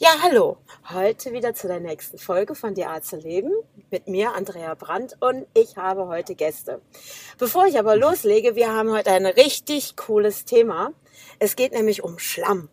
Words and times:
Ja, 0.00 0.10
hallo. 0.22 0.58
Heute 0.90 1.32
wieder 1.32 1.54
zu 1.54 1.66
der 1.66 1.80
nächsten 1.80 2.18
Folge 2.18 2.54
von 2.54 2.72
Die 2.72 2.84
Art 2.84 3.04
zu 3.04 3.16
leben 3.16 3.50
mit 3.90 4.06
mir, 4.06 4.32
Andrea 4.32 4.74
Brandt, 4.74 5.16
und 5.18 5.44
ich 5.54 5.76
habe 5.76 6.06
heute 6.06 6.36
Gäste. 6.36 6.80
Bevor 7.36 7.66
ich 7.66 7.80
aber 7.80 7.96
loslege, 7.96 8.54
wir 8.54 8.72
haben 8.72 8.92
heute 8.92 9.10
ein 9.10 9.26
richtig 9.26 9.96
cooles 9.96 10.44
Thema. 10.44 10.92
Es 11.40 11.56
geht 11.56 11.72
nämlich 11.72 12.04
um 12.04 12.20
Schlamm. 12.20 12.68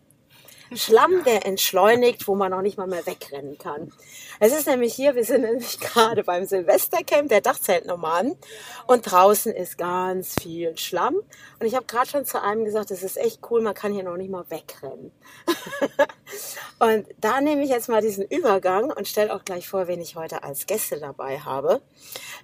Schlamm, 0.74 1.22
der 1.24 1.46
entschleunigt, 1.46 2.26
wo 2.26 2.34
man 2.34 2.50
noch 2.50 2.62
nicht 2.62 2.76
mal 2.76 2.86
mehr 2.86 3.06
wegrennen 3.06 3.56
kann. 3.58 3.92
Es 4.40 4.52
ist 4.52 4.66
nämlich 4.66 4.94
hier, 4.94 5.14
wir 5.14 5.24
sind 5.24 5.42
nämlich 5.42 5.78
gerade 5.80 6.24
beim 6.24 6.44
Silvestercamp 6.44 7.28
der 7.28 7.40
Dachzeltnomaden 7.40 8.36
und 8.86 9.10
draußen 9.10 9.52
ist 9.52 9.78
ganz 9.78 10.34
viel 10.40 10.76
Schlamm. 10.76 11.16
Und 11.60 11.66
ich 11.66 11.74
habe 11.74 11.86
gerade 11.86 12.08
schon 12.08 12.24
zu 12.24 12.42
einem 12.42 12.64
gesagt, 12.64 12.90
es 12.90 13.02
ist 13.02 13.16
echt 13.16 13.40
cool, 13.50 13.62
man 13.62 13.74
kann 13.74 13.92
hier 13.92 14.02
noch 14.02 14.16
nicht 14.16 14.30
mal 14.30 14.44
wegrennen. 14.48 15.12
und 16.80 17.06
da 17.18 17.40
nehme 17.40 17.62
ich 17.62 17.70
jetzt 17.70 17.88
mal 17.88 18.02
diesen 18.02 18.24
Übergang 18.24 18.90
und 18.90 19.06
stelle 19.06 19.34
auch 19.34 19.44
gleich 19.44 19.68
vor, 19.68 19.86
wen 19.86 20.00
ich 20.00 20.16
heute 20.16 20.42
als 20.42 20.66
Gäste 20.66 20.98
dabei 20.98 21.38
habe. 21.38 21.80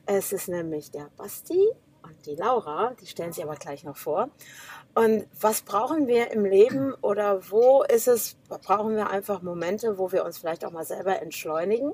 Es 0.07 0.32
ist 0.32 0.48
nämlich 0.48 0.91
der 0.91 1.10
Basti 1.16 1.68
und 2.02 2.27
die 2.27 2.34
Laura, 2.34 2.95
die 3.01 3.07
stellen 3.07 3.32
sich 3.32 3.45
aber 3.45 3.57
gleich 3.57 3.84
noch 3.84 3.96
vor. 3.96 4.30
Und 4.95 5.27
was 5.41 5.62
brauchen 5.62 6.06
wir 6.06 6.30
im 6.32 6.45
Leben 6.45 6.92
oder 7.01 7.51
wo 7.51 7.82
ist 7.82 8.09
es, 8.09 8.37
brauchen 8.48 8.95
wir 8.95 9.09
einfach 9.09 9.41
Momente, 9.41 9.96
wo 9.96 10.12
wir 10.12 10.24
uns 10.24 10.38
vielleicht 10.38 10.65
auch 10.66 10.70
mal 10.70 10.84
selber 10.84 11.23
entschleunigen 11.23 11.92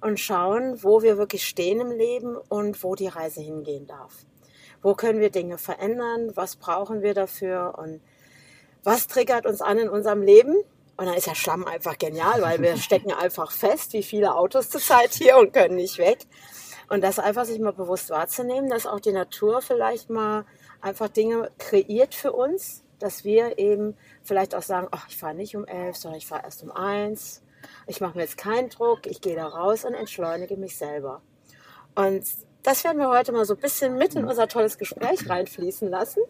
und 0.00 0.18
schauen, 0.18 0.82
wo 0.82 1.02
wir 1.02 1.16
wirklich 1.16 1.46
stehen 1.46 1.80
im 1.80 1.92
Leben 1.92 2.36
und 2.36 2.82
wo 2.82 2.96
die 2.96 3.06
Reise 3.06 3.40
hingehen 3.40 3.86
darf. 3.86 4.26
Wo 4.82 4.94
können 4.94 5.20
wir 5.20 5.30
Dinge 5.30 5.58
verändern? 5.58 6.32
Was 6.34 6.56
brauchen 6.56 7.02
wir 7.02 7.14
dafür? 7.14 7.74
Und 7.78 8.00
was 8.82 9.06
triggert 9.06 9.46
uns 9.46 9.62
an 9.62 9.78
in 9.78 9.88
unserem 9.88 10.20
Leben? 10.20 10.56
Und 10.96 11.06
dann 11.06 11.14
ist 11.14 11.26
ja 11.26 11.34
Schlamm 11.34 11.64
einfach 11.64 11.96
genial, 11.98 12.42
weil 12.42 12.60
wir 12.60 12.76
stecken 12.78 13.12
einfach 13.12 13.52
fest, 13.52 13.92
wie 13.92 14.02
viele 14.02 14.34
Autos 14.34 14.70
zurzeit 14.70 15.14
hier 15.14 15.38
und 15.38 15.52
können 15.52 15.76
nicht 15.76 15.98
weg. 15.98 16.18
Und 16.88 17.02
das 17.02 17.18
einfach 17.18 17.44
sich 17.44 17.60
mal 17.60 17.72
bewusst 17.72 18.10
wahrzunehmen, 18.10 18.68
dass 18.68 18.86
auch 18.86 19.00
die 19.00 19.12
Natur 19.12 19.62
vielleicht 19.62 20.10
mal 20.10 20.44
einfach 20.84 21.08
Dinge 21.08 21.50
kreiert 21.58 22.14
für 22.14 22.32
uns, 22.32 22.84
dass 22.98 23.24
wir 23.24 23.58
eben 23.58 23.96
vielleicht 24.22 24.54
auch 24.54 24.62
sagen, 24.62 24.88
ach, 24.90 25.06
ich 25.08 25.16
fahre 25.16 25.34
nicht 25.34 25.56
um 25.56 25.66
elf, 25.66 25.96
sondern 25.96 26.18
ich 26.18 26.26
fahre 26.26 26.44
erst 26.44 26.62
um 26.62 26.70
eins. 26.70 27.42
Ich 27.86 28.00
mache 28.00 28.16
mir 28.16 28.22
jetzt 28.22 28.36
keinen 28.36 28.68
Druck, 28.68 29.06
ich 29.06 29.20
gehe 29.20 29.34
da 29.34 29.46
raus 29.46 29.84
und 29.84 29.94
entschleunige 29.94 30.56
mich 30.56 30.76
selber. 30.76 31.22
Und 31.94 32.24
das 32.62 32.82
werden 32.84 32.98
wir 32.98 33.08
heute 33.08 33.32
mal 33.32 33.44
so 33.44 33.54
ein 33.54 33.60
bisschen 33.60 33.96
mit 33.96 34.14
in 34.14 34.24
unser 34.24 34.48
tolles 34.48 34.78
Gespräch 34.78 35.28
reinfließen 35.28 35.88
lassen. 35.88 36.22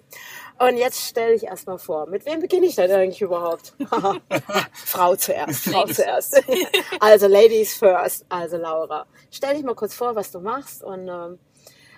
Und 0.58 0.76
jetzt 0.76 1.00
stelle 1.00 1.34
ich 1.34 1.44
erstmal 1.44 1.78
vor, 1.78 2.06
mit 2.06 2.26
wem 2.26 2.40
beginne 2.40 2.66
ich 2.66 2.76
denn 2.76 2.90
eigentlich 2.90 3.22
überhaupt? 3.22 3.74
Frau 4.72 5.16
zuerst, 5.16 5.68
Frau 5.68 5.86
zuerst. 5.86 6.40
also 7.00 7.26
Ladies 7.26 7.74
first, 7.74 8.26
also 8.28 8.56
Laura. 8.56 9.06
Stell 9.30 9.54
dich 9.54 9.64
mal 9.64 9.74
kurz 9.74 9.94
vor, 9.94 10.14
was 10.14 10.30
du 10.32 10.40
machst 10.40 10.82
und 10.82 11.08
ähm, 11.08 11.38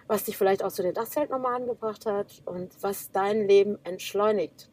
was 0.06 0.24
dich 0.24 0.36
vielleicht 0.36 0.62
auch 0.62 0.72
zu 0.72 0.82
den 0.82 0.94
Dachzeltnomaden 0.94 1.66
gebracht 1.66 2.06
hat 2.06 2.42
und 2.44 2.72
was 2.82 3.10
dein 3.10 3.46
Leben 3.46 3.78
entschleunigt. 3.84 4.68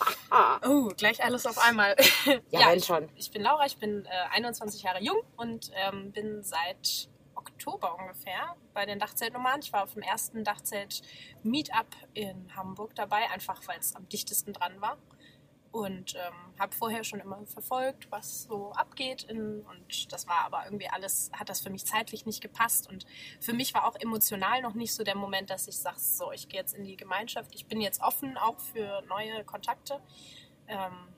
oh, 0.66 0.88
gleich 0.96 1.22
alles 1.24 1.46
auf 1.46 1.58
einmal. 1.58 1.96
ja, 2.24 2.60
ja 2.60 2.70
wenn 2.70 2.80
schon. 2.80 3.04
Ich, 3.16 3.26
ich, 3.26 3.30
bin 3.32 3.42
Laura, 3.42 3.66
ich 3.66 3.78
bin 3.78 4.04
äh, 4.04 4.34
21 4.34 4.82
Jahre 4.82 5.02
jung 5.02 5.20
und 5.36 5.70
ähm, 5.74 6.12
bin 6.12 6.42
seit 6.42 7.08
Oktober 7.34 7.96
ungefähr 7.98 8.56
bei 8.74 8.86
den 8.86 8.98
Dachzeltnomaden. 8.98 9.62
Ich 9.62 9.72
war 9.72 9.84
auf 9.84 9.94
dem 9.94 10.02
ersten 10.02 10.44
Dachzelt-Meetup 10.44 11.86
in 12.14 12.54
Hamburg 12.54 12.94
dabei, 12.94 13.28
einfach 13.30 13.60
weil 13.66 13.78
es 13.78 13.94
am 13.96 14.08
dichtesten 14.08 14.52
dran 14.52 14.80
war. 14.80 14.98
Und 15.70 16.14
ähm, 16.14 16.58
habe 16.58 16.74
vorher 16.74 17.04
schon 17.04 17.20
immer 17.20 17.44
verfolgt, 17.46 18.10
was 18.10 18.44
so 18.44 18.72
abgeht. 18.72 19.24
In, 19.24 19.60
und 19.62 20.12
das 20.12 20.26
war 20.26 20.44
aber 20.44 20.64
irgendwie 20.64 20.88
alles, 20.88 21.30
hat 21.32 21.48
das 21.48 21.60
für 21.60 21.70
mich 21.70 21.84
zeitlich 21.84 22.24
nicht 22.24 22.40
gepasst. 22.40 22.88
Und 22.88 23.04
für 23.40 23.52
mich 23.52 23.74
war 23.74 23.86
auch 23.86 23.96
emotional 23.96 24.62
noch 24.62 24.74
nicht 24.74 24.94
so 24.94 25.04
der 25.04 25.14
Moment, 25.14 25.50
dass 25.50 25.68
ich 25.68 25.76
sage, 25.76 25.98
so, 25.98 26.32
ich 26.32 26.48
gehe 26.48 26.60
jetzt 26.60 26.74
in 26.74 26.84
die 26.84 26.96
Gemeinschaft. 26.96 27.54
Ich 27.54 27.66
bin 27.66 27.80
jetzt 27.80 28.00
offen 28.00 28.38
auch 28.38 28.58
für 28.60 29.02
neue 29.08 29.44
Kontakte. 29.44 30.00
Ähm, 30.68 31.08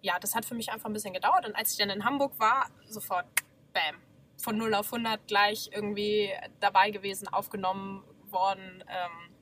ja, 0.00 0.18
das 0.20 0.34
hat 0.34 0.44
für 0.44 0.54
mich 0.54 0.70
einfach 0.70 0.86
ein 0.86 0.92
bisschen 0.92 1.12
gedauert. 1.12 1.46
Und 1.46 1.56
als 1.56 1.72
ich 1.72 1.78
dann 1.78 1.90
in 1.90 2.04
Hamburg 2.04 2.38
war, 2.38 2.70
sofort, 2.86 3.26
bam, 3.72 3.96
von 4.36 4.56
0 4.56 4.74
auf 4.74 4.92
100 4.92 5.26
gleich 5.26 5.70
irgendwie 5.72 6.32
dabei 6.60 6.90
gewesen, 6.90 7.28
aufgenommen 7.28 8.04
worden. 8.30 8.84
Ähm, 8.88 9.34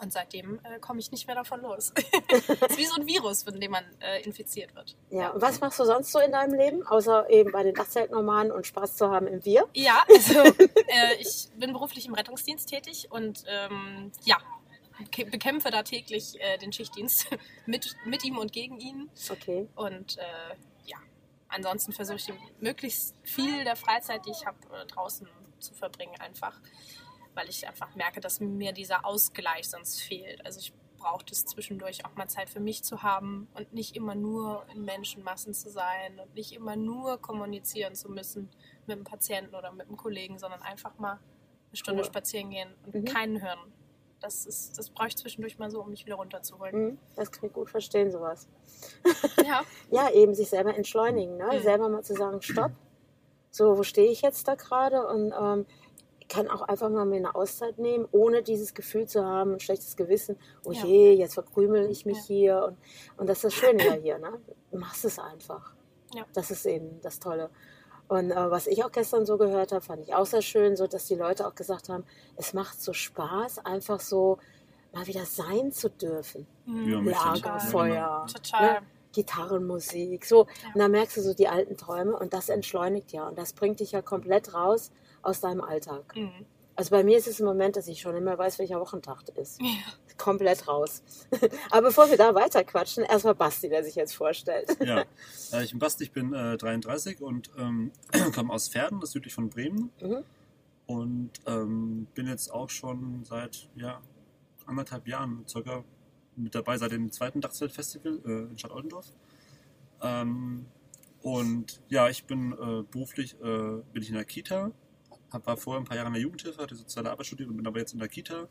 und 0.00 0.12
seitdem 0.12 0.60
äh, 0.64 0.78
komme 0.80 1.00
ich 1.00 1.10
nicht 1.10 1.26
mehr 1.26 1.36
davon 1.36 1.60
los. 1.62 1.92
Es 2.28 2.48
ist 2.48 2.78
wie 2.78 2.84
so 2.86 3.00
ein 3.00 3.06
Virus, 3.06 3.42
von 3.42 3.58
dem 3.58 3.72
man 3.72 3.84
äh, 4.00 4.22
infiziert 4.22 4.74
wird. 4.74 4.96
Ja, 5.10 5.30
und 5.30 5.42
was 5.42 5.60
machst 5.60 5.78
du 5.78 5.84
sonst 5.84 6.12
so 6.12 6.18
in 6.18 6.32
deinem 6.32 6.54
Leben, 6.54 6.86
außer 6.86 7.28
eben 7.30 7.52
bei 7.52 7.62
den 7.62 7.74
Dachzeltnomaden 7.74 8.52
und 8.52 8.66
Spaß 8.66 8.96
zu 8.96 9.10
haben 9.10 9.26
im 9.26 9.44
Wir? 9.44 9.68
Ja, 9.74 10.04
also 10.08 10.40
äh, 10.42 11.14
ich 11.18 11.48
bin 11.56 11.72
beruflich 11.72 12.06
im 12.06 12.14
Rettungsdienst 12.14 12.68
tätig 12.68 13.08
und 13.10 13.44
ähm, 13.48 14.12
ja, 14.24 14.38
bekämpfe 15.30 15.70
da 15.70 15.82
täglich 15.82 16.40
äh, 16.40 16.58
den 16.58 16.72
Schichtdienst 16.72 17.28
mit, 17.66 17.96
mit 18.04 18.24
ihm 18.24 18.38
und 18.38 18.52
gegen 18.52 18.78
ihn. 18.78 19.10
Okay. 19.30 19.68
Und 19.74 20.18
äh, 20.18 20.54
ja, 20.84 20.98
ansonsten 21.48 21.92
versuche 21.92 22.16
ich 22.16 22.32
möglichst 22.60 23.14
viel 23.22 23.64
der 23.64 23.76
Freizeit, 23.76 24.24
die 24.26 24.30
ich 24.30 24.46
habe, 24.46 24.58
äh, 24.74 24.86
draußen 24.86 25.28
zu 25.58 25.74
verbringen, 25.74 26.14
einfach. 26.20 26.60
Weil 27.38 27.48
ich 27.48 27.68
einfach 27.68 27.94
merke, 27.94 28.20
dass 28.20 28.40
mir 28.40 28.72
dieser 28.72 29.04
Ausgleich 29.04 29.68
sonst 29.70 30.00
fehlt. 30.00 30.44
Also 30.44 30.58
ich 30.58 30.72
brauche 30.98 31.24
es 31.30 31.44
zwischendurch 31.44 32.04
auch 32.04 32.16
mal 32.16 32.26
Zeit 32.26 32.50
für 32.50 32.58
mich 32.58 32.82
zu 32.82 33.04
haben 33.04 33.46
und 33.54 33.72
nicht 33.72 33.94
immer 33.94 34.16
nur 34.16 34.66
in 34.74 34.84
Menschenmassen 34.84 35.54
zu 35.54 35.70
sein 35.70 36.18
und 36.18 36.34
nicht 36.34 36.52
immer 36.52 36.74
nur 36.74 37.18
kommunizieren 37.18 37.94
zu 37.94 38.10
müssen 38.10 38.50
mit 38.86 38.96
einem 38.96 39.04
Patienten 39.04 39.54
oder 39.54 39.70
mit 39.70 39.86
einem 39.86 39.96
Kollegen, 39.96 40.40
sondern 40.40 40.62
einfach 40.62 40.98
mal 40.98 41.20
eine 41.68 41.76
Stunde 41.76 42.02
cool. 42.02 42.08
spazieren 42.08 42.50
gehen 42.50 42.74
und 42.84 42.94
mhm. 42.94 43.04
keinen 43.04 43.40
hören 43.40 43.72
das, 44.20 44.46
ist, 44.46 44.76
das 44.78 44.90
brauche 44.90 45.08
ich 45.08 45.16
zwischendurch 45.16 45.58
mal 45.58 45.70
so, 45.70 45.80
um 45.80 45.90
mich 45.90 46.04
wieder 46.04 46.16
runterzuholen. 46.16 46.84
Mhm, 46.84 46.98
das 47.16 47.30
kann 47.30 47.48
ich 47.48 47.52
gut 47.52 47.70
verstehen, 47.70 48.10
sowas. 48.10 48.48
Ja. 49.44 49.62
ja, 49.90 50.10
eben 50.10 50.34
sich 50.34 50.48
selber 50.48 50.76
entschleunigen, 50.76 51.36
ne? 51.36 51.50
Mhm. 51.52 51.62
selber 51.62 51.88
mal 51.88 52.02
zu 52.02 52.14
sagen, 52.14 52.42
stopp, 52.42 52.72
so, 53.50 53.78
wo 53.78 53.82
stehe 53.82 54.10
ich 54.10 54.22
jetzt 54.22 54.46
da 54.48 54.54
gerade 54.54 55.06
und 55.06 55.32
ähm, 55.32 55.66
ich 56.28 56.34
kann 56.34 56.48
auch 56.48 56.60
einfach 56.60 56.90
mal 56.90 57.06
mir 57.06 57.16
eine 57.16 57.34
Auszeit 57.34 57.78
nehmen, 57.78 58.06
ohne 58.12 58.42
dieses 58.42 58.74
Gefühl 58.74 59.06
zu 59.06 59.24
haben, 59.24 59.54
ein 59.54 59.60
schlechtes 59.60 59.96
Gewissen, 59.96 60.36
oh 60.62 60.72
ja. 60.72 60.84
je, 60.84 61.12
jetzt 61.14 61.34
verkrümel 61.34 61.90
ich 61.90 62.04
mich 62.04 62.18
ja. 62.18 62.24
hier 62.24 62.64
und, 62.68 62.76
und 63.16 63.28
das 63.28 63.38
ist 63.38 63.44
das 63.44 63.54
Schöne 63.54 63.84
ja 63.84 63.92
hier, 63.94 64.18
ne? 64.18 64.38
du 64.70 64.78
machst 64.78 65.06
es 65.06 65.18
einfach. 65.18 65.72
Ja. 66.14 66.26
Das 66.34 66.50
ist 66.50 66.66
eben 66.66 67.00
das 67.00 67.18
Tolle. 67.18 67.50
Und 68.08 68.30
äh, 68.30 68.50
was 68.50 68.66
ich 68.66 68.84
auch 68.84 68.92
gestern 68.92 69.24
so 69.24 69.38
gehört 69.38 69.72
habe, 69.72 69.82
fand 69.82 70.02
ich 70.02 70.14
auch 70.14 70.26
sehr 70.26 70.42
schön, 70.42 70.76
so 70.76 70.86
dass 70.86 71.06
die 71.06 71.14
Leute 71.14 71.46
auch 71.46 71.54
gesagt 71.54 71.88
haben, 71.88 72.04
es 72.36 72.52
macht 72.52 72.80
so 72.80 72.92
Spaß, 72.92 73.64
einfach 73.64 74.00
so 74.00 74.38
mal 74.92 75.06
wieder 75.06 75.24
sein 75.24 75.72
zu 75.72 75.88
dürfen. 75.88 76.46
Mhm. 76.66 77.08
Lagerfeuer, 77.08 78.26
total. 78.30 78.74
Ne? 78.74 78.86
Gitarrenmusik, 79.12 80.26
so. 80.26 80.44
Ja. 80.44 80.68
Und 80.74 80.78
da 80.80 80.88
merkst 80.88 81.16
du 81.16 81.22
so 81.22 81.32
die 81.32 81.48
alten 81.48 81.78
Träume 81.78 82.14
und 82.16 82.34
das 82.34 82.50
entschleunigt 82.50 83.12
ja 83.12 83.26
und 83.26 83.38
das 83.38 83.54
bringt 83.54 83.80
dich 83.80 83.92
ja 83.92 84.02
komplett 84.02 84.52
raus 84.52 84.90
aus 85.22 85.40
deinem 85.40 85.60
Alltag. 85.60 86.14
Mhm. 86.16 86.46
Also 86.78 86.90
bei 86.90 87.02
mir 87.02 87.18
ist 87.18 87.26
es 87.26 87.40
im 87.40 87.46
Moment, 87.46 87.74
dass 87.74 87.88
ich 87.88 88.00
schon 88.00 88.16
immer 88.16 88.38
weiß, 88.38 88.60
welcher 88.60 88.78
Wochentag 88.78 89.28
ist. 89.34 89.60
Ja. 89.60 89.66
Komplett 90.16 90.68
raus. 90.68 91.02
Aber 91.72 91.88
bevor 91.88 92.08
wir 92.08 92.16
da 92.16 92.36
weiter 92.36 92.62
quatschen, 92.62 93.02
erstmal 93.02 93.34
Basti, 93.34 93.68
der 93.68 93.82
sich 93.82 93.96
jetzt 93.96 94.14
vorstellt. 94.14 94.76
Ja, 94.80 95.04
äh, 95.52 95.64
ich 95.64 95.70
bin 95.70 95.80
Basti, 95.80 96.04
ich 96.04 96.12
bin 96.12 96.32
äh, 96.32 96.56
33 96.56 97.20
und 97.20 97.50
ähm, 97.58 97.90
komme 98.32 98.52
aus 98.52 98.68
Pferden, 98.68 99.00
das 99.00 99.08
ist 99.08 99.14
südlich 99.14 99.34
von 99.34 99.50
Bremen. 99.50 99.90
Mhm. 100.00 100.22
Und 100.86 101.30
ähm, 101.46 102.06
bin 102.14 102.28
jetzt 102.28 102.52
auch 102.52 102.70
schon 102.70 103.24
seit 103.24 103.68
ja, 103.74 104.00
anderthalb 104.64 105.08
Jahren 105.08 105.44
circa 105.48 105.82
mit 106.36 106.54
dabei, 106.54 106.78
seit 106.78 106.92
dem 106.92 107.10
zweiten 107.10 107.40
Dachzeltfestival 107.40 108.20
äh, 108.24 108.50
in 108.50 108.56
Stadt 108.56 108.70
Oldendorf. 108.70 109.12
Ähm, 110.00 110.66
und 111.22 111.80
ja, 111.88 112.08
ich 112.08 112.24
bin 112.24 112.52
äh, 112.52 112.84
beruflich 112.88 113.34
äh, 113.40 113.82
bin 113.92 114.00
ich 114.00 114.10
in 114.10 114.14
der 114.14 114.24
Kita 114.24 114.70
hab, 115.32 115.46
war 115.46 115.56
vorher 115.56 115.80
ein 115.80 115.84
paar 115.84 115.96
Jahre 115.96 116.08
in 116.08 116.14
der 116.14 116.22
Jugendhilfe, 116.22 116.62
hatte 116.62 116.74
soziale 116.74 117.10
Arbeit 117.10 117.26
studiert 117.26 117.48
und 117.50 117.56
bin 117.56 117.66
aber 117.66 117.78
jetzt 117.78 117.92
in 117.92 117.98
der 117.98 118.08
Kita. 118.08 118.48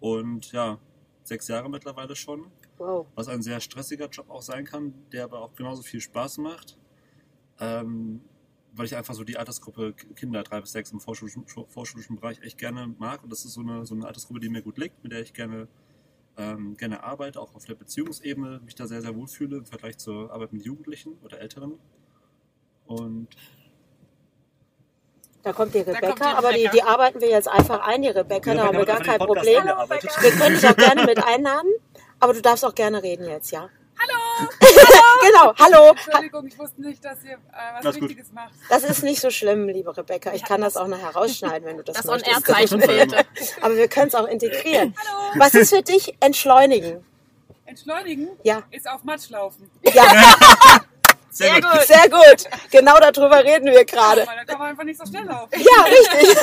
Und 0.00 0.52
ja, 0.52 0.78
sechs 1.22 1.48
Jahre 1.48 1.68
mittlerweile 1.68 2.16
schon. 2.16 2.50
Wow. 2.78 3.06
Was 3.14 3.28
ein 3.28 3.42
sehr 3.42 3.60
stressiger 3.60 4.08
Job 4.08 4.30
auch 4.30 4.42
sein 4.42 4.64
kann, 4.64 4.94
der 5.12 5.24
aber 5.24 5.40
auch 5.40 5.54
genauso 5.54 5.82
viel 5.82 6.00
Spaß 6.00 6.38
macht. 6.38 6.78
Ähm, 7.58 8.22
weil 8.72 8.86
ich 8.86 8.96
einfach 8.96 9.14
so 9.14 9.24
die 9.24 9.36
Altersgruppe 9.36 9.94
Kinder 10.14 10.42
drei 10.42 10.60
bis 10.60 10.72
sechs 10.72 10.92
im 10.92 11.00
vorschulischen, 11.00 11.44
vorschulischen 11.46 12.16
Bereich 12.16 12.40
echt 12.42 12.58
gerne 12.58 12.94
mag. 12.98 13.22
Und 13.22 13.30
das 13.30 13.44
ist 13.44 13.54
so 13.54 13.60
eine, 13.60 13.84
so 13.84 13.94
eine 13.94 14.06
Altersgruppe, 14.06 14.40
die 14.40 14.48
mir 14.48 14.62
gut 14.62 14.78
liegt, 14.78 15.02
mit 15.02 15.12
der 15.12 15.20
ich 15.20 15.34
gerne, 15.34 15.68
ähm, 16.36 16.76
gerne 16.76 17.02
arbeite, 17.02 17.40
auch 17.40 17.54
auf 17.54 17.64
der 17.64 17.74
Beziehungsebene 17.74 18.60
mich 18.64 18.74
da 18.74 18.86
sehr, 18.86 19.02
sehr 19.02 19.14
wohlfühle 19.16 19.58
im 19.58 19.66
Vergleich 19.66 19.98
zur 19.98 20.32
Arbeit 20.32 20.52
mit 20.52 20.64
Jugendlichen 20.64 21.14
oder 21.22 21.40
Älteren. 21.40 21.74
Und 22.86 23.28
da 25.42 25.52
kommt 25.52 25.74
die 25.74 25.78
Rebecca, 25.80 26.06
kommt 26.08 26.20
die 26.20 26.24
aber 26.24 26.52
die, 26.52 26.68
die, 26.68 26.82
arbeiten 26.82 27.20
wir 27.20 27.28
jetzt 27.28 27.48
einfach 27.48 27.80
ein, 27.86 28.02
die 28.02 28.08
Rebecca, 28.08 28.54
da 28.54 28.64
haben 28.64 28.78
wir 28.78 28.84
gar 28.86 29.00
kein 29.00 29.18
Problem. 29.18 29.64
Wir 29.64 30.30
können 30.32 30.56
dich 30.56 30.68
auch 30.68 30.76
gerne 30.76 31.04
mit 31.04 31.22
einladen, 31.24 31.70
aber 32.18 32.34
du 32.34 32.42
darfst 32.42 32.64
auch 32.64 32.74
gerne 32.74 33.02
reden 33.02 33.26
jetzt, 33.28 33.50
ja? 33.50 33.68
Hallo! 33.98 34.48
Hallo! 34.62 35.08
genau, 35.20 35.54
hallo. 35.58 35.90
Entschuldigung, 35.90 36.46
ich 36.46 36.58
wusste 36.58 36.80
nicht, 36.80 37.04
dass 37.04 37.22
ihr 37.22 37.32
äh, 37.32 37.36
was 37.82 37.84
gut. 37.94 38.02
Wichtiges 38.02 38.32
macht. 38.32 38.52
Das 38.70 38.82
ist 38.82 39.02
nicht 39.02 39.20
so 39.20 39.30
schlimm, 39.30 39.68
liebe 39.68 39.94
Rebecca. 39.94 40.32
Ich 40.32 40.44
kann 40.44 40.62
das 40.62 40.76
auch 40.76 40.86
nachher 40.86 41.10
rausschneiden, 41.10 41.66
wenn 41.68 41.76
du 41.76 41.82
das, 41.82 41.96
Das 42.02 42.06
möchtest. 42.06 42.48
On-Air-Zeichen 42.48 42.80
fehlte. 42.80 43.18
Aber 43.60 43.76
wir 43.76 43.88
können 43.88 44.08
es 44.08 44.14
auch 44.14 44.26
integrieren. 44.26 44.94
Hallo. 44.98 45.40
Was 45.40 45.54
ist 45.54 45.74
für 45.74 45.82
dich 45.82 46.14
entschleunigen? 46.20 47.04
Entschleunigen 47.66 48.28
Ja. 48.42 48.62
ist 48.70 48.88
auf 48.88 49.04
Matsch 49.04 49.28
laufen. 49.30 49.70
Ja, 49.82 50.04
Sehr, 51.30 51.60
gut. 51.60 51.80
sehr 51.86 52.08
gut. 52.10 52.44
Genau 52.70 52.96
darüber 52.98 53.42
reden 53.44 53.66
wir 53.66 53.84
gerade. 53.84 54.26
Weil 54.26 54.36
da 54.38 54.44
kann 54.44 54.58
man 54.58 54.68
einfach 54.70 54.84
nicht 54.84 54.98
so 54.98 55.06
schnell 55.06 55.24
laufen. 55.24 55.50
Ja, 55.52 55.84
richtig. 55.84 56.36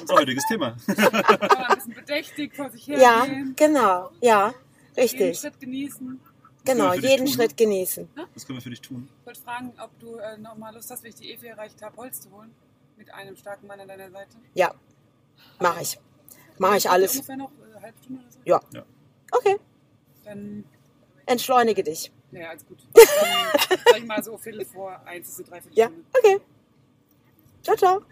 Unser 0.00 0.14
heutiges 0.14 0.44
Thema. 0.48 0.76
Da 0.86 0.94
kann 0.94 1.22
man 1.58 1.66
ein 1.70 1.76
bisschen 1.76 1.94
bedächtig 1.94 2.54
vor 2.54 2.70
sich 2.70 2.86
Ja, 2.86 3.22
hergehen. 3.24 3.54
genau. 3.56 4.10
Ja, 4.20 4.48
Jeden 4.48 5.00
richtig. 5.00 5.38
Schritt 5.38 5.60
genießen. 5.60 6.20
Genau, 6.64 6.94
jeden. 6.94 7.28
Schritt 7.28 7.56
genießen. 7.56 8.08
Was 8.34 8.46
können 8.46 8.58
wir 8.58 8.62
für 8.62 8.70
dich 8.70 8.80
tun? 8.80 9.08
Ich 9.20 9.26
wollte 9.26 9.40
fragen, 9.42 9.72
ob 9.82 9.98
du 10.00 10.16
äh, 10.16 10.38
noch 10.38 10.56
mal 10.56 10.74
Lust 10.74 10.90
hast, 10.90 11.02
wenn 11.02 11.10
ich 11.10 11.16
die 11.16 11.30
Efe 11.32 11.48
erreicht 11.48 11.80
habe, 11.82 11.96
Holz 11.96 12.20
zu 12.22 12.30
holen. 12.30 12.54
Mit 12.96 13.12
einem 13.12 13.36
starken 13.36 13.66
Mann 13.66 13.78
an 13.80 13.88
deiner 13.88 14.10
Seite. 14.10 14.36
Ja, 14.54 14.72
mache 15.60 15.82
ich. 15.82 15.98
Mache 16.58 16.76
ich 16.78 16.88
alles. 16.88 17.14
Ungefähr 17.16 17.36
noch 17.36 17.50
äh, 17.50 17.74
eine 17.76 17.82
halbe 17.82 17.98
Stunde 18.02 18.22
oder 18.22 18.30
so. 18.32 18.38
Ja. 18.44 18.60
Ja. 18.72 18.82
Okay, 19.32 19.56
Dann, 20.24 20.64
entschleunige 21.26 21.82
dich. 21.82 22.10
Naja, 22.34 22.50
alles 22.50 22.66
gut. 22.66 22.78
Dann 22.92 23.78
sag 23.86 23.98
ich 23.98 24.04
mal 24.04 24.22
so 24.22 24.36
Viertel 24.36 24.64
vor 24.64 25.00
eins 25.06 25.28
ist 25.28 25.52
eine 25.52 25.62
Ja, 25.72 25.88
Dreiviertelstunde. 25.88 26.06
okay. 26.18 26.40
Ciao, 27.62 27.76
ciao. 27.76 28.02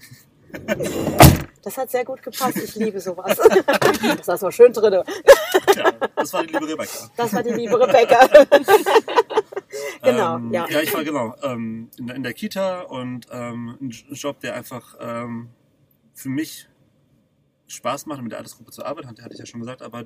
Das 1.62 1.76
hat 1.76 1.90
sehr 1.90 2.04
gut 2.04 2.22
gepasst. 2.22 2.56
Ich 2.56 2.74
liebe 2.76 3.00
sowas. 3.00 3.38
Das 4.16 4.28
war 4.28 4.40
mal 4.40 4.52
schön 4.52 4.72
drin. 4.72 5.02
Ja, 5.74 5.92
das 6.16 6.32
war 6.32 6.44
die 6.44 6.52
liebe 6.52 6.68
Rebecca. 6.68 7.10
Das 7.16 7.32
war 7.32 7.42
die 7.42 7.52
liebe 7.52 7.78
Rebecca. 7.78 8.28
Genau, 10.02 10.36
ähm, 10.36 10.52
ja. 10.52 10.68
Ja, 10.68 10.80
ich 10.80 10.92
war 10.92 11.02
genau 11.02 11.34
ähm, 11.42 11.88
in, 11.96 12.06
der, 12.06 12.16
in 12.16 12.22
der 12.22 12.34
Kita 12.34 12.82
und 12.82 13.26
ähm, 13.30 13.78
ein 13.80 13.90
Job, 13.90 14.40
der 14.40 14.54
einfach 14.54 14.96
ähm, 15.00 15.48
für 16.12 16.28
mich 16.28 16.68
Spaß 17.68 18.06
macht, 18.06 18.20
mit 18.20 18.32
der 18.32 18.38
Altersgruppe 18.38 18.70
zu 18.72 18.84
arbeiten, 18.84 19.08
hatte, 19.08 19.22
hatte 19.22 19.32
ich 19.32 19.40
ja 19.40 19.46
schon 19.46 19.60
gesagt, 19.60 19.80
aber 19.80 20.04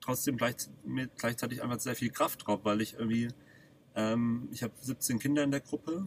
trotzdem 0.00 0.36
gleich, 0.36 0.56
mit 0.84 1.16
gleichzeitig 1.18 1.62
einfach 1.62 1.78
sehr 1.78 1.94
viel 1.94 2.10
Kraft 2.10 2.46
drauf, 2.46 2.60
weil 2.64 2.80
ich 2.80 2.94
irgendwie, 2.94 3.28
ähm, 3.96 4.48
ich 4.52 4.62
habe 4.62 4.72
17 4.80 5.18
Kinder 5.18 5.42
in 5.42 5.50
der 5.50 5.60
Gruppe 5.60 6.06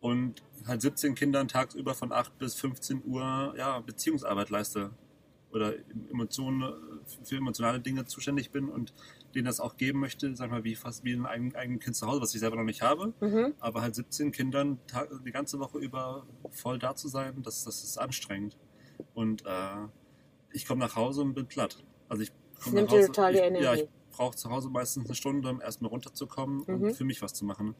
und 0.00 0.42
halt 0.66 0.82
17 0.82 1.14
Kindern 1.14 1.48
tagsüber 1.48 1.94
von 1.94 2.12
8 2.12 2.38
bis 2.38 2.54
15 2.56 3.02
Uhr 3.06 3.54
ja, 3.56 3.78
Beziehungsarbeit 3.80 4.50
leiste 4.50 4.90
oder 5.50 5.74
Emotionen, 6.10 6.72
für 7.24 7.36
emotionale 7.36 7.80
Dinge 7.80 8.04
zuständig 8.04 8.50
bin 8.50 8.68
und 8.68 8.92
denen 9.34 9.46
das 9.46 9.60
auch 9.60 9.76
geben 9.76 10.00
möchte, 10.00 10.34
sag 10.36 10.50
mal, 10.50 10.64
wie 10.64 10.74
fast 10.74 11.04
wie 11.04 11.12
ein 11.12 11.26
eigen, 11.26 11.54
eigenen 11.54 11.80
Kind 11.80 11.96
zu 11.96 12.06
Hause, 12.06 12.20
was 12.20 12.34
ich 12.34 12.40
selber 12.40 12.56
noch 12.56 12.64
nicht 12.64 12.82
habe. 12.82 13.14
Mhm. 13.20 13.54
Aber 13.60 13.82
halt 13.82 13.94
17 13.94 14.32
Kindern 14.32 14.78
die 15.24 15.32
ganze 15.32 15.58
Woche 15.58 15.78
über 15.78 16.26
voll 16.50 16.78
da 16.78 16.94
zu 16.94 17.08
sein, 17.08 17.42
das, 17.42 17.64
das 17.64 17.82
ist 17.82 17.98
anstrengend. 17.98 18.56
Und 19.14 19.44
äh, 19.46 19.86
ich 20.52 20.66
komme 20.66 20.80
nach 20.80 20.96
Hause 20.96 21.22
und 21.22 21.34
bin 21.34 21.46
platt. 21.46 21.82
Also 22.08 22.22
ich 22.22 22.32
komme 22.62 22.76
Nimmt 22.76 22.90
nach 22.90 22.98
Hause. 22.98 23.06
total 23.06 23.32
die 23.32 23.38
ich, 23.38 23.44
Energie. 23.44 23.64
Ja, 23.64 23.74
ich 23.74 23.88
brauche 24.18 24.36
zu 24.36 24.50
Hause 24.50 24.68
meistens 24.68 25.06
eine 25.06 25.14
Stunde, 25.14 25.48
um 25.48 25.60
erstmal 25.60 25.90
runterzukommen 25.90 26.64
Mhm. 26.66 26.82
und 26.82 26.92
für 26.94 27.04
mich 27.04 27.22
was 27.22 27.32
zu 27.32 27.44
machen. 27.44 27.74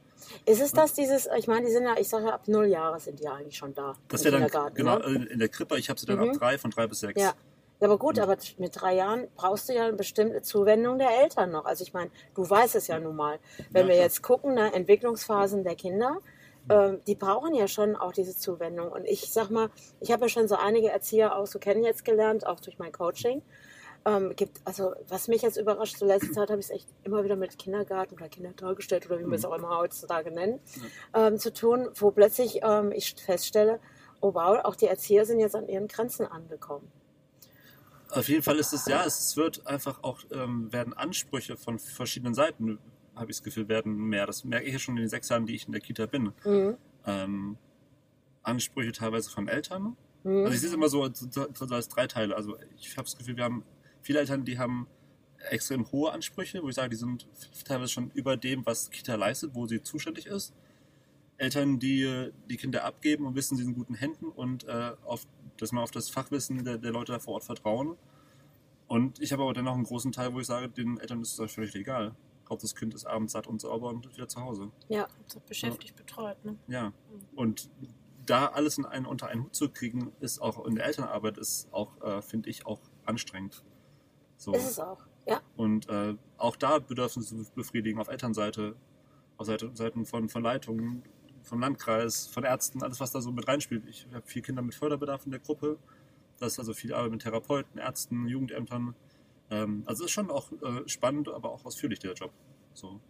Ist 0.47 0.61
es 0.63 0.73
das, 0.73 0.95
dieses, 0.95 1.29
ich 1.37 1.47
meine, 1.49 1.67
die 1.67 1.73
sind 1.73 1.85
ja, 1.85 1.97
ich 1.99 2.09
sage 2.09 2.27
ja, 2.27 2.35
ab 2.35 2.47
null 2.47 2.67
Jahre 2.67 3.01
sind 3.01 3.19
die 3.21 3.25
ja 3.25 3.35
eigentlich 3.35 3.57
schon 3.57 3.75
da. 3.75 3.95
Das 4.09 4.25
wäre 4.25 4.39
dann 4.49 4.75
genau 4.75 4.99
ne? 4.99 5.27
in 5.31 5.39
der 5.39 5.49
Krippe. 5.49 5.77
Ich 5.79 5.91
habe 5.91 5.99
sie 5.99 6.07
dann 6.07 6.19
Mhm. 6.21 6.31
ab 6.31 6.37
drei, 6.39 6.59
von 6.59 6.71
drei 6.71 6.87
bis 6.87 7.01
sechs. 7.01 7.21
Ja. 7.21 7.35
Ja, 7.81 7.87
aber 7.87 7.99
gut, 7.99 8.17
Mhm. 8.17 8.23
aber 8.23 8.37
mit 8.59 8.81
drei 8.81 8.95
Jahren 8.97 9.29
brauchst 9.37 9.69
du 9.69 9.73
ja 9.75 9.85
eine 9.85 9.93
bestimmte 9.93 10.43
Zuwendung 10.43 10.99
der 10.99 11.11
Eltern 11.23 11.51
noch. 11.53 11.65
Also 11.65 11.83
ich 11.85 11.93
meine, 11.93 12.11
du 12.35 12.49
weißt 12.49 12.75
es 12.75 12.89
ja 12.89 12.99
nun 12.99 13.15
mal. 13.15 13.39
Wenn 13.71 13.87
Ja, 13.87 13.93
wir 13.95 14.01
jetzt 14.01 14.23
gucken, 14.23 14.55
ne, 14.55 14.73
Entwicklungsphasen 14.75 15.63
der 15.63 15.77
Kinder, 15.77 16.19
ähm, 16.71 17.01
die 17.07 17.15
brauchen 17.15 17.55
ja 17.55 17.69
schon 17.69 17.95
auch 17.95 18.13
diese 18.13 18.37
Zuwendung. 18.37 18.91
Und 18.91 19.05
ich 19.07 19.33
sag 19.33 19.51
mal, 19.51 19.71
ich 20.01 20.11
habe 20.13 20.25
ja 20.25 20.29
schon 20.29 20.49
so 20.49 20.57
einige 20.57 20.89
Erzieher 20.91 21.37
auch 21.37 21.47
so 21.47 21.59
kennen 21.61 21.85
jetzt 21.85 22.05
gelernt, 22.05 22.47
auch 22.47 22.59
durch 22.61 22.79
mein 22.79 22.91
Coaching. 22.93 23.43
Ähm, 24.09 24.35
gibt, 24.37 24.61
also 24.65 24.95
was 25.09 25.29
mich 25.29 25.43
jetzt 25.43 25.59
überrascht, 25.59 25.99
zur 25.99 26.09
letzten 26.09 26.33
Zeit 26.33 26.49
habe 26.49 26.61
ich 26.61 26.67
es 26.67 26.71
echt 26.71 26.89
immer 27.05 27.25
wieder 27.25 27.37
mit 27.37 27.59
Kindergarten 27.59 28.15
oder 28.15 28.29
Kindertagesstätte 28.29 29.09
oder 29.09 29.19
wie 29.19 29.27
wir 29.27 29.35
es 29.35 29.43
Mhm. 29.43 29.49
auch 29.49 29.57
immer 29.57 29.77
heutzutage 29.77 30.31
nennen, 30.31 30.61
ähm, 31.15 31.39
zu 31.39 31.53
tun, 31.53 31.89
wo 31.95 32.11
plötzlich 32.11 32.61
ähm, 32.63 32.93
ich 32.93 33.15
feststelle, 33.15 33.81
oh 34.21 34.33
wow, 34.33 34.65
auch 34.65 34.77
die 34.77 34.87
Erzieher 34.87 35.27
sind 35.27 35.41
jetzt 35.41 35.55
an 35.55 35.69
ihren 35.69 35.89
Grenzen 35.89 36.27
angekommen. 36.27 36.91
Auf 38.11 38.29
jeden 38.29 38.43
Fall 38.43 38.57
ist 38.59 38.73
es, 38.73 38.87
ja, 38.87 39.05
es 39.05 39.37
wird 39.37 39.67
einfach 39.67 40.03
auch, 40.03 40.21
ähm, 40.31 40.73
werden 40.73 40.95
Ansprüche 40.95 41.57
von 41.59 41.79
verschiedenen 41.79 42.33
Seiten, 42.35 42.79
habe 43.15 43.31
ich 43.31 43.37
das 43.37 43.45
Gefühl, 43.45 43.69
werden 43.69 43.95
mehr. 43.95 44.27
Das 44.27 44.45
merke 44.45 44.67
ich 44.67 44.73
ja 44.73 44.79
schon 44.79 44.97
in 44.97 45.03
den 45.03 45.11
sechs 45.11 45.29
Jahren, 45.29 45.45
die 45.45 45.55
ich 45.55 45.67
in 45.67 45.73
der 45.73 45.83
Kita 45.83 46.07
bin. 46.07 46.33
Mhm. 46.45 46.77
Ähm, 47.05 47.59
Ansprüche 48.43 48.93
teilweise 48.93 49.29
von 49.29 49.49
Eltern. 49.49 49.97
Mhm. 50.23 50.45
Also 50.45 50.55
ich 50.55 50.61
sehe 50.61 50.69
es 50.71 50.75
immer 50.75 50.89
so, 50.89 51.07
so, 51.13 51.47
so 51.53 51.75
als 51.75 51.89
drei 51.89 52.07
Teile. 52.07 52.35
Also 52.35 52.57
ich 52.81 52.97
habe 52.97 53.05
das 53.05 53.19
Gefühl, 53.19 53.37
wir 53.37 53.45
haben 53.45 53.65
viele 54.03 54.21
Eltern, 54.21 54.45
die 54.45 54.59
haben 54.59 54.87
extrem 55.51 55.91
hohe 55.93 56.13
Ansprüche, 56.13 56.63
wo 56.63 56.69
ich 56.69 56.75
sage, 56.75 56.91
die 56.91 56.97
sind 56.97 57.27
teilweise 57.65 57.93
schon 57.93 58.11
über 58.13 58.37
dem, 58.37 58.67
was 58.67 58.91
Kita 58.91 59.15
leistet, 59.15 59.55
wo 59.55 59.67
sie 59.67 59.83
zuständig 59.83 60.27
ist. 60.27 60.53
Eltern, 61.37 61.79
die 61.79 62.31
die 62.51 62.57
Kinder 62.57 62.85
abgeben 62.85 63.27
und 63.27 63.37
wissen, 63.37 63.57
sie 63.57 63.63
sind 63.63 63.73
in 63.73 63.79
guten 63.79 63.95
Händen 63.95 64.27
und 64.27 64.65
äh, 64.65 64.93
auf, 65.05 65.27
dass 65.57 65.71
man 65.73 65.85
auf 65.85 65.93
das 65.93 66.11
Fachwissen 66.11 66.65
der, 66.65 66.79
der 66.79 66.91
Leute 66.91 67.13
da 67.13 67.19
vor 67.21 67.35
Ort 67.35 67.45
vertrauen. 67.45 67.97
Und 68.89 69.21
ich 69.21 69.33
habe 69.33 69.43
aber 69.43 69.55
dennoch 69.55 69.75
einen 69.75 69.85
großen 69.85 70.11
Teil, 70.13 70.33
wo 70.35 70.41
ich 70.41 70.47
sage, 70.47 70.69
den 70.69 70.99
Eltern 70.99 71.21
ist 71.21 71.39
das 71.39 71.53
völlig 71.53 71.75
egal. 71.75 72.17
Hauptsache 72.49 72.73
das 72.73 72.75
Kind 72.75 72.95
ist 72.95 73.05
abends 73.05 73.35
satt 73.35 73.47
und 73.47 73.61
sauber 73.61 73.91
und 73.91 74.13
wieder 74.17 74.27
zu 74.27 74.41
Hause. 74.41 74.71
Ja, 74.89 75.07
So 75.27 75.41
beschäftigt, 75.47 75.95
betreut, 75.97 76.43
ne? 76.45 76.57
Ja. 76.67 76.93
Und 77.37 77.69
da 78.25 78.47
alles 78.47 78.79
in 78.79 78.87
einen, 78.87 79.07
unter 79.07 79.29
einen 79.29 79.45
Hut 79.45 79.55
zu 79.55 79.69
kriegen, 79.69 80.13
ist 80.21 80.41
auch 80.41 80.65
in 80.67 80.75
der 80.75 80.87
Elternarbeit 80.87 81.39
ist 81.39 81.69
auch, 81.73 82.01
äh, 82.01 82.23
finde 82.23 82.51
ich, 82.51 82.67
auch 82.67 82.81
anstrengend. 83.05 83.63
So. 84.39 84.53
ist 84.55 84.71
es 84.71 84.81
auch. 84.81 84.99
Ja, 85.27 85.43
Und 85.57 85.89
äh, 85.91 86.15
auch 86.39 86.57
da 86.57 86.79
Bedürfnisse 86.79 87.37
zu 87.45 87.53
befriedigen 87.55 88.01
auf 88.01 88.09
Elternseite, 88.09 88.77
auf 89.37 89.47
Seite, 89.47 89.71
Seiten 89.75 90.07
von, 90.07 90.31
von 90.31 90.43
Leitungen, 90.43 91.03
von 91.43 91.61
Landkreis, 91.61 92.27
von 92.29 92.45
Ärzten, 92.45 92.83
alles 92.83 92.99
was 93.01 93.13
da 93.13 93.21
so 93.21 93.31
mit 93.31 93.47
reinspielt. 93.47 93.85
Ich 93.89 94.07
habe 94.15 94.27
vier 94.27 94.41
Kinder 94.43 94.63
mit 94.63 94.75
Förderbedarf 94.75 95.27
in 95.27 95.33
der 95.33 95.41
Gruppe. 95.41 95.77
Das 96.39 96.53
ist 96.53 96.59
also 96.61 96.73
viel 96.73 96.95
Arbeit 96.95 97.11
mit 97.11 97.23
Therapeuten, 97.23 97.79
Ärzten, 97.79 98.27
Jugendämtern. 98.27 98.95
Ähm, 99.51 99.83
also 99.87 100.05
ist 100.07 100.13
schon 100.13 100.31
auch 100.31 100.51
äh, 100.53 100.89
spannend, 100.89 101.29
aber 101.29 101.51
auch 101.53 101.65
ausführlich 101.67 101.99
der 101.99 102.15
Job. 102.15 102.31
So. 102.73 103.01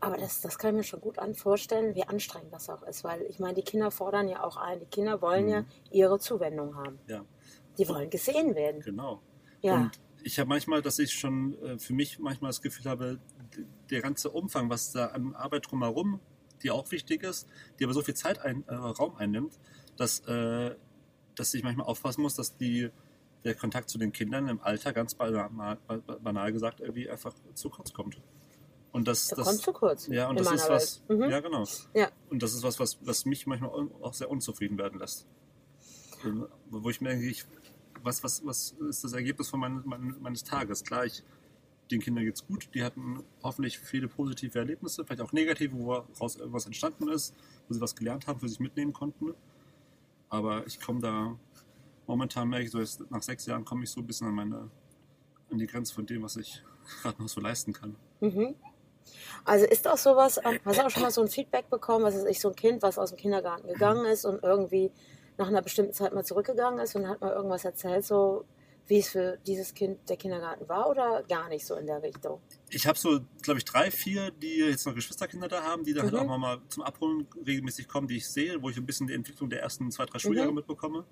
aber 0.00 0.16
das, 0.18 0.40
das 0.40 0.58
kann 0.58 0.70
ich 0.70 0.76
mir 0.78 0.84
schon 0.84 1.00
gut 1.00 1.18
an 1.18 1.34
vorstellen, 1.34 1.94
wie 1.94 2.02
anstrengend 2.04 2.52
das 2.52 2.68
auch 2.68 2.82
ist, 2.82 3.04
weil 3.04 3.22
ich 3.22 3.38
meine, 3.38 3.54
die 3.54 3.62
Kinder 3.62 3.90
fordern 3.90 4.28
ja 4.28 4.42
auch 4.42 4.56
ein. 4.56 4.80
Die 4.80 4.86
Kinder 4.86 5.22
wollen 5.22 5.48
ja 5.48 5.60
Mhm. 5.62 5.66
ihre 5.92 6.18
Zuwendung 6.18 6.74
haben. 6.76 6.98
Ja. 7.06 7.24
Die 7.78 7.88
wollen 7.88 8.10
gesehen 8.10 8.54
werden. 8.54 8.80
Genau. 8.82 9.22
Ja, 9.62 9.76
Und 9.76 10.00
ich 10.24 10.38
habe 10.38 10.48
manchmal, 10.48 10.82
dass 10.82 10.98
ich 10.98 11.12
schon 11.12 11.60
äh, 11.62 11.78
für 11.78 11.92
mich 11.92 12.18
manchmal 12.18 12.50
das 12.50 12.62
Gefühl 12.62 12.90
habe, 12.90 13.18
der 13.90 14.00
ganze 14.00 14.30
Umfang, 14.30 14.70
was 14.70 14.92
da 14.92 15.06
an 15.06 15.34
Arbeit 15.34 15.70
drumherum, 15.70 16.20
die 16.62 16.70
auch 16.70 16.90
wichtig 16.90 17.22
ist, 17.22 17.48
die 17.78 17.84
aber 17.84 17.92
so 17.92 18.02
viel 18.02 18.14
Zeit 18.14 18.38
ein, 18.40 18.64
äh, 18.68 18.74
Raum 18.74 19.16
einnimmt, 19.16 19.58
dass, 19.96 20.20
äh, 20.20 20.74
dass 21.34 21.54
ich 21.54 21.62
manchmal 21.62 21.86
aufpassen 21.86 22.22
muss, 22.22 22.34
dass 22.34 22.56
die, 22.56 22.90
der 23.44 23.54
Kontakt 23.54 23.90
zu 23.90 23.98
den 23.98 24.12
Kindern 24.12 24.48
im 24.48 24.60
Alter 24.60 24.92
ganz 24.92 25.14
banal, 25.14 25.78
banal 26.22 26.52
gesagt 26.52 26.80
irgendwie 26.80 27.10
einfach 27.10 27.34
zu 27.54 27.70
kurz 27.70 27.92
kommt. 27.92 28.20
Und 28.92 29.08
das, 29.08 29.28
das, 29.28 29.38
das 29.38 29.46
kommt 29.46 29.60
zu 29.60 29.72
kurz 29.72 30.06
ja, 30.08 30.28
und 30.28 30.38
das 30.38 30.52
ist 30.52 30.68
was. 30.68 31.02
Mhm. 31.08 31.30
ja 31.30 31.40
genau. 31.40 31.64
Ja. 31.94 32.10
Und 32.28 32.42
das 32.42 32.52
ist 32.54 32.62
was, 32.62 32.78
was, 32.78 32.98
was 33.00 33.24
mich 33.24 33.46
manchmal 33.46 33.70
auch 34.02 34.14
sehr 34.14 34.30
unzufrieden 34.30 34.78
werden 34.78 35.00
lässt. 35.00 35.26
Ähm, 36.24 36.46
Wo 36.68 36.90
ich 36.90 37.00
mir 37.00 37.10
denke, 37.10 37.26
ich, 37.26 37.46
was, 38.02 38.22
was, 38.22 38.44
was 38.44 38.74
ist 38.88 39.04
das 39.04 39.12
Ergebnis 39.12 39.48
von 39.48 39.60
mein, 39.60 39.82
mein, 39.84 40.16
meines 40.20 40.44
Tages? 40.44 40.84
Klar, 40.84 41.06
ich, 41.06 41.22
den 41.90 42.00
Kindern 42.00 42.24
geht's 42.24 42.46
gut, 42.46 42.68
die 42.74 42.82
hatten 42.82 43.22
hoffentlich 43.42 43.78
viele 43.78 44.08
positive 44.08 44.58
Erlebnisse, 44.58 45.04
vielleicht 45.04 45.20
auch 45.20 45.32
negative, 45.32 45.76
wo 45.76 46.04
daraus 46.14 46.36
irgendwas 46.36 46.66
entstanden 46.66 47.08
ist, 47.08 47.34
wo 47.68 47.74
sie 47.74 47.80
was 47.80 47.94
gelernt 47.94 48.26
haben, 48.26 48.40
für 48.40 48.48
sich 48.48 48.60
mitnehmen 48.60 48.92
konnten. 48.92 49.34
Aber 50.28 50.66
ich 50.66 50.80
komme 50.80 51.00
da, 51.00 51.38
momentan 52.06 52.48
merke 52.48 52.64
ich 52.64 52.70
so, 52.70 52.80
jetzt 52.80 53.10
nach 53.10 53.22
sechs 53.22 53.46
Jahren 53.46 53.64
komme 53.64 53.84
ich 53.84 53.90
so 53.90 54.00
ein 54.00 54.06
bisschen 54.06 54.28
an 54.28 54.34
meine, 54.34 54.70
an 55.50 55.58
die 55.58 55.66
Grenze 55.66 55.94
von 55.94 56.06
dem, 56.06 56.22
was 56.22 56.36
ich 56.36 56.62
gerade 57.02 57.20
noch 57.20 57.28
so 57.28 57.40
leisten 57.40 57.72
kann. 57.72 57.96
Mhm. 58.20 58.54
Also 59.44 59.66
ist 59.66 59.86
auch 59.88 59.98
sowas, 59.98 60.40
hast 60.44 60.78
du 60.78 60.86
auch 60.86 60.90
schon 60.90 61.02
mal 61.02 61.10
so 61.10 61.22
ein 61.22 61.28
Feedback 61.28 61.68
bekommen, 61.68 62.04
was 62.04 62.14
ist 62.14 62.26
ich 62.26 62.40
so 62.40 62.48
ein 62.48 62.56
Kind, 62.56 62.82
was 62.82 62.98
aus 62.98 63.10
dem 63.10 63.18
Kindergarten 63.18 63.66
gegangen 63.66 64.06
ist 64.06 64.24
und 64.24 64.42
irgendwie 64.42 64.92
nach 65.38 65.48
einer 65.48 65.62
bestimmten 65.62 65.92
Zeit 65.92 66.12
mal 66.14 66.24
zurückgegangen 66.24 66.78
ist 66.80 66.94
und 66.94 67.08
hat 67.08 67.20
mal 67.20 67.32
irgendwas 67.32 67.64
erzählt, 67.64 68.04
so 68.04 68.44
wie 68.88 68.98
es 68.98 69.10
für 69.10 69.38
dieses 69.46 69.72
Kind 69.74 69.98
der 70.08 70.16
Kindergarten 70.16 70.68
war 70.68 70.90
oder 70.90 71.22
gar 71.28 71.48
nicht 71.48 71.64
so 71.64 71.76
in 71.76 71.86
der 71.86 72.02
Richtung? 72.02 72.40
Ich 72.68 72.86
habe 72.86 72.98
so, 72.98 73.20
glaube 73.40 73.58
ich, 73.58 73.64
drei, 73.64 73.90
vier, 73.90 74.30
die 74.32 74.56
jetzt 74.58 74.84
noch 74.86 74.94
Geschwisterkinder 74.94 75.46
da 75.48 75.62
haben, 75.62 75.84
die 75.84 75.94
da 75.94 76.02
halt 76.02 76.12
Mhm. 76.12 76.18
auch 76.30 76.38
mal 76.38 76.58
zum 76.68 76.82
Abholen 76.82 77.26
regelmäßig 77.46 77.86
kommen, 77.88 78.08
die 78.08 78.16
ich 78.16 78.28
sehe, 78.28 78.60
wo 78.60 78.70
ich 78.70 78.76
ein 78.76 78.84
bisschen 78.84 79.06
die 79.06 79.14
Entwicklung 79.14 79.48
der 79.50 79.62
ersten 79.62 79.90
zwei, 79.92 80.04
drei 80.04 80.18
Schuljahre 80.18 80.48
Mhm. 80.50 80.56
mitbekomme. 80.56 81.04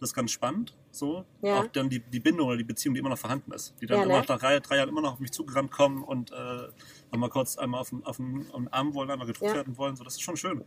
das 0.00 0.10
ist 0.10 0.14
ganz 0.14 0.32
spannend. 0.32 0.76
So. 0.90 1.24
Ja. 1.40 1.60
Auch 1.60 1.66
dann 1.68 1.88
die, 1.88 2.00
die 2.00 2.20
Bindung 2.20 2.48
oder 2.48 2.58
die 2.58 2.64
Beziehung, 2.64 2.94
die 2.94 2.98
immer 2.98 3.08
noch 3.08 3.16
vorhanden 3.16 3.52
ist. 3.52 3.74
Die 3.80 3.86
dann 3.86 3.98
Ja, 4.00 4.04
immer 4.04 4.14
ne? 4.20 4.24
nach 4.28 4.38
drei, 4.38 4.58
drei 4.60 4.76
Jahren 4.76 4.88
immer 4.90 5.00
noch 5.00 5.14
auf 5.14 5.20
mich 5.20 5.30
zugerannt 5.30 5.70
kommen 5.70 6.02
und 6.02 6.30
äh, 6.30 6.68
nochmal 7.10 7.30
kurz 7.30 7.56
einmal 7.56 7.80
auf 7.80 7.88
den, 7.90 8.04
auf, 8.04 8.16
den, 8.18 8.44
auf 8.50 8.56
den 8.56 8.68
Arm 8.68 8.92
wollen, 8.92 9.10
einmal 9.10 9.26
gedrückt 9.26 9.46
Ja. 9.48 9.54
werden 9.54 9.78
wollen. 9.78 9.96
So, 9.96 10.04
das 10.04 10.14
ist 10.14 10.20
schon 10.22 10.36
schön. 10.36 10.62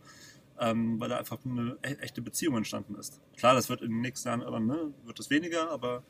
Ähm, 0.60 0.98
weil 0.98 1.08
da 1.08 1.18
einfach 1.18 1.38
eine 1.44 1.78
e- 1.84 1.94
echte 2.00 2.20
Beziehung 2.20 2.56
entstanden 2.56 2.96
ist. 2.96 3.20
Klar, 3.36 3.54
das 3.54 3.68
wird 3.68 3.80
in 3.80 3.90
den 3.90 4.00
nächsten 4.00 4.28
Jahren 4.28 4.40
irgendwann, 4.40 4.66
ne, 4.66 4.92
wird 5.04 5.20
es 5.20 5.30
weniger, 5.30 5.70
aber 5.70 6.02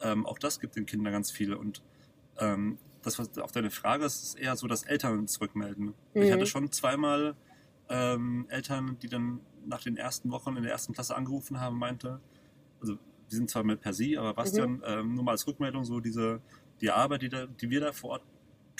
ähm, 0.00 0.26
auch 0.26 0.38
das 0.38 0.60
gibt 0.60 0.76
den 0.76 0.86
Kindern 0.86 1.12
ganz 1.12 1.32
viel. 1.32 1.54
Und 1.54 1.82
ähm, 2.38 2.78
das, 3.02 3.18
was 3.18 3.36
auf 3.38 3.50
deine 3.50 3.70
Frage 3.70 4.04
ist, 4.04 4.22
ist 4.22 4.34
eher 4.38 4.54
so, 4.56 4.68
dass 4.68 4.84
Eltern 4.84 5.26
zurückmelden. 5.26 5.94
Ich 6.14 6.28
Mhm. 6.28 6.32
hatte 6.34 6.46
schon 6.46 6.70
zweimal 6.70 7.34
ähm, 7.88 8.46
Eltern, 8.48 8.96
die 9.02 9.08
dann 9.08 9.40
nach 9.66 9.82
den 9.82 9.96
ersten 9.96 10.30
Wochen 10.30 10.56
in 10.56 10.62
der 10.62 10.72
ersten 10.72 10.92
Klasse 10.92 11.16
angerufen 11.16 11.60
haben, 11.60 11.76
meinte, 11.78 12.20
also 12.80 12.96
die 13.30 13.34
sind 13.34 13.50
zwar 13.50 13.64
mit 13.64 13.80
per 13.80 13.92
Sie, 13.92 14.16
aber 14.16 14.34
Bastian, 14.34 14.74
Mhm. 14.74 14.82
ähm, 14.86 15.14
nur 15.14 15.24
mal 15.24 15.32
als 15.32 15.46
Rückmeldung, 15.46 15.84
so 15.84 15.98
diese, 16.00 16.40
die 16.80 16.90
Arbeit, 16.90 17.22
die, 17.22 17.28
da, 17.28 17.46
die 17.46 17.70
wir 17.70 17.80
da 17.80 17.92
vor 17.92 18.10
Ort 18.10 18.22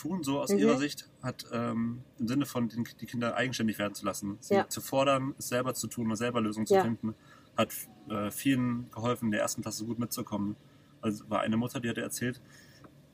tun, 0.01 0.23
so 0.23 0.41
aus 0.41 0.51
Mhm. 0.51 0.59
ihrer 0.59 0.79
Sicht, 0.79 1.09
hat 1.23 1.47
ähm, 1.53 2.03
im 2.19 2.29
Sinne 2.29 2.47
von 2.47 2.69
den, 2.69 2.85
die 3.01 3.07
Kinder 3.07 3.35
eigenständig 3.37 3.79
werden 3.79 3.95
zu 3.95 4.05
lassen, 4.07 4.39
sie 4.41 4.55
Ja. 4.55 4.69
zu 4.69 4.81
fordern, 4.81 5.35
es 5.39 5.49
selber 5.49 5.75
zu 5.75 5.87
tun 5.89 6.11
und 6.11 6.17
selber 6.17 6.41
Lösungen 6.41 6.67
zu 6.67 6.75
Ja. 6.75 6.83
finden, 6.83 7.15
hat 7.57 7.73
äh, 8.09 8.31
vielen 8.31 8.91
geholfen, 8.91 9.27
in 9.27 9.31
der 9.33 9.41
ersten 9.43 9.63
Klasse 9.63 9.85
gut 9.85 9.99
mitzukommen. 9.99 10.57
Also 11.03 11.29
war 11.29 11.41
eine 11.41 11.57
Mutter, 11.57 11.81
die 11.81 11.89
hatte 11.89 12.01
erzählt, 12.03 12.41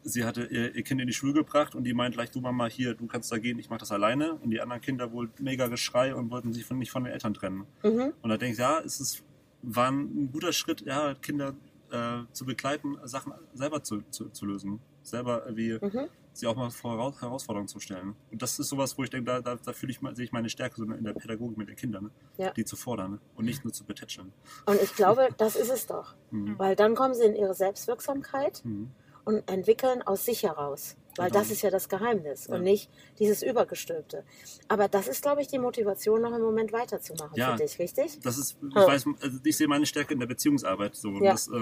sie 0.05 0.25
hatte 0.25 0.45
ihr, 0.47 0.75
ihr 0.75 0.83
Kind 0.85 1.01
in 1.01 1.07
die 1.09 1.13
Schule 1.13 1.33
gebracht 1.33 1.75
und 1.75 1.85
die 1.85 1.93
meint 1.95 2.15
gleich, 2.15 2.31
du 2.31 2.41
Mama, 2.41 2.67
hier, 2.67 2.95
du 2.95 3.07
kannst 3.07 3.31
da 3.33 3.39
gehen, 3.39 3.59
ich 3.59 3.69
mache 3.71 3.81
das 3.81 3.91
alleine. 3.93 4.35
Und 4.37 4.51
die 4.51 4.61
anderen 4.61 4.81
Kinder 4.81 5.11
wohl 5.13 5.29
mega 5.41 5.67
Geschrei 5.67 6.15
und 6.15 6.31
wollten 6.31 6.53
sich 6.53 6.65
von, 6.65 6.79
nicht 6.79 6.91
von 6.93 7.05
den 7.05 7.13
Eltern 7.13 7.35
trennen. 7.35 7.67
Mhm. 7.83 8.13
Und 8.23 8.31
da 8.31 8.37
denke 8.37 8.53
ich, 8.53 8.59
ja, 8.59 8.79
es 8.81 9.01
ist, 9.01 9.25
war 9.63 9.91
ein 9.91 10.31
guter 10.33 10.53
Schritt, 10.53 10.83
ja, 10.83 11.15
Kinder 11.15 11.55
äh, 11.91 12.23
zu 12.33 12.45
begleiten, 12.45 12.97
Sachen 13.05 13.33
selber 13.55 13.83
zu, 13.83 14.03
zu, 14.11 14.29
zu 14.31 14.47
lösen. 14.47 14.79
Selber 15.03 15.45
wie 15.57 15.79
Mhm. 15.81 16.07
Sie 16.39 16.47
auch 16.47 16.57
mal 16.57 16.71
vor 16.71 16.93
Heraus- 16.93 17.21
Herausforderungen 17.21 17.69
zu 17.69 17.81
stellen. 17.81 18.15
Und 18.31 18.43
das 18.43 18.59
ist 18.59 18.69
sowas, 18.69 18.97
wo 18.99 19.03
ich 19.05 19.11
denke, 19.11 19.27
da, 19.31 19.41
da, 19.41 19.57
da 19.57 19.73
fühle 19.73 19.93
ich, 19.93 20.01
mal- 20.03 20.15
sehe 20.15 20.25
ich 20.25 20.33
meine 20.33 20.49
Stärke 20.49 20.77
so 20.77 20.85
in 20.85 21.05
der 21.05 21.13
Pädagogik 21.15 21.57
mit 21.57 21.69
den 21.69 21.77
Kindern, 21.77 22.05
ne? 22.05 22.11
Ja. 22.37 22.51
die 22.53 22.65
zu 22.65 22.77
fordern 22.77 23.13
ne? 23.13 23.19
und 23.35 23.45
nicht 23.45 23.65
nur 23.65 23.73
zu 23.73 23.85
betätscheln. 23.85 24.33
Und 24.67 24.81
ich 24.83 24.95
glaube, 24.95 25.29
das 25.39 25.57
ist 25.57 25.71
es 25.71 25.87
doch. 25.87 26.15
Mhm. 26.31 26.59
Weil 26.59 26.77
dann 26.77 26.95
kommen 26.95 27.15
sie 27.15 27.25
in 27.25 27.35
ihre 27.37 27.55
Selbstwirksamkeit 27.55 28.63
Mhm. 28.65 28.91
und 29.25 29.49
entwickeln 29.51 30.03
aus 30.03 30.25
sich 30.25 30.43
heraus. 30.43 30.97
Weil 31.19 31.31
Genau. 31.31 31.41
das 31.41 31.51
ist 31.51 31.63
ja 31.63 31.71
das 31.71 31.89
Geheimnis 31.89 32.47
Ja. 32.49 32.57
und 32.57 32.63
nicht 32.63 32.91
dieses 33.19 33.43
Übergestülpte. 33.43 34.23
Aber 34.69 34.87
das 34.89 35.09
ist, 35.09 35.23
glaube 35.23 35.41
ich, 35.41 35.49
die 35.49 35.59
Motivation, 35.59 36.21
noch 36.21 36.35
im 36.35 36.43
Moment 36.43 36.75
weiterzumachen 36.75 37.35
Ja. 37.35 37.53
für 37.57 37.63
dich, 37.63 37.79
richtig? 37.79 38.21
Das 38.21 38.37
ist, 38.37 38.59
ich 38.69 38.75
Ja. 38.75 38.87
weiß, 38.87 39.07
also 39.23 39.39
ich 39.43 39.57
sehe 39.57 39.67
meine 39.67 39.87
Stärke 39.87 40.13
in 40.13 40.21
der 40.21 40.27
Beziehungsarbeit. 40.27 40.95
So. 40.95 41.09
Und 41.09 41.23
Ja. 41.23 41.33
Das, 41.33 41.49
äh, 41.49 41.53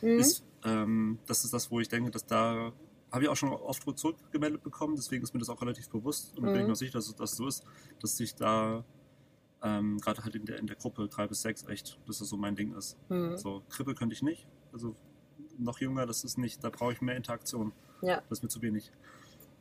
Mhm. 0.00 0.18
ist, 0.18 0.42
ähm, 0.64 1.18
das 1.26 1.44
ist 1.44 1.52
das, 1.52 1.70
wo 1.70 1.78
ich 1.80 1.88
denke, 1.90 2.10
dass 2.10 2.24
da 2.24 2.72
habe 3.12 3.24
ich 3.24 3.28
auch 3.28 3.36
schon 3.36 3.50
oft 3.50 3.82
zurückgemeldet 3.98 4.62
bekommen, 4.62 4.96
deswegen 4.96 5.22
ist 5.22 5.32
mir 5.34 5.40
das 5.40 5.48
auch 5.50 5.60
relativ 5.60 5.88
bewusst 5.90 6.36
und 6.38 6.44
Mhm. 6.44 6.52
bin 6.52 6.60
ich 6.62 6.66
mir 6.66 6.72
auch 6.72 6.76
sicher, 6.76 6.92
dass 6.98 7.14
das 7.14 7.36
so 7.36 7.46
ist, 7.46 7.64
dass 8.00 8.16
sich 8.16 8.34
da 8.34 8.84
ähm, 9.62 9.98
gerade 10.00 10.24
halt 10.24 10.34
in 10.34 10.44
der, 10.44 10.58
in 10.58 10.66
der 10.66 10.74
Gruppe 10.76 11.06
drei 11.08 11.28
bis 11.28 11.42
sechs 11.42 11.64
echt, 11.68 12.00
dass 12.08 12.18
das 12.18 12.28
so 12.28 12.36
mein 12.36 12.56
Ding 12.56 12.74
ist. 12.74 12.96
Mhm. 13.10 13.36
So, 13.36 13.62
Krippe 13.68 13.94
könnte 13.94 14.14
ich 14.14 14.22
nicht, 14.22 14.46
also 14.72 14.96
noch 15.58 15.78
jünger, 15.78 16.06
das 16.06 16.24
ist 16.24 16.36
nicht, 16.38 16.64
da 16.64 16.70
brauche 16.70 16.92
ich 16.92 17.00
mehr 17.00 17.16
Interaktion, 17.16 17.72
Ja. 18.00 18.22
das 18.28 18.38
ist 18.38 18.42
mir 18.42 18.48
zu 18.48 18.60
wenig. 18.62 18.90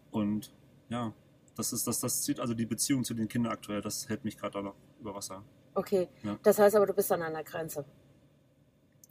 Und 0.09 0.53
ja, 0.89 1.13
das 1.55 1.73
ist 1.73 1.85
das, 1.87 1.99
das 1.99 2.23
zieht 2.23 2.39
also 2.39 2.53
die 2.53 2.65
Beziehung 2.65 3.03
zu 3.03 3.13
den 3.13 3.27
Kindern 3.27 3.51
aktuell, 3.51 3.81
das 3.81 4.09
hält 4.09 4.23
mich 4.25 4.37
gerade 4.37 4.57
auch 4.59 4.63
noch 4.63 4.75
über 4.99 5.13
Wasser. 5.13 5.43
Okay. 5.75 6.09
Ja. 6.23 6.37
Das 6.43 6.57
heißt 6.57 6.75
aber, 6.75 6.85
du 6.85 6.93
bist 6.93 7.11
an 7.11 7.21
einer 7.21 7.43
Grenze. 7.43 7.85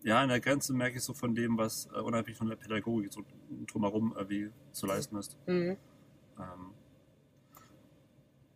Ja, 0.03 0.21
an 0.21 0.29
der 0.29 0.41
Grenze 0.41 0.73
merke 0.73 0.97
ich 0.99 1.05
so 1.05 1.13
von 1.15 1.35
dem, 1.35 1.59
was 1.59 1.87
äh, 1.95 2.01
unabhängig 2.01 2.39
von 2.39 2.49
der 2.49 2.57
Pädagogik 2.57 3.13
so 3.13 3.23
drumherum 3.67 4.17
äh, 4.17 4.29
wie 4.29 4.51
zu 4.73 4.87
leisten 4.87 5.17
ist. 5.17 5.37
Mhm. 5.47 5.77
Ähm, 6.39 6.75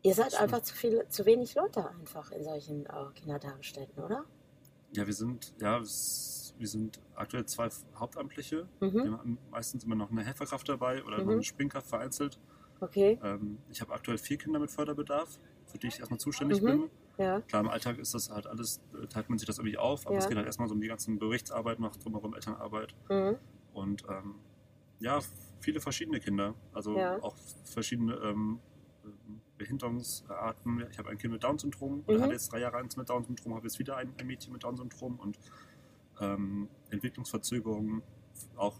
Ihr 0.02 0.14
seid 0.14 0.34
einfach 0.38 0.60
zu 0.60 0.74
viele, 0.74 1.08
zu 1.08 1.24
wenig 1.24 1.54
Leute 1.54 1.88
einfach 1.88 2.30
in 2.30 2.44
solchen 2.44 2.84
äh, 2.86 2.90
Kindertagesstätten, 3.14 4.02
oder? 4.02 4.24
ja, 4.92 5.06
wir 5.06 5.14
sind, 5.14 5.54
ja, 5.60 5.80
wir 5.80 6.68
sind 6.68 7.00
aktuell 7.16 7.46
zwei 7.46 7.68
Hauptamtliche. 7.96 8.68
Mhm. 8.80 8.92
Wir 8.92 9.12
haben 9.12 9.38
meistens 9.50 9.82
immer 9.84 9.96
noch 9.96 10.10
eine 10.10 10.22
Helferkraft 10.24 10.68
dabei 10.68 11.02
oder 11.04 11.18
noch 11.18 11.24
Mhm. 11.24 11.30
eine 11.32 11.42
Springkraft 11.42 11.88
vereinzelt. 11.88 12.38
Okay. 12.80 13.18
Ähm, 13.24 13.58
ich 13.70 13.80
habe 13.80 13.92
aktuell 13.92 14.18
vier 14.18 14.36
Kinder 14.38 14.60
mit 14.60 14.70
Förderbedarf, 14.70 15.38
für 15.66 15.78
die 15.78 15.88
ich 15.88 15.98
erstmal 15.98 16.20
zuständig 16.20 16.60
Mhm. 16.62 16.66
bin. 16.66 16.90
Ja. 17.18 17.40
Klar, 17.42 17.62
im 17.62 17.68
Alltag 17.68 17.98
ist 17.98 18.12
das 18.14 18.30
halt 18.30 18.46
alles, 18.46 18.80
äh, 19.00 19.06
teilt 19.06 19.28
man 19.28 19.38
sich 19.38 19.46
das 19.46 19.58
irgendwie 19.58 19.78
auf, 19.78 20.06
aber 20.06 20.16
Ja. 20.16 20.20
es 20.20 20.28
geht 20.28 20.36
halt 20.36 20.46
erstmal 20.46 20.68
so 20.68 20.74
um 20.74 20.80
die 20.80 20.88
ganzen 20.88 21.18
Berichtsarbeit, 21.18 21.78
noch 21.78 21.96
drumherum 21.96 22.34
Elternarbeit. 22.34 22.94
Mhm. 23.08 23.36
Und 23.72 24.04
ähm, 24.08 24.36
ja, 24.98 25.20
viele 25.60 25.80
verschiedene 25.80 26.20
Kinder. 26.20 26.54
Also 26.72 26.96
Ja. 26.96 27.22
auch 27.22 27.36
verschiedene 27.64 28.14
ähm, 28.14 28.58
ähm, 29.04 29.40
Behinderungsarten. 29.58 30.86
Ich 30.90 30.98
habe 30.98 31.10
ein 31.10 31.18
Kind 31.18 31.32
mit 31.32 31.44
Down-Syndrom, 31.44 31.98
Mhm. 31.98 32.02
oder 32.06 32.20
hatte 32.22 32.32
jetzt 32.32 32.52
drei 32.52 32.60
Jahre 32.60 32.78
eins 32.78 32.96
mit 32.96 33.08
Down-Syndrom, 33.08 33.54
habe 33.54 33.66
jetzt 33.66 33.78
wieder 33.78 33.96
ein, 33.96 34.12
ein 34.18 34.26
Mädchen 34.26 34.52
mit 34.52 34.64
Down-Syndrom 34.64 35.18
und 35.20 35.38
ähm, 36.20 36.68
Entwicklungsverzögerungen, 36.90 38.02
auch 38.56 38.78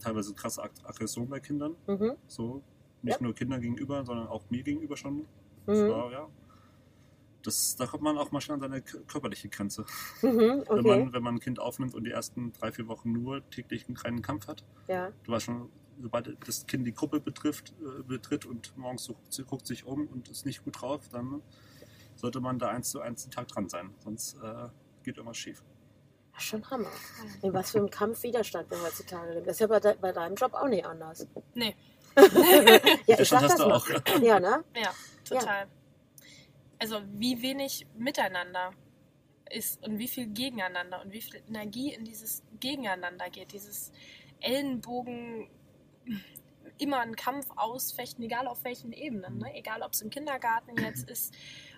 teilweise 0.00 0.34
krasse 0.34 0.62
Ag 0.62 0.70
Aggression 0.84 1.28
bei 1.28 1.40
Kindern. 1.40 1.76
Mhm. 1.86 2.12
So 2.26 2.62
nicht 3.02 3.20
Ja. 3.20 3.24
nur 3.24 3.34
Kindern 3.34 3.60
gegenüber, 3.60 4.04
sondern 4.04 4.26
auch 4.28 4.42
mir 4.50 4.62
gegenüber 4.62 4.96
schon. 4.96 5.26
Das 5.66 5.78
Mhm. 5.78 5.88
war, 5.88 6.12
ja. 6.12 6.28
Das, 7.44 7.76
da 7.76 7.86
kommt 7.86 8.02
man 8.02 8.16
auch 8.18 8.30
mal 8.32 8.40
schnell 8.40 8.54
an 8.56 8.60
seine 8.62 8.80
körperliche 8.82 9.48
Grenze. 9.48 9.84
Mhm. 10.22 10.28
Wenn, 10.38 10.60
Okay. 10.68 10.82
man, 10.82 11.12
wenn 11.12 11.22
man 11.22 11.34
ein 11.36 11.40
Kind 11.40 11.58
aufnimmt 11.60 11.94
und 11.94 12.04
die 12.04 12.10
ersten 12.10 12.52
drei, 12.52 12.72
vier 12.72 12.88
Wochen 12.88 13.12
nur 13.12 13.48
täglich 13.50 13.86
einen 13.86 13.96
kleinen 13.96 14.22
Kampf 14.22 14.48
hat, 14.48 14.64
Ja. 14.88 15.10
du 15.24 15.32
weißt 15.32 15.44
schon, 15.46 15.68
sobald 16.00 16.36
das 16.48 16.66
Kind 16.66 16.86
die 16.86 16.94
Gruppe 16.94 17.20
betrifft, 17.20 17.72
äh, 17.80 18.02
betritt 18.02 18.46
und 18.46 18.76
morgens 18.76 19.04
so, 19.04 19.42
guckt 19.44 19.66
sich 19.66 19.84
um 19.84 20.06
und 20.08 20.28
ist 20.28 20.44
nicht 20.46 20.64
gut 20.64 20.80
drauf, 20.80 21.08
dann 21.12 21.42
sollte 22.16 22.40
man 22.40 22.58
da 22.58 22.68
eins 22.68 22.90
zu 22.90 23.00
eins 23.00 23.22
den 23.24 23.30
Tag 23.30 23.48
dran 23.48 23.68
sein. 23.68 23.94
Sonst 24.02 24.34
äh, 24.42 24.68
geht 25.04 25.16
irgendwas 25.18 25.36
schief. 25.36 25.62
Das 26.32 26.42
ist 26.42 26.48
schon 26.48 26.68
Hammer. 26.70 26.90
In 27.42 27.52
was 27.52 27.70
für 27.70 27.78
einem 27.78 27.90
Kampfwiderstand 27.90 28.68
wir 28.70 28.82
heutzutage 28.82 29.34
leben. 29.34 29.46
Das 29.46 29.56
ist 29.56 29.60
ja 29.60 29.66
bei, 29.68 29.78
de 29.80 29.94
bei 30.00 30.10
deinem 30.12 30.34
Job 30.34 30.52
auch 30.54 30.66
nicht 30.66 30.84
anders. 30.84 31.26
Nee, 31.54 31.76
Ja, 33.06 33.18
ich 33.20 33.28
sag 33.28 33.42
hast 33.42 33.52
das 33.52 33.56
du 33.56 33.68
mal. 33.68 33.72
auch. 33.74 33.88
Ja, 34.20 34.40
ne? 34.40 34.64
ja, 34.74 34.90
total. 35.24 35.66
Also 36.84 37.00
wie 37.14 37.40
wenig 37.40 37.86
miteinander 37.96 38.74
ist 39.50 39.82
und 39.82 39.98
wie 39.98 40.06
viel 40.06 40.26
gegeneinander 40.26 41.00
und 41.00 41.12
wie 41.12 41.22
viel 41.22 41.42
Energie 41.48 41.94
in 41.94 42.04
dieses 42.04 42.42
Gegeneinander 42.60 43.30
geht, 43.30 43.52
dieses 43.52 43.90
Ellenbogen 44.40 45.48
immer 46.76 47.00
einen 47.00 47.16
Kampf 47.16 47.46
ausfechten, 47.56 48.22
egal 48.22 48.46
auf 48.46 48.64
welchen 48.64 48.92
Ebenen, 48.92 49.38
ne? 49.38 49.54
egal 49.54 49.80
ob 49.80 49.94
es 49.94 50.02
im 50.02 50.10
Kindergarten 50.10 50.76
jetzt 50.76 51.08
ist 51.08 51.34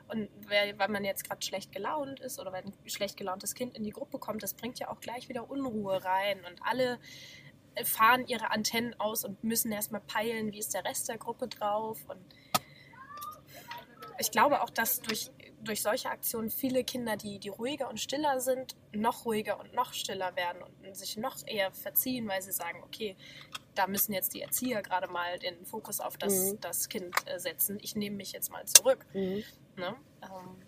und 0.08 0.28
weil 0.48 0.74
man 0.88 1.04
jetzt 1.04 1.22
gerade 1.22 1.46
schlecht 1.46 1.70
gelaunt 1.70 2.18
ist 2.18 2.40
oder 2.40 2.52
wenn 2.52 2.64
ein 2.64 2.90
schlecht 2.90 3.16
gelauntes 3.16 3.54
Kind 3.54 3.76
in 3.76 3.84
die 3.84 3.92
Gruppe 3.92 4.18
kommt, 4.18 4.42
das 4.42 4.54
bringt 4.54 4.80
ja 4.80 4.88
auch 4.88 4.98
gleich 4.98 5.28
wieder 5.28 5.48
Unruhe 5.48 6.04
rein 6.04 6.38
und 6.44 6.60
alle 6.62 6.98
fahren 7.84 8.26
ihre 8.26 8.50
Antennen 8.50 8.98
aus 8.98 9.24
und 9.24 9.44
müssen 9.44 9.70
erstmal 9.70 10.00
peilen, 10.00 10.50
wie 10.50 10.58
ist 10.58 10.74
der 10.74 10.84
Rest 10.84 11.08
der 11.08 11.18
Gruppe 11.18 11.46
drauf 11.46 12.04
und 12.08 12.18
ich 14.18 14.30
glaube 14.30 14.62
auch, 14.62 14.70
dass 14.70 15.00
durch, 15.00 15.30
durch 15.62 15.82
solche 15.82 16.10
Aktionen 16.10 16.50
viele 16.50 16.84
Kinder, 16.84 17.16
die, 17.16 17.38
die 17.38 17.48
ruhiger 17.48 17.88
und 17.88 18.00
stiller 18.00 18.40
sind, 18.40 18.76
noch 18.92 19.24
ruhiger 19.24 19.58
und 19.60 19.74
noch 19.74 19.92
stiller 19.92 20.34
werden 20.36 20.62
und 20.62 20.96
sich 20.96 21.16
noch 21.16 21.36
eher 21.46 21.72
verziehen, 21.72 22.28
weil 22.28 22.42
sie 22.42 22.52
sagen, 22.52 22.82
okay, 22.82 23.16
da 23.74 23.86
müssen 23.86 24.12
jetzt 24.12 24.34
die 24.34 24.40
Erzieher 24.42 24.82
gerade 24.82 25.08
mal 25.08 25.38
den 25.38 25.64
Fokus 25.66 26.00
auf 26.00 26.16
das, 26.16 26.52
Mhm. 26.52 26.60
das 26.60 26.88
Kind 26.88 27.14
äh, 27.26 27.38
setzen. 27.38 27.78
Ich 27.82 27.94
nehme 27.96 28.16
mich 28.16 28.32
jetzt 28.32 28.50
mal 28.50 28.64
zurück. 28.66 29.04
Mhm. 29.12 29.42
Ne? 29.76 29.94
Ähm, 30.22 30.62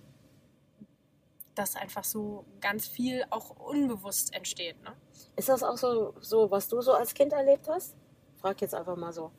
dass 1.55 1.75
einfach 1.75 2.05
so 2.05 2.45
ganz 2.61 2.87
viel 2.87 3.25
auch 3.31 3.51
unbewusst 3.51 4.33
entsteht. 4.35 4.81
Ne? 4.83 4.93
Ist 5.37 5.49
das 5.49 5.63
auch 5.65 5.77
so, 5.77 6.15
so, 6.21 6.51
was 6.51 6.69
du 6.69 6.81
so 6.81 6.93
als 6.93 7.15
Kind 7.15 7.33
erlebt 7.33 7.69
hast? 7.69 7.97
Frag 8.37 8.61
jetzt 8.61 8.75
einfach 8.75 8.97
mal 8.97 9.13
so. 9.13 9.33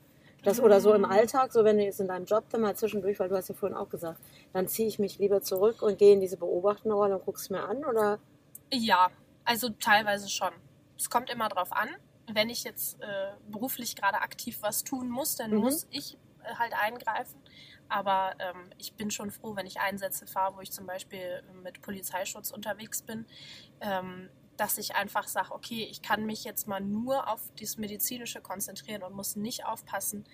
Das, 0.44 0.60
oder 0.60 0.80
so 0.80 0.94
im 0.94 1.06
Alltag, 1.06 1.52
so 1.52 1.64
wenn 1.64 1.78
du 1.78 1.84
jetzt 1.84 2.00
in 2.00 2.08
deinem 2.08 2.26
Job 2.26 2.46
dann 2.50 2.62
mal 2.62 2.76
zwischendurch, 2.76 3.20
weil 3.20 3.30
du 3.30 3.36
hast 3.36 3.50
ja 3.50 3.56
vorhin 3.56 3.78
auch 3.78 3.90
gesagt, 3.90 4.20
dann 4.54 4.68
ziehe 4.68 4.88
ich 4.88 4.98
mich 5.00 5.18
lieber 5.20 5.42
zurück 5.42 5.82
und 5.82 5.98
gehe 5.98 6.14
in 6.14 6.22
diese 6.22 6.38
beobachtende 6.38 6.96
Rolle 6.96 7.18
und 7.18 7.26
guck's 7.26 7.50
mir 7.50 7.64
an, 7.64 7.84
oder? 7.84 8.20
Ja, 8.72 9.10
also 9.44 9.70
teilweise 9.70 10.30
schon. 10.30 10.52
Es 10.98 11.10
kommt 11.10 11.30
immer 11.30 11.50
drauf 11.50 11.72
an. 11.74 11.90
Wenn 12.32 12.50
ich 12.50 12.64
jetzt 12.64 13.02
äh, 13.02 13.32
beruflich 13.50 13.96
gerade 13.96 14.22
aktiv 14.22 14.60
was 14.62 14.84
tun 14.84 15.10
muss, 15.10 15.36
dann 15.36 15.52
Mhm. 15.52 15.58
muss 15.58 15.88
ich 15.90 16.18
äh, 16.44 16.56
halt 16.56 16.74
eingreifen. 16.74 17.40
Aber 17.90 18.34
ähm, 18.38 18.70
ich 18.78 18.94
bin 18.94 19.10
schon 19.10 19.32
froh, 19.32 19.56
wenn 19.56 19.66
ich 19.66 19.80
Einsätze 19.80 20.28
fahre, 20.28 20.56
wo 20.56 20.62
ich 20.62 20.72
zum 20.72 20.86
Beispiel 20.86 21.42
mit 21.64 21.82
Polizeischutz 21.82 22.52
unterwegs 22.52 23.02
bin, 23.02 23.26
ähm, 23.82 24.30
dass 24.60 24.78
ich 24.78 24.96
einfach 24.96 25.28
sage, 25.28 25.52
okay, 25.52 25.88
ich 25.90 26.02
kann 26.02 26.26
mich 26.26 26.44
jetzt 26.44 26.68
mal 26.68 26.82
nur 26.82 27.28
auf 27.30 27.42
das 27.60 27.78
Medizinische 27.78 28.42
konzentrieren 28.42 29.04
und 29.04 29.16
muss 29.16 29.36
nicht 29.36 29.66
aufpassen, 29.66 30.26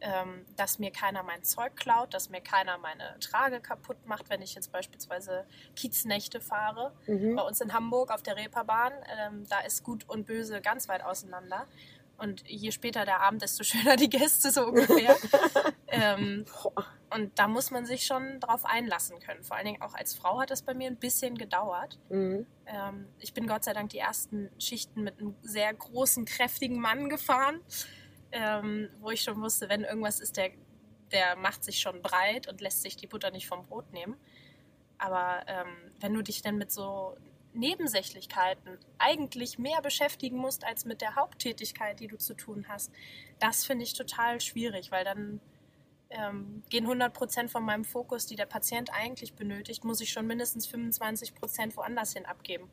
ähm, 0.00 0.44
dass 0.56 0.78
mir 0.78 0.90
keiner 0.90 1.22
mein 1.22 1.42
Zeug 1.42 1.76
klaut, 1.76 2.12
dass 2.12 2.30
mir 2.30 2.40
keiner 2.40 2.78
meine 2.78 3.18
Trage 3.20 3.60
kaputt 3.60 3.96
macht, 4.06 4.28
wenn 4.30 4.42
ich 4.42 4.54
jetzt 4.54 4.72
beispielsweise 4.72 5.46
Kieznächte 5.74 6.40
fahre. 6.40 6.92
Mhm. 7.06 7.36
Bei 7.36 7.42
uns 7.42 7.60
in 7.60 7.72
Hamburg 7.72 8.10
auf 8.10 8.22
der 8.22 8.36
Reeperbahn, 8.36 8.92
ähm, 9.18 9.46
da 9.48 9.60
ist 9.60 9.84
Gut 9.84 10.08
und 10.08 10.26
Böse 10.26 10.60
ganz 10.60 10.88
weit 10.88 11.02
auseinander. 11.02 11.66
Und 12.18 12.48
je 12.48 12.70
später 12.70 13.04
der 13.04 13.20
Abend, 13.20 13.42
desto 13.42 13.64
schöner 13.64 13.96
die 13.96 14.08
Gäste 14.08 14.50
so 14.50 14.66
ungefähr. 14.66 15.16
ähm, 15.88 16.44
und 17.10 17.38
da 17.38 17.48
muss 17.48 17.70
man 17.70 17.86
sich 17.86 18.06
schon 18.06 18.40
drauf 18.40 18.64
einlassen 18.64 19.20
können. 19.20 19.42
Vor 19.42 19.56
allen 19.56 19.66
Dingen 19.66 19.82
auch 19.82 19.94
als 19.94 20.14
Frau 20.14 20.40
hat 20.40 20.50
es 20.50 20.62
bei 20.62 20.74
mir 20.74 20.88
ein 20.88 20.96
bisschen 20.96 21.36
gedauert. 21.36 21.98
Mhm. 22.08 22.46
Ähm, 22.66 23.08
ich 23.18 23.32
bin 23.32 23.46
Gott 23.46 23.64
sei 23.64 23.72
Dank 23.72 23.90
die 23.90 23.98
ersten 23.98 24.50
Schichten 24.58 25.02
mit 25.02 25.20
einem 25.20 25.34
sehr 25.42 25.72
großen, 25.72 26.24
kräftigen 26.24 26.80
Mann 26.80 27.08
gefahren, 27.08 27.60
ähm, 28.32 28.88
wo 29.00 29.10
ich 29.10 29.22
schon 29.22 29.40
wusste, 29.40 29.68
wenn 29.68 29.84
irgendwas 29.84 30.20
ist, 30.20 30.36
der, 30.36 30.50
der 31.12 31.36
macht 31.36 31.64
sich 31.64 31.80
schon 31.80 32.02
breit 32.02 32.48
und 32.48 32.60
lässt 32.60 32.82
sich 32.82 32.96
die 32.96 33.06
Butter 33.06 33.30
nicht 33.30 33.46
vom 33.46 33.64
Brot 33.64 33.92
nehmen. 33.92 34.16
Aber 34.98 35.44
ähm, 35.46 35.92
wenn 36.00 36.14
du 36.14 36.22
dich 36.22 36.42
dann 36.42 36.56
mit 36.56 36.72
so 36.72 37.16
Nebensächlichkeiten 37.56 38.78
eigentlich 38.98 39.58
mehr 39.58 39.80
beschäftigen 39.82 40.36
musst 40.36 40.64
als 40.64 40.84
mit 40.84 41.00
der 41.00 41.16
Haupttätigkeit, 41.16 41.98
die 42.00 42.06
du 42.06 42.16
zu 42.18 42.34
tun 42.34 42.66
hast, 42.68 42.90
das 43.40 43.64
finde 43.64 43.84
ich 43.84 43.94
total 43.94 44.40
schwierig, 44.40 44.90
weil 44.92 45.04
dann 45.04 45.40
ähm, 46.10 46.62
gehen 46.70 46.84
100 46.84 47.12
Prozent 47.12 47.50
von 47.50 47.64
meinem 47.64 47.84
Fokus, 47.84 48.26
die 48.26 48.36
der 48.36 48.46
Patient 48.46 48.90
eigentlich 48.92 49.34
benötigt, 49.34 49.84
muss 49.84 50.00
ich 50.00 50.12
schon 50.12 50.26
mindestens 50.26 50.66
25 50.66 51.34
Prozent 51.34 51.76
woanders 51.76 52.12
hin 52.12 52.26
abgeben. 52.26 52.70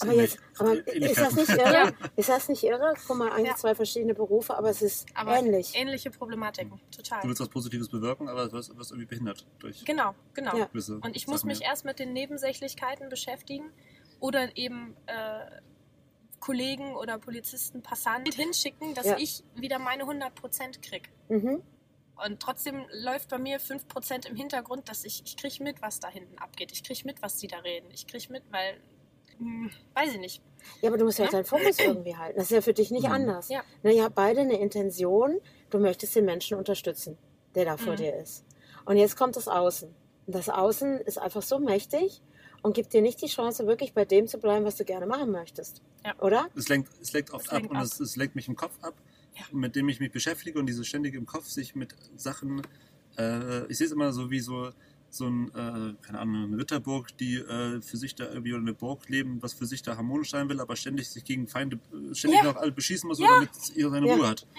Aber 0.00 0.12
jetzt, 0.12 0.38
aber 0.58 0.74
ist 0.88 1.18
das 1.18 1.34
nicht 1.36 1.48
irre? 1.50 1.72
Ja. 1.72 1.92
Ist 2.16 2.28
das 2.28 2.48
nicht 2.48 2.64
irre? 2.64 2.94
Guck 3.06 3.16
mal, 3.16 3.30
eigentlich 3.30 3.50
Ja. 3.50 3.54
zwei 3.56 3.76
verschiedene 3.76 4.12
Berufe, 4.12 4.56
aber 4.56 4.70
es 4.70 4.82
ist 4.82 5.06
Aber 5.14 5.38
ähnlich. 5.38 5.72
ähnliche 5.76 6.10
Problematiken, 6.10 6.80
Du 6.90 6.96
total. 7.02 7.22
willst 7.22 7.40
was 7.40 7.48
Positives 7.48 7.88
bewirken, 7.88 8.28
aber 8.28 8.46
du 8.46 8.52
wirst, 8.54 8.70
irgendwie 8.70 9.06
behindert 9.06 9.46
durch 9.60 9.84
Genau, 9.84 10.14
genau. 10.32 10.56
Ja. 10.56 10.68
Und 11.00 11.14
ich 11.14 11.28
muss 11.28 11.44
mich 11.44 11.60
ja. 11.60 11.68
erst 11.68 11.84
mit 11.84 12.00
den 12.00 12.12
Nebensächlichkeiten 12.12 13.08
beschäftigen 13.08 13.70
oder 14.24 14.56
eben 14.56 14.96
äh, 15.06 15.60
Kollegen 16.40 16.94
oder 16.96 17.18
Polizisten, 17.18 17.82
Passanten 17.82 18.32
hinschicken, 18.32 18.94
dass 18.94 19.06
Ja. 19.06 19.16
ich 19.18 19.42
wieder 19.54 19.78
meine 19.78 20.04
100 20.06 20.34
Prozent 20.34 20.80
kriege. 20.82 21.08
Mhm. 21.28 21.62
Und 22.24 22.40
trotzdem 22.40 22.86
läuft 22.92 23.28
bei 23.28 23.38
mir 23.38 23.60
5% 23.60 24.26
im 24.28 24.36
Hintergrund, 24.36 24.88
dass 24.88 25.04
ich, 25.04 25.22
ich 25.26 25.36
kriege 25.36 25.62
mit, 25.62 25.82
was 25.82 26.00
da 26.00 26.08
hinten 26.08 26.38
abgeht. 26.38 26.70
Ich 26.72 26.82
kriege 26.84 27.00
mit, 27.04 27.20
was 27.22 27.36
die 27.36 27.48
da 27.48 27.58
reden. 27.58 27.86
Ich 27.92 28.06
kriege 28.06 28.32
mit, 28.32 28.44
weil, 28.50 28.76
hm, 29.38 29.70
weiß 29.94 30.12
ich 30.14 30.20
nicht. 30.20 30.42
Ja, 30.80 30.88
aber 30.88 30.96
du 30.98 31.04
musst 31.04 31.18
ja 31.18 31.24
auch 31.26 31.32
Ja. 31.32 31.38
deinen 31.42 31.44
Fokus 31.44 31.78
irgendwie 31.78 32.16
halten. 32.16 32.36
Das 32.38 32.44
ist 32.46 32.52
ja 32.52 32.60
für 32.62 32.72
dich 32.74 32.90
nicht 32.90 33.06
Mhm. 33.08 33.12
anders. 33.12 33.48
Ja. 33.50 33.62
Na, 33.82 33.90
ihr 33.90 34.04
habt 34.04 34.14
beide 34.14 34.40
eine 34.40 34.58
Intention, 34.58 35.38
du 35.70 35.78
möchtest 35.78 36.14
den 36.16 36.24
Menschen 36.24 36.56
unterstützen, 36.56 37.18
der 37.54 37.64
da 37.66 37.76
vor 37.76 37.92
Mhm. 37.94 37.96
dir 37.98 38.14
ist. 38.16 38.44
Und 38.86 38.96
jetzt 38.96 39.16
kommt 39.16 39.36
das 39.36 39.48
Außen. 39.48 39.88
Und 40.26 40.34
das 40.34 40.48
Außen 40.48 41.00
ist 41.00 41.18
einfach 41.18 41.42
so 41.42 41.58
mächtig 41.58 42.22
und 42.64 42.74
gibt 42.74 42.92
dir 42.94 43.02
nicht 43.02 43.20
die 43.22 43.26
Chance, 43.26 43.66
wirklich 43.66 43.92
bei 43.92 44.04
dem 44.06 44.26
zu 44.26 44.38
bleiben, 44.38 44.64
was 44.64 44.76
du 44.76 44.84
gerne 44.84 45.06
machen 45.06 45.30
möchtest. 45.30 45.82
Ja. 46.04 46.14
Oder? 46.20 46.48
Es 46.56 46.68
lenkt, 46.68 46.90
es 47.00 47.12
lenkt 47.12 47.30
oft 47.30 47.44
Es 47.44 47.50
ab 47.50 47.58
lenkt 47.58 47.70
und 47.70 47.76
ab. 47.76 47.84
Es, 47.84 48.00
es 48.00 48.16
lenkt 48.16 48.34
mich 48.34 48.48
im 48.48 48.56
Kopf 48.56 48.72
ab, 48.80 48.94
Ja. 49.36 49.42
mit 49.52 49.76
dem 49.76 49.88
ich 49.90 50.00
mich 50.00 50.10
beschäftige 50.10 50.58
und 50.58 50.66
dieses 50.66 50.86
ständige 50.86 51.18
im 51.18 51.26
Kopf 51.26 51.46
sich 51.46 51.74
mit 51.74 51.94
Sachen, 52.16 52.62
äh, 53.18 53.66
ich 53.66 53.76
sehe 53.78 53.86
es 53.86 53.92
immer 53.92 54.12
so 54.12 54.30
wie 54.30 54.40
so, 54.40 54.70
so 55.10 55.26
ein, 55.28 55.48
äh, 55.50 55.94
keine 56.06 56.18
Ahnung, 56.20 56.44
eine 56.44 56.58
Ritterburg, 56.58 57.16
die 57.18 57.34
äh, 57.36 57.80
für 57.82 57.98
sich 57.98 58.14
da 58.14 58.24
irgendwie 58.30 58.52
oder 58.54 58.62
eine 58.62 58.72
Burg 58.72 59.08
leben, 59.10 59.42
was 59.42 59.52
für 59.52 59.66
sich 59.66 59.82
da 59.82 59.96
harmonisch 59.98 60.30
sein 60.30 60.48
will, 60.48 60.58
aber 60.60 60.74
ständig 60.74 61.08
sich 61.10 61.22
gegen 61.24 61.46
Feinde, 61.46 61.78
äh, 61.92 62.14
ständig 62.14 62.40
Ja. 62.40 62.46
noch 62.46 62.56
alle 62.56 62.72
beschießen 62.72 63.06
muss, 63.06 63.18
Ja. 63.20 63.26
damit 63.28 63.50
ihr 63.76 63.90
seine 63.90 64.08
Ja. 64.08 64.14
Ruhe 64.14 64.26
hat. 64.28 64.46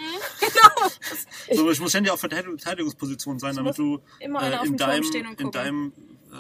Genau. 1.48 1.62
So, 1.64 1.72
ich 1.72 1.80
muss 1.80 1.90
ständig 1.92 2.12
auf 2.12 2.20
Verteidigung- 2.24 2.58
Verteidigungsposition 2.60 3.40
sein, 3.40 3.56
damit 3.56 3.78
du 3.78 4.00
äh, 4.20 4.26
in 4.66 4.78
deinem, 4.78 5.04
stehen 5.04 5.28
und 5.28 5.40
in 5.42 5.52
deinem 5.52 5.92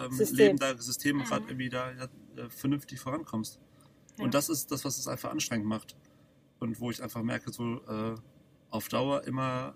ähm, 0.05 0.11
System. 0.11 0.37
Leben, 0.37 0.57
da 0.59 0.77
System 0.77 1.17
Mhm. 1.17 1.23
gerade 1.23 1.45
irgendwie 1.45 1.69
da 1.69 1.91
ja, 1.91 2.03
äh, 2.43 2.49
vernünftig 2.49 2.99
vorankommst. 2.99 3.59
Ja. 4.17 4.23
Und 4.25 4.33
das 4.33 4.49
ist 4.49 4.71
das, 4.71 4.85
was 4.85 4.97
es 4.97 5.07
einfach 5.07 5.31
anstrengend 5.31 5.67
macht. 5.67 5.95
Und 6.59 6.79
wo 6.79 6.89
ich 6.91 7.03
einfach 7.03 7.21
merke, 7.21 7.51
so 7.51 7.81
äh, 7.87 8.15
auf 8.69 8.87
Dauer 8.87 9.23
immer 9.25 9.75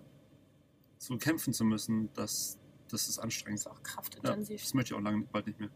so 0.98 1.16
kämpfen 1.18 1.52
zu 1.52 1.64
müssen, 1.64 2.10
das, 2.14 2.58
das 2.90 3.08
ist 3.08 3.18
anstrengend. 3.18 3.60
ist 3.60 3.66
auch 3.66 3.76
Ja, 3.76 3.82
kraftintensiv. 3.82 4.60
das 4.62 4.74
möchte 4.74 4.94
ich 4.94 4.98
auch 4.98 5.02
lange 5.04 5.24
bald 5.30 5.46
nicht 5.46 5.60
mehr. 5.60 5.70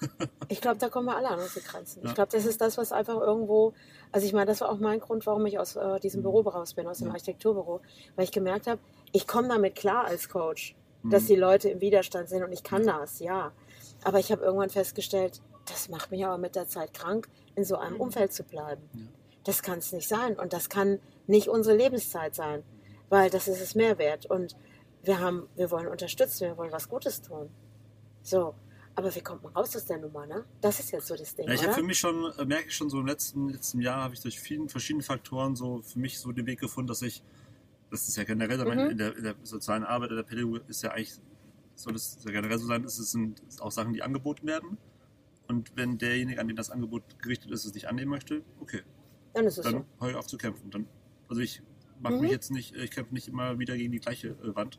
Ich 0.48 0.60
glaube, 0.60 0.78
da 0.78 0.88
kommen 0.88 1.06
wir 1.06 1.16
alle 1.16 1.28
an 1.28 1.40
unsere 1.40 1.60
Grenzen. 1.60 2.02
Ja. 2.02 2.08
Ich 2.10 2.14
glaube, 2.14 2.30
das 2.32 2.44
ist 2.44 2.60
das, 2.60 2.76
was 2.78 2.92
einfach 2.92 3.20
irgendwo, 3.20 3.72
also 4.12 4.26
ich 4.26 4.32
meine, 4.32 4.46
das 4.46 4.60
war 4.60 4.70
auch 4.70 4.78
mein 4.78 5.00
Grund, 5.00 5.26
warum 5.26 5.44
ich 5.46 5.58
aus 5.58 5.74
äh, 5.76 5.98
diesem 6.00 6.20
Mhm. 6.20 6.24
Büro 6.24 6.40
raus 6.42 6.74
bin, 6.74 6.86
aus 6.86 6.98
dem 6.98 7.08
Ja. 7.08 7.12
Architekturbüro, 7.14 7.80
weil 8.16 8.24
ich 8.24 8.32
gemerkt 8.32 8.66
habe, 8.66 8.80
ich 9.12 9.26
komme 9.26 9.48
damit 9.48 9.74
klar 9.74 10.04
als 10.04 10.28
Coach, 10.28 10.76
dass 11.04 11.24
Mhm. 11.24 11.26
die 11.28 11.36
Leute 11.36 11.68
im 11.70 11.80
Widerstand 11.80 12.28
sind 12.28 12.42
und 12.44 12.52
ich 12.52 12.62
kann 12.62 12.86
das, 12.86 13.18
ja. 13.20 13.52
Aber 14.04 14.18
ich 14.20 14.30
habe 14.30 14.44
irgendwann 14.44 14.70
festgestellt, 14.70 15.40
das 15.66 15.88
macht 15.88 16.10
mich 16.10 16.24
aber 16.24 16.38
mit 16.38 16.54
der 16.56 16.68
Zeit 16.68 16.92
krank, 16.94 17.28
in 17.56 17.64
so 17.64 17.76
einem. 17.76 18.00
Umfeld 18.00 18.32
zu 18.32 18.44
bleiben. 18.44 18.82
Ja. 18.92 19.00
Das 19.44 19.62
kann 19.62 19.78
es 19.78 19.92
nicht 19.92 20.08
sein 20.08 20.38
und 20.38 20.52
das 20.52 20.68
kann 20.68 20.98
nicht 21.26 21.48
unsere 21.48 21.76
Lebenszeit 21.76 22.34
sein, 22.34 22.62
weil 23.08 23.30
das 23.30 23.48
ist 23.48 23.60
es 23.60 23.74
mehr 23.74 23.98
wert 23.98 24.26
und 24.26 24.56
wir 25.02 25.20
haben, 25.20 25.48
wir 25.56 25.70
wollen 25.70 25.86
unterstützen, 25.88 26.48
wir 26.48 26.56
wollen 26.56 26.72
was 26.72 26.88
Gutes 26.88 27.20
tun. 27.22 27.50
So, 28.22 28.54
aber 28.94 29.14
wie 29.14 29.20
kommt 29.20 29.42
man 29.42 29.52
raus 29.52 29.76
aus 29.76 29.84
der 29.84 29.98
Nummer, 29.98 30.26
ne? 30.26 30.44
Das 30.60 30.80
ist 30.80 30.92
jetzt 30.92 31.06
so 31.08 31.16
das 31.16 31.34
Ding, 31.34 31.46
Ja, 31.46 31.54
ich 31.54 31.62
habe 31.62 31.74
für 31.74 31.82
mich 31.82 31.98
schon, 31.98 32.32
äh, 32.38 32.44
merke 32.44 32.68
ich 32.68 32.74
schon 32.74 32.88
so 32.88 33.00
im 33.00 33.06
letzten, 33.06 33.48
letzten 33.50 33.80
Jahr, 33.80 34.02
habe 34.04 34.14
ich 34.14 34.20
durch 34.20 34.38
vielen 34.40 34.68
verschiedene 34.68 35.02
Faktoren 35.02 35.56
so 35.56 35.82
für 35.82 35.98
mich 35.98 36.18
so 36.18 36.32
den 36.32 36.46
Weg 36.46 36.60
gefunden, 36.60 36.88
dass 36.88 37.02
ich, 37.02 37.22
das 37.90 38.08
ist 38.08 38.16
ja 38.16 38.24
generell, 38.24 38.58
Mhm. 38.64 38.90
in, 38.92 38.98
der, 38.98 39.16
in 39.16 39.24
der 39.24 39.34
sozialen 39.42 39.84
Arbeit, 39.84 40.10
in 40.10 40.16
der 40.16 40.22
Pädagogik 40.22 40.62
ist 40.68 40.82
ja 40.82 40.90
eigentlich, 40.92 41.18
soll 41.74 41.94
es 41.94 42.18
ja 42.24 42.30
generell 42.32 42.58
so 42.58 42.66
sein, 42.66 42.84
es 42.84 42.96
sind 42.96 43.42
auch 43.60 43.70
Sachen, 43.72 43.92
die 43.92 44.02
angeboten 44.02 44.46
werden. 44.46 44.78
Und 45.48 45.72
wenn 45.76 45.98
derjenige, 45.98 46.40
an 46.40 46.46
den 46.48 46.56
das 46.56 46.70
Angebot 46.70 47.02
gerichtet 47.20 47.50
ist, 47.50 47.64
es 47.64 47.74
nicht 47.74 47.86
annehmen 47.88 48.10
möchte, 48.10 48.42
okay, 48.60 48.82
Dann 49.34 49.44
ist 49.46 49.58
es 49.58 49.64
dann 49.64 49.84
so. 50.00 50.06
ich 50.08 50.14
auf 50.16 50.26
zu 50.26 50.38
kämpfen. 50.38 50.70
Dann, 50.70 50.86
also 51.28 51.40
ich 51.42 51.62
mache 52.00 52.14
Mhm. 52.14 52.20
mich 52.22 52.30
jetzt 52.30 52.50
nicht, 52.50 52.74
ich 52.74 52.90
kämpfe 52.90 53.12
nicht 53.12 53.28
immer 53.28 53.58
wieder 53.58 53.76
gegen 53.76 53.92
die 53.92 54.00
gleiche 54.00 54.28
äh, 54.28 54.54
Wand, 54.54 54.78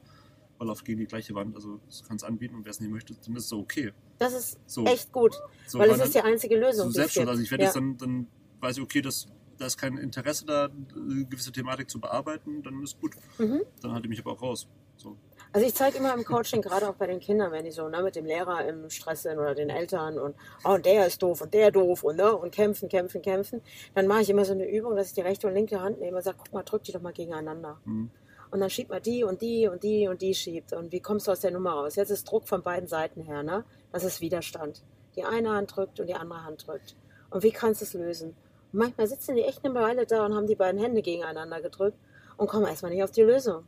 oder 0.59 0.71
auf 0.71 0.83
gegen 0.83 0.99
die 0.99 1.05
gleiche 1.05 1.35
Wand. 1.35 1.55
Also 1.55 1.79
das 1.85 2.03
kann 2.07 2.15
es 2.15 2.23
anbieten 2.23 2.55
und 2.55 2.63
wer 2.65 2.71
es 2.71 2.79
nicht 2.79 2.89
möchte, 2.91 3.13
dann 3.13 3.35
ist 3.35 3.43
es 3.43 3.49
so 3.49 3.59
okay. 3.59 3.91
Das 4.19 4.33
ist 4.33 4.57
So, 4.65 4.85
echt 4.85 5.11
gut, 5.11 5.35
so, 5.67 5.77
weil 5.79 5.89
es 5.91 5.97
dann- 5.97 6.07
ist 6.07 6.15
die 6.15 6.21
einzige 6.21 6.55
Lösung. 6.57 6.83
so 6.85 6.89
es 6.89 6.93
Selbstschutz. 6.95 7.21
gibt. 7.21 7.29
Also 7.29 7.43
ich 7.43 7.51
werde 7.51 7.63
ja. 7.65 7.67
jetzt 7.67 7.75
dann, 7.75 7.97
dann 7.97 8.27
weiß 8.61 8.77
ich, 8.77 8.83
okay, 8.83 9.01
das, 9.01 9.27
da 9.57 9.65
ist 9.67 9.77
kein 9.77 9.97
Interesse 9.97 10.45
da, 10.45 10.69
eine 10.95 11.25
gewisse 11.25 11.51
Thematik 11.51 11.89
zu 11.89 11.99
bearbeiten, 11.99 12.63
dann 12.63 12.81
ist 12.81 12.99
gut. 12.99 13.15
Mhm. 13.37 13.61
Dann 13.81 13.91
halte 13.91 14.05
ich 14.07 14.09
mich 14.09 14.19
aber 14.21 14.31
auch 14.31 14.41
raus. 14.41 14.67
So. 14.97 15.17
Also 15.55 15.67
ich 15.67 15.73
zeige 15.73 15.99
immer 15.99 16.13
im 16.13 16.25
Coaching, 16.25 16.61
gerade 16.61 16.89
auch 16.89 16.95
bei 16.95 17.07
den 17.07 17.21
Kindern, 17.21 17.49
wenn 17.53 17.63
die 17.63 17.71
so 17.71 17.87
ne, 17.87 18.03
mit 18.03 18.17
dem 18.17 18.25
Lehrer 18.25 18.67
im 18.67 18.89
Stress 18.89 19.23
sind 19.23 19.39
oder 19.39 19.55
den 19.55 19.69
Eltern 19.69 20.19
und 20.19 20.35
oh, 20.65 20.71
und 20.71 20.85
der 20.85 21.07
ist 21.07 21.23
doof 21.23 21.39
und 21.39 21.53
der 21.53 21.71
doof 21.71 22.03
und, 22.03 22.17
ne, 22.17 22.35
und 22.35 22.53
kämpfen, 22.53 22.89
kämpfen, 22.89 23.21
kämpfen, 23.21 23.61
dann 23.93 24.05
mache 24.05 24.23
ich 24.23 24.29
immer 24.29 24.43
so 24.43 24.51
eine 24.51 24.69
Übung, 24.69 24.97
dass 24.97 25.07
ich 25.07 25.13
die 25.13 25.21
rechte 25.21 25.47
und 25.47 25.53
linke 25.53 25.79
Hand 25.79 26.01
nehme 26.01 26.17
und 26.17 26.23
sage, 26.23 26.35
guck 26.39 26.51
mal, 26.51 26.63
drück 26.63 26.83
die 26.83 26.91
doch 26.91 26.99
mal 26.99 27.13
gegeneinander. 27.13 27.79
Mhm. 27.85 28.11
Und 28.51 28.59
dann 28.59 28.69
schiebt 28.69 28.89
man 28.89 29.01
die 29.01 29.23
und 29.23 29.41
die 29.41 29.69
und 29.69 29.81
die 29.81 30.09
und 30.09 30.21
die 30.21 30.33
schiebt. 30.33 30.73
Und 30.73 30.91
wie 30.91 30.99
kommst 30.99 31.27
du 31.27 31.31
aus 31.31 31.39
der 31.39 31.51
Nummer 31.51 31.71
raus? 31.71 31.95
Jetzt 31.95 32.09
ist 32.09 32.29
Druck 32.29 32.49
von 32.49 32.61
beiden 32.61 32.89
Seiten 32.89 33.21
her, 33.21 33.41
ne? 33.41 33.63
Das 33.93 34.03
ist 34.03 34.19
Widerstand. 34.19 34.83
Die 35.15 35.23
eine 35.23 35.51
Hand 35.51 35.73
drückt 35.73 36.01
und 36.01 36.07
die 36.07 36.15
andere 36.15 36.43
Hand 36.43 36.67
drückt. 36.67 36.97
Und 37.29 37.43
wie 37.43 37.51
kannst 37.51 37.79
du 37.79 37.85
es 37.85 37.93
lösen? 37.93 38.35
Und 38.73 38.79
manchmal 38.79 39.07
sitzen 39.07 39.37
die 39.37 39.43
echt 39.43 39.63
eine 39.63 39.73
Weile 39.73 40.05
da 40.05 40.25
und 40.25 40.35
haben 40.35 40.47
die 40.47 40.55
beiden 40.55 40.81
Hände 40.81 41.01
gegeneinander 41.01 41.61
gedrückt 41.61 41.97
und 42.35 42.47
kommen 42.47 42.65
erstmal 42.65 42.91
nicht 42.91 43.05
auf 43.05 43.11
die 43.11 43.21
Lösung. 43.21 43.63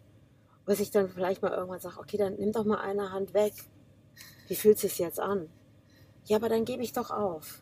Bis 0.68 0.80
ich 0.82 0.92
dann 0.92 1.10
vielleicht 1.10 1.42
mal 1.42 1.52
irgendwann 1.52 1.80
sage, 1.80 1.98
okay, 2.00 2.18
dann 2.18 2.36
nimm 2.36 2.52
doch 2.52 2.66
mal 2.66 2.78
eine 2.80 3.12
Hand 3.12 3.34
weg. 3.34 3.54
Wie 4.48 4.56
fühlt 4.56 4.78
sich 4.78 5.00
jetzt 5.00 5.20
an? 5.20 5.50
Ja, 6.26 6.38
aber 6.38 6.50
dann 6.50 6.66
gebe 6.66 6.84
ich 6.84 6.92
doch 6.94 7.10
auf. 7.10 7.62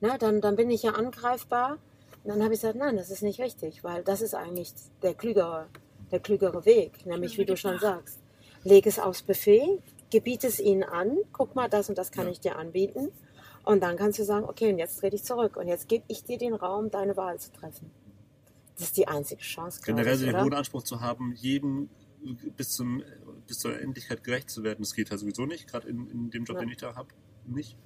Na, 0.00 0.18
dann, 0.18 0.40
dann 0.40 0.54
bin 0.54 0.70
ich 0.70 0.82
ja 0.84 0.92
angreifbar. 0.92 1.78
Und 2.22 2.30
dann 2.30 2.42
habe 2.42 2.54
ich 2.54 2.60
gesagt, 2.60 2.76
nein, 2.76 2.96
das 2.96 3.10
ist 3.10 3.22
nicht 3.22 3.40
richtig, 3.40 3.82
weil 3.82 4.04
das 4.04 4.20
ist 4.20 4.34
eigentlich 4.34 4.74
der 5.02 5.14
klügere, 5.14 5.68
der 6.12 6.20
klügere 6.20 6.64
Weg, 6.66 7.06
nämlich 7.06 7.38
wie 7.38 7.46
du 7.46 7.56
schon 7.56 7.78
sagst. 7.78 8.20
Leg 8.64 8.86
es 8.86 8.98
aufs 8.98 9.22
Buffet, 9.22 9.80
gebiet 10.10 10.44
es 10.44 10.60
ihnen 10.60 10.82
an, 10.82 11.16
guck 11.32 11.54
mal, 11.54 11.68
das 11.70 11.88
und 11.88 11.96
das 11.96 12.10
kann 12.12 12.26
Ja. 12.26 12.32
ich 12.32 12.40
dir 12.40 12.56
anbieten. 12.56 13.12
Und 13.64 13.82
dann 13.82 13.96
kannst 13.96 14.18
du 14.18 14.24
sagen, 14.24 14.44
okay, 14.44 14.70
und 14.70 14.78
jetzt 14.78 15.00
dreh 15.00 15.10
dich 15.10 15.24
zurück. 15.24 15.56
Und 15.56 15.68
jetzt 15.68 15.88
gebe 15.88 16.04
ich 16.08 16.22
dir 16.24 16.36
den 16.36 16.54
Raum, 16.54 16.90
deine 16.90 17.16
Wahl 17.16 17.38
zu 17.38 17.50
treffen. 17.52 17.90
Das 18.74 18.88
ist 18.88 18.96
die 18.98 19.08
einzige 19.08 19.40
Chance, 19.40 19.80
Generell 19.84 20.16
ich, 20.16 20.20
den 20.20 20.38
hohen 20.40 20.52
Anspruch 20.52 20.82
zu 20.82 21.00
haben, 21.00 21.32
jedem 21.34 21.88
bis, 22.56 22.70
zum, 22.70 23.02
bis 23.46 23.58
zur 23.58 23.80
Endlichkeit 23.80 24.24
gerecht 24.24 24.50
zu 24.50 24.62
werden, 24.62 24.80
das 24.80 24.94
geht 24.94 25.10
halt 25.10 25.20
sowieso 25.20 25.46
nicht, 25.46 25.66
gerade 25.68 25.88
in, 25.88 26.08
in 26.10 26.30
dem 26.30 26.44
Job, 26.44 26.56
Ja. 26.56 26.60
den 26.62 26.70
ich 26.70 26.76
da 26.78 26.94
habe, 26.94 27.08
nicht. 27.46 27.76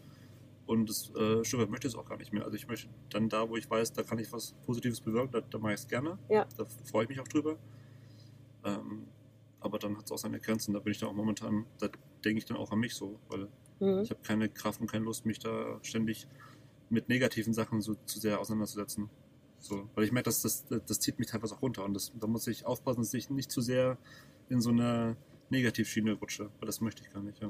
Und 0.67 0.89
das 0.89 1.11
äh, 1.17 1.45
Stück 1.45 1.61
weit 1.61 1.71
möchte 1.71 1.89
ich 1.89 1.95
es 1.95 1.99
auch 1.99 2.09
gar 2.09 2.17
nicht 2.17 2.33
mehr. 2.33 2.45
Also 2.45 2.55
ich 2.57 2.69
möchte 2.69 2.89
dann 3.11 3.29
da, 3.29 3.49
wo 3.49 3.57
ich 3.57 3.69
weiß, 3.69 3.93
da 3.93 4.03
kann 4.05 4.19
ich 4.19 4.33
was 4.33 4.53
Positives 4.65 5.01
bewirken, 5.01 5.33
da, 5.33 5.41
da 5.41 5.59
mache 5.59 5.75
ich 5.75 5.81
es 5.81 5.89
gerne. 5.89 6.17
Ja. 6.29 6.47
Da 6.57 6.65
freue 6.65 7.05
ich 7.05 7.09
mich 7.09 7.19
auch 7.21 7.27
drüber. 7.29 7.59
Ähm, 8.65 9.07
aber 9.61 9.79
dann 9.79 9.97
hat 9.97 10.05
es 10.07 10.13
auch 10.13 10.19
seine 10.19 10.39
Grenzen. 10.41 10.73
Da 10.75 10.81
bin 10.81 10.93
ich 10.93 10.99
dann 10.99 11.09
auch 11.09 11.15
momentan, 11.15 11.67
da 11.79 11.89
denke 12.25 12.39
ich 12.39 12.45
dann 12.45 12.57
auch 12.57 12.71
an 12.73 12.79
mich 12.79 12.95
so, 12.95 13.19
weil 13.29 13.49
Mhm. 13.81 14.01
ich 14.03 14.11
habe 14.11 14.21
keine 14.23 14.49
Kraft 14.51 14.81
und 14.81 14.91
keine 14.91 15.07
Lust, 15.07 15.25
mich 15.27 15.39
da 15.39 15.79
ständig 15.83 16.29
mit 16.91 17.09
negativen 17.09 17.55
Sachen 17.55 17.81
so 17.81 17.95
zu 18.05 18.21
sehr 18.21 18.39
auseinanderzusetzen. 18.39 19.09
So, 19.61 19.89
weil 19.95 20.05
ich 20.05 20.13
merke, 20.13 20.25
dass 20.31 20.43
das, 20.43 20.65
das 20.69 21.01
zieht 21.01 21.19
mich 21.19 21.29
teilweise 21.29 21.55
auch 21.55 21.63
runter 21.63 21.85
und 21.85 21.95
das, 21.95 22.13
da 22.19 22.27
muss 22.27 22.47
ich 22.47 22.65
aufpassen, 22.67 23.01
dass 23.03 23.13
ich 23.15 23.31
nicht 23.31 23.51
zu 23.51 23.61
sehr 23.61 23.99
in 24.49 24.61
so 24.61 24.71
eine 24.71 25.17
Negativschiene 25.51 26.15
rutsche. 26.15 26.51
Weil 26.59 26.67
das 26.67 26.81
möchte 26.81 27.03
ich 27.03 27.13
gar 27.13 27.23
nicht, 27.23 27.41
ja. 27.43 27.49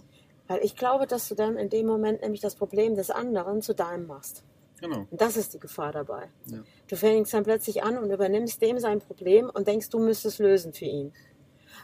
Weil 0.49 0.65
ich 0.65 0.75
glaube, 0.75 1.07
dass 1.07 1.29
du 1.29 1.35
dann 1.37 1.57
in 1.57 1.69
dem 1.71 1.87
Moment 1.87 2.23
nämlich 2.23 2.41
das 2.41 2.57
Problem 2.57 2.97
des 2.97 3.11
anderen 3.11 3.63
zu 3.63 3.75
deinem 3.75 4.07
machst. 4.07 4.43
Genau. 4.81 5.07
Und 5.11 5.21
das 5.21 5.37
ist 5.37 5.55
die 5.55 5.61
Gefahr 5.61 5.93
dabei. 5.93 6.29
Ja. 6.47 6.59
Du 6.89 6.97
fängst 6.97 7.33
dann 7.35 7.45
plötzlich 7.45 7.83
an 7.85 7.99
und 7.99 8.11
übernimmst 8.11 8.61
dem 8.63 8.79
sein 8.79 8.99
Problem 9.01 9.49
und 9.51 9.69
denkst, 9.69 9.91
du 9.91 9.99
müsstest 10.01 10.39
lösen 10.39 10.73
für 10.73 10.87
ihn. 10.87 11.13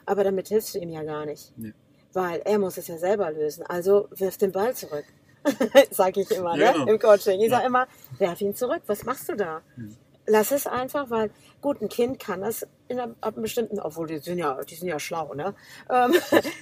Aber 0.06 0.24
damit 0.24 0.48
hilfst 0.48 0.74
du 0.74 0.78
ihm 0.78 0.88
ja 0.90 1.02
gar 1.02 1.26
nicht. 1.26 1.52
Nee. 1.56 1.74
Weil 2.12 2.40
er 2.44 2.58
muss 2.58 2.78
es 2.78 2.88
ja 2.88 2.96
selber 2.98 3.30
lösen. 3.30 3.64
Also 3.66 4.08
wirf 4.10 4.38
den 4.38 4.50
Ball 4.50 4.74
zurück. 4.74 5.04
sag 5.90 6.16
ich 6.16 6.30
immer, 6.32 6.56
Ja, 6.56 6.72
ne? 6.72 6.78
genau. 6.78 6.92
Im 6.92 6.98
Coaching. 6.98 7.40
Ich 7.40 7.50
Ja. 7.50 7.58
sag 7.58 7.66
immer, 7.66 7.86
werf 8.18 8.40
ihn 8.40 8.54
zurück. 8.54 8.82
Was 8.86 9.04
machst 9.04 9.28
du 9.28 9.36
da? 9.36 9.62
Hm. 9.76 9.94
Lass 10.26 10.50
es 10.50 10.66
einfach, 10.66 11.10
weil 11.10 11.30
gut, 11.60 11.80
ein 11.80 11.88
Kind 11.88 12.18
kann 12.18 12.40
das 12.40 12.66
in 12.88 12.98
einem, 12.98 13.16
ab 13.20 13.34
einem 13.34 13.42
bestimmten, 13.42 13.78
obwohl 13.78 14.06
die 14.06 14.18
sind 14.18 14.38
ja, 14.38 14.62
die 14.64 14.74
sind 14.74 14.88
ja 14.88 14.98
schlau, 14.98 15.34
ne? 15.34 15.54
Ähm, 15.88 16.14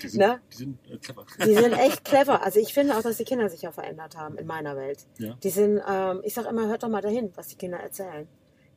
Die 0.02 0.08
sind, 0.08 0.20
ne? 0.20 0.40
die 0.52 0.56
sind 0.56 0.78
äh, 0.90 0.98
clever. 0.98 1.26
Die 1.44 1.54
sind 1.54 1.72
echt 1.78 2.04
clever. 2.04 2.42
Also 2.42 2.60
ich 2.60 2.74
finde 2.74 2.96
auch, 2.96 3.02
dass 3.02 3.16
die 3.16 3.24
Kinder 3.24 3.48
sich 3.48 3.62
ja 3.62 3.72
verändert 3.72 4.16
haben 4.16 4.36
in 4.36 4.46
meiner 4.46 4.76
Welt. 4.76 5.06
Ja. 5.18 5.34
Die 5.42 5.50
sind, 5.50 5.80
ähm, 5.88 6.20
ich 6.24 6.34
sag 6.34 6.46
immer, 6.46 6.68
hört 6.68 6.82
doch 6.82 6.88
mal 6.88 7.00
dahin, 7.00 7.32
was 7.36 7.48
die 7.48 7.56
Kinder 7.56 7.78
erzählen. 7.78 8.28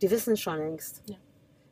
Die 0.01 0.09
wissen 0.09 0.33
es 0.33 0.39
schon 0.39 0.57
längst. 0.57 1.01
Ja. 1.05 1.15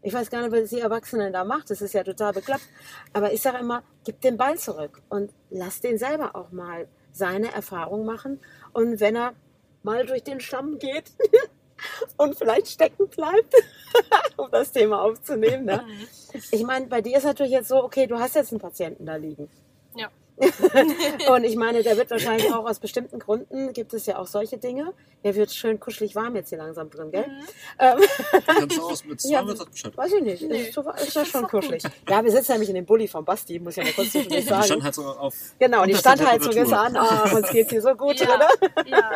Ich 0.01 0.13
weiß 0.13 0.29
gar 0.29 0.41
nicht, 0.41 0.51
was 0.51 0.69
die 0.69 0.81
Erwachsenen 0.81 1.33
da 1.33 1.43
macht. 1.43 1.71
Das 1.71 1.81
ist 1.81 1.93
ja 1.93 2.03
total 2.03 2.33
bekloppt. 2.33 2.67
Aber 3.13 3.33
ich 3.33 3.41
sage 3.41 3.57
immer, 3.57 3.83
gib 4.03 4.21
den 4.21 4.37
Ball 4.37 4.57
zurück 4.57 5.01
und 5.09 5.31
lass 5.49 5.81
den 5.81 5.97
selber 5.97 6.35
auch 6.35 6.51
mal 6.51 6.87
seine 7.11 7.51
Erfahrung 7.51 8.05
machen. 8.05 8.39
Und 8.71 8.99
wenn 8.99 9.15
er 9.15 9.33
mal 9.81 10.05
durch 10.05 10.23
den 10.23 10.39
Schlamm 10.39 10.77
geht 10.79 11.11
und 12.17 12.37
vielleicht 12.37 12.67
stecken 12.67 13.07
bleibt, 13.07 13.53
um 14.37 14.49
das 14.51 14.71
Thema 14.71 15.01
aufzunehmen. 15.01 15.65
Ne? 15.65 15.83
Ich 16.51 16.63
meine, 16.63 16.87
bei 16.87 17.01
dir 17.01 17.17
ist 17.17 17.23
natürlich 17.23 17.53
jetzt 17.53 17.67
so, 17.67 17.83
okay, 17.83 18.07
du 18.07 18.19
hast 18.19 18.35
jetzt 18.35 18.51
einen 18.51 18.61
Patienten 18.61 19.05
da 19.05 19.15
liegen. 19.15 19.49
Ja. 19.95 20.09
Und 21.29 21.43
ich 21.45 21.55
meine, 21.55 21.81
der 21.81 21.95
wird 21.95 22.11
wahrscheinlich 22.11 22.51
auch 22.53 22.65
aus 22.69 22.79
bestimmten 22.79 23.19
Gründen, 23.19 23.71
gibt 23.71 23.93
es 23.93 24.05
ja 24.05 24.17
auch 24.17 24.27
solche 24.27 24.57
Dinge. 24.57 24.93
Der 25.23 25.33
wird 25.35 25.51
schön 25.53 25.79
kuschelig 25.79 26.13
warm 26.15 26.35
jetzt 26.35 26.49
hier 26.49 26.57
langsam 26.57 26.89
drin, 26.89 27.09
gell? 27.11 27.25
Ähm, 27.79 27.99
Kannst 28.45 28.77
du 28.77 28.81
aus 28.83 29.05
mit 29.05 29.23
Ja, 29.25 29.43
das 29.43 29.59
weiß 29.95 30.13
ich 30.13 30.21
nicht. 30.21 30.41
Nee. 30.43 30.63
Ist, 30.63 30.73
so, 30.73 30.81
ist 30.91 31.15
das 31.15 31.27
schon 31.29 31.47
kuschelig. 31.47 31.83
Ja, 32.09 32.23
wir 32.23 32.31
sitzen 32.31 32.51
nämlich 32.53 32.69
in 32.69 32.75
dem 32.75 32.85
Bulli 32.85 33.07
vom 33.07 33.23
Basti, 33.23 33.59
muss 33.59 33.77
ich 33.77 33.77
ja 33.77 33.83
mal 33.83 33.93
kurz 33.93 34.11
Die 34.11 34.41
sagen. 34.41 34.83
halt 34.83 34.93
so 34.93 35.05
auf. 35.05 35.33
Genau, 35.57 35.85
die 35.85 35.95
Standheizung 35.95 36.51
ist 36.53 36.73
an. 36.73 36.95
Ah, 36.97 37.31
uns 37.33 37.49
geht's 37.49 37.71
hier 37.71 37.81
so 37.81 37.93
gut, 37.95 38.19
Ja, 38.19 38.35
oder? 38.35 38.49
ja. 38.85 39.11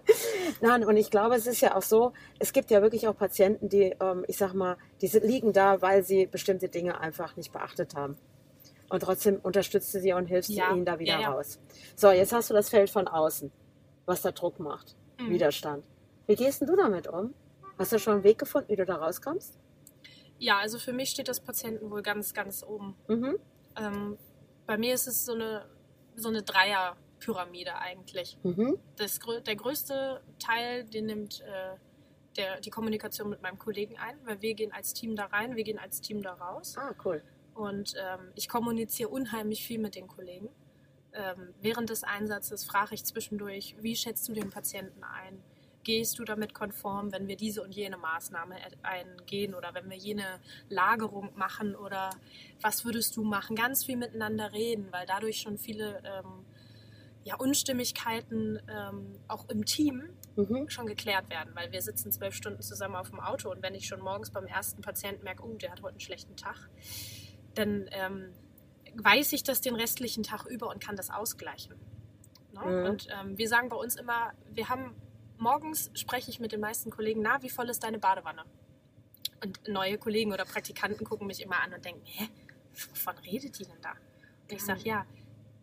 Nein, 0.60 0.84
und 0.84 0.96
ich 0.96 1.10
glaube, 1.10 1.36
es 1.36 1.46
ist 1.46 1.60
ja 1.60 1.76
auch 1.76 1.82
so, 1.82 2.12
es 2.38 2.52
gibt 2.52 2.70
ja 2.70 2.82
wirklich 2.82 3.06
auch 3.06 3.16
Patienten, 3.16 3.68
die, 3.68 3.94
ähm, 4.00 4.24
ich 4.26 4.36
sag 4.36 4.52
mal, 4.54 4.76
die 5.00 5.06
sind, 5.06 5.24
liegen 5.24 5.52
da, 5.52 5.80
weil 5.80 6.02
sie 6.02 6.26
bestimmte 6.26 6.68
Dinge 6.68 7.00
einfach 7.00 7.36
nicht 7.36 7.52
beachtet 7.52 7.94
haben. 7.94 8.16
Und 8.88 9.02
trotzdem 9.02 9.40
unterstützt 9.42 9.92
du 9.94 10.00
sie 10.00 10.12
und 10.12 10.26
hilfst 10.26 10.50
Ja, 10.50 10.72
ihnen 10.72 10.84
da 10.84 10.98
wieder 10.98 11.18
ja, 11.20 11.30
raus. 11.32 11.58
So, 11.96 12.10
jetzt 12.10 12.32
hast 12.32 12.50
du 12.50 12.54
das 12.54 12.68
Feld 12.68 12.88
von 12.88 13.08
außen, 13.08 13.50
was 14.04 14.22
da 14.22 14.30
Druck 14.32 14.60
macht, 14.60 14.94
Mhm. 15.18 15.30
Widerstand. 15.30 15.84
Wie 16.26 16.36
gehst 16.36 16.60
denn 16.60 16.68
du 16.68 16.76
damit 16.76 17.08
um? 17.08 17.34
Hast 17.78 17.92
du 17.92 17.98
schon 17.98 18.14
einen 18.14 18.24
Weg 18.24 18.38
gefunden, 18.38 18.68
wie 18.68 18.76
du 18.76 18.84
da 18.86 18.96
rauskommst? 18.96 19.58
ja, 20.38 20.58
also 20.58 20.78
für 20.78 20.92
mich 20.92 21.08
steht 21.08 21.28
das 21.28 21.40
Patientenwohl 21.40 22.02
ganz, 22.02 22.34
ganz 22.34 22.62
oben. 22.62 22.94
Mhm. 23.08 23.38
Ähm, 23.76 24.18
bei 24.66 24.76
mir 24.76 24.92
ist 24.92 25.06
es 25.06 25.24
so 25.24 25.32
eine, 25.32 25.64
so 26.14 26.28
eine 26.28 26.42
Dreierpyramide 26.42 27.74
eigentlich. 27.76 28.36
Mhm. 28.42 28.78
Das, 28.96 29.18
der 29.46 29.56
größte 29.56 30.20
Teil, 30.38 30.84
den 30.84 31.06
nimmt 31.06 31.40
äh, 31.40 31.76
der, 32.36 32.60
die 32.60 32.68
Kommunikation 32.68 33.30
mit 33.30 33.40
meinem 33.40 33.58
Kollegen 33.58 33.96
ein, 33.96 34.18
weil 34.26 34.42
wir 34.42 34.52
gehen 34.54 34.72
als 34.72 34.92
Team 34.92 35.16
da 35.16 35.24
rein, 35.24 35.56
wir 35.56 35.64
gehen 35.64 35.78
als 35.78 36.02
Team 36.02 36.20
da 36.22 36.34
raus. 36.34 36.74
Ah, 36.76 36.92
cool. 37.04 37.22
Und 37.56 37.94
ähm, 37.96 38.32
ich 38.34 38.48
kommuniziere 38.48 39.08
unheimlich 39.08 39.66
viel 39.66 39.78
mit 39.78 39.94
den 39.94 40.06
Kollegen. 40.06 40.48
Ähm, 41.12 41.54
während 41.62 41.88
des 41.88 42.04
Einsatzes 42.04 42.64
frage 42.64 42.94
ich 42.94 43.04
zwischendurch, 43.04 43.74
wie 43.80 43.96
schätzt 43.96 44.28
du 44.28 44.34
den 44.34 44.50
Patienten 44.50 45.02
ein? 45.02 45.42
Gehst 45.82 46.18
du 46.18 46.24
damit 46.24 46.52
konform, 46.52 47.12
wenn 47.12 47.28
wir 47.28 47.36
diese 47.36 47.62
und 47.62 47.74
jene 47.74 47.96
Maßnahme 47.96 48.56
eingehen 48.82 49.54
oder 49.54 49.72
wenn 49.72 49.88
wir 49.88 49.96
jene 49.96 50.40
Lagerung 50.68 51.30
machen 51.36 51.74
oder 51.76 52.10
was 52.60 52.84
würdest 52.84 53.16
du 53.16 53.22
machen? 53.22 53.56
Ganz 53.56 53.84
viel 53.84 53.96
miteinander 53.96 54.52
reden, 54.52 54.88
weil 54.90 55.06
dadurch 55.06 55.40
schon 55.40 55.56
viele 55.56 56.02
ähm, 56.04 56.44
ja, 57.24 57.36
Unstimmigkeiten 57.36 58.60
ähm, 58.68 59.18
auch 59.28 59.48
im 59.48 59.64
Team 59.64 60.10
Mhm. 60.36 60.68
schon 60.68 60.86
geklärt 60.86 61.30
werden, 61.30 61.54
weil 61.54 61.72
wir 61.72 61.80
sitzen 61.80 62.12
zwölf 62.12 62.34
Stunden 62.34 62.60
zusammen 62.62 62.94
auf 62.94 63.08
dem 63.08 63.20
Auto 63.20 63.50
und 63.50 63.62
wenn 63.62 63.74
ich 63.74 63.86
schon 63.86 64.00
morgens 64.00 64.30
beim 64.30 64.46
ersten 64.46 64.82
Patienten 64.82 65.24
merke, 65.24 65.42
oh, 65.42 65.54
der 65.54 65.70
hat 65.70 65.82
heute 65.82 65.92
einen 65.92 66.00
schlechten 66.00 66.36
Tag, 66.36 66.68
dann 67.56 67.88
ähm, 67.90 68.32
weiß 68.94 69.32
ich 69.32 69.42
das 69.42 69.60
den 69.60 69.74
restlichen 69.74 70.22
Tag 70.22 70.46
über 70.46 70.68
und 70.68 70.80
kann 70.80 70.96
das 70.96 71.10
ausgleichen. 71.10 71.74
Ne? 72.52 72.60
Mhm. 72.64 72.86
Und 72.86 73.08
ähm, 73.10 73.38
wir 73.38 73.48
sagen 73.48 73.68
bei 73.68 73.76
uns 73.76 73.96
immer, 73.96 74.32
wir 74.50 74.68
haben 74.68 74.94
morgens 75.38 75.90
spreche 75.94 76.30
ich 76.30 76.40
mit 76.40 76.52
den 76.52 76.60
meisten 76.60 76.90
Kollegen, 76.90 77.20
na, 77.22 77.42
wie 77.42 77.50
voll 77.50 77.68
ist 77.68 77.82
deine 77.82 77.98
Badewanne? 77.98 78.44
Und 79.42 79.68
neue 79.68 79.98
Kollegen 79.98 80.32
oder 80.32 80.44
Praktikanten 80.44 81.04
gucken 81.04 81.26
mich 81.26 81.42
immer 81.42 81.60
an 81.60 81.74
und 81.74 81.84
denken, 81.84 82.00
hä, 82.04 82.28
wovon 82.72 83.18
redet 83.18 83.58
die 83.58 83.64
denn 83.64 83.80
da? 83.82 83.90
Und 83.90 84.52
ich 84.52 84.64
sage, 84.64 84.80
ja, 84.84 85.04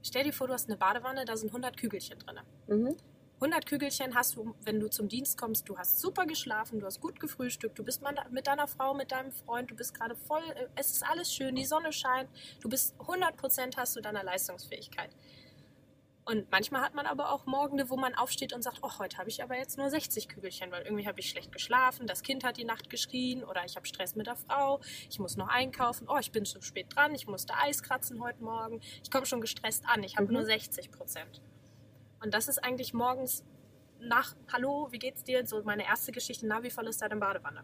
stell 0.04 0.24
dir 0.24 0.34
vor, 0.34 0.48
du 0.48 0.54
hast 0.54 0.70
eine 0.70 0.78
Badewanne, 0.78 1.26
da 1.26 1.36
sind 1.36 1.50
100 1.50 1.78
Kügelchen 1.78 2.20
drin. 2.20 2.40
Mhm. 2.68 2.96
100 3.36 3.66
Kügelchen 3.66 4.16
hast 4.16 4.36
du, 4.36 4.56
wenn 4.64 4.80
du 4.80 4.90
zum 4.90 5.10
Dienst 5.10 5.38
kommst, 5.38 5.68
du 5.68 5.78
hast 5.78 6.00
super 6.00 6.26
geschlafen, 6.26 6.80
du 6.80 6.86
hast 6.86 7.02
gut 7.02 7.20
gefrühstückt, 7.20 7.78
du 7.78 7.84
bist 7.84 8.02
mit 8.32 8.48
deiner 8.48 8.68
Frau, 8.68 8.94
mit 8.94 9.12
deinem 9.12 9.32
Freund, 9.32 9.70
du 9.70 9.76
bist 9.76 9.94
gerade 9.94 10.16
voll, 10.16 10.44
äh, 10.56 10.68
es 10.76 10.92
ist 10.92 11.04
alles 11.06 11.34
schön, 11.34 11.56
die 11.56 11.66
Sonne 11.66 11.92
scheint, 11.92 12.30
du 12.62 12.70
bist 12.70 12.96
100% 13.00 13.76
hast 13.76 13.96
du 13.96 14.02
deiner 14.02 14.24
Leistungsfähigkeit. 14.24 15.10
Und 16.26 16.50
manchmal 16.52 16.82
hat 16.82 16.96
man 16.96 17.06
aber 17.06 17.34
auch 17.34 17.46
Morgende, 17.46 17.90
wo 17.90 17.98
man 17.98 18.16
aufsteht 18.16 18.54
und 18.54 18.62
sagt, 18.62 18.80
oh, 18.82 18.98
heute 18.98 19.18
habe 19.18 19.30
ich 19.30 19.44
aber 19.44 19.58
jetzt 19.58 19.78
nur 19.78 19.90
60 19.90 20.30
Kügelchen, 20.30 20.72
weil 20.72 20.84
irgendwie 20.84 21.06
habe 21.06 21.20
ich 21.20 21.30
schlecht 21.30 21.52
geschlafen, 21.52 22.08
das 22.08 22.22
Kind 22.24 22.46
hat 22.46 22.56
die 22.56 22.64
Nacht 22.64 22.90
geschrien 22.90 23.44
oder 23.44 23.66
ich 23.66 23.76
habe 23.76 23.86
Stress 23.86 24.16
mit 24.16 24.28
der 24.28 24.38
Frau, 24.38 24.80
ich 25.10 25.20
muss 25.20 25.36
noch 25.36 25.50
einkaufen, 25.50 26.08
oh, 26.10 26.18
ich 26.18 26.32
bin 26.32 26.46
zu 26.46 26.62
spät 26.62 26.96
dran, 26.96 27.14
ich 27.14 27.28
musste 27.28 27.56
Eis 27.58 27.84
kratzen 27.84 28.24
heute 28.24 28.42
Morgen, 28.42 28.80
ich 29.04 29.12
komme 29.12 29.26
schon 29.26 29.42
gestresst 29.42 29.84
an, 29.86 30.02
ich 30.02 30.16
habe 30.16 30.28
Mhm. 30.28 30.34
nur 30.34 30.46
60 30.46 30.92
Prozent. 30.92 31.42
Und 32.24 32.34
das 32.34 32.48
ist 32.48 32.64
eigentlich 32.64 32.94
morgens 32.94 33.44
nach, 34.00 34.34
hallo, 34.52 34.88
wie 34.92 34.98
geht's 34.98 35.24
dir? 35.24 35.46
So 35.46 35.62
meine 35.64 35.86
erste 35.86 36.12
Geschichte, 36.14 36.48
na, 36.48 36.64
wie 36.64 36.70
voll 36.70 36.88
ist 36.88 37.02
deine 37.02 37.18
Badewanne? 37.18 37.64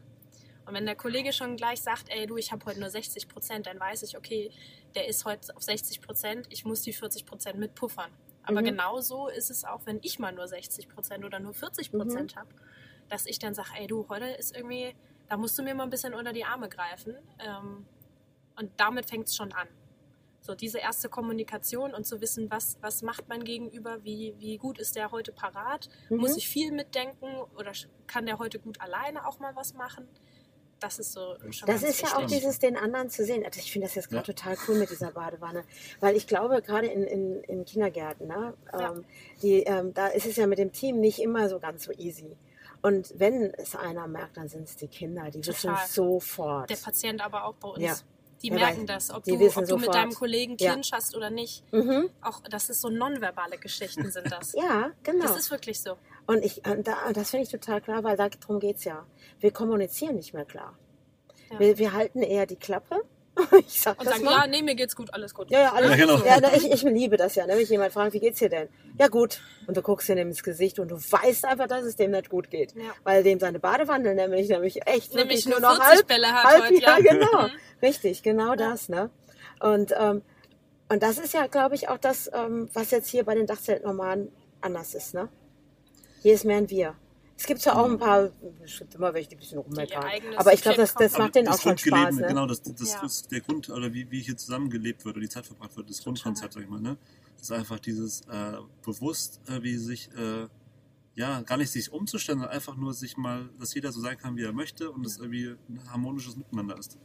Und 0.65 0.74
wenn 0.76 0.86
der 0.86 0.95
Kollege 0.95 1.32
schon 1.34 1.56
gleich 1.56 1.82
sagt, 1.82 2.10
ey, 2.10 2.28
du, 2.28 2.36
ich 2.38 2.52
habe 2.52 2.63
heute 2.65 2.80
nur 2.80 2.89
60 2.89 3.28
Prozent, 3.30 3.65
dann 3.67 3.80
weiß 3.80 4.04
ich, 4.04 4.17
okay, 4.17 4.52
der 4.95 5.08
ist 5.08 5.24
heute 5.26 5.56
auf 5.56 5.63
60 5.63 6.02
Prozent, 6.02 6.48
ich 6.50 6.65
muss 6.65 6.82
die 6.82 6.93
40 6.93 7.26
Prozent 7.26 7.58
mitpuffern. 7.58 8.12
Aber 8.43 8.62
Mhm. 8.62 8.65
genauso 8.65 9.30
ist 9.30 9.50
es 9.50 9.63
auch, 9.63 9.86
wenn 9.86 10.00
ich 10.04 10.19
mal 10.19 10.34
nur 10.34 10.48
60 10.48 10.89
Prozent 10.89 11.24
oder 11.26 11.39
nur 11.39 11.54
40 11.54 11.91
Prozent 11.91 12.36
habe, 12.36 12.50
dass 13.08 13.26
ich 13.26 13.39
dann 13.39 13.56
sage, 13.56 13.69
ey, 13.78 13.88
du, 13.88 14.08
heute 14.10 14.26
ist 14.26 14.56
irgendwie, 14.56 14.93
da 15.30 15.38
musst 15.38 15.58
du 15.58 15.63
mir 15.63 15.74
mal 15.74 15.84
ein 15.84 15.89
bisschen 15.89 16.13
unter 16.13 16.34
die 16.34 16.43
Arme 16.45 16.67
greifen. 16.69 17.15
Ähm, 17.39 17.86
und 18.58 18.72
damit 18.78 19.10
fängt 19.10 19.28
es 19.28 19.36
schon 19.36 19.54
an. 19.54 19.67
So 20.49 20.55
diese 20.55 20.79
erste 20.79 21.09
Kommunikation 21.09 21.93
und 21.93 22.07
zu 22.07 22.21
wissen, 22.21 22.49
was, 22.49 22.79
was 22.81 23.03
macht 23.03 23.29
mein 23.29 23.43
Gegenüber, 23.43 24.03
wie, 24.03 24.33
wie 24.39 24.57
gut 24.57 24.79
ist 24.79 24.95
der 24.95 25.12
heute 25.12 25.31
parat, 25.31 25.89
Mhm. 26.09 26.17
muss 26.17 26.35
ich 26.38 26.47
viel 26.49 26.71
mitdenken 26.71 27.27
oder 27.55 27.71
kann 28.07 28.25
der 28.25 28.39
heute 28.39 28.57
gut 28.57 28.81
alleine 28.81 29.27
auch 29.27 29.38
mal 29.38 29.55
was 29.55 29.75
machen? 29.75 30.07
Das 30.79 30.97
ist 30.97 31.12
so 31.12 31.35
schon 31.51 31.67
Das 31.67 31.81
ganz 31.81 31.83
ist 31.83 32.01
ja 32.01 32.17
auch 32.17 32.21
wichtig. 32.23 32.39
dieses, 32.39 32.57
den 32.57 32.77
anderen 32.77 33.12
zu 33.12 33.23
sehen. 33.23 33.45
Also 33.45 33.59
ich 33.59 33.71
finde 33.71 33.85
das 33.85 33.93
jetzt 33.93 34.09
gerade 34.09 34.27
Ja. 34.27 34.33
total 34.33 34.57
cool 34.67 34.79
mit 34.79 34.89
dieser 34.89 35.12
Badewanne. 35.12 35.65
Weil 35.99 36.15
ich 36.15 36.25
glaube, 36.25 36.63
gerade 36.63 36.88
in, 36.88 37.03
in, 37.03 37.43
in 37.43 37.65
Kindergärten, 37.65 38.25
ne, 38.27 38.55
Ja. 38.73 38.93
ähm, 38.93 39.05
die, 39.43 39.62
ähm, 39.63 39.93
da 39.93 40.07
ist 40.07 40.25
es 40.25 40.35
ja 40.35 40.47
mit 40.47 40.57
dem 40.57 40.71
Team 40.71 40.99
nicht 40.99 41.19
immer 41.19 41.47
so 41.47 41.59
ganz 41.59 41.83
so 41.83 41.91
easy. 41.91 42.35
Und 42.81 43.13
wenn 43.19 43.53
es 43.53 43.75
einer 43.75 44.07
merkt, 44.07 44.38
dann 44.38 44.47
sind 44.49 44.63
es 44.63 44.77
die 44.77 44.88
Kinder. 44.88 45.29
Die 45.29 45.45
wissen 45.45 45.69
Total. 45.69 45.85
sofort. 45.88 46.69
Der 46.71 46.77
Patient 46.77 47.21
aber 47.23 47.43
auch 47.43 47.53
bei 47.55 47.67
uns. 47.69 47.83
Ja. 47.83 47.95
Die 48.41 48.47
Ja, 48.47 48.56
merken 48.56 48.88
das, 48.88 49.10
ob 49.12 49.23
du, 49.23 49.34
ob 49.34 49.65
du 49.67 49.78
mit 49.78 49.93
deinem 49.93 50.13
Kollegen 50.13 50.56
Ja. 50.60 50.71
Clinch 50.71 50.91
hast 50.93 51.15
oder 51.15 51.30
nicht. 51.30 51.63
Mhm. 51.73 52.10
Auch 52.21 52.41
das 52.49 52.69
ist 52.69 52.82
so 52.82 52.89
nonverbale 52.89 53.58
Geschichten 53.58 54.10
sind 54.12 54.32
das. 54.32 54.54
Ja, 54.58 54.91
genau. 55.04 55.25
Das 55.25 55.38
ist 55.38 55.52
wirklich 55.52 55.82
so. 55.82 55.97
Und 56.25 56.43
ich, 56.43 56.65
und 56.65 56.88
da, 56.88 57.12
das 57.13 57.32
finde 57.32 57.43
ich 57.45 57.52
total 57.52 57.82
klar, 57.82 58.04
weil 58.04 58.15
darum 58.15 58.60
geht 58.60 58.78
es 58.78 58.84
ja. 58.86 59.06
Wir 59.39 59.52
kommunizieren 59.52 60.15
nicht 60.15 60.34
mehr 60.34 60.45
klar. 60.45 60.78
Ja. 61.52 61.60
Wir, 61.60 61.78
wir 61.78 61.93
halten 61.93 62.21
eher 62.21 62.45
die 62.45 62.56
Klappe. 62.56 63.02
Ich 63.67 63.82
sag 63.82 63.99
Und 63.99 64.06
das 64.06 64.15
sagen, 64.15 64.25
mal. 64.25 64.32
ja, 64.32 64.47
nee, 64.47 64.62
mir 64.62 64.75
geht's 64.75 64.95
gut, 64.95 65.13
alles 65.13 65.34
gut. 65.34 65.49
Ja, 65.52 65.60
ja, 65.60 65.73
alles 65.73 65.91
Ja, 65.91 65.95
genau. 65.97 66.17
Ja, 66.25 66.38
na, 66.41 66.54
ich, 66.56 66.71
ich 66.71 66.82
liebe 66.84 67.17
das 67.17 67.36
ja. 67.36 67.45
Ne? 67.45 67.54
Wenn 67.54 67.60
mich 67.60 67.69
jemand 67.69 67.93
fragt, 67.93 68.13
wie 68.13 68.19
geht's 68.19 68.39
dir 68.39 68.49
denn? 68.49 68.69
Ja, 68.97 69.08
gut. 69.08 69.39
Und 69.67 69.78
du 69.78 69.82
guckst 69.82 70.10
ihm 70.10 70.17
ins 70.17 70.43
Gesicht 70.43 70.80
und 70.80 70.89
du 70.89 70.95
weißt 70.95 71.45
einfach, 71.45 71.67
dass 71.67 71.84
es 71.84 71.95
dem 71.95 72.12
nicht 72.12 72.30
gut 72.30 72.49
geht. 72.49 72.75
Ja. 72.75 72.91
Weil 73.04 73.23
dem 73.23 73.39
seine 73.39 73.60
Badewanne 73.60 74.15
nämlich, 74.15 74.49
nämlich 74.49 74.86
echt 74.88 75.13
Nämlich 75.13 75.45
nur 75.45 75.60
nur 75.60 75.69
noch 75.69 75.75
40 75.75 75.97
halb, 75.97 76.08
Bälle 76.08 76.28
hat 76.28 76.45
halb 76.45 76.63
heute, 76.63 76.82
ja, 76.82 76.97
ja. 76.99 77.13
genau. 77.13 77.43
Mhm. 77.43 77.52
Richtig, 77.82 78.23
genau 78.23 78.56
das. 78.56 78.89
Ne? 78.89 79.10
Und, 79.60 79.93
ähm, 79.97 80.21
und 80.89 81.04
das 81.04 81.17
ist 81.17 81.34
ja, 81.34 81.47
glaube 81.47 81.75
ich, 81.75 81.88
auch 81.89 81.97
das, 81.97 82.30
ähm, 82.34 82.69
was 82.73 82.91
jetzt 82.91 83.10
hier 83.10 83.23
bei 83.23 83.36
den 83.36 83.45
Dachzeltnomaden 83.45 84.32
anders 84.62 84.93
ist. 84.95 85.13
Ne? 85.13 85.30
Hier 86.21 86.34
ist 86.34 86.45
mehr 86.45 86.58
ein 86.58 86.69
Wir. 86.69 86.95
Es 87.39 87.45
gibt 87.45 87.63
ja 87.63 87.73
auch 87.73 87.89
ein 87.89 87.97
paar, 87.97 88.32
es 88.65 88.80
gibt 88.80 88.95
immer 88.95 89.13
welche, 89.13 89.30
die 89.30 89.36
ein 89.38 89.39
bisschen 89.39 89.60
rummeckern. 89.60 90.04
Aber 90.36 90.54
ich 90.54 90.62
glaube, 90.62 90.75
das, 90.78 90.93
das 90.93 91.17
macht 91.17 91.36
denen 91.36 91.47
auch 91.47 91.54
das 91.54 91.62
schon 91.62 91.78
Spaß. 91.78 92.15
Ne? 92.17 92.28
genau, 92.28 92.45
das, 92.45 92.62
das 92.62 92.91
Ja. 92.91 93.06
ist 93.06 93.32
der 93.32 93.39
Grund, 93.39 93.69
oder 93.69 93.93
wie, 93.93 94.12
wie 94.12 94.19
hier 94.19 94.36
zusammengelebt 94.36 95.06
wird 95.06 95.15
oder 95.15 95.21
die 95.21 95.30
Zeit 95.30 95.45
verbracht 95.45 95.78
wird, 95.78 95.89
das 95.89 96.04
Grundkonzept, 96.04 96.54
sag 96.54 96.63
ich 96.63 96.69
mal, 96.69 96.82
ne? 96.82 96.97
Das 97.38 97.43
ist 97.43 97.52
einfach 97.54 97.80
dieses 97.80 98.21
äh, 98.28 98.58
bewusst, 98.84 99.39
äh, 99.47 99.63
wie 99.63 99.78
sich, 99.78 100.10
äh, 100.17 100.47
ja, 101.15 101.41
gar 101.43 101.56
nicht 101.58 101.71
sich 101.71 101.93
umzustellen, 101.93 102.39
sondern 102.39 102.54
einfach 102.54 102.75
nur 102.75 102.93
sich 102.93 103.15
mal, 103.15 103.49
dass 103.58 103.73
jeder 103.73 103.93
so 103.93 104.02
sein 104.02 104.17
kann, 104.17 104.36
wie 104.36 104.43
er 104.43 104.52
möchte 104.52 104.91
und 104.91 105.06
es 105.06 105.17
irgendwie 105.17 105.56
ein 105.69 105.80
harmonisches 105.89 106.36
Miteinander 106.36 106.78
ist. 106.78 106.97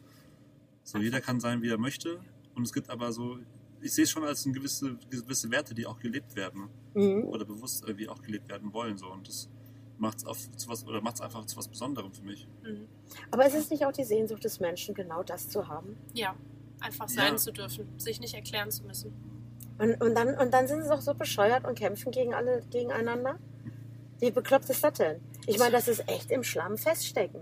So, 0.82 0.98
jeder 0.98 1.20
kann 1.20 1.38
sein, 1.38 1.62
wie 1.62 1.68
er 1.68 1.78
möchte 1.78 2.18
und 2.56 2.64
es 2.64 2.72
gibt 2.72 2.90
aber 2.90 3.12
so, 3.12 3.38
ich 3.80 3.92
sehe 3.92 4.02
es 4.02 4.10
schon 4.10 4.24
als 4.24 4.44
eine 4.44 4.54
gewisse, 4.54 4.96
gewisse 5.10 5.48
Werte, 5.52 5.74
die 5.74 5.86
auch 5.86 6.00
gelebt 6.00 6.34
werden 6.34 6.68
Mhm. 6.94 7.22
oder 7.24 7.44
bewusst 7.44 7.84
irgendwie 7.84 8.08
auch 8.08 8.20
gelebt 8.20 8.48
werden 8.48 8.72
wollen, 8.72 8.98
so 8.98 9.06
und 9.12 9.28
das 9.28 9.48
macht's 9.98 10.24
auf 10.24 10.38
zu 10.56 10.68
was 10.68 10.86
oder 10.86 11.00
macht's 11.00 11.20
einfach 11.20 11.44
zu 11.46 11.56
was 11.56 11.68
Besonderem 11.68 12.12
für 12.12 12.22
mich. 12.22 12.46
Mhm. 12.62 12.88
Aber 13.30 13.46
ist 13.46 13.54
es 13.54 13.70
nicht 13.70 13.84
auch 13.86 13.92
die 13.92 14.04
Sehnsucht 14.04 14.44
des 14.44 14.60
Menschen, 14.60 14.94
genau 14.94 15.22
das 15.22 15.48
zu 15.48 15.68
haben? 15.68 15.96
Ja, 16.12 16.34
einfach 16.80 17.08
Ja. 17.10 17.14
sein 17.14 17.38
zu 17.38 17.52
dürfen, 17.52 17.88
sich 17.98 18.20
nicht 18.20 18.34
erklären 18.34 18.70
zu 18.70 18.84
müssen. 18.84 19.12
Und, 19.78 20.00
und, 20.00 20.14
dann, 20.14 20.36
und 20.38 20.52
dann 20.54 20.68
sind 20.68 20.82
sie 20.82 20.88
doch 20.88 21.00
so 21.00 21.14
bescheuert 21.14 21.64
und 21.66 21.76
kämpfen 21.78 22.12
gegen 22.12 22.32
alle 22.34 22.62
gegeneinander? 22.70 23.38
Wie 24.20 24.30
bekloppt 24.30 24.70
ist 24.70 24.84
das 24.84 24.94
denn? 24.94 25.20
Ich 25.46 25.58
meine, 25.58 25.72
das 25.72 25.88
ist 25.88 26.08
echt 26.08 26.30
im 26.30 26.44
Schlamm 26.44 26.78
feststecken. 26.78 27.40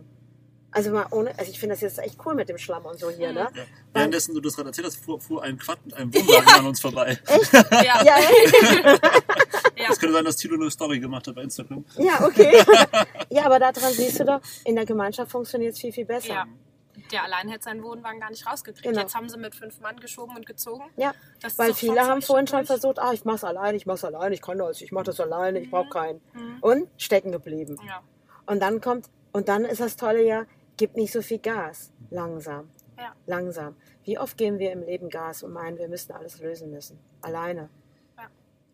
Also 0.75 0.91
mal 0.91 1.07
ohne, 1.11 1.39
also 1.39 1.51
ich 1.51 1.59
finde 1.61 1.75
das 1.75 1.83
jetzt 1.83 1.99
echt 1.99 2.17
cool 2.25 2.35
mit 2.35 2.49
dem 2.49 2.57
Schlamm 2.57 2.85
und 2.87 2.99
so 2.99 3.11
hier, 3.11 3.33
ne? 3.33 3.49
Ja. 3.55 3.63
Währenddessen 3.93 4.35
du 4.35 4.41
das 4.41 4.57
gerade 4.57 4.71
erzählt 4.71 4.87
hast, 4.87 4.97
fuhr, 5.05 5.21
fuhr 5.21 5.43
ein 5.43 5.59
Quad 5.59 5.79
mit 5.85 5.95
einem 5.95 6.13
Wohnwagen 6.15 6.49
an 6.61 6.67
uns 6.67 6.81
vorbei. 6.81 7.19
Ja, 7.71 8.03
Ja, 8.03 8.17
ja. 9.77 9.89
Es 9.91 9.99
könnte 9.99 10.15
sein, 10.15 10.25
dass 10.25 10.37
Tilo 10.37 10.55
eine 10.61 10.71
Story 10.71 10.99
gemacht 10.99 11.27
hat 11.27 11.35
bei 11.35 11.43
Instagram. 11.43 11.85
ja, 11.99 12.25
okay. 12.25 12.65
Ja, 13.31 13.45
aber 13.47 13.59
daran 13.59 13.93
siehst 13.93 14.21
du 14.21 14.25
doch, 14.25 14.41
in 14.65 14.75
der 14.77 14.85
Gemeinschaft 14.87 15.31
funktioniert 15.31 15.75
es 15.75 15.81
viel, 15.81 15.93
viel 15.93 16.05
besser. 16.07 16.29
ja. 16.35 16.47
Der 17.11 17.25
allein 17.25 17.49
hätte 17.49 17.65
seinen 17.65 17.83
Wohnwagen 17.83 18.21
gar 18.21 18.31
nicht 18.31 18.47
rausgekriegt. 18.47 18.85
Genau. 18.87 19.01
Jetzt 19.01 19.15
haben 19.15 19.29
sie 19.29 19.39
mit 19.39 19.55
fünf 19.55 19.81
Mann 19.81 19.99
geschoben 19.99 20.37
und 20.37 20.47
gezogen. 20.47 20.85
Ja, 20.97 21.13
Das 21.41 21.59
weil 21.59 21.75
viele 21.75 22.01
haben 22.03 22.21
vorhin 22.23 22.47
schon 22.47 22.59
durch. 22.61 22.69
versucht, 22.69 22.99
ah, 22.99 23.13
ich 23.13 23.25
mach's 23.25 23.45
allein, 23.45 23.75
ich 23.75 23.85
mach's 23.87 24.05
allein, 24.05 24.33
ich 24.33 24.41
kann 24.43 24.59
das, 24.59 24.81
ich 24.81 24.93
mach 24.93 25.03
das 25.03 25.19
alleine, 25.21 25.59
ich 25.61 25.71
brauche 25.71 25.89
keinen. 25.91 26.21
Mhm. 26.35 26.59
Und 26.61 26.89
stecken 26.99 27.33
geblieben. 27.33 27.79
Ja, 27.87 28.03
Und 28.47 28.61
dann 28.61 28.81
kommt, 28.81 29.07
und 29.33 29.49
dann 29.49 29.65
ist 29.65 29.81
das 29.81 29.97
Tolle 29.97 30.23
ja, 30.25 30.45
gib 30.77 30.97
nicht 30.97 31.13
so 31.13 31.23
viel 31.23 31.39
Gas. 31.39 31.93
Langsam. 32.11 32.69
Ja. 32.99 33.15
Langsam. 33.27 33.77
Wie 34.05 34.19
oft 34.19 34.37
geben 34.37 34.59
wir 34.59 34.73
im 34.73 34.83
Leben 34.83 35.09
Gas 35.09 35.43
und 35.43 35.53
meinen, 35.53 35.79
wir 35.79 35.89
müssen 35.89 36.13
alles 36.13 36.39
lösen 36.41 36.71
müssen? 36.71 36.99
Alleine. 37.21 37.69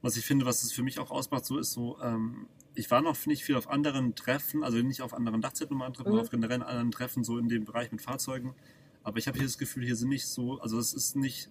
Was 0.00 0.16
ich 0.16 0.24
finde, 0.24 0.46
was 0.46 0.62
es 0.62 0.72
für 0.72 0.82
mich 0.84 1.00
auch 1.00 1.10
ausmacht, 1.10 1.44
so 1.44 1.58
ist 1.58 1.72
so, 1.72 1.98
ähm, 2.00 2.48
ich 2.76 2.88
war 2.90 3.00
noch 3.00 3.26
nicht 3.26 3.42
viel 3.44 3.56
auf 3.56 3.68
anderen 3.68 4.14
Treffen, 4.14 4.62
also 4.62 4.78
nicht 4.78 5.02
auf 5.02 5.12
anderen 5.12 5.40
Dachzeltnummern-Treffen, 5.40 6.10
Mhm. 6.12 6.18
aber 6.18 6.22
auf 6.22 6.30
generell 6.30 6.62
anderen 6.62 6.92
Treffen, 6.92 7.24
so 7.24 7.36
in 7.36 7.48
dem 7.48 7.64
Bereich 7.64 7.90
mit 7.90 8.00
Fahrzeugen. 8.00 8.54
Aber 9.02 9.18
ich 9.18 9.26
habe 9.26 9.38
hier 9.38 9.46
das 9.46 9.58
Gefühl, 9.58 9.84
hier 9.84 9.96
sind 9.96 10.10
nicht 10.10 10.28
so, 10.28 10.60
also 10.60 10.78
es 10.78 10.94
ist 10.94 11.16
nicht, 11.16 11.50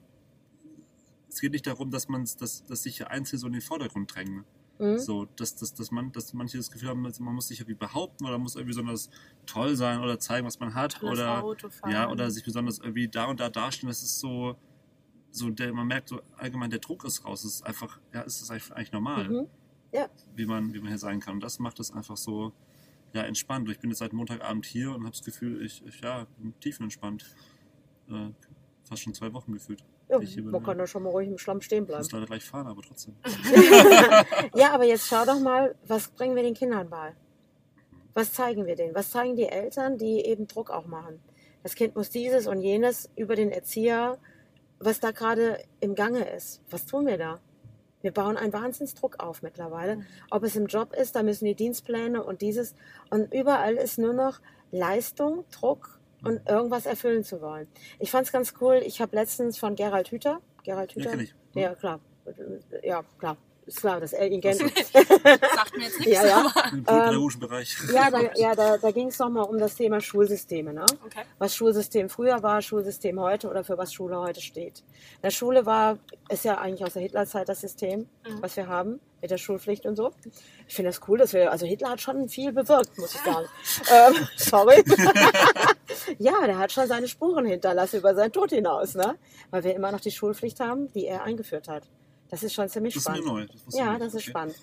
es 1.27 1.41
geht 1.41 1.51
nicht 1.51 1.67
darum, 1.67 1.91
dass 1.91 2.07
man, 2.07 2.25
dass, 2.39 2.63
dass 2.63 2.83
sich 2.83 2.97
hier 2.97 3.11
Einzelne 3.11 3.39
so 3.39 3.47
in 3.47 3.53
den 3.53 3.61
Vordergrund 3.61 4.15
drängen. 4.15 4.45
Mhm. 4.79 4.99
So, 4.99 5.25
dass, 5.35 5.55
dass, 5.55 5.73
dass, 5.73 5.91
man, 5.91 6.11
dass 6.11 6.33
manche 6.33 6.57
das 6.57 6.69
Gefühl 6.69 6.89
haben, 6.89 7.01
man 7.01 7.35
muss 7.35 7.47
sich 7.47 7.59
irgendwie 7.59 7.77
behaupten 7.77 8.25
oder 8.25 8.37
muss 8.37 8.55
irgendwie 8.55 8.69
besonders 8.69 9.09
toll 9.45 9.75
sein 9.75 10.01
oder 10.01 10.19
zeigen, 10.19 10.45
was 10.45 10.59
man 10.59 10.75
hat. 10.75 11.01
Oder, 11.01 11.43
ja, 11.89 12.09
oder 12.09 12.29
sich 12.29 12.43
besonders 12.43 12.79
irgendwie 12.79 13.07
da 13.07 13.25
und 13.25 13.39
da 13.39 13.49
darstellen. 13.49 13.89
Das 13.89 14.03
ist 14.03 14.19
so, 14.19 14.55
so 15.31 15.49
der, 15.49 15.73
man 15.73 15.87
merkt 15.87 16.09
so 16.09 16.21
allgemein, 16.37 16.69
der 16.69 16.79
Druck 16.79 17.05
ist 17.05 17.25
raus. 17.25 17.43
Es 17.43 17.55
ist 17.55 17.65
einfach, 17.65 17.99
ja, 18.13 18.21
ist 18.21 18.49
eigentlich, 18.51 18.71
eigentlich 18.71 18.91
normal, 18.91 19.29
Mhm. 19.29 19.47
Ja. 19.93 20.09
wie, 20.35 20.45
man, 20.45 20.73
wie 20.73 20.79
man 20.79 20.89
hier 20.89 20.97
sein 20.99 21.19
kann. 21.21 21.35
Und 21.35 21.43
das 21.43 21.59
macht 21.59 21.79
es 21.79 21.91
einfach 21.91 22.17
so, 22.17 22.51
ja, 23.13 23.23
entspannt. 23.23 23.69
Ich 23.69 23.79
bin 23.79 23.89
jetzt 23.89 23.99
seit 23.99 24.13
Montagabend 24.13 24.65
hier 24.65 24.89
und 24.89 25.01
habe 25.01 25.11
das 25.11 25.23
Gefühl, 25.23 25.63
ich, 25.63 25.83
ich 25.85 26.01
ja, 26.01 26.27
bin 26.37 26.53
tiefenentspannt. 26.59 27.25
Äh, 28.09 28.29
fast 28.83 29.01
schon 29.03 29.13
zwei 29.13 29.33
Wochen 29.33 29.53
gefühlt. 29.53 29.83
Ja, 30.09 30.19
ich 30.19 30.41
man 30.41 30.63
kann 30.63 30.77
da 30.77 30.87
schon 30.87 31.03
mal 31.03 31.09
ruhig 31.09 31.27
im 31.27 31.37
Schlamm 31.37 31.59
stehen 31.61 31.83
Ich 31.83 31.87
bleiben. 31.87 32.01
muss 32.03 32.11
leider 32.11 32.25
gleich 32.27 32.45
fahren, 32.45 32.67
aber 32.67 32.81
trotzdem. 32.81 33.15
Ja, 34.55 34.71
aber 34.71 34.85
jetzt 34.85 35.07
schau 35.07 35.25
doch 35.25 35.39
mal, 35.39 35.75
was 35.85 36.07
bringen 36.09 36.35
wir 36.35 36.43
den 36.43 36.53
Kindern 36.53 36.89
bei? 36.89 37.13
Was 38.13 38.31
zeigen 38.33 38.65
wir 38.65 38.75
denen? 38.75 38.95
Was 38.95 39.11
zeigen 39.11 39.35
die 39.35 39.47
Eltern, 39.47 39.97
die 39.97 40.25
eben 40.25 40.47
Druck 40.47 40.69
auch 40.71 40.87
machen? 40.87 41.19
Das 41.61 41.75
Kind 41.75 41.95
muss 41.95 42.09
dieses 42.09 42.47
und 42.47 42.61
jenes 42.61 43.09
über 43.15 43.35
den 43.35 43.51
Erzieher, 43.51 44.17
was 44.79 44.99
da 44.99 45.11
gerade 45.11 45.61
im 45.81 45.93
Gange 45.95 46.29
ist. 46.29 46.61
Was 46.69 46.85
tun 46.85 47.05
wir 47.05 47.17
da? 47.17 47.39
Wir 48.01 48.11
bauen 48.13 48.37
einen 48.37 48.53
Wahnsinnsdruck 48.53 49.19
auf 49.19 49.41
mittlerweile. 49.41 50.05
Ob 50.31 50.43
es 50.43 50.55
im 50.55 50.67
Job 50.67 50.93
ist, 50.93 51.15
da 51.15 51.23
müssen 51.23 51.45
die 51.45 51.55
Dienstpläne 51.55 52.23
und 52.23 52.41
dieses. 52.41 52.75
Und 53.09 53.33
überall 53.33 53.75
ist 53.75 53.97
nur 53.97 54.13
noch 54.13 54.39
Leistung, 54.71 55.43
Druck 55.51 55.96
und 56.23 56.47
irgendwas 56.49 56.85
erfüllen 56.85 57.23
zu 57.23 57.41
wollen. 57.41 57.67
Ich 57.99 58.11
fand 58.11 58.25
es 58.27 58.31
ganz 58.31 58.53
cool. 58.61 58.81
Ich 58.85 59.01
habe 59.01 59.15
letztens 59.15 59.57
von 59.57 59.75
Gerald 59.75 60.09
Hüther, 60.11 60.41
Gerald 60.63 60.91
Ja, 60.93 61.01
Hüther, 61.01 61.09
kenn 61.11 61.19
ich. 61.21 61.35
ja 61.53 61.75
klar, 61.75 61.99
ja 62.83 63.03
klar, 63.19 63.37
ist 63.65 63.79
klar, 63.81 63.99
dass 63.99 64.13
er 64.13 64.27
ihn 64.27 64.41
kennt. 64.41 64.57
Sagt 64.93 65.77
mir 65.77 65.83
jetzt 65.83 65.99
nichts, 65.99 66.13
Ja, 66.13 66.25
ja. 66.25 66.51
Im 66.71 66.83
pädagogischen 66.83 67.39
Bereich. 67.41 67.77
Ja, 67.93 68.09
da, 68.09 68.19
ja, 68.35 68.55
da, 68.55 68.77
da 68.77 68.91
ging 68.91 69.07
es 69.09 69.19
nochmal 69.19 69.43
um 69.45 69.57
das 69.57 69.75
Thema 69.75 69.99
Schulsysteme. 70.01 70.73
Ne? 70.73 70.85
okay. 71.05 71.23
Was 71.37 71.55
Schulsystem 71.55 72.09
früher 72.09 72.41
war, 72.43 72.61
Schulsystem 72.61 73.19
heute 73.19 73.49
oder 73.49 73.63
für 73.63 73.77
was 73.77 73.93
Schule 73.93 74.17
heute 74.19 74.41
steht. 74.41 74.83
Der 75.21 75.31
Schule 75.31 75.65
war, 75.65 75.97
ist 76.29 76.45
ja 76.45 76.57
eigentlich 76.57 76.83
aus 76.85 76.93
der 76.93 77.01
Hitlerzeit 77.01 77.47
das 77.49 77.61
System, 77.61 78.07
Mhm. 78.27 78.41
was 78.41 78.55
wir 78.57 78.67
haben 78.67 78.99
mit 79.21 79.31
der 79.31 79.37
Schulpflicht 79.37 79.85
und 79.85 79.95
so. 79.95 80.11
Ich 80.67 80.75
finde 80.75 80.89
das 80.91 81.01
cool, 81.07 81.17
dass 81.17 81.33
wir, 81.33 81.51
also 81.51 81.65
Hitler 81.65 81.89
hat 81.91 82.01
schon 82.01 82.29
viel 82.29 82.51
bewirkt, 82.53 82.97
muss 82.97 83.15
ich 83.15 83.21
sagen. 83.21 83.47
ähm, 83.91 84.27
sorry. 84.37 84.83
Ja, 86.17 86.45
der 86.45 86.57
hat 86.57 86.71
schon 86.71 86.87
seine 86.87 87.07
Spuren 87.07 87.45
hinterlassen 87.45 87.97
über 87.99 88.15
seinen 88.15 88.31
Tod 88.31 88.51
hinaus, 88.51 88.95
ne? 88.95 89.15
Weil 89.51 89.63
wir 89.63 89.75
immer 89.75 89.91
noch 89.91 89.99
die 89.99 90.11
Schulpflicht 90.11 90.59
haben, 90.59 90.91
die 90.93 91.05
er 91.05 91.23
eingeführt 91.23 91.67
hat. 91.67 91.83
Das 92.29 92.43
ist 92.43 92.53
schon 92.53 92.67
ziemlich 92.69 92.93
Das 92.93 93.03
ist 93.03 93.09
mir 93.09 93.17
spannend. 93.17 93.49
neu. 93.49 93.57
Das 93.65 93.75
Ja, 93.77 93.89
nicht. 93.91 94.01
das 94.01 94.07
ist 94.13 94.21
Okay. 94.23 94.29
spannend. 94.31 94.55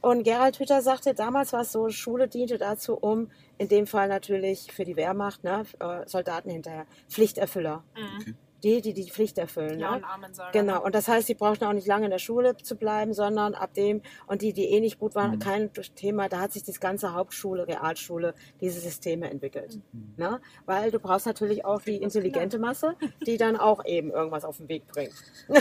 Und 0.00 0.22
Gerald 0.22 0.58
Hüther 0.60 0.80
sagte, 0.82 1.14
damals 1.14 1.52
war 1.52 1.62
es 1.62 1.72
so, 1.72 1.88
Schule 1.88 2.28
diente 2.28 2.56
dazu, 2.58 2.94
um 2.94 3.30
in 3.58 3.66
dem 3.68 3.86
Fall 3.88 4.06
natürlich 4.08 4.70
für 4.72 4.84
die 4.84 4.94
Wehrmacht, 4.94 5.42
ne, 5.42 5.64
äh, 5.80 6.06
Soldaten 6.06 6.50
hinterher, 6.50 6.86
Pflichterfüller. 7.08 7.82
Okay. 8.20 8.34
Die, 8.64 8.80
die 8.80 8.92
die 8.92 9.08
Pflicht 9.08 9.38
erfüllen. 9.38 9.78
Ja, 9.78 9.92
ne? 9.92 9.96
und 9.98 10.04
Amen 10.04 10.34
sagen. 10.34 10.50
Genau, 10.52 10.84
und 10.84 10.94
das 10.94 11.06
heißt, 11.06 11.28
sie 11.28 11.34
brauchten 11.34 11.64
auch 11.64 11.72
nicht 11.72 11.86
lange 11.86 12.06
in 12.06 12.10
der 12.10 12.18
Schule 12.18 12.56
zu 12.56 12.74
bleiben, 12.76 13.12
sondern 13.14 13.54
ab 13.54 13.72
dem, 13.74 14.02
und 14.26 14.42
die, 14.42 14.52
die 14.52 14.64
eh 14.66 14.80
nicht 14.80 14.98
gut 14.98 15.14
waren, 15.14 15.32
Mhm. 15.32 15.38
kein 15.38 15.72
Thema, 15.94 16.28
da 16.28 16.40
hat 16.40 16.52
sich 16.52 16.64
das 16.64 16.80
ganze 16.80 17.14
Hauptschule, 17.14 17.68
Realschule, 17.68 18.34
diese 18.60 18.80
Systeme 18.80 19.30
entwickelt. 19.30 19.78
Mhm. 19.92 20.14
Ne? 20.16 20.40
Weil 20.66 20.90
du 20.90 20.98
brauchst 20.98 21.26
natürlich 21.26 21.64
auch 21.64 21.82
die 21.82 21.96
intelligente 21.96 22.58
Masse, 22.58 22.96
die 23.26 23.36
dann 23.36 23.56
auch 23.56 23.84
eben 23.84 24.10
irgendwas 24.10 24.44
auf 24.44 24.56
den 24.56 24.68
Weg 24.68 24.86
bringt. 24.88 25.14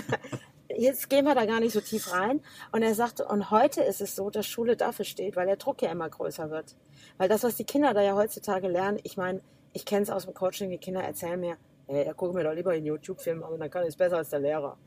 Jetzt 0.76 1.10
gehen 1.10 1.26
wir 1.26 1.34
da 1.34 1.46
gar 1.46 1.60
nicht 1.60 1.74
so 1.74 1.80
tief 1.82 2.12
rein. 2.14 2.42
Und 2.72 2.84
er 2.84 2.94
sagte, 2.94 3.26
und 3.26 3.52
heute 3.52 3.82
ist 3.82 4.02
es 4.02 4.16
so, 4.16 4.30
dass 4.30 4.46
Schule 4.46 4.76
dafür 4.76 5.06
steht, 5.06 5.36
weil 5.36 5.46
der 5.48 5.56
Druck 5.56 5.82
ja 5.82 5.90
immer 5.92 6.10
größer 6.10 6.50
wird. 6.50 6.76
Weil 7.18 7.30
das, 7.30 7.44
was 7.44 7.56
die 7.56 7.64
Kinder 7.64 7.94
da 7.94 8.02
ja 8.02 8.16
heutzutage 8.16 8.68
lernen, 8.68 9.00
ich 9.04 9.18
meine, 9.18 9.42
ich 9.74 9.86
kenne 9.86 10.02
es 10.04 10.10
aus 10.10 10.26
dem 10.26 10.34
Coaching, 10.34 10.70
die 10.70 10.78
Kinder 10.78 11.02
erzählen 11.02 11.40
mir, 11.40 11.58
hey, 11.88 12.06
da 12.06 12.14
gucken 12.14 12.38
wir 12.38 12.44
doch 12.44 12.54
lieber 12.54 12.76
in 12.76 12.86
YouTube-Film, 12.86 13.44
aber 13.44 13.58
dann 13.58 13.70
kann 13.70 13.84
ich 13.84 13.90
es 13.90 13.96
besser 13.96 14.18
als 14.18 14.30
der 14.30 14.40
Lehrer. 14.40 14.78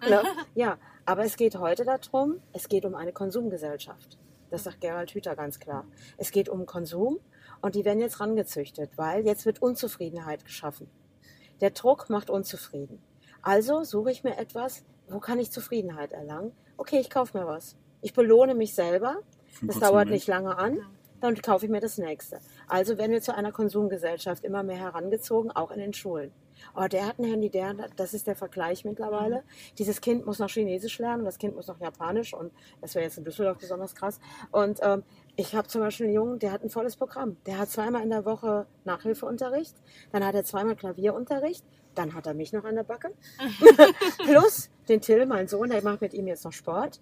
ne? 0.08 0.22
Ja, 0.54 0.78
aber 1.04 1.24
es 1.24 1.36
geht 1.36 1.56
heute 1.56 1.84
darum, 1.84 2.40
es 2.52 2.68
geht 2.68 2.84
um 2.84 2.94
eine 2.94 3.12
Konsumgesellschaft. 3.12 4.18
Das 4.50 4.64
sagt 4.64 4.80
Gerald 4.80 5.10
Hüther 5.10 5.34
ganz 5.34 5.58
klar. 5.58 5.84
Es 6.16 6.30
geht 6.30 6.48
um 6.48 6.66
Konsum 6.66 7.18
und 7.60 7.74
die 7.74 7.84
werden 7.84 8.00
jetzt 8.00 8.20
rangezüchtet, 8.20 8.90
weil 8.96 9.26
jetzt 9.26 9.46
wird 9.46 9.60
Unzufriedenheit 9.60 10.44
geschaffen. 10.44 10.88
Der 11.60 11.70
Druck 11.70 12.08
macht 12.10 12.30
unzufrieden. 12.30 13.02
Also 13.42 13.84
suche 13.84 14.10
ich 14.10 14.24
mir 14.24 14.38
etwas, 14.38 14.84
wo 15.08 15.18
kann 15.18 15.38
ich 15.38 15.50
Zufriedenheit 15.50 16.12
erlangen? 16.12 16.52
Okay, 16.76 16.98
ich 16.98 17.10
kaufe 17.10 17.38
mir 17.38 17.46
was. 17.46 17.76
Ich 18.00 18.12
belohne 18.12 18.54
mich 18.54 18.74
selber. 18.74 19.18
Einen 19.60 19.68
Das 19.68 19.78
dauert 19.78 19.92
Moment. 19.92 20.10
nicht 20.10 20.26
lange 20.26 20.56
an. 20.56 20.78
Dann 21.20 21.40
kaufe 21.40 21.64
ich 21.64 21.70
mir 21.70 21.80
das 21.80 21.98
nächste. 21.98 22.40
Also 22.68 22.98
werden 22.98 23.12
wir 23.12 23.22
zu 23.22 23.34
einer 23.34 23.52
Konsumgesellschaft 23.52 24.44
immer 24.44 24.62
mehr 24.62 24.76
herangezogen, 24.76 25.50
auch 25.50 25.70
in 25.70 25.78
den 25.78 25.94
Schulen. 25.94 26.32
Oh, 26.74 26.86
der 26.86 27.06
hat 27.06 27.18
ein 27.18 27.24
Handy, 27.24 27.50
der, 27.50 27.74
das 27.96 28.14
ist 28.14 28.26
der 28.26 28.36
Vergleich 28.36 28.84
mittlerweile. 28.84 29.44
Dieses 29.78 30.00
Kind 30.00 30.26
muss 30.26 30.38
noch 30.38 30.50
Chinesisch 30.50 30.98
lernen, 30.98 31.24
das 31.24 31.38
Kind 31.38 31.54
muss 31.54 31.68
noch 31.68 31.80
Japanisch 31.80 32.34
und 32.34 32.52
das 32.80 32.94
wäre 32.94 33.04
jetzt 33.04 33.18
in 33.18 33.24
Düsseldorf 33.24 33.58
besonders 33.58 33.94
krass. 33.94 34.20
Und 34.50 34.80
ähm, 34.82 35.02
ich 35.36 35.54
habe 35.54 35.68
zum 35.68 35.80
Beispiel 35.80 36.06
einen 36.06 36.14
Jungen, 36.14 36.38
der 36.38 36.52
hat 36.52 36.62
ein 36.62 36.70
volles 36.70 36.96
Programm. 36.96 37.36
Der 37.46 37.58
hat 37.58 37.70
zweimal 37.70 38.02
in 38.02 38.10
der 38.10 38.24
Woche 38.24 38.66
Nachhilfeunterricht, 38.84 39.76
dann 40.12 40.24
hat 40.24 40.34
er 40.34 40.44
zweimal 40.44 40.76
Klavierunterricht, 40.76 41.64
dann 41.94 42.14
hat 42.14 42.26
er 42.26 42.34
mich 42.34 42.52
noch 42.52 42.64
an 42.64 42.76
der 42.76 42.84
Backe. 42.84 43.12
Plus 44.24 44.70
den 44.88 45.00
Till, 45.00 45.26
mein 45.26 45.48
Sohn, 45.48 45.70
der 45.70 45.82
macht 45.82 46.00
mit 46.00 46.14
ihm 46.14 46.26
jetzt 46.26 46.44
noch 46.44 46.52
Sport. 46.52 47.00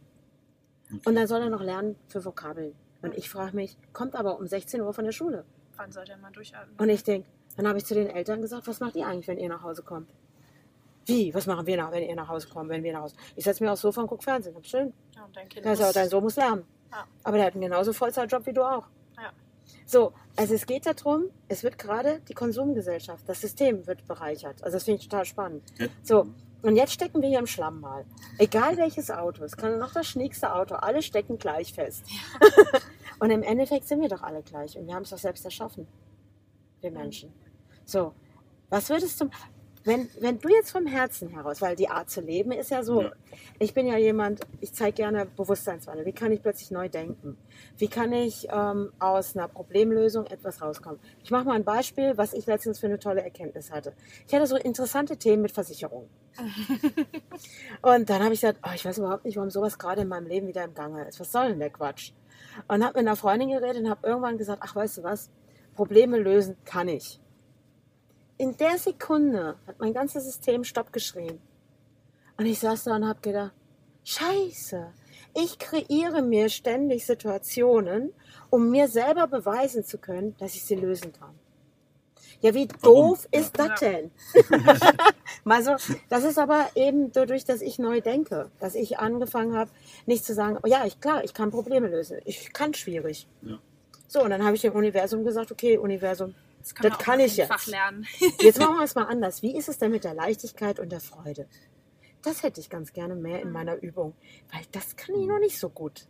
Und 1.04 1.14
dann 1.14 1.26
soll 1.26 1.40
er 1.40 1.50
noch 1.50 1.62
lernen 1.62 1.96
für 2.08 2.24
Vokabeln. 2.24 2.74
Und 3.00 3.16
ich 3.16 3.28
frage 3.28 3.56
mich, 3.56 3.76
kommt 3.92 4.14
aber 4.14 4.38
um 4.38 4.46
16 4.46 4.80
Uhr 4.80 4.92
von 4.92 5.04
der 5.04 5.12
Schule. 5.12 5.44
Wann 5.76 5.90
soll 5.90 6.04
der 6.04 6.16
mal 6.18 6.30
durchatmen? 6.30 6.76
Und 6.78 6.88
ich 6.88 7.02
denke, 7.02 7.28
dann 7.56 7.68
habe 7.68 7.78
ich 7.78 7.84
zu 7.84 7.94
den 7.94 8.08
Eltern 8.08 8.40
gesagt, 8.40 8.66
was 8.66 8.80
macht 8.80 8.96
ihr 8.96 9.06
eigentlich, 9.06 9.28
wenn 9.28 9.38
ihr 9.38 9.48
nach 9.48 9.62
Hause 9.62 9.82
kommt? 9.82 10.10
Wie? 11.06 11.34
Was 11.34 11.46
machen 11.46 11.66
wir, 11.66 11.76
nach, 11.76 11.90
wenn 11.90 12.04
ihr 12.08 12.14
nach 12.14 12.28
Hause 12.28 12.48
kommt, 12.48 12.70
wenn 12.70 12.82
wir 12.84 12.92
nach 12.92 13.02
Hause? 13.02 13.16
Ich 13.34 13.44
setze 13.44 13.62
mich 13.62 13.70
aufs 13.70 13.82
Sofa 13.82 14.02
und 14.02 14.06
gucke 14.06 14.22
Fernsehen. 14.22 14.54
Hab 14.54 14.64
schön. 14.64 14.92
Ja, 15.16 15.24
und 15.24 15.36
dein 15.36 15.48
Kind 15.48 15.64
Ja, 15.66 15.72
muss- 15.74 15.92
dein 15.92 16.08
Sohn 16.08 16.22
muss 16.22 16.36
lernen. 16.36 16.64
Ja. 16.90 17.04
Aber 17.24 17.36
der 17.38 17.46
hat 17.46 17.54
einen 17.54 17.62
genauso 17.62 17.92
Vollzeitjob 17.92 18.46
wie 18.46 18.52
du 18.52 18.62
auch. 18.62 18.86
Ja. 19.16 19.32
So, 19.86 20.12
also 20.36 20.54
es 20.54 20.64
geht 20.66 20.86
darum, 20.86 21.24
es 21.48 21.62
wird 21.64 21.78
gerade 21.78 22.20
die 22.28 22.34
Konsumgesellschaft, 22.34 23.28
das 23.28 23.40
System 23.40 23.86
wird 23.86 24.06
bereichert. 24.06 24.62
Also 24.62 24.76
das 24.76 24.84
finde 24.84 25.00
ich 25.00 25.08
total 25.08 25.24
spannend. 25.24 25.62
Ja. 25.78 25.86
So, 26.02 26.26
und 26.62 26.76
jetzt 26.76 26.92
stecken 26.92 27.20
wir 27.20 27.28
hier 27.28 27.40
im 27.40 27.46
Schlamm 27.46 27.80
mal. 27.80 28.04
Egal 28.38 28.76
welches 28.76 29.10
Auto, 29.10 29.42
es 29.44 29.56
kann 29.56 29.78
noch 29.78 29.92
das 29.92 30.06
schniekste 30.06 30.54
Auto, 30.54 30.76
alle 30.76 31.02
stecken 31.02 31.38
gleich 31.38 31.72
fest. 31.72 32.04
und 33.18 33.30
im 33.30 33.42
Endeffekt 33.42 33.88
sind 33.88 34.00
wir 34.00 34.08
doch 34.08 34.22
alle 34.22 34.42
gleich 34.42 34.76
und 34.78 34.86
wir 34.86 34.94
haben 34.94 35.02
es 35.02 35.10
doch 35.10 35.18
selbst 35.18 35.44
erschaffen, 35.44 35.88
wir 36.82 36.90
Menschen. 36.90 37.32
So, 37.84 38.12
was 38.70 38.88
würdest 38.90 39.20
du, 39.20 39.28
wenn, 39.84 40.08
wenn 40.20 40.38
du 40.38 40.48
jetzt 40.48 40.70
vom 40.70 40.86
Herzen 40.86 41.28
heraus, 41.30 41.60
weil 41.60 41.74
die 41.74 41.88
Art 41.88 42.08
zu 42.08 42.20
leben 42.20 42.52
ist 42.52 42.70
ja 42.70 42.82
so, 42.84 43.02
Ja. 43.02 43.12
ich 43.58 43.74
bin 43.74 43.86
ja 43.86 43.96
jemand, 43.96 44.40
ich 44.60 44.72
zeige 44.72 44.92
gerne 44.94 45.26
Bewusstseinswandel. 45.26 46.06
Wie 46.06 46.12
kann 46.12 46.30
ich 46.30 46.40
plötzlich 46.40 46.70
neu 46.70 46.88
denken? 46.88 47.36
Wie 47.78 47.88
kann 47.88 48.12
ich 48.12 48.46
ähm, 48.50 48.92
aus 49.00 49.36
einer 49.36 49.48
Problemlösung 49.48 50.26
etwas 50.26 50.62
rauskommen? 50.62 51.00
Ich 51.24 51.30
mache 51.32 51.44
mal 51.44 51.56
ein 51.56 51.64
Beispiel, 51.64 52.16
was 52.16 52.32
ich 52.32 52.46
letztens 52.46 52.78
für 52.78 52.86
eine 52.86 52.98
tolle 53.00 53.22
Erkenntnis 53.22 53.72
hatte. 53.72 53.92
Ich 54.28 54.32
hatte 54.34 54.46
so 54.46 54.56
interessante 54.56 55.16
Themen 55.16 55.42
mit 55.42 55.52
Versicherungen. 55.52 56.08
und 57.82 58.08
dann 58.08 58.22
habe 58.22 58.34
ich 58.34 58.40
gesagt, 58.40 58.60
oh, 58.64 58.70
ich 58.74 58.84
weiß 58.84 58.98
überhaupt 58.98 59.24
nicht, 59.24 59.36
warum 59.36 59.50
sowas 59.50 59.78
gerade 59.78 60.02
in 60.02 60.08
meinem 60.08 60.26
Leben 60.26 60.46
wieder 60.46 60.64
im 60.64 60.74
Gange 60.74 61.06
ist. 61.08 61.18
Was 61.20 61.32
soll 61.32 61.48
denn 61.48 61.58
der 61.58 61.70
Quatsch? 61.70 62.12
Und 62.68 62.84
habe 62.84 62.98
mit 63.00 63.08
einer 63.08 63.16
Freundin 63.16 63.50
geredet 63.50 63.82
und 63.82 63.90
habe 63.90 64.06
irgendwann 64.06 64.38
gesagt, 64.38 64.62
ach, 64.64 64.74
weißt 64.76 64.98
du 64.98 65.02
was? 65.02 65.30
Probleme 65.74 66.18
lösen 66.18 66.56
kann 66.64 66.88
ich. 66.88 67.20
In 68.38 68.56
der 68.56 68.78
Sekunde 68.78 69.56
hat 69.66 69.78
mein 69.78 69.92
ganzes 69.92 70.24
System 70.24 70.64
Stopp 70.64 70.92
geschrien. 70.92 71.40
Und 72.36 72.46
ich 72.46 72.58
saß 72.58 72.84
da 72.84 72.96
und 72.96 73.06
habe 73.06 73.20
gedacht, 73.20 73.52
scheiße, 74.04 74.92
ich 75.34 75.58
kreiere 75.58 76.22
mir 76.22 76.48
ständig 76.48 77.06
Situationen, 77.06 78.12
um 78.50 78.70
mir 78.70 78.88
selber 78.88 79.26
beweisen 79.26 79.84
zu 79.84 79.98
können, 79.98 80.34
dass 80.38 80.54
ich 80.54 80.64
sie 80.64 80.74
lösen 80.74 81.12
kann. 81.12 81.34
Ja, 82.40 82.54
wie 82.54 82.66
Warum? 82.80 83.10
doof 83.10 83.28
ist 83.30 83.56
das 83.56 83.78
denn? 83.78 84.10
Mal 85.44 85.62
so, 85.62 85.76
das 86.08 86.24
ist 86.24 86.38
aber 86.38 86.66
eben 86.74 87.12
dadurch, 87.12 87.44
dass 87.44 87.62
ich 87.62 87.78
neu 87.78 88.00
denke, 88.00 88.50
dass 88.58 88.74
ich 88.74 88.98
angefangen 88.98 89.56
habe, 89.56 89.70
nicht 90.06 90.24
zu 90.24 90.34
sagen, 90.34 90.58
oh 90.62 90.66
ja, 90.66 90.84
ich 90.84 91.00
klar, 91.00 91.22
ich 91.22 91.34
kann 91.34 91.52
Probleme 91.52 91.86
lösen. 91.86 92.18
Ich 92.24 92.52
kann 92.52 92.74
schwierig. 92.74 93.28
Ja. 93.42 93.58
So, 94.12 94.22
und 94.22 94.28
dann 94.28 94.44
habe 94.44 94.54
ich 94.54 94.60
dem 94.60 94.74
Universum 94.74 95.24
gesagt, 95.24 95.50
okay, 95.52 95.78
Universum, 95.78 96.34
Das, 96.60 96.74
Das 96.74 96.98
kann 96.98 97.18
ich 97.18 97.38
jetzt. 97.38 97.48
Fach 97.48 97.66
lernen. 97.66 98.06
Jetzt 98.42 98.58
machen 98.58 98.76
wir 98.78 98.84
es 98.84 98.94
mal 98.94 99.04
anders. 99.04 99.40
Wie 99.40 99.56
ist 99.56 99.70
es 99.70 99.78
denn 99.78 99.90
mit 99.90 100.04
der 100.04 100.12
Leichtigkeit 100.12 100.78
und 100.78 100.92
der 100.92 101.00
Freude? 101.00 101.46
Das 102.20 102.42
hätte 102.42 102.60
ich 102.60 102.68
ganz 102.68 102.92
gerne 102.92 103.14
mehr 103.14 103.40
in 103.40 103.50
meiner 103.50 103.82
Übung, 103.82 104.12
weil 104.52 104.60
das 104.70 104.96
kann 104.96 105.14
ich 105.14 105.26
noch 105.26 105.38
nicht 105.38 105.58
so 105.58 105.70
gut. 105.70 106.06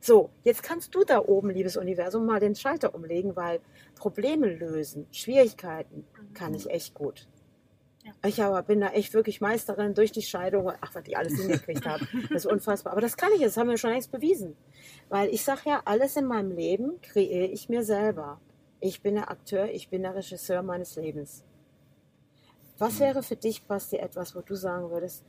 So, 0.00 0.30
jetzt 0.44 0.62
kannst 0.62 0.94
du 0.94 1.02
da 1.02 1.18
oben, 1.18 1.50
liebes 1.50 1.76
Universum, 1.76 2.24
mal 2.24 2.38
den 2.38 2.54
Schalter 2.54 2.94
umlegen, 2.94 3.34
weil 3.34 3.58
Probleme 3.96 4.46
lösen, 4.46 5.08
Schwierigkeiten 5.10 6.06
kann 6.34 6.54
ich 6.54 6.70
echt 6.70 6.94
gut. 6.94 7.26
Ja. 8.22 8.28
Ich 8.28 8.42
aber 8.42 8.62
bin 8.62 8.80
da 8.80 8.88
echt 8.88 9.14
wirklich 9.14 9.40
Meisterin 9.40 9.94
durch 9.94 10.12
die 10.12 10.22
Scheidung. 10.22 10.72
Ach, 10.80 10.94
was 10.94 11.02
ich 11.06 11.16
alles 11.16 11.34
hingekriegt 11.40 11.86
habe. 11.86 12.06
Das 12.30 12.44
ist 12.44 12.46
unfassbar. 12.46 12.92
Aber 12.92 13.00
das 13.00 13.16
kann 13.16 13.30
ich, 13.34 13.42
das 13.42 13.56
haben 13.56 13.68
wir 13.68 13.78
schon 13.78 13.90
längst 13.90 14.10
bewiesen. 14.12 14.56
Weil 15.08 15.28
ich 15.28 15.44
sage 15.44 15.62
ja, 15.66 15.82
alles 15.84 16.16
in 16.16 16.26
meinem 16.26 16.52
Leben 16.52 17.00
kreiere 17.02 17.46
ich 17.46 17.68
mir 17.68 17.82
selber. 17.82 18.40
Ich 18.80 19.02
bin 19.02 19.14
der 19.14 19.30
Akteur, 19.30 19.70
ich 19.70 19.88
bin 19.88 20.02
der 20.02 20.14
Regisseur 20.14 20.62
meines 20.62 20.96
Lebens. 20.96 21.44
Was 22.78 22.98
wäre 22.98 23.22
für 23.22 23.36
dich, 23.36 23.62
Basti, 23.64 23.96
etwas, 23.96 24.34
wo 24.34 24.40
du 24.40 24.54
sagen 24.54 24.90
würdest, 24.90 25.22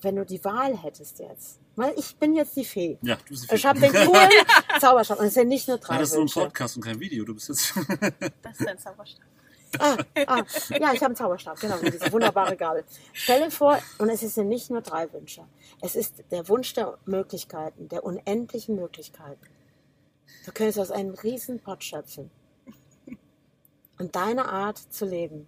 wenn 0.00 0.14
du 0.14 0.24
die 0.24 0.44
Wahl 0.44 0.80
hättest 0.80 1.18
jetzt? 1.18 1.58
Weil 1.74 1.92
ich 1.98 2.14
bin 2.16 2.34
jetzt 2.34 2.56
die 2.56 2.64
Fee. 2.64 2.98
Ja, 3.02 3.16
du 3.16 3.30
bist 3.30 3.52
Ich 3.52 3.66
habe 3.66 3.80
den 3.80 3.90
coolen 3.92 4.28
Zauberstab. 4.80 5.18
Und 5.18 5.26
es 5.26 5.34
sind 5.34 5.48
nicht 5.48 5.66
nur 5.66 5.78
drei 5.78 5.94
Ja, 5.94 6.00
das 6.00 6.10
ist 6.10 6.14
so 6.14 6.40
ein. 6.40 6.46
Podcast 6.46 6.76
und 6.76 6.84
kein 6.84 7.00
Video. 7.00 7.24
Du 7.24 7.34
bist 7.34 7.48
jetzt. 7.48 7.74
Das 8.42 8.60
ist 8.60 8.68
ein 8.68 8.78
Zauberstab. 8.78 9.26
Ah, 9.78 9.96
ah, 10.26 10.42
ja, 10.70 10.92
ich 10.92 11.00
habe 11.00 11.06
einen 11.06 11.16
Zauberstab, 11.16 11.58
genau, 11.60 11.76
mit 11.78 11.94
dieser 11.94 12.12
wunderbare 12.12 12.56
Gabel. 12.56 12.84
Stell 13.12 13.44
dir 13.44 13.50
vor, 13.50 13.78
und 13.98 14.08
es 14.08 14.20
sind 14.20 14.48
nicht 14.48 14.70
nur 14.70 14.80
drei 14.82 15.12
Wünsche. 15.12 15.44
Es 15.80 15.96
ist 15.96 16.24
der 16.30 16.48
Wunsch 16.48 16.74
der 16.74 16.98
Möglichkeiten, 17.06 17.88
der 17.88 18.04
unendlichen 18.04 18.76
Möglichkeiten. 18.76 19.40
Du 20.44 20.52
könntest 20.52 20.78
aus 20.78 20.90
einem 20.90 21.14
riesen 21.14 21.60
Pott 21.60 21.82
schöpfen. 21.84 22.30
Und 23.98 24.16
deine 24.16 24.48
Art 24.48 24.78
zu 24.78 25.04
leben, 25.04 25.46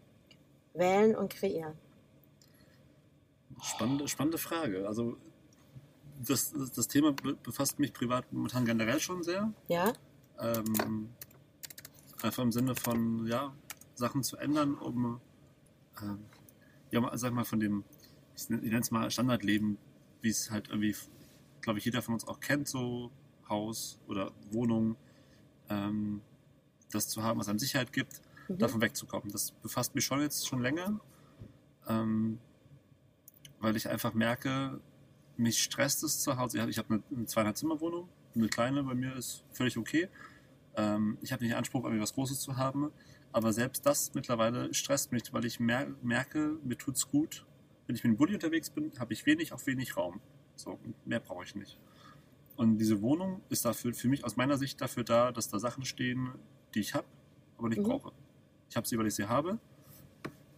wählen 0.74 1.16
und 1.16 1.32
kreieren. 1.32 1.74
Spannende, 3.62 4.06
spannende 4.06 4.38
Frage. 4.38 4.86
Also, 4.86 5.16
das, 6.20 6.52
das, 6.52 6.72
das 6.72 6.88
Thema 6.88 7.12
be- 7.12 7.34
befasst 7.42 7.78
mich 7.78 7.92
privat 7.92 8.32
momentan 8.32 8.64
generell 8.64 9.00
schon 9.00 9.22
sehr. 9.22 9.52
Ja? 9.68 9.92
Ähm, 10.38 11.10
einfach 12.22 12.42
im 12.42 12.52
Sinne 12.52 12.74
von, 12.74 13.26
ja, 13.26 13.52
Sachen 13.96 14.22
zu 14.22 14.36
ändern, 14.36 14.74
um, 14.74 15.20
ähm, 16.02 16.18
ja, 16.90 17.00
mal, 17.00 17.16
sag 17.18 17.32
mal, 17.32 17.44
von 17.44 17.60
dem, 17.60 17.84
ich 18.36 18.48
nenne 18.48 18.78
es 18.78 18.90
mal 18.90 19.10
Standardleben, 19.10 19.78
wie 20.20 20.28
es 20.28 20.50
halt 20.50 20.68
irgendwie, 20.68 20.94
glaube 21.62 21.78
ich, 21.78 21.84
jeder 21.84 22.02
von 22.02 22.14
uns 22.14 22.26
auch 22.28 22.40
kennt, 22.40 22.68
so 22.68 23.10
Haus 23.48 23.98
oder 24.06 24.32
Wohnung, 24.52 24.96
ähm, 25.68 26.20
das 26.92 27.08
zu 27.08 27.22
haben, 27.22 27.40
was 27.40 27.48
einem 27.48 27.58
Sicherheit 27.58 27.92
gibt, 27.92 28.20
Mhm. 28.48 28.58
davon 28.58 28.80
wegzukommen. 28.80 29.30
Das 29.32 29.50
befasst 29.50 29.94
mich 29.96 30.04
schon 30.04 30.20
jetzt 30.20 30.46
schon 30.46 30.62
länger, 30.62 31.00
ähm, 31.88 32.38
weil 33.58 33.74
ich 33.76 33.88
einfach 33.88 34.14
merke, 34.14 34.80
mich 35.36 35.62
stresst 35.62 36.04
es 36.04 36.20
zu 36.20 36.36
Hause. 36.36 36.64
Ich 36.68 36.78
habe 36.78 36.94
eine, 36.94 37.02
eine 37.14 37.26
Zweieinhalb-Zimmer-Wohnung, 37.26 38.08
eine 38.34 38.48
kleine 38.48 38.84
bei 38.84 38.94
mir 38.94 39.14
ist 39.16 39.42
völlig 39.50 39.76
okay. 39.76 40.08
Ähm, 40.76 41.18
ich 41.22 41.32
habe 41.32 41.42
nicht 41.42 41.52
den 41.52 41.58
Anspruch, 41.58 41.84
irgendwie 41.84 42.02
was 42.02 42.14
Großes 42.14 42.40
zu 42.40 42.56
haben, 42.56 42.92
aber 43.32 43.52
selbst 43.52 43.84
das 43.86 44.14
mittlerweile 44.14 44.72
stresst 44.74 45.12
mich, 45.12 45.32
weil 45.32 45.44
ich 45.44 45.60
mer 45.60 45.88
merke, 46.02 46.58
mir 46.64 46.76
tut's 46.78 47.08
gut. 47.08 47.44
Wenn 47.86 47.96
ich 47.96 48.04
mit 48.04 48.14
dem 48.14 48.16
Bulli 48.16 48.34
unterwegs 48.34 48.70
bin, 48.70 48.92
habe 48.98 49.12
ich 49.12 49.26
wenig 49.26 49.52
auf 49.52 49.66
wenig 49.66 49.96
Raum. 49.96 50.20
So, 50.56 50.78
mehr 51.04 51.20
brauche 51.20 51.44
ich 51.44 51.54
nicht. 51.54 51.78
Und 52.56 52.78
diese 52.78 53.02
Wohnung 53.02 53.42
ist 53.50 53.64
dafür, 53.64 53.92
für 53.92 54.08
mich 54.08 54.24
aus 54.24 54.36
meiner 54.36 54.56
Sicht 54.56 54.80
dafür 54.80 55.04
da, 55.04 55.30
dass 55.30 55.48
da 55.48 55.58
Sachen 55.58 55.84
stehen, 55.84 56.30
die 56.74 56.80
ich 56.80 56.94
habe, 56.94 57.06
aber 57.58 57.68
nicht 57.68 57.78
Mhm. 57.78 57.84
brauche. 57.84 58.12
Ich 58.70 58.76
habe 58.76 58.88
sie, 58.88 58.98
weil 58.98 59.06
ich 59.06 59.14
sie 59.14 59.28
habe. 59.28 59.58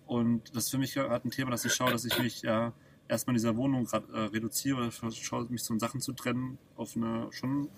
Und 0.06 0.54
das 0.56 0.64
ist 0.64 0.70
für 0.70 0.78
mich 0.78 0.94
gerade 0.94 1.26
ein 1.26 1.30
Thema, 1.30 1.50
dass 1.50 1.64
ich 1.64 1.74
schaue, 1.74 1.90
dass 1.90 2.04
ich 2.04 2.18
mich 2.18 2.42
ja 2.42 2.72
erstmal 3.08 3.34
in 3.34 3.38
dieser 3.38 3.56
Wohnung 3.56 3.84
grad, 3.84 4.08
äh, 4.10 4.18
reduziere 4.18 4.90
schaue, 4.92 5.46
mich 5.50 5.62
von 5.62 5.78
Sachen 5.78 6.00
zu 6.00 6.12
trennen 6.12 6.58
auf 6.76 6.96
eine 6.96 7.28
schon 7.32 7.68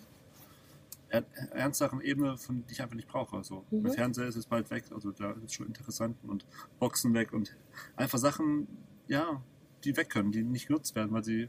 ernsteren 1.11 2.01
Ebene, 2.01 2.37
von 2.37 2.65
die 2.67 2.73
ich 2.73 2.83
einfach 2.83 2.95
nicht 2.97 3.09
brauche. 3.09 3.43
So, 3.43 3.65
Mhm. 3.71 3.83
Mein 3.83 3.93
Fernseher 3.93 4.29
ist 4.29 4.37
jetzt 4.37 4.49
bald 4.49 4.71
weg, 4.71 4.85
also 4.93 5.11
da 5.11 5.33
ist 5.45 5.55
schon 5.55 5.67
interessant 5.67 6.17
und 6.23 6.47
Boxen 6.79 7.15
weg 7.15 7.33
und 7.33 7.57
einfach 7.97 8.19
Sachen, 8.19 8.69
ja, 9.09 9.43
die 9.85 9.97
weg 9.97 10.11
können, 10.11 10.33
die 10.33 10.43
nicht 10.43 10.69
genutzt 10.69 10.95
werden, 10.95 11.13
weil 11.13 11.25
sie 11.25 11.49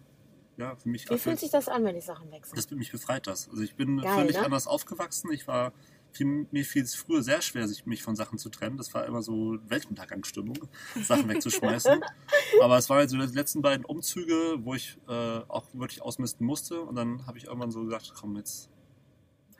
ja 0.57 0.75
für 0.75 0.89
mich 0.89 1.09
Wie 1.09 1.17
fühlt 1.17 1.39
sich 1.39 1.51
das 1.51 1.67
an, 1.67 1.83
wenn 1.83 1.95
die 1.95 2.01
Sachen 2.01 2.31
weg 2.31 2.45
sind? 2.45 2.57
das 2.57 2.69
mich 2.71 2.91
befreit 2.91 3.27
das. 3.27 3.49
Also 3.49 3.61
ich 3.61 3.75
bin 3.75 3.97
Geil, 3.97 4.13
völlig 4.13 4.37
ne? 4.37 4.45
anders 4.45 4.67
aufgewachsen. 4.67 5.31
Ich 5.31 5.47
war 5.47 5.73
viel, 6.11 6.47
mir 6.51 6.65
fiel 6.65 6.83
es 6.83 6.95
früher 6.95 7.23
sehr 7.23 7.41
schwer, 7.41 7.67
sich 7.67 7.85
mich 7.85 8.03
von 8.03 8.15
Sachen 8.15 8.37
zu 8.37 8.49
trennen. 8.49 8.77
Das 8.77 8.93
war 8.93 9.05
immer 9.05 9.21
so 9.21 9.57
Weltuntergangsstimmung, 9.67 10.57
Sachen 11.03 11.27
wegzuschmeißen. 11.29 12.03
Aber 12.61 12.77
es 12.77 12.89
waren 12.89 13.07
so 13.07 13.17
die 13.17 13.35
letzten 13.35 13.61
beiden 13.61 13.85
Umzüge, 13.85 14.57
wo 14.63 14.75
ich 14.75 14.97
äh, 15.07 15.11
auch 15.11 15.67
wirklich 15.73 16.01
ausmisten 16.01 16.45
musste. 16.45 16.81
Und 16.81 16.95
dann 16.95 17.25
habe 17.27 17.37
ich 17.37 17.45
irgendwann 17.45 17.71
so 17.71 17.83
gesagt, 17.83 18.13
komm 18.19 18.35
jetzt 18.37 18.69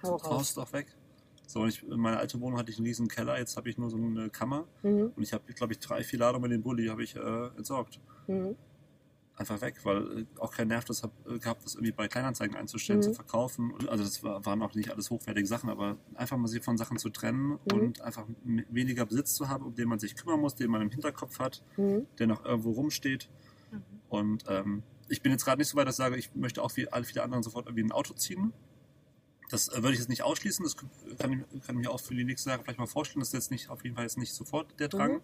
Hau 0.03 0.15
raus. 0.15 0.23
raus 0.25 0.53
doch 0.55 0.73
weg. 0.73 0.87
So, 1.47 1.61
und 1.61 1.69
ich, 1.69 1.83
in 1.83 1.99
meiner 1.99 2.17
alten 2.19 2.39
Wohnung 2.39 2.57
hatte 2.57 2.71
ich 2.71 2.77
einen 2.77 2.87
riesen 2.87 3.07
Keller, 3.09 3.37
jetzt 3.37 3.57
habe 3.57 3.69
ich 3.69 3.77
nur 3.77 3.89
so 3.89 3.97
eine 3.97 4.29
Kammer. 4.29 4.65
Mhm. 4.83 5.11
Und 5.15 5.21
ich 5.21 5.33
habe, 5.33 5.51
glaube 5.53 5.73
ich, 5.73 5.79
drei, 5.79 6.03
vier 6.03 6.19
Ladungen 6.19 6.43
mit 6.43 6.51
dem 6.53 6.61
Bulli 6.63 6.87
habe 6.87 7.03
ich 7.03 7.15
äh, 7.15 7.47
entsorgt 7.57 7.99
Mhm. 8.27 8.55
einfach 9.35 9.59
weg, 9.59 9.75
weil 9.83 10.19
äh, 10.19 10.25
auch 10.39 10.53
kein 10.53 10.69
Nerv 10.69 10.85
das 10.85 11.03
hab, 11.03 11.11
äh, 11.27 11.39
gehabt, 11.39 11.65
das 11.65 11.73
irgendwie 11.75 11.91
bei 11.91 12.07
Kleinanzeigen 12.07 12.55
einzustellen, 12.55 12.99
Mhm. 12.99 13.03
zu 13.03 13.13
verkaufen. 13.13 13.73
Also 13.89 14.03
das 14.05 14.23
war, 14.23 14.45
waren 14.45 14.61
auch 14.61 14.75
nicht 14.75 14.91
alles 14.91 15.09
hochwertige 15.09 15.45
Sachen, 15.47 15.69
aber 15.69 15.97
einfach 16.15 16.37
mal 16.37 16.47
sich 16.47 16.63
von 16.63 16.77
Sachen 16.77 16.97
zu 16.97 17.09
trennen 17.09 17.49
Mhm. 17.49 17.59
und 17.73 18.01
einfach 18.01 18.25
weniger 18.45 19.05
Besitz 19.05 19.33
zu 19.35 19.49
haben, 19.49 19.65
um 19.65 19.75
den 19.75 19.89
man 19.89 19.99
sich 19.99 20.15
kümmern 20.15 20.39
muss, 20.39 20.55
den 20.55 20.71
man 20.71 20.81
im 20.81 20.89
Hinterkopf 20.89 21.39
hat, 21.39 21.63
Mhm. 21.75 22.07
der 22.17 22.27
noch 22.27 22.45
irgendwo 22.45 22.71
rumsteht. 22.71 23.29
Mhm. 23.71 23.81
Und 24.09 24.43
ähm, 24.47 24.83
ich 25.09 25.21
bin 25.21 25.33
jetzt 25.33 25.43
gerade 25.43 25.57
nicht 25.59 25.67
so 25.67 25.75
weit, 25.75 25.87
dass 25.87 25.95
ich 25.95 25.97
sage, 25.97 26.15
ich 26.15 26.33
möchte 26.33 26.61
auch 26.63 26.73
wie 26.77 26.87
alle 26.87 27.03
viele 27.03 27.23
anderen 27.23 27.43
sofort 27.43 27.65
irgendwie 27.65 27.83
ein 27.83 27.91
Auto 27.91 28.13
ziehen. 28.13 28.53
Das 29.51 29.67
äh, 29.69 29.83
würde 29.83 29.93
ich 29.93 29.99
jetzt 29.99 30.09
nicht 30.09 30.23
ausschließen. 30.23 30.63
Das 30.63 30.75
kann 31.19 31.45
ich, 31.51 31.65
kann 31.65 31.75
ich 31.75 31.81
mir 31.81 31.91
auch 31.91 31.99
für 31.99 32.15
die 32.15 32.23
nächsten 32.23 32.49
Jahre 32.49 32.63
vielleicht 32.63 32.79
mal 32.79 32.87
vorstellen. 32.87 33.19
Das 33.19 33.29
ist 33.29 33.33
jetzt 33.33 33.51
nicht 33.51 33.69
auf 33.69 33.83
jeden 33.83 33.95
Fall 33.95 34.05
jetzt 34.05 34.17
nicht 34.17 34.33
sofort 34.33 34.79
der 34.79 34.87
Drang. 34.87 35.15
Mhm. 35.15 35.21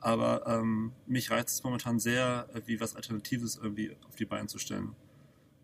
Aber 0.00 0.46
ähm, 0.48 0.92
mich 1.06 1.30
reizt 1.30 1.56
es 1.58 1.62
momentan 1.62 2.00
sehr, 2.00 2.48
äh, 2.54 2.62
wie 2.66 2.80
was 2.80 2.96
Alternatives 2.96 3.56
irgendwie 3.56 3.96
auf 4.08 4.16
die 4.16 4.24
Beine 4.24 4.48
zu 4.48 4.58
stellen. 4.58 4.96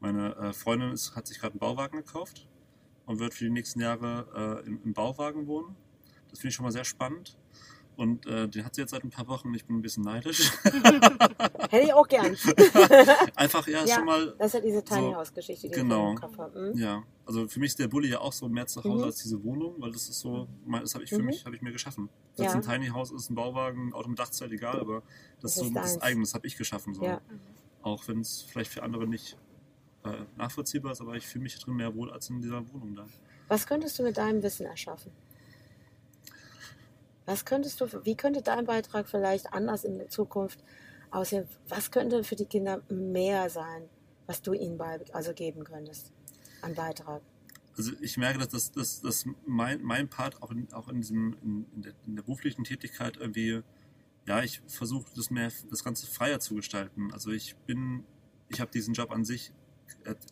Meine 0.00 0.36
äh, 0.36 0.52
Freundin 0.52 0.92
ist, 0.92 1.16
hat 1.16 1.26
sich 1.26 1.40
gerade 1.40 1.54
einen 1.54 1.58
Bauwagen 1.60 1.96
gekauft 1.96 2.46
und 3.06 3.18
wird 3.18 3.34
für 3.34 3.44
die 3.44 3.50
nächsten 3.50 3.80
Jahre 3.80 4.62
äh, 4.64 4.66
im, 4.66 4.80
im 4.84 4.92
Bauwagen 4.92 5.48
wohnen. 5.48 5.74
Das 6.30 6.38
finde 6.38 6.50
ich 6.50 6.54
schon 6.54 6.64
mal 6.64 6.70
sehr 6.72 6.84
spannend. 6.84 7.36
Und 7.96 8.26
äh, 8.26 8.46
den 8.48 8.64
hat 8.64 8.76
sie 8.76 8.82
jetzt 8.82 8.92
seit 8.92 9.02
ein 9.02 9.10
paar 9.10 9.26
Wochen. 9.26 9.52
Ich 9.54 9.64
bin 9.64 9.78
ein 9.78 9.82
bisschen 9.82 10.04
neidisch. 10.04 10.52
Hätte 10.62 11.84
ich 11.84 11.92
auch 11.92 12.06
gern. 12.06 12.36
Einfach, 13.34 13.66
ja, 13.66 13.84
Ja. 13.84 13.96
schon 13.96 14.04
mal 14.04 14.36
Das 14.38 14.48
ist 14.48 14.54
ja 14.54 14.60
diese 14.60 14.84
Tiny 14.84 15.00
So, 15.00 15.16
House 15.16 15.34
Geschichte, 15.34 15.68
die 15.68 15.74
genau. 15.74 16.04
ich 16.04 16.10
im 16.10 16.20
Kopf 16.20 16.38
habe. 16.38 16.60
Mhm. 16.60 16.78
Ja, 16.78 17.02
Also 17.28 17.46
für 17.46 17.60
mich 17.60 17.72
ist 17.72 17.78
der 17.78 17.88
Bulli 17.88 18.08
ja 18.08 18.20
auch 18.20 18.32
so 18.32 18.48
mehr 18.48 18.66
zu 18.66 18.82
Hause 18.82 19.02
Mhm. 19.02 19.04
als 19.04 19.22
diese 19.22 19.44
Wohnung, 19.44 19.74
weil 19.82 19.92
das 19.92 20.08
ist 20.08 20.18
so, 20.20 20.48
das 20.66 20.94
habe 20.94 21.04
ich 21.04 21.10
für 21.10 21.18
Mhm. 21.18 21.26
mich, 21.26 21.44
habe 21.44 21.54
ich 21.54 21.60
mir 21.60 21.72
geschaffen. 21.72 22.08
Ob 22.38 22.38
Ja. 22.42 22.48
es 22.48 22.54
ein 22.54 22.62
Tiny 22.62 22.86
House 22.88 23.10
ist, 23.10 23.28
ein 23.28 23.34
Bauwagen, 23.34 23.88
ein 23.88 23.92
Auto 23.92 24.08
mit 24.08 24.18
Dachzelt, 24.18 24.50
egal, 24.50 24.80
aber 24.80 25.02
das, 25.42 25.42
Das 25.42 25.50
ist 25.52 25.58
so 25.58 25.64
ist 25.66 25.74
das 25.74 25.92
deins. 25.92 26.02
eigene, 26.02 26.24
das 26.24 26.32
habe 26.32 26.46
ich 26.46 26.56
geschaffen. 26.56 26.94
So. 26.94 27.04
Ja. 27.04 27.20
Auch 27.82 28.08
wenn 28.08 28.20
es 28.22 28.40
vielleicht 28.40 28.72
für 28.72 28.82
andere 28.82 29.06
nicht 29.06 29.36
äh, 30.04 30.24
nachvollziehbar 30.38 30.92
ist, 30.92 31.02
aber 31.02 31.16
ich 31.16 31.26
fühle 31.26 31.42
mich 31.42 31.58
drin 31.58 31.74
mehr 31.76 31.94
wohl 31.94 32.10
als 32.10 32.30
in 32.30 32.40
dieser 32.40 32.66
Wohnung 32.72 32.94
da. 32.96 33.06
Was 33.48 33.66
könntest 33.66 33.98
du 33.98 34.04
mit 34.04 34.16
deinem 34.16 34.42
Wissen 34.42 34.64
erschaffen? 34.64 35.12
Was 37.26 37.44
könntest 37.44 37.78
du, 37.82 37.86
wie 38.06 38.14
könnte 38.14 38.40
dein 38.40 38.64
Beitrag 38.64 39.06
vielleicht 39.06 39.52
anders 39.52 39.84
in 39.84 39.98
der 39.98 40.08
Zukunft 40.08 40.64
aussehen? 41.10 41.46
Was 41.68 41.90
könnte 41.90 42.24
für 42.24 42.36
die 42.36 42.46
Kinder 42.46 42.80
mehr 42.88 43.50
sein, 43.50 43.82
was 44.26 44.40
du 44.40 44.54
ihnen 44.54 44.78
bei, 44.78 44.98
also 45.12 45.34
geben 45.34 45.62
könntest 45.64 46.10
an 46.62 46.74
Beitrag? 46.74 47.22
Also 47.76 47.92
ich 48.00 48.16
merke, 48.16 48.38
dass, 48.38 48.48
das, 48.48 48.72
dass, 48.72 49.00
dass 49.00 49.24
mein, 49.46 49.82
mein 49.82 50.08
Part 50.08 50.42
auch 50.42 50.50
in, 50.50 50.72
auch 50.72 50.88
in, 50.88 50.96
diesem, 51.00 51.36
in, 51.42 51.66
in, 51.74 51.82
der, 51.82 51.92
in 52.06 52.16
der 52.16 52.22
beruflichen 52.22 52.64
Tätigkeit 52.64 53.16
irgendwie, 53.16 53.62
ja, 54.26 54.42
ich 54.42 54.60
versuche 54.66 55.06
das 55.14 55.30
mehr, 55.30 55.52
das 55.70 55.84
Ganze 55.84 56.06
freier 56.08 56.40
zu 56.40 56.56
gestalten. 56.56 57.12
Also 57.12 57.30
ich 57.30 57.54
bin, 57.66 58.04
ich 58.48 58.60
habe 58.60 58.70
diesen 58.72 58.94
Job 58.94 59.10
an 59.12 59.24
sich 59.24 59.52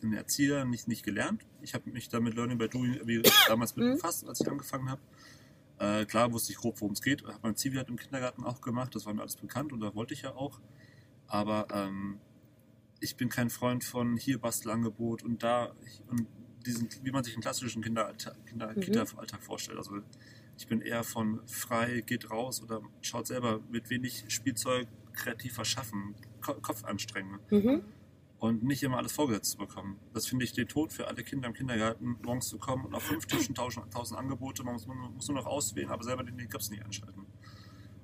in 0.01 0.13
Erzieher 0.13 0.65
nicht, 0.65 0.87
nicht 0.87 1.03
gelernt. 1.03 1.45
Ich 1.61 1.73
habe 1.73 1.89
mich 1.89 2.09
da 2.09 2.19
mit 2.19 2.35
Learning 2.35 2.57
by 2.57 2.67
Doing 2.67 2.93
irgendwie 2.93 3.23
damals 3.47 3.75
mit 3.75 3.85
Mhm. 3.85 3.91
befasst, 3.93 4.27
als 4.27 4.41
ich 4.41 4.49
angefangen 4.49 4.89
habe. 4.89 5.01
Äh, 5.79 6.05
klar 6.05 6.31
wusste 6.33 6.51
ich 6.51 6.57
grob, 6.57 6.79
worum 6.81 6.93
es 6.93 7.01
geht. 7.01 7.23
Habe 7.23 7.39
mein 7.43 7.55
Zivi 7.55 7.77
halt 7.77 7.87
im 7.89 7.97
Kindergarten 7.97 8.43
auch 8.43 8.61
gemacht. 8.61 8.93
Das 8.93 9.05
war 9.05 9.13
mir 9.13 9.21
alles 9.21 9.35
bekannt 9.37 9.71
und 9.71 9.79
da 9.79 9.95
wollte 9.95 10.13
ich 10.13 10.23
ja 10.23 10.35
auch. 10.35 10.59
Aber 11.27 11.67
ähm, 11.71 12.19
ich 12.99 13.15
bin 13.15 13.29
kein 13.29 13.49
Freund 13.49 13.83
von 13.83 14.17
hier 14.17 14.39
Bastelangebot 14.39 15.23
und 15.23 15.43
da 15.43 15.73
und 16.07 16.27
diesen, 16.65 16.89
wie 17.03 17.11
man 17.11 17.23
sich 17.23 17.33
einen 17.33 17.41
klassischen 17.43 17.81
Kinderalltag, 17.81 18.35
Kinder, 18.45 18.73
Mhm. 18.75 18.81
Kita-Alltag 18.81 19.41
vorstellt. 19.41 19.77
Also 19.77 19.99
ich 20.57 20.67
bin 20.67 20.81
eher 20.81 21.03
von 21.03 21.39
frei, 21.47 22.01
geht 22.05 22.29
raus 22.31 22.61
oder 22.61 22.81
schaut 23.01 23.27
selber 23.27 23.61
mit 23.69 23.89
wenig 23.89 24.25
Spielzeug 24.27 24.87
kreativ 25.13 25.57
was 25.57 25.67
schaffen, 25.67 26.15
Ko 26.41 26.55
Kopf 26.55 26.83
anstrengen 26.83 27.39
Mhm. 27.51 27.81
und 28.39 28.63
nicht 28.63 28.83
immer 28.83 28.97
alles 28.97 29.11
vorgesetzt 29.13 29.51
zu 29.51 29.57
bekommen. 29.59 29.99
Das 30.13 30.27
finde 30.27 30.45
ich 30.45 30.53
den 30.53 30.67
Tod 30.67 30.91
für 30.93 31.07
alle 31.07 31.23
Kinder 31.23 31.47
im 31.47 31.53
Kindergarten, 31.53 32.17
morgens 32.23 32.47
zu 32.49 32.57
kommen 32.57 32.85
und 32.85 32.93
auf 32.95 33.03
fünf 33.03 33.25
Tischen 33.27 33.55
tausend, 33.55 33.91
tausend 33.93 34.19
Angebote, 34.19 34.63
man 34.63 34.73
muss, 34.73 34.87
man 34.87 34.97
muss 35.13 35.27
nur 35.27 35.37
noch 35.37 35.45
auswählen, 35.45 35.89
aber 35.89 36.03
selber 36.03 36.23
den 36.23 36.37
Grips 36.49 36.69
nicht 36.69 36.83
einschalten. 36.83 37.25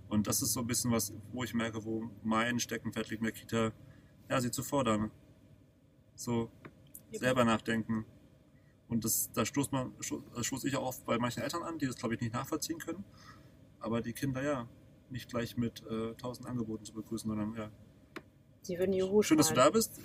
Und 0.09 0.27
das 0.27 0.41
ist 0.43 0.53
so 0.53 0.59
ein 0.59 0.67
bisschen 0.67 0.91
was, 0.91 1.11
wo 1.31 1.43
ich 1.43 1.53
merke, 1.53 1.83
wo 1.83 2.09
mein 2.23 2.59
Steckenpferd 2.59 3.09
liegt 3.09 3.21
in 3.21 3.25
der 3.25 3.33
Kita, 3.33 3.71
ja, 4.29 4.41
sie 4.41 4.51
zu 4.51 4.63
fordern. 4.63 5.11
So 6.15 6.49
selber 7.11 7.43
nachdenken. 7.45 8.05
Und 8.87 9.03
das, 9.05 9.31
da 9.33 9.45
stoßt 9.45 9.71
man, 9.71 9.93
das 10.35 10.45
stoße 10.45 10.67
ich 10.67 10.75
auch 10.75 10.85
oft 10.87 11.05
bei 11.05 11.17
manchen 11.17 11.41
Eltern 11.41 11.63
an, 11.63 11.77
die 11.77 11.87
das, 11.87 11.95
glaube 11.95 12.15
ich, 12.15 12.21
nicht 12.21 12.33
nachvollziehen 12.33 12.79
können. 12.79 13.03
Aber 13.79 14.01
die 14.01 14.13
Kinder 14.13 14.41
ja 14.43 14.67
nicht 15.09 15.29
gleich 15.29 15.57
mit 15.57 15.83
äh, 15.87 16.13
tausend 16.15 16.47
Angeboten 16.47 16.85
zu 16.85 16.93
begrüßen, 16.93 17.29
sondern 17.29 17.55
ja, 17.55 17.69
Sie 18.61 18.79
würden 18.79 18.93
Juhu 18.93 19.21
Schön, 19.21 19.37
dass 19.37 19.49
du 19.49 19.55
da 19.55 19.69
bist. 19.69 19.99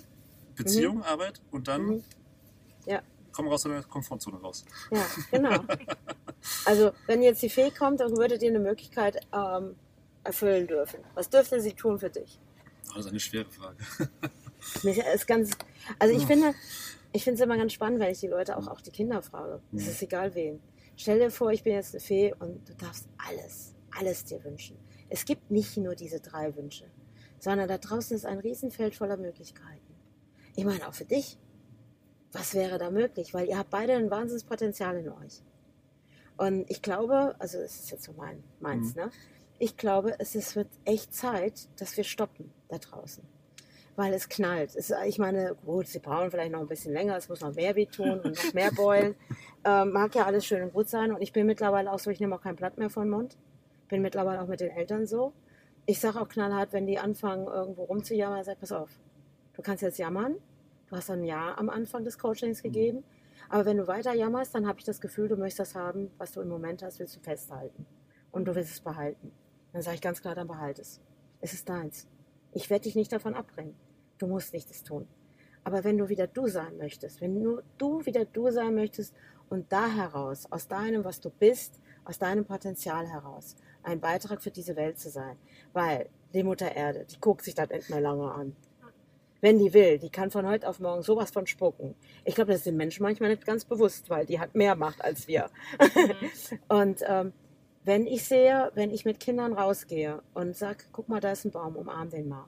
Beziehung, 0.55 1.01
Arbeit 1.03 1.41
und 1.51 1.67
dann 1.67 1.85
Mhm. 1.85 2.03
Ja. 2.85 3.01
komm 3.31 3.47
raus 3.47 3.65
aus 3.65 3.71
deiner 3.71 3.83
Komfortzone 3.83 4.37
raus. 4.37 4.65
Ja, 4.91 5.05
genau. 5.31 5.63
Also, 6.65 6.93
wenn 7.05 7.21
jetzt 7.21 7.41
die 7.41 7.49
Fee 7.49 7.69
kommt, 7.69 7.99
dann 7.99 8.15
würdet 8.15 8.41
ihr 8.41 8.49
eine 8.49 8.59
Möglichkeit 8.59 9.19
ähm, 9.33 9.75
erfüllen 10.23 10.67
dürfen. 10.67 11.01
Was 11.13 11.29
dürfte 11.29 11.59
sie 11.59 11.73
tun 11.73 11.99
für 11.99 12.09
dich? 12.09 12.39
Oh, 12.91 12.95
das 12.95 13.05
ist 13.05 13.11
eine 13.11 13.19
schwere 13.19 13.49
Frage. 13.49 13.77
Ist 15.13 15.25
ganz, 15.27 15.51
also 15.99 16.13
ich 16.15 16.25
finde, 16.25 16.53
ich 17.13 17.23
finde 17.23 17.35
es 17.39 17.41
immer 17.45 17.55
ganz 17.57 17.71
spannend, 17.73 17.99
wenn 18.01 18.11
ich 18.11 18.19
die 18.19 18.27
Leute 18.27 18.57
auch, 18.57 18.67
auch 18.67 18.81
die 18.81 18.91
Kinder 18.91 19.21
frage. 19.21 19.61
Es 19.73 19.87
ist 19.87 20.01
egal 20.01 20.35
wen. 20.35 20.59
Stell 20.97 21.17
dir 21.17 21.31
vor, 21.31 21.51
ich 21.51 21.63
bin 21.63 21.73
jetzt 21.73 21.95
eine 21.95 22.01
Fee 22.01 22.33
und 22.39 22.67
du 22.67 22.73
darfst 22.75 23.07
alles, 23.17 23.73
alles 23.97 24.25
dir 24.25 24.43
wünschen. 24.43 24.77
Es 25.07 25.23
gibt 25.23 25.49
nicht 25.49 25.77
nur 25.77 25.95
diese 25.95 26.19
drei 26.19 26.53
Wünsche, 26.57 26.85
sondern 27.39 27.69
da 27.69 27.77
draußen 27.77 28.15
ist 28.17 28.25
ein 28.25 28.39
Riesenfeld 28.39 28.95
voller 28.95 29.15
Möglichkeiten. 29.17 29.95
Ich 30.55 30.65
meine 30.65 30.87
auch 30.87 30.93
für 30.93 31.05
dich. 31.05 31.37
Was 32.33 32.53
wäre 32.53 32.77
da 32.77 32.91
möglich? 32.91 33.33
Weil 33.33 33.47
ihr 33.47 33.57
habt 33.57 33.69
beide 33.69 33.93
ein 33.93 34.11
wahnsinniges 34.11 34.43
Potenzial 34.43 34.97
in 34.97 35.09
euch. 35.09 35.41
Und 36.37 36.69
ich 36.69 36.81
glaube, 36.81 37.35
also 37.39 37.57
es 37.59 37.79
ist 37.79 37.91
jetzt 37.91 38.03
so 38.03 38.13
mein, 38.13 38.43
meins, 38.59 38.93
Mhm. 38.93 39.03
ne? 39.03 39.11
Ich 39.59 39.77
glaube, 39.77 40.15
es 40.19 40.35
ist, 40.35 40.55
wird 40.55 40.69
echt 40.85 41.13
Zeit, 41.13 41.67
dass 41.79 41.95
wir 41.97 42.03
stoppen 42.03 42.51
da 42.69 42.77
draußen 42.77 43.23
weil 43.99 44.13
es 44.13 44.29
knallt. 44.29 44.77
Es, 44.77 44.93
ich 45.05 45.19
meine, 45.19 45.55
gut, 45.65 45.87
sie 45.87 45.99
brauchen 45.99 46.31
vielleicht 46.31 46.53
noch 46.53 46.61
ein 46.61 46.67
bisschen 46.67 46.93
länger, 46.93 47.17
es 47.17 47.27
muss 47.27 47.41
noch 47.41 47.53
mehr 47.53 47.75
wehtun 47.75 48.21
und 48.21 48.37
noch 48.37 48.53
mehr 48.53 48.71
beulen. 48.71 49.15
Ähm, 49.65 49.91
mag 49.91 50.15
ja 50.15 50.25
alles 50.25 50.45
schön 50.45 50.63
und 50.63 50.71
gut 50.71 50.87
sein 50.87 51.11
und 51.11 51.21
ich 51.21 51.33
bin 51.33 51.45
mittlerweile 51.45 51.91
auch 51.91 51.99
so, 51.99 52.09
ich 52.09 52.21
nehme 52.21 52.33
auch 52.33 52.41
kein 52.41 52.55
Blatt 52.55 52.77
mehr 52.77 52.89
von 52.89 53.03
den 53.03 53.09
Mund. 53.09 53.37
Bin 53.89 54.01
mittlerweile 54.01 54.41
auch 54.41 54.47
mit 54.47 54.61
den 54.61 54.69
Eltern 54.69 55.05
so. 55.05 55.33
Ich 55.85 55.99
sage 55.99 56.21
auch 56.21 56.29
knallhart, 56.29 56.71
wenn 56.71 56.87
die 56.87 56.97
anfangen, 56.97 57.45
irgendwo 57.45 57.83
rumzujammern, 57.83 58.45
sag 58.45 58.57
pass 58.61 58.71
auf, 58.71 58.89
du 59.51 59.61
kannst 59.61 59.83
jetzt 59.83 59.99
jammern. 59.99 60.35
Du 60.87 60.95
hast 60.95 61.09
ein 61.09 61.25
Ja 61.25 61.57
am 61.57 61.69
Anfang 61.69 62.05
des 62.05 62.17
Coachings 62.17 62.63
gegeben. 62.63 63.03
Aber 63.49 63.65
wenn 63.65 63.75
du 63.75 63.85
weiter 63.87 64.13
jammerst, 64.13 64.55
dann 64.55 64.65
habe 64.65 64.79
ich 64.79 64.85
das 64.85 65.01
Gefühl, 65.01 65.27
du 65.27 65.35
möchtest 65.35 65.59
das 65.59 65.75
haben, 65.75 66.09
was 66.17 66.31
du 66.31 66.39
im 66.39 66.47
Moment 66.47 66.81
hast, 66.81 66.99
willst 66.99 67.17
du 67.17 67.19
festhalten. 67.19 67.85
Und 68.31 68.45
du 68.45 68.55
willst 68.55 68.71
es 68.71 68.79
behalten. 68.79 69.33
Dann 69.73 69.81
sage 69.81 69.95
ich 69.95 70.01
ganz 70.01 70.21
klar, 70.21 70.35
dann 70.35 70.47
behalt 70.47 70.79
es. 70.79 70.99
Es 71.41 71.53
ist 71.53 71.69
deins. 71.69 72.07
Ich 72.51 72.69
werde 72.69 72.83
dich 72.83 72.95
nicht 72.95 73.11
davon 73.11 73.35
abbringen. 73.35 73.75
Du 74.17 74.27
musst 74.27 74.53
nicht 74.53 74.69
das 74.69 74.83
tun. 74.83 75.07
Aber 75.63 75.83
wenn 75.83 75.97
du 75.97 76.09
wieder 76.09 76.27
du 76.27 76.47
sein 76.47 76.77
möchtest, 76.77 77.21
wenn 77.21 77.41
nur 77.41 77.63
du 77.77 78.05
wieder 78.05 78.25
du 78.25 78.49
sein 78.49 78.75
möchtest 78.75 79.13
und 79.49 79.71
da 79.71 79.87
heraus, 79.87 80.47
aus 80.49 80.67
deinem, 80.67 81.03
was 81.03 81.19
du 81.19 81.29
bist, 81.29 81.79
aus 82.05 82.17
deinem 82.17 82.45
Potenzial 82.45 83.07
heraus, 83.07 83.55
ein 83.83 83.99
Beitrag 83.99 84.41
für 84.41 84.51
diese 84.51 84.75
Welt 84.75 84.97
zu 84.99 85.09
sein. 85.09 85.37
Weil 85.73 86.09
die 86.33 86.43
Mutter 86.43 86.75
Erde, 86.75 87.05
die 87.05 87.19
guckt 87.19 87.43
sich 87.43 87.55
das 87.55 87.69
nicht 87.69 87.89
mehr 87.89 88.01
lange 88.01 88.31
an. 88.31 88.55
Wenn 89.41 89.57
die 89.57 89.73
will, 89.73 89.99
die 89.99 90.09
kann 90.09 90.31
von 90.31 90.45
heute 90.45 90.67
auf 90.67 90.79
morgen 90.79 91.01
sowas 91.01 91.31
von 91.31 91.47
spucken. 91.47 91.95
Ich 92.25 92.35
glaube, 92.35 92.51
das 92.51 92.59
ist 92.59 92.65
den 92.65 92.75
Menschen 92.75 93.03
manchmal 93.03 93.29
nicht 93.29 93.45
ganz 93.45 93.63
bewusst, 93.63 94.09
weil 94.09 94.25
die 94.25 94.39
hat 94.39 94.53
mehr 94.53 94.75
Macht 94.75 95.01
als 95.01 95.27
wir. 95.27 95.49
und 96.67 97.01
ähm, 97.07 97.31
wenn 97.89 98.05
ich 98.05 98.23
sehe, 98.23 98.71
wenn 98.75 98.91
ich 98.91 99.03
mit 99.03 99.19
Kindern 99.19 99.51
rausgehe 99.51 100.21
und 100.35 100.55
sage, 100.55 100.83
guck 100.91 101.09
mal, 101.09 101.19
da 101.19 101.31
ist 101.31 101.45
ein 101.45 101.49
Baum, 101.49 101.75
umarm 101.75 102.11
den 102.11 102.29
mal. 102.29 102.45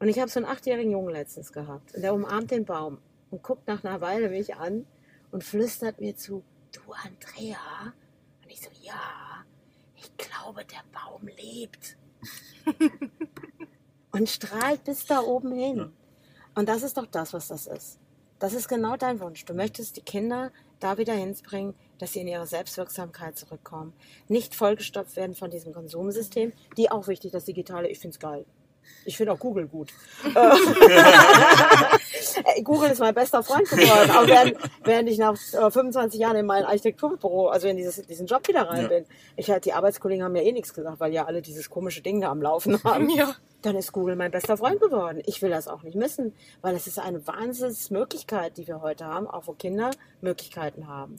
Und 0.00 0.08
ich 0.08 0.18
habe 0.18 0.28
so 0.28 0.40
einen 0.40 0.48
achtjährigen 0.48 0.90
Jungen 0.90 1.10
letztens 1.10 1.52
gehabt. 1.52 1.94
Und 1.94 2.02
der 2.02 2.12
umarmt 2.12 2.50
den 2.50 2.64
Baum 2.64 2.98
und 3.30 3.44
guckt 3.44 3.68
nach 3.68 3.84
einer 3.84 4.00
Weile 4.00 4.28
mich 4.28 4.56
an 4.56 4.84
und 5.30 5.44
flüstert 5.44 6.00
mir 6.00 6.16
zu, 6.16 6.42
du 6.72 6.80
Andrea? 6.92 7.94
Und 8.42 8.50
ich 8.50 8.60
so, 8.60 8.68
ja, 8.82 9.44
ich 9.94 10.10
glaube, 10.16 10.64
der 10.64 10.82
Baum 10.92 11.28
lebt. 11.28 11.96
und 14.10 14.28
strahlt 14.28 14.82
bis 14.82 15.06
da 15.06 15.20
oben 15.20 15.52
hin. 15.52 15.92
Und 16.56 16.68
das 16.68 16.82
ist 16.82 16.96
doch 16.96 17.06
das, 17.06 17.32
was 17.32 17.46
das 17.46 17.68
ist. 17.68 18.00
Das 18.40 18.54
ist 18.54 18.66
genau 18.66 18.96
dein 18.96 19.20
Wunsch. 19.20 19.44
Du 19.44 19.54
möchtest 19.54 19.96
die 19.96 20.02
Kinder 20.02 20.50
da 20.80 20.98
wieder 20.98 21.14
hinbringen, 21.14 21.74
dass 21.98 22.12
sie 22.12 22.20
in 22.20 22.28
ihre 22.28 22.46
Selbstwirksamkeit 22.46 23.36
zurückkommen. 23.36 23.92
Nicht 24.28 24.54
vollgestopft 24.54 25.16
werden 25.16 25.34
von 25.34 25.50
diesem 25.50 25.72
Konsumsystem. 25.72 26.52
Die 26.76 26.90
auch 26.90 27.08
wichtig, 27.08 27.32
das 27.32 27.44
Digitale. 27.44 27.88
Ich 27.88 27.98
finde 27.98 28.14
es 28.14 28.20
geil. 28.20 28.44
Ich 29.04 29.16
finde 29.16 29.32
auch 29.32 29.38
Google 29.38 29.66
gut. 29.68 29.92
Äh, 32.44 32.62
Google 32.62 32.90
ist 32.90 32.98
mein 32.98 33.14
bester 33.14 33.42
Freund 33.42 33.68
geworden. 33.68 34.10
Aber 34.10 34.26
während, 34.28 34.56
während 34.84 35.08
ich 35.08 35.18
nach 35.18 35.34
äh, 35.52 35.70
25 35.70 36.20
Jahren 36.20 36.36
in 36.36 36.46
mein 36.46 36.64
Architekturbüro, 36.64 37.48
also 37.48 37.68
in 37.68 37.76
dieses, 37.76 37.96
diesen 38.06 38.26
Job 38.26 38.46
wieder 38.48 38.68
rein 38.68 38.82
Ja. 38.82 38.88
bin, 38.88 39.06
ich 39.36 39.50
halt, 39.50 39.64
die 39.64 39.72
Arbeitskollegen 39.72 40.24
haben 40.24 40.36
ja 40.36 40.42
eh 40.42 40.52
nichts 40.52 40.74
gesagt, 40.74 41.00
weil 41.00 41.12
ja 41.12 41.24
alle 41.24 41.40
dieses 41.42 41.70
komische 41.70 42.02
Ding 42.02 42.20
da 42.20 42.30
am 42.30 42.42
Laufen 42.42 42.82
haben. 42.84 43.08
Ja. 43.10 43.34
Dann 43.62 43.76
ist 43.76 43.92
Google 43.92 44.16
mein 44.16 44.30
bester 44.30 44.56
Freund 44.56 44.80
geworden. 44.80 45.22
Ich 45.26 45.40
will 45.42 45.50
das 45.50 45.66
auch 45.66 45.82
nicht 45.82 45.96
missen, 45.96 46.34
weil 46.60 46.74
es 46.74 46.86
ist 46.86 46.98
eine 46.98 47.26
Wahnsinnsmöglichkeit, 47.26 48.56
die 48.58 48.66
wir 48.66 48.80
heute 48.82 49.06
haben, 49.06 49.26
auch 49.26 49.46
wo 49.46 49.52
Kinder 49.52 49.90
Möglichkeiten 50.20 50.88
haben. 50.88 51.18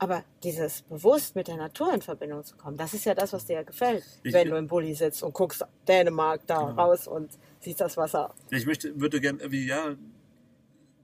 Aber 0.00 0.24
dieses 0.44 0.82
bewusst 0.82 1.34
mit 1.34 1.48
der 1.48 1.56
Natur 1.56 1.92
in 1.92 2.00
Verbindung 2.02 2.44
zu 2.44 2.56
kommen, 2.56 2.76
das 2.76 2.94
ist 2.94 3.04
ja 3.04 3.14
das, 3.14 3.32
was 3.32 3.46
dir 3.46 3.64
gefällt, 3.64 4.04
Ich- 4.22 4.32
wenn 4.32 4.48
du 4.48 4.56
im 4.56 4.68
Bulli 4.68 4.94
sitzt 4.94 5.22
und 5.22 5.32
guckst 5.34 5.64
Dänemark 5.88 6.46
da 6.46 6.70
Genau. 6.70 6.80
raus 6.82 7.08
und 7.08 7.36
siehst 7.60 7.80
das 7.80 7.96
Wasser. 7.96 8.32
Ja, 8.50 8.58
ich 8.58 8.66
möchte, 8.66 8.98
würde 9.00 9.20
gerne 9.20 9.40
irgendwie, 9.40 9.66
ja, 9.66 9.96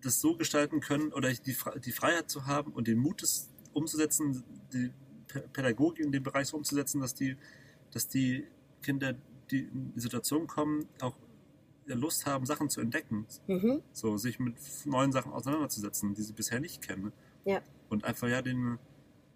das 0.03 0.21
so 0.21 0.37
gestalten 0.37 0.81
können 0.81 1.13
oder 1.13 1.33
die, 1.33 1.57
die 1.85 1.93
Freiheit 1.93 2.31
zu 2.31 2.47
haben 2.47 2.73
und 2.73 2.87
den 2.87 2.99
Mut, 2.99 3.23
es 3.23 3.49
umzusetzen, 3.73 4.45
die 4.73 4.93
Pädagogik 5.53 6.05
in 6.05 6.13
dem 6.13 6.23
Bereich 6.23 6.47
so 6.49 6.57
umzusetzen, 6.57 7.01
dass 7.01 7.15
die, 7.15 7.37
dass 7.91 8.07
die 8.07 8.47
Kinder, 8.83 9.15
die 9.51 9.61
in 9.61 9.93
die 9.95 10.01
Situation 10.01 10.47
kommen, 10.47 10.87
auch 11.01 11.17
Lust 11.87 12.27
haben, 12.27 12.47
Sachen 12.47 12.71
zu 12.71 12.81
entdecken. 12.81 13.27
Mhm. 13.47 13.83
So, 13.93 14.17
sich 14.17 14.39
mit 14.39 14.55
neuen 14.85 15.11
Sachen 15.11 15.33
auseinanderzusetzen, 15.33 16.15
die 16.15 16.23
sie 16.23 16.33
bisher 16.33 16.61
nicht 16.61 16.81
kennen. 16.87 17.13
Ja. 17.45 17.61
Und 17.95 18.05
einfach 18.05 18.29
ja 18.29 18.43
den, 18.43 18.79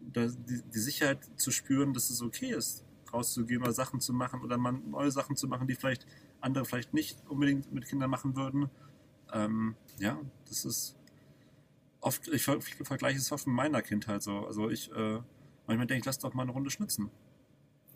die, 0.01 0.63
die 0.75 0.79
Sicherheit 0.79 1.19
zu 1.37 1.51
spüren, 1.51 1.95
dass 1.95 2.11
es 2.11 2.23
okay 2.23 2.51
ist, 2.51 2.85
rauszugehen 3.13 3.63
oder 3.63 3.73
Sachen 3.73 4.01
zu 4.01 4.13
machen 4.13 4.43
oder 4.43 4.59
man 4.59 4.91
neue 4.91 5.11
Sachen 5.11 5.37
zu 5.37 5.49
machen, 5.49 5.67
die 5.67 5.75
vielleicht 5.75 6.07
andere 6.41 6.65
vielleicht 6.65 6.93
nicht 6.95 7.19
unbedingt 7.29 7.73
mit 7.73 7.87
Kindern 7.87 8.11
machen 8.11 8.37
würden. 8.37 8.69
Ähm, 9.33 9.77
ja, 9.99 10.19
das 10.49 10.65
ist 10.65 10.97
oft, 12.01 12.29
ich 12.29 12.43
ver 12.43 12.61
vergleiche 12.61 13.19
es 13.19 13.33
oft 13.33 13.47
mit 13.47 13.57
meiner 13.57 13.83
Kindheit 13.83 14.23
so. 14.23 14.47
Also 14.47 14.71
ich, 14.71 14.91
äh, 14.93 15.21
manchmal 15.67 15.87
denke 15.87 16.01
ich, 16.01 16.05
lass 16.05 16.19
doch 16.19 16.35
mal 16.35 16.43
eine 16.43 16.53
Runde 16.53 16.71
schnitzen. 16.71 17.11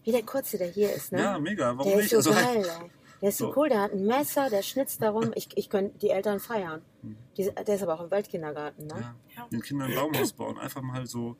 Wie 0.04 0.12
der 0.12 0.22
Kurze, 0.22 0.58
der 0.58 0.68
hier 0.68 0.92
ist, 0.92 1.12
ne? 1.12 1.20
Ja, 1.20 1.38
mega, 1.38 1.76
warum 1.78 1.92
der 1.92 2.02
nicht? 2.02 2.12
ist 2.12 2.24
so 2.24 2.30
Also, 2.30 2.42
geil, 2.42 2.64
ey. 2.82 2.90
Der 3.22 3.28
ist 3.30 3.38
so, 3.38 3.52
So. 3.52 3.56
cool, 3.60 3.68
der 3.68 3.80
hat 3.80 3.92
ein 3.92 4.04
Messer, 4.04 4.50
der 4.50 4.62
schnitzt 4.62 5.00
darum. 5.00 5.30
Ich, 5.36 5.48
ich 5.56 5.70
könnte 5.70 5.96
die 5.98 6.10
Eltern 6.10 6.40
feiern. 6.40 6.82
Mhm. 7.02 7.16
Die, 7.36 7.44
der 7.54 7.74
ist 7.76 7.82
aber 7.82 7.94
auch 7.94 8.04
im 8.04 8.10
Weltkindergarten, 8.10 8.86
ne? 8.88 8.94
ja, 8.98 9.16
Ja. 9.36 9.48
den 9.48 9.62
Kindern 9.62 9.88
ein 9.90 9.94
Baumhaus 9.94 10.32
bauen, 10.32 10.58
einfach 10.58 10.82
mal 10.82 11.06
so 11.06 11.36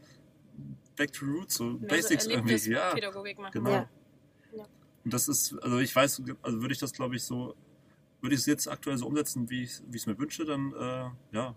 back 0.97 1.13
to 1.13 1.27
roots, 1.27 1.57
so 1.57 1.65
Mehr 1.65 1.89
Basics 1.89 2.25
so 2.25 2.31
irgendwie. 2.31 2.55
Ja, 2.71 2.91
Erlebnispädagogik 2.91 3.39
machen. 3.39 3.53
genau. 3.53 3.71
Ja. 4.53 4.67
Und 5.05 5.13
das 5.13 5.27
ist, 5.29 5.55
also 5.61 5.79
ich 5.79 5.95
weiß, 5.95 6.23
also 6.43 6.61
würde 6.61 6.73
ich 6.73 6.79
das 6.79 6.93
glaube 6.93 7.17
ich 7.17 7.25
so, 7.25 7.55
würde 8.21 8.35
ich 8.37 8.41
es 8.43 8.47
jetzt 8.47 8.69
aktuell 8.69 8.97
so 8.97 9.07
umsetzen, 9.07 9.51
wie 9.51 9.65
ich 9.65 9.81
es 9.93 10.07
mir 10.07 10.17
wünsche, 10.17 10.45
dann 10.45 10.73
äh, 10.75 11.37
ja, 11.37 11.55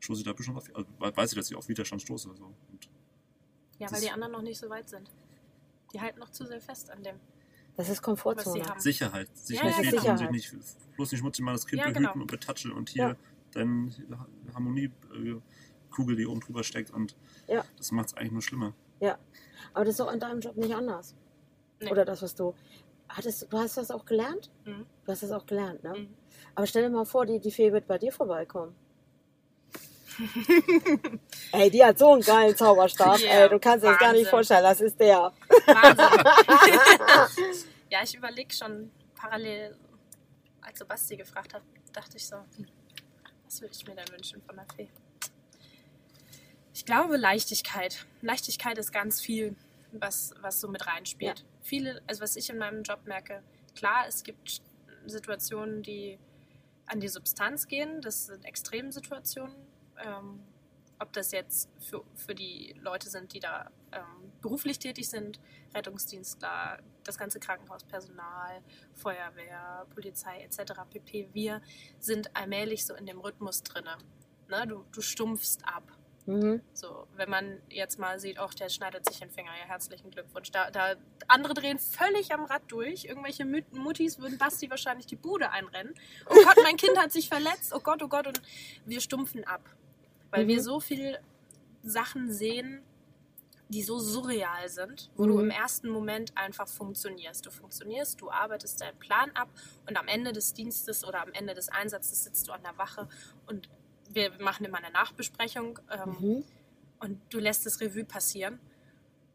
stoße 0.00 0.20
ich 0.22 0.26
da 0.26 0.32
bestimmt 0.32 0.56
auf, 0.58 0.64
also 0.74 0.88
weiß 1.16 1.30
ich, 1.32 1.38
dass 1.38 1.48
ich 1.50 1.56
auf 1.56 1.68
Widerstand 1.68 2.02
stoße. 2.02 2.30
So. 2.34 2.44
Und 2.46 2.88
Ja, 3.78 3.92
weil 3.92 4.00
die 4.00 4.10
anderen 4.10 4.32
noch 4.32 4.42
nicht 4.42 4.58
so 4.58 4.68
weit 4.68 4.88
sind. 4.88 5.08
Die 5.92 6.00
halten 6.00 6.18
noch 6.18 6.30
zu 6.30 6.44
sehr 6.46 6.60
fest 6.60 6.90
an 6.90 7.02
dem. 7.04 7.16
Das 7.80 7.88
ist 7.88 8.02
Komfortzone. 8.02 8.62
Sicherheit, 8.76 9.28
sich 9.34 9.56
Ja, 9.58 9.64
nicht 9.64 9.78
ja, 9.82 9.92
wehtun, 9.92 10.18
sich 10.18 10.30
nicht 10.30 10.54
bloß 10.96 11.12
nicht 11.12 11.20
schmutzig 11.20 11.42
machen, 11.42 11.54
das 11.54 11.66
Kind 11.66 11.80
Ja, 11.80 11.86
behüten 11.86 12.02
genau. 12.02 12.12
und 12.14 12.26
betatscheln 12.26 12.74
und 12.74 12.90
hier 12.90 13.16
deine 13.54 13.90
Harmoniekugel, 14.52 16.14
die 16.14 16.26
oben 16.26 16.40
drüber 16.40 16.62
steckt 16.62 16.90
und 16.90 17.16
Ja. 17.48 17.64
das 17.78 17.90
macht 17.90 18.08
es 18.08 18.14
eigentlich 18.18 18.32
nur 18.32 18.42
schlimmer. 18.42 18.74
Aber 19.72 19.84
das 19.84 19.92
ist 19.92 20.00
doch 20.00 20.12
in 20.12 20.20
deinem 20.20 20.40
Job 20.40 20.56
nicht 20.56 20.74
anders. 20.74 21.14
Nee. 21.80 21.90
Oder 21.90 22.04
das, 22.04 22.20
was 22.20 22.34
du. 22.34 22.54
Hattest, 23.08 23.46
du 23.50 23.58
hast 23.58 23.76
das 23.78 23.90
auch 23.90 24.04
gelernt? 24.04 24.50
Mhm. 24.66 24.84
Du 25.06 25.12
hast 25.12 25.22
das 25.22 25.30
auch 25.30 25.46
gelernt, 25.46 25.82
ne? 25.84 25.94
Mhm. 25.96 26.14
Aber 26.54 26.66
stell 26.66 26.82
dir 26.82 26.90
mal 26.90 27.04
vor, 27.06 27.24
die, 27.24 27.38
die 27.40 27.50
Fee 27.50 27.72
wird 27.72 27.86
bei 27.86 27.96
dir 27.96 28.12
vorbeikommen. 28.12 28.74
ey, 31.52 31.70
die 31.70 31.84
hat 31.84 31.98
so 31.98 32.12
einen 32.12 32.22
geilen 32.22 32.56
Zauberstab, 32.56 33.18
Ja, 33.20 33.44
ey, 33.44 33.48
du 33.48 33.58
kannst 33.58 33.84
dir 33.84 33.90
das 33.90 33.98
gar 34.00 34.12
nicht 34.12 34.28
vorstellen, 34.28 34.64
das 34.64 34.80
ist 34.80 34.98
der. 35.00 35.32
Wahnsinn. 35.66 37.64
ja, 37.90 38.02
ich 38.02 38.14
überlege 38.14 38.54
schon 38.54 38.90
parallel, 39.14 39.76
als 40.60 40.78
so 40.78 40.86
Basti 40.86 41.16
gefragt 41.16 41.54
hat, 41.54 41.62
dachte 41.92 42.16
ich 42.16 42.26
so, 42.26 42.36
hm, 42.36 42.66
was 43.44 43.60
würde 43.60 43.74
ich 43.74 43.86
mir 43.86 43.94
denn 43.94 44.08
wünschen 44.10 44.40
von 44.42 44.56
der 44.56 44.66
Fee? 44.74 44.88
Ich 46.72 46.84
glaube 46.84 47.16
Leichtigkeit. 47.16 48.06
Leichtigkeit 48.22 48.78
ist 48.78 48.92
ganz 48.92 49.20
viel, 49.20 49.56
was, 49.92 50.32
was 50.40 50.60
so 50.60 50.68
mit 50.68 50.86
reinspielt. 50.86 51.44
Viele, 51.60 52.00
also 52.06 52.22
was 52.22 52.36
ich 52.36 52.48
in 52.48 52.58
meinem 52.58 52.84
Job 52.84 53.00
merke, 53.04 53.42
klar, 53.74 54.06
es 54.06 54.22
gibt 54.22 54.62
Situationen, 55.06 55.82
die 55.82 56.18
an 56.86 57.00
die 57.00 57.08
Substanz 57.08 57.66
gehen. 57.66 58.00
Das 58.00 58.26
sind 58.26 58.44
Extremsituationen. 58.44 59.54
Ähm, 60.04 60.40
ob 60.98 61.12
das 61.12 61.32
jetzt 61.32 61.70
für, 61.80 62.04
für 62.14 62.34
die 62.34 62.74
Leute 62.80 63.08
sind, 63.10 63.32
die 63.32 63.40
da 63.40 63.70
beruflich 64.40 64.78
tätig 64.78 65.08
sind, 65.08 65.40
Rettungsdienstler, 65.74 66.78
das 67.04 67.18
ganze 67.18 67.40
Krankenhauspersonal, 67.40 68.62
Feuerwehr, 68.94 69.86
Polizei 69.94 70.42
etc. 70.42 70.72
pp. 70.90 71.28
Wir 71.32 71.60
sind 71.98 72.34
allmählich 72.36 72.84
so 72.86 72.94
in 72.94 73.06
dem 73.06 73.20
Rhythmus 73.20 73.62
drinne. 73.62 73.96
Ne? 74.48 74.66
Du, 74.66 74.84
du 74.92 75.00
stumpfst 75.00 75.58
ab. 75.64 75.84
Mhm. 76.26 76.60
So, 76.74 77.06
wenn 77.16 77.30
man 77.30 77.60
jetzt 77.70 77.98
mal 77.98 78.20
sieht, 78.20 78.38
auch 78.38 78.52
der 78.52 78.68
schneidet 78.68 79.08
sich 79.08 79.18
den 79.20 79.30
Finger, 79.30 79.50
ja, 79.58 79.66
herzlichen 79.66 80.10
Glückwunsch. 80.10 80.50
Da, 80.50 80.70
da 80.70 80.94
andere 81.28 81.54
drehen 81.54 81.78
völlig 81.78 82.32
am 82.32 82.44
Rad 82.44 82.62
durch. 82.68 83.06
Irgendwelche 83.06 83.44
Mut- 83.44 83.72
Muttis 83.72 84.18
würden 84.18 84.36
Basti 84.38 84.68
wahrscheinlich 84.70 85.06
die 85.06 85.16
Bude 85.16 85.50
einrennen. 85.50 85.94
Oh 86.28 86.34
Gott, 86.44 86.56
mein 86.62 86.76
Kind 86.76 86.98
hat 86.98 87.10
sich 87.10 87.28
verletzt. 87.28 87.72
Oh 87.74 87.80
Gott, 87.80 88.02
oh 88.02 88.08
Gott. 88.08 88.26
Und 88.26 88.42
wir 88.84 89.00
stumpfen 89.00 89.44
ab. 89.44 89.62
Weil 90.30 90.44
Mhm. 90.44 90.48
wir 90.48 90.62
so 90.62 90.78
viel 90.78 91.18
Sachen 91.82 92.30
sehen, 92.30 92.82
die 93.70 93.82
so 93.82 93.98
surreal 93.98 94.68
sind, 94.68 95.10
wo 95.16 95.26
du 95.26 95.34
Mhm. 95.34 95.44
im 95.44 95.50
ersten 95.50 95.88
Moment 95.88 96.36
einfach 96.36 96.68
funktionierst. 96.68 97.46
Du 97.46 97.50
funktionierst, 97.50 98.20
du 98.20 98.30
arbeitest 98.30 98.80
deinen 98.80 98.98
Plan 98.98 99.30
ab 99.34 99.48
und 99.88 99.96
am 99.96 100.08
Ende 100.08 100.32
des 100.32 100.52
Dienstes 100.52 101.04
oder 101.04 101.22
am 101.22 101.32
Ende 101.32 101.54
des 101.54 101.68
Einsatzes 101.68 102.24
sitzt 102.24 102.48
du 102.48 102.52
an 102.52 102.62
der 102.62 102.76
Wache 102.78 103.08
und 103.46 103.68
wir 104.12 104.32
machen 104.42 104.66
immer 104.66 104.78
eine 104.78 104.90
Nachbesprechung 104.90 105.78
ähm, 105.90 106.16
Mhm. 106.20 106.44
und 106.98 107.20
du 107.30 107.38
lässt 107.38 107.64
das 107.64 107.80
Revue 107.80 108.04
passieren 108.04 108.58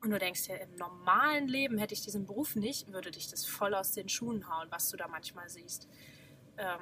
und 0.02 0.12
du 0.12 0.20
denkst 0.20 0.44
dir, 0.48 0.60
im 0.60 0.76
normalen 0.76 1.48
Leben 1.48 1.78
hätte 1.78 1.94
ich 1.94 2.02
diesen 2.02 2.26
Beruf 2.26 2.56
nicht, 2.58 2.92
würde 2.92 3.12
dich 3.12 3.30
das 3.30 3.46
voll 3.46 3.74
aus 3.74 3.92
den 3.92 4.10
Schuhen 4.10 4.50
hauen, 4.50 4.68
was 4.70 4.90
du 4.90 4.98
da 4.98 5.08
manchmal 5.08 5.48
siehst. 5.50 5.88
Ähm, 6.58 6.80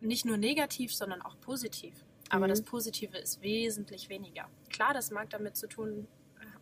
nicht 0.00 0.24
nur 0.24 0.38
negativ, 0.38 0.94
sondern 0.94 1.20
auch 1.22 1.38
positiv. 1.40 1.94
Aber 2.34 2.46
Mhm. 2.46 2.50
das 2.50 2.62
Positive 2.62 3.16
ist 3.16 3.42
wesentlich 3.42 4.08
weniger. 4.08 4.48
Klar, 4.68 4.92
das 4.92 5.12
mag 5.12 5.30
damit 5.30 5.56
zu 5.56 5.68
tun 5.68 6.08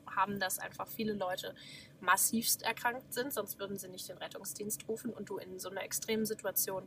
haben, 0.07 0.39
dass 0.39 0.59
einfach 0.59 0.87
viele 0.87 1.15
Leute 1.15 1.55
massivst 2.01 2.63
erkrankt 2.63 3.15
sind, 3.15 3.33
sonst 3.33 3.59
würden 3.59 3.79
sie 3.79 3.89
nicht 3.89 4.07
den 4.07 4.19
Rettungsdienst 4.19 4.87
rufen 4.87 5.11
und 5.15 5.31
du 5.31 5.39
in 5.39 5.59
so 5.59 5.71
eine 5.71 5.81
extreme 5.81 6.27
Situation 6.27 6.87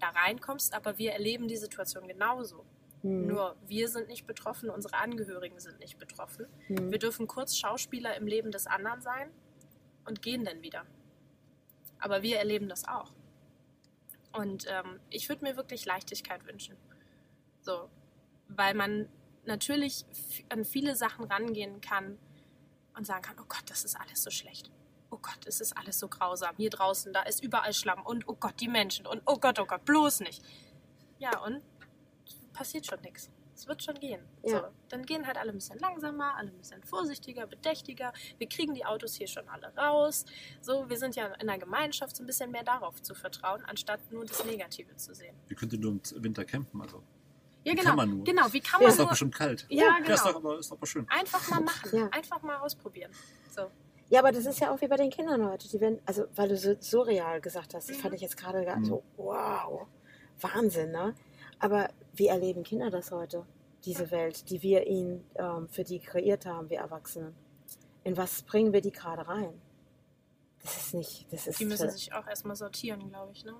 da 0.00 0.08
reinkommst. 0.10 0.74
Aber 0.74 0.98
wir 0.98 1.12
erleben 1.12 1.48
die 1.48 1.56
Situation 1.56 2.06
genauso. 2.06 2.66
Mhm. 3.02 3.26
Nur 3.28 3.56
wir 3.66 3.88
sind 3.88 4.08
nicht 4.08 4.26
betroffen, 4.26 4.68
unsere 4.68 4.96
Angehörigen 4.96 5.58
sind 5.58 5.78
nicht 5.80 5.98
betroffen. 5.98 6.46
Mhm. 6.68 6.90
Wir 6.90 6.98
dürfen 6.98 7.26
kurz 7.26 7.56
Schauspieler 7.56 8.14
im 8.18 8.26
Leben 8.26 8.50
des 8.50 8.66
anderen 8.66 9.00
sein 9.00 9.30
und 10.04 10.20
gehen 10.20 10.44
dann 10.44 10.60
wieder. 10.60 10.84
Aber 11.98 12.22
wir 12.22 12.36
erleben 12.36 12.68
das 12.68 12.86
auch. 12.86 13.12
Und 14.34 14.66
ähm, 14.68 15.00
ich 15.08 15.30
würde 15.30 15.42
mir 15.42 15.56
wirklich 15.56 15.86
Leichtigkeit 15.86 16.44
wünschen. 16.46 16.76
So, 17.62 17.88
weil 18.48 18.74
man 18.74 19.08
natürlich 19.44 20.04
an 20.48 20.64
viele 20.64 20.96
Sachen 20.96 21.24
rangehen 21.24 21.80
kann 21.80 22.18
und 22.96 23.06
sagen 23.06 23.22
kann, 23.22 23.36
oh 23.40 23.46
Gott, 23.48 23.64
das 23.66 23.84
ist 23.84 23.98
alles 23.98 24.22
so 24.22 24.30
schlecht. 24.30 24.70
Oh 25.10 25.18
Gott, 25.18 25.46
es 25.46 25.60
ist 25.60 25.76
alles 25.76 25.98
so 25.98 26.08
grausam. 26.08 26.54
Hier 26.56 26.70
draußen, 26.70 27.12
da 27.12 27.22
ist 27.22 27.42
überall 27.42 27.72
Schlamm 27.72 28.02
und 28.04 28.28
oh 28.28 28.34
Gott, 28.34 28.60
die 28.60 28.68
Menschen 28.68 29.06
und 29.06 29.22
oh 29.26 29.38
Gott, 29.38 29.58
oh 29.60 29.66
Gott, 29.66 29.84
bloß 29.84 30.20
nicht. 30.20 30.42
Ja, 31.18 31.38
und 31.40 31.62
passiert 32.52 32.86
schon 32.86 33.00
nichts. 33.02 33.30
Es 33.54 33.66
wird 33.66 33.82
schon 33.82 33.94
gehen. 33.94 34.20
Ja. 34.42 34.60
So, 34.60 34.66
dann 34.90 35.06
gehen 35.06 35.26
halt 35.26 35.38
alle 35.38 35.50
ein 35.50 35.54
bisschen 35.54 35.78
langsamer, 35.78 36.36
alle 36.36 36.50
ein 36.50 36.58
bisschen 36.58 36.82
vorsichtiger, 36.84 37.46
bedächtiger. 37.46 38.12
Wir 38.36 38.48
kriegen 38.48 38.74
die 38.74 38.84
Autos 38.84 39.14
hier 39.14 39.26
schon 39.26 39.48
alle 39.48 39.72
raus. 39.76 40.26
So, 40.60 40.90
wir 40.90 40.98
sind 40.98 41.16
ja 41.16 41.26
in 41.26 41.48
einer 41.48 41.58
Gemeinschaft 41.58 42.16
so 42.16 42.22
ein 42.22 42.26
bisschen 42.26 42.50
mehr 42.50 42.64
darauf 42.64 43.00
zu 43.00 43.14
vertrauen, 43.14 43.64
anstatt 43.64 44.00
nur 44.12 44.26
das 44.26 44.44
Negative 44.44 44.94
zu 44.96 45.14
sehen. 45.14 45.34
Ihr 45.48 45.56
könnt 45.56 45.72
nur 45.72 45.92
im 45.92 46.00
Winter 46.16 46.44
campen, 46.44 46.82
also. 46.82 47.02
Ja, 47.66 47.72
Wie 47.72 47.76
genau. 47.76 47.88
kann 47.88 47.96
man 47.96 48.10
nur? 48.16 48.24
Genau, 48.24 48.52
wie 48.52 48.60
kann 48.60 48.80
Ja. 48.80 48.84
man 48.84 48.88
Ist 48.90 48.98
doch 49.00 49.04
nur 49.06 49.10
bestimmt 49.10 49.34
kalt. 49.34 49.66
Ja, 49.68 49.82
Ja, 49.84 49.96
ist 49.98 50.06
genau. 50.22 50.32
doch 50.32 50.36
aber, 50.36 50.58
ist 50.60 50.70
doch 50.70 50.76
aber 50.76 50.86
schön. 50.86 51.04
einfach 51.08 51.50
mal 51.50 51.60
machen, 51.60 51.98
Ja. 51.98 52.08
einfach 52.12 52.40
mal 52.42 52.56
ausprobieren. 52.58 53.10
So. 53.54 53.62
Ja, 54.08 54.20
aber 54.20 54.30
das 54.30 54.46
ist 54.46 54.60
ja 54.60 54.70
auch 54.72 54.80
wie 54.80 54.86
bei 54.86 54.96
den 54.96 55.10
Kindern 55.10 55.44
heute. 55.44 55.68
Die 55.68 55.80
werden, 55.80 55.98
also 56.06 56.26
weil 56.36 56.48
du 56.48 56.56
so 56.56 56.76
surreal 56.78 57.40
gesagt 57.40 57.74
hast, 57.74 57.88
das 57.90 57.96
Mhm. 57.98 58.02
fand 58.02 58.14
ich 58.14 58.20
jetzt 58.20 58.36
gerade 58.36 58.64
Mhm. 58.76 58.84
so, 58.84 59.02
wow, 59.16 59.88
Wahnsinn, 60.40 60.92
ne? 60.92 61.14
Aber 61.58 61.88
wie 62.14 62.28
erleben 62.28 62.62
Kinder 62.62 62.88
das 62.90 63.10
heute? 63.10 63.44
Diese 63.84 64.12
Welt, 64.12 64.48
die 64.48 64.62
wir 64.62 64.86
ihnen 64.86 65.24
ähm, 65.34 65.68
für 65.68 65.82
die 65.82 65.98
kreiert 65.98 66.46
haben, 66.46 66.70
wir 66.70 66.78
Erwachsenen. 66.78 67.34
In 68.04 68.16
was 68.16 68.42
bringen 68.42 68.72
wir 68.72 68.80
die 68.80 68.92
gerade 68.92 69.26
rein? 69.26 69.60
Das 70.62 70.76
ist 70.76 70.94
nicht, 70.94 71.26
das 71.32 71.48
ist, 71.48 71.58
Die 71.58 71.64
müssen 71.64 71.90
sich 71.90 72.12
auch 72.12 72.26
erstmal 72.28 72.54
sortieren, 72.54 73.08
glaube 73.08 73.32
ich. 73.32 73.44
Ne? 73.44 73.54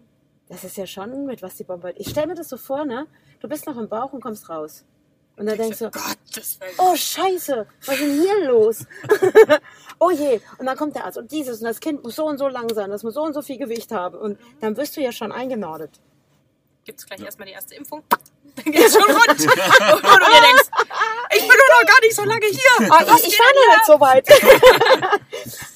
Das 0.49 0.65
ist 0.65 0.77
ja 0.77 0.87
schon 0.87 1.27
mit 1.27 1.43
was 1.43 1.57
die 1.57 1.65
bombardieren. 1.65 2.01
Ich 2.01 2.11
stelle 2.11 2.29
mir 2.29 2.35
das 2.35 2.49
so 2.49 2.57
vor, 2.57 2.85
ne? 2.85 3.07
Du 3.41 3.49
bist 3.49 3.67
noch 3.67 3.77
im 3.77 3.89
Bauch 3.89 4.13
und 4.13 4.21
kommst 4.21 4.49
raus. 4.49 4.85
Und 5.37 5.47
dann 5.47 5.59
denkst 5.59 5.81
du, 5.81 5.91
oh 6.79 6.97
Scheiße, 6.97 7.67
was 7.85 7.95
ist 7.95 8.01
denn 8.01 8.21
hier 8.23 8.47
los? 8.47 8.87
oh 9.99 10.11
je, 10.11 10.41
und 10.59 10.65
dann 10.65 10.79
kommt 10.79 10.97
der 10.97 11.05
Arzt 11.05 11.19
und 11.19 11.31
dieses 11.31 11.59
und 11.59 11.67
das 11.67 11.81
Kind 11.81 12.03
muss 12.03 12.17
so 12.17 12.27
und 12.27 12.39
so 12.39 12.49
lang 12.49 12.73
sein, 12.75 12.89
das 12.91 13.03
muss 13.03 13.15
so 13.15 13.23
und 13.23 13.35
so 13.35 13.43
viel 13.43 13.59
Gewicht 13.59 13.93
haben 13.93 14.17
und 14.17 14.39
dann 14.61 14.79
wirst 14.79 14.97
du 14.97 15.03
ja 15.03 15.13
schon 15.13 15.33
eingenordet. 15.33 16.01
Gibt 16.85 17.01
es 17.01 17.07
gleich 17.07 17.21
erstmal 17.21 17.49
die 17.49 17.53
erste 17.53 17.75
Impfung? 17.75 18.03
Dann 18.55 18.73
geht's 18.73 18.95
schon 18.95 19.03
rund. 19.03 19.29
Und 19.29 19.41
du 19.41 19.47
dir 19.47 20.41
denkst, 20.41 20.71
ich 21.35 21.41
bin 21.41 21.49
doch 21.49 21.83
noch 21.83 21.87
gar 21.87 22.01
nicht 22.01 22.17
so 22.17 22.23
lange 22.23 22.47
hier. 22.47 22.89
Was 22.89 23.21
ich, 23.21 23.29
ich 23.29 23.39
war 23.39 23.53
noch 23.53 23.75
nicht 23.75 23.87
so 23.87 24.01
weit. 24.01 24.27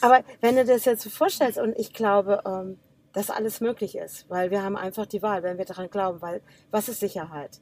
Aber 0.00 0.24
wenn 0.40 0.56
du 0.56 0.64
das 0.64 0.86
jetzt 0.86 1.02
so 1.02 1.10
vorstellst 1.10 1.58
und 1.58 1.78
ich 1.78 1.92
glaube, 1.92 2.42
ähm, 2.46 2.78
dass 3.12 3.30
alles 3.30 3.60
möglich 3.60 3.96
ist, 3.96 4.28
weil 4.28 4.50
wir 4.50 4.62
haben 4.62 4.76
einfach 4.76 5.06
die 5.06 5.22
Wahl, 5.22 5.42
wenn 5.42 5.58
wir 5.58 5.64
daran 5.64 5.90
glauben, 5.90 6.22
weil 6.22 6.42
was 6.70 6.88
ist 6.88 7.00
Sicherheit? 7.00 7.60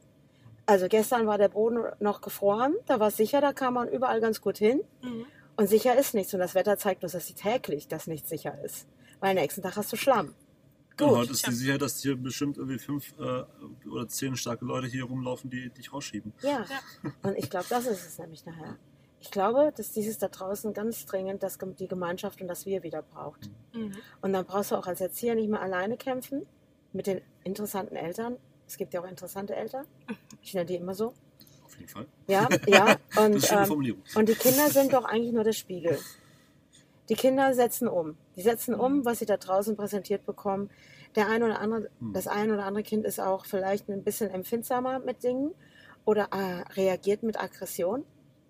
Also 0.65 0.87
gestern 0.87 1.25
war 1.25 1.37
der 1.37 1.49
Boden 1.49 1.83
noch 1.99 2.21
gefroren, 2.21 2.75
da 2.85 2.99
war 2.99 3.07
es 3.07 3.17
sicher, 3.17 3.41
da 3.41 3.53
kam 3.53 3.73
man 3.73 3.89
überall 3.89 4.21
ganz 4.21 4.39
gut 4.39 4.59
hin. 4.59 4.81
Mhm. 5.01 5.25
Und 5.59 5.67
sicher 5.67 5.97
ist 5.97 6.13
nichts. 6.13 6.33
Und 6.33 6.39
das 6.39 6.55
Wetter 6.55 6.77
zeigt 6.77 7.03
uns, 7.03 7.11
dass 7.11 7.27
sie 7.27 7.33
täglich 7.33 7.89
das 7.89 8.07
nicht 8.07 8.27
sicher 8.29 8.63
ist. 8.63 8.87
Weil 9.19 9.31
am 9.31 9.35
nächsten 9.35 9.61
Tag 9.61 9.75
hast 9.75 9.91
du 9.91 9.97
Schlamm. 9.97 10.27
Und 10.27 11.07
Gut. 11.07 11.17
heute 11.17 11.31
ist 11.31 11.47
die 11.47 11.51
Sicherheit, 11.51 11.81
dass 11.81 12.01
hier 12.01 12.15
bestimmt 12.15 12.57
irgendwie 12.57 12.79
fünf 12.79 13.13
äh, 13.19 13.43
oder 13.89 14.07
zehn 14.07 14.37
starke 14.37 14.63
Leute 14.63 14.87
hier 14.87 15.03
rumlaufen, 15.03 15.49
die 15.49 15.69
dich 15.69 15.91
rausschieben. 15.91 16.33
Ja. 16.41 16.65
Und 17.23 17.37
ich 17.37 17.49
glaube, 17.49 17.65
das 17.69 17.87
ist 17.87 18.05
es 18.05 18.17
nämlich 18.19 18.45
nachher. 18.45 18.77
Ich 19.21 19.31
glaube, 19.31 19.73
dass 19.75 19.91
dieses 19.91 20.17
da 20.17 20.27
draußen 20.29 20.73
ganz 20.73 21.05
dringend 21.05 21.43
das, 21.43 21.57
die 21.77 21.87
Gemeinschaft 21.87 22.41
und 22.41 22.47
das 22.47 22.65
Wir 22.65 22.83
wieder 22.83 23.01
braucht. 23.01 23.49
Mhm. 23.73 23.93
Und 24.21 24.33
dann 24.33 24.45
brauchst 24.45 24.71
du 24.71 24.75
auch 24.75 24.87
als 24.87 25.01
Erzieher 25.01 25.35
nicht 25.35 25.49
mehr 25.49 25.61
alleine 25.61 25.97
kämpfen 25.97 26.45
mit 26.93 27.07
den 27.07 27.21
interessanten 27.43 27.95
Eltern. 27.95 28.37
Es 28.67 28.77
gibt 28.77 28.93
ja 28.93 29.01
auch 29.01 29.07
interessante 29.07 29.55
Eltern. 29.55 29.85
Ich 30.41 30.53
nenne 30.53 30.65
die 30.67 30.75
immer 30.75 30.93
so. 30.95 31.13
jeden 31.77 31.89
Fall. 31.89 32.05
Ja, 32.27 32.47
ja. 32.67 32.95
Das 33.13 33.25
Und, 33.25 33.33
ist 33.35 33.41
eine 33.41 33.41
schöne 33.41 33.61
ähm, 33.61 33.67
Formulierung. 33.67 34.01
und 34.15 34.29
die 34.29 34.35
Kinder 34.35 34.69
sind 34.69 34.93
doch 34.93 35.03
eigentlich 35.03 35.33
nur 35.33 35.43
der 35.43 35.51
Spiegel. 35.53 35.99
Die 37.09 37.15
Kinder 37.15 37.53
setzen 37.53 37.87
um. 37.87 38.15
Die 38.35 38.41
setzen 38.41 38.73
um, 38.73 39.03
was 39.03 39.19
sie 39.19 39.25
da 39.25 39.35
draußen 39.37 39.75
präsentiert 39.75 40.25
bekommen. 40.25 40.69
Der 41.15 41.27
eine 41.27 41.45
oder 41.45 41.59
andere, 41.59 41.89
Hm. 41.99 42.13
das 42.13 42.27
eine 42.27 42.53
oder 42.53 42.65
andere 42.65 42.83
Kind 42.83 43.05
ist 43.05 43.19
auch 43.19 43.45
vielleicht 43.45 43.89
ein 43.89 44.03
bisschen 44.03 44.29
empfindsamer 44.29 44.99
mit 44.99 45.23
Dingen 45.23 45.53
oder 46.05 46.29
äh, 46.31 46.61
reagiert 46.73 47.23
mit 47.23 47.39
Aggression, 47.39 48.05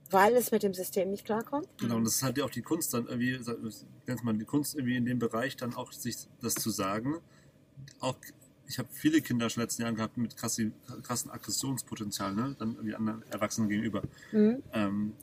weil 0.10 0.36
es 0.36 0.52
mit 0.52 0.64
dem 0.64 0.74
System 0.74 1.12
nicht 1.12 1.26
klarkommt. 1.26 1.68
Genau, 1.78 1.98
und 1.98 2.04
das 2.04 2.16
ist 2.16 2.24
halt 2.24 2.38
ja 2.38 2.46
auch 2.46 2.50
die 2.50 2.62
Kunst 2.62 2.94
dann 2.94 3.08
irgendwie, 3.08 3.40
nennt 4.08 4.24
man 4.24 4.40
die 4.40 4.46
Kunst 4.46 4.76
irgendwie 4.76 4.96
in 4.96 5.06
dem 5.06 5.20
Bereich 5.20 5.56
dann 5.56 5.74
auch 5.76 5.92
sich 5.92 6.28
das 6.42 6.56
zu 6.56 6.70
sagen. 6.70 7.16
Auch 8.00 8.16
ich 8.68 8.78
habe 8.78 8.88
viele 8.92 9.22
Kinder 9.22 9.50
schon 9.50 9.62
in 9.62 9.66
den 9.66 9.68
letzten 9.68 9.82
Jahren 9.82 9.96
gehabt 9.96 10.18
mit 10.18 10.38
krassi, 10.38 10.72
krassen 11.02 11.32
Aggressionspotenzial, 11.32 12.34
ne? 12.36 12.56
Dann 12.60 12.76
irgendwie 12.76 12.94
anderen 12.94 13.24
Erwachsenen 13.32 13.68
gegenüber. 13.68 14.04
Mhm. 14.32 14.62
Ähm, 14.74 15.14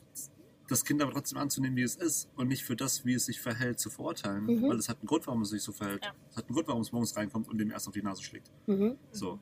das 0.67 0.83
Kind 0.83 1.01
aber 1.01 1.13
trotzdem 1.13 1.37
anzunehmen, 1.37 1.77
wie 1.77 1.83
es 1.83 1.95
ist 1.95 2.29
und 2.35 2.49
nicht 2.49 2.65
für 2.65 2.75
das, 2.75 3.05
wie 3.05 3.13
es 3.13 3.25
sich 3.25 3.39
verhält, 3.39 3.79
zu 3.79 3.89
verurteilen. 3.89 4.43
Mhm. 4.43 4.69
Weil 4.69 4.77
es 4.77 4.89
hat 4.89 4.97
einen 4.97 5.07
Grund, 5.07 5.25
warum 5.27 5.43
es 5.43 5.49
sich 5.49 5.61
so 5.61 5.71
verhält. 5.71 6.03
Ja. 6.03 6.13
Es 6.29 6.35
hat 6.35 6.45
einen 6.45 6.55
Grund, 6.55 6.67
warum 6.67 6.81
es 6.81 6.91
morgens 6.91 7.15
reinkommt 7.15 7.47
und 7.47 7.57
dem 7.57 7.71
erst 7.71 7.87
auf 7.87 7.93
die 7.93 8.01
Nase 8.01 8.21
schlägt. 8.21 8.51
Mhm. 8.67 8.97
So. 9.11 9.39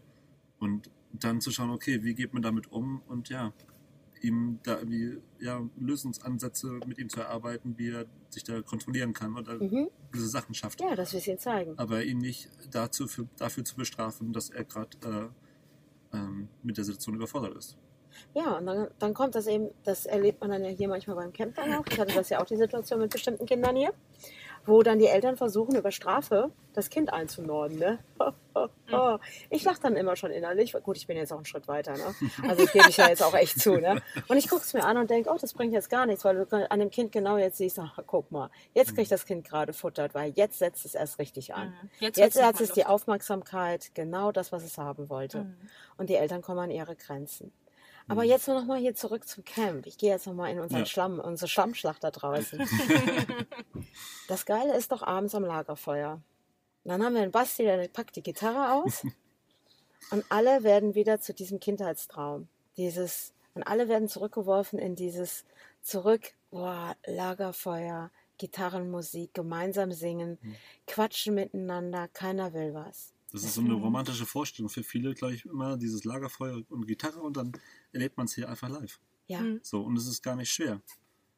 Und 0.59 0.91
dann 1.11 1.41
zu 1.41 1.49
schauen, 1.49 1.71
okay, 1.71 2.03
wie 2.03 2.13
geht 2.13 2.33
man 2.33 2.43
damit 2.43 2.71
um 2.71 3.01
und 3.07 3.29
ja, 3.29 3.53
ihm 4.25 4.59
da 4.63 4.77
irgendwie 4.79 5.21
ja, 5.39 5.61
Lösungsansätze 5.77 6.79
mit 6.85 6.97
ihm 6.97 7.09
zu 7.09 7.19
erarbeiten, 7.21 7.75
wie 7.77 7.89
er 7.91 8.05
sich 8.29 8.43
da 8.43 8.61
kontrollieren 8.61 9.13
kann 9.13 9.37
oder 9.37 9.55
Mhm. 9.55 9.89
diese 10.13 10.27
Sachen 10.27 10.53
schafft. 10.55 10.81
Ja, 10.81 10.95
dass 10.95 11.13
wir 11.13 11.19
es 11.19 11.27
ihnen 11.27 11.39
zeigen. 11.39 11.73
Aber 11.77 12.03
ihn 12.03 12.17
nicht 12.17 12.49
dazu 12.71 13.07
für, 13.07 13.27
dafür 13.37 13.63
zu 13.63 13.75
bestrafen, 13.75 14.33
dass 14.33 14.49
er 14.49 14.63
gerade 14.65 15.31
äh, 16.13 16.17
ähm, 16.17 16.47
mit 16.63 16.77
der 16.77 16.83
Situation 16.83 17.15
überfordert 17.15 17.55
ist. 17.55 17.77
Ja, 18.33 18.57
und 18.57 18.65
dann, 18.65 18.87
dann 18.99 19.13
kommt 19.13 19.35
das 19.35 19.45
eben, 19.47 19.69
das 19.83 20.05
erlebt 20.05 20.39
man 20.39 20.49
dann 20.49 20.63
ja 20.63 20.69
hier 20.69 20.87
manchmal 20.87 21.17
beim 21.17 21.33
Camp 21.33 21.55
dann 21.55 21.73
auch. 21.73 21.85
Ich 21.89 21.99
hatte 21.99 22.13
das 22.13 22.29
ja 22.29 22.41
auch 22.41 22.45
die 22.45 22.55
Situation 22.55 22.99
mit 23.01 23.11
bestimmten 23.11 23.45
Kindern 23.45 23.75
hier, 23.75 23.93
wo 24.65 24.83
dann 24.83 24.99
die 24.99 25.07
Eltern 25.07 25.37
versuchen, 25.37 25.75
über 25.75 25.91
Strafe 25.91 26.51
das 26.73 26.89
Kind 26.89 27.13
einzunorden. 27.13 27.79
Ne? 27.79 27.99
Ich 29.49 29.65
lache 29.65 29.81
dann 29.81 29.97
immer 29.97 30.15
schon 30.15 30.31
innerlich. 30.31 30.71
Gut, 30.71 30.95
ich 30.95 31.07
bin 31.07 31.17
jetzt 31.17 31.33
auch 31.33 31.37
einen 31.37 31.45
Schritt 31.45 31.67
weiter. 31.67 31.91
Ne? 31.97 32.15
Also 32.47 32.63
das 32.63 32.71
gebe 32.71 32.89
ich 32.89 32.95
ja 32.95 33.09
jetzt 33.09 33.21
auch 33.21 33.33
echt 33.33 33.59
zu. 33.59 33.75
Ne? 33.75 34.01
Und 34.29 34.37
ich 34.37 34.47
gucke 34.47 34.61
es 34.61 34.73
mir 34.73 34.85
an 34.85 34.95
und 34.95 35.09
denke, 35.09 35.29
oh, 35.29 35.37
das 35.39 35.53
bringt 35.53 35.73
jetzt 35.73 35.89
gar 35.89 36.05
nichts, 36.05 36.23
weil 36.23 36.45
du 36.45 36.71
an 36.71 36.79
dem 36.79 36.89
Kind 36.89 37.11
genau 37.11 37.37
jetzt 37.37 37.57
siehst, 37.57 37.77
ach, 37.79 37.99
guck 38.07 38.31
mal, 38.31 38.49
jetzt 38.73 38.95
kriegt 38.95 39.11
das 39.11 39.25
Kind 39.25 39.45
gerade 39.45 39.73
futtert, 39.73 40.15
weil 40.15 40.31
jetzt 40.35 40.59
setzt 40.59 40.85
es 40.85 40.95
erst 40.95 41.19
richtig 41.19 41.53
an. 41.53 41.69
Mhm. 41.69 41.89
Jetzt, 41.99 42.17
wird's 42.17 42.41
hat 42.41 42.61
es 42.61 42.71
die. 42.71 42.85
Aufmerksamkeit, 42.85 43.91
genau 43.93 44.31
das, 44.31 44.53
was 44.53 44.63
es 44.63 44.77
haben 44.77 45.09
wollte. 45.09 45.39
Mhm. 45.39 45.57
Und 45.97 46.09
die 46.09 46.15
Eltern 46.15 46.41
kommen 46.41 46.59
an 46.59 46.71
ihre 46.71 46.95
Grenzen. 46.95 47.51
Aber 48.07 48.23
Mhm. 48.23 48.29
jetzt 48.29 48.47
noch 48.47 48.65
mal 48.65 48.77
hier 48.79 48.93
zurück 48.95 49.27
zum 49.27 49.43
Camp. 49.45 49.85
Ich 49.87 49.97
gehe 49.97 50.11
jetzt 50.11 50.27
noch 50.27 50.33
mal 50.35 50.49
in 50.51 50.59
unseren 50.59 50.79
Ja. 50.81 50.85
Schlamm, 50.85 51.19
unsere 51.19 51.47
Schlammschlacht 51.47 52.03
da 52.03 52.11
draußen. 52.11 52.59
das 54.27 54.45
Geile 54.45 54.75
ist 54.75 54.91
doch 54.91 55.01
abends 55.01 55.33
am 55.35 55.43
Lagerfeuer. 55.43 56.13
Und 56.83 56.89
dann 56.91 57.03
haben 57.03 57.15
wir 57.15 57.21
einen 57.23 57.31
Basti, 57.31 57.63
der 57.63 57.87
packt 57.87 58.15
die 58.15 58.21
Gitarre 58.23 58.73
aus 58.73 59.03
und 60.11 60.23
alle 60.29 60.63
werden 60.63 60.93
wieder 60.93 61.19
zu 61.19 61.33
diesem 61.33 61.59
Kindheitstraum. 61.59 62.47
Dieses, 62.77 63.33
und 63.55 63.63
alle 63.63 63.87
werden 63.87 64.07
zurückgeworfen 64.07 64.77
in 64.77 64.95
dieses 64.95 65.45
zurück, 65.81 66.33
boah, 66.51 66.95
Lagerfeuer, 67.07 68.11
Gitarrenmusik, 68.37 69.33
gemeinsam 69.33 69.91
singen, 69.91 70.37
Mhm. 70.41 70.55
quatschen 70.85 71.33
miteinander, 71.35 72.07
keiner 72.09 72.53
will 72.53 72.73
was. 72.75 73.13
Das 73.31 73.43
ist 73.43 73.55
so 73.55 73.61
eine 73.61 73.73
romantische 73.73 74.25
Vorstellung 74.25 74.69
für 74.69 74.83
viele, 74.83 75.13
glaube 75.13 75.33
ich, 75.33 75.45
immer 75.45 75.77
dieses 75.77 76.03
Lagerfeuer 76.03 76.61
und 76.69 76.87
Gitarre 76.87 77.19
und 77.19 77.35
dann 77.37 77.51
erlebt 77.91 78.17
man 78.17 78.27
es 78.27 78.33
hier 78.35 78.47
einfach 78.47 78.69
live. 78.69 78.99
Ja. 79.27 79.39
Mhm. 79.39 79.59
So, 79.63 79.81
und 79.81 79.97
es 79.97 80.07
ist 80.07 80.21
gar 80.23 80.35
nicht 80.35 80.51
schwer. 80.51 80.81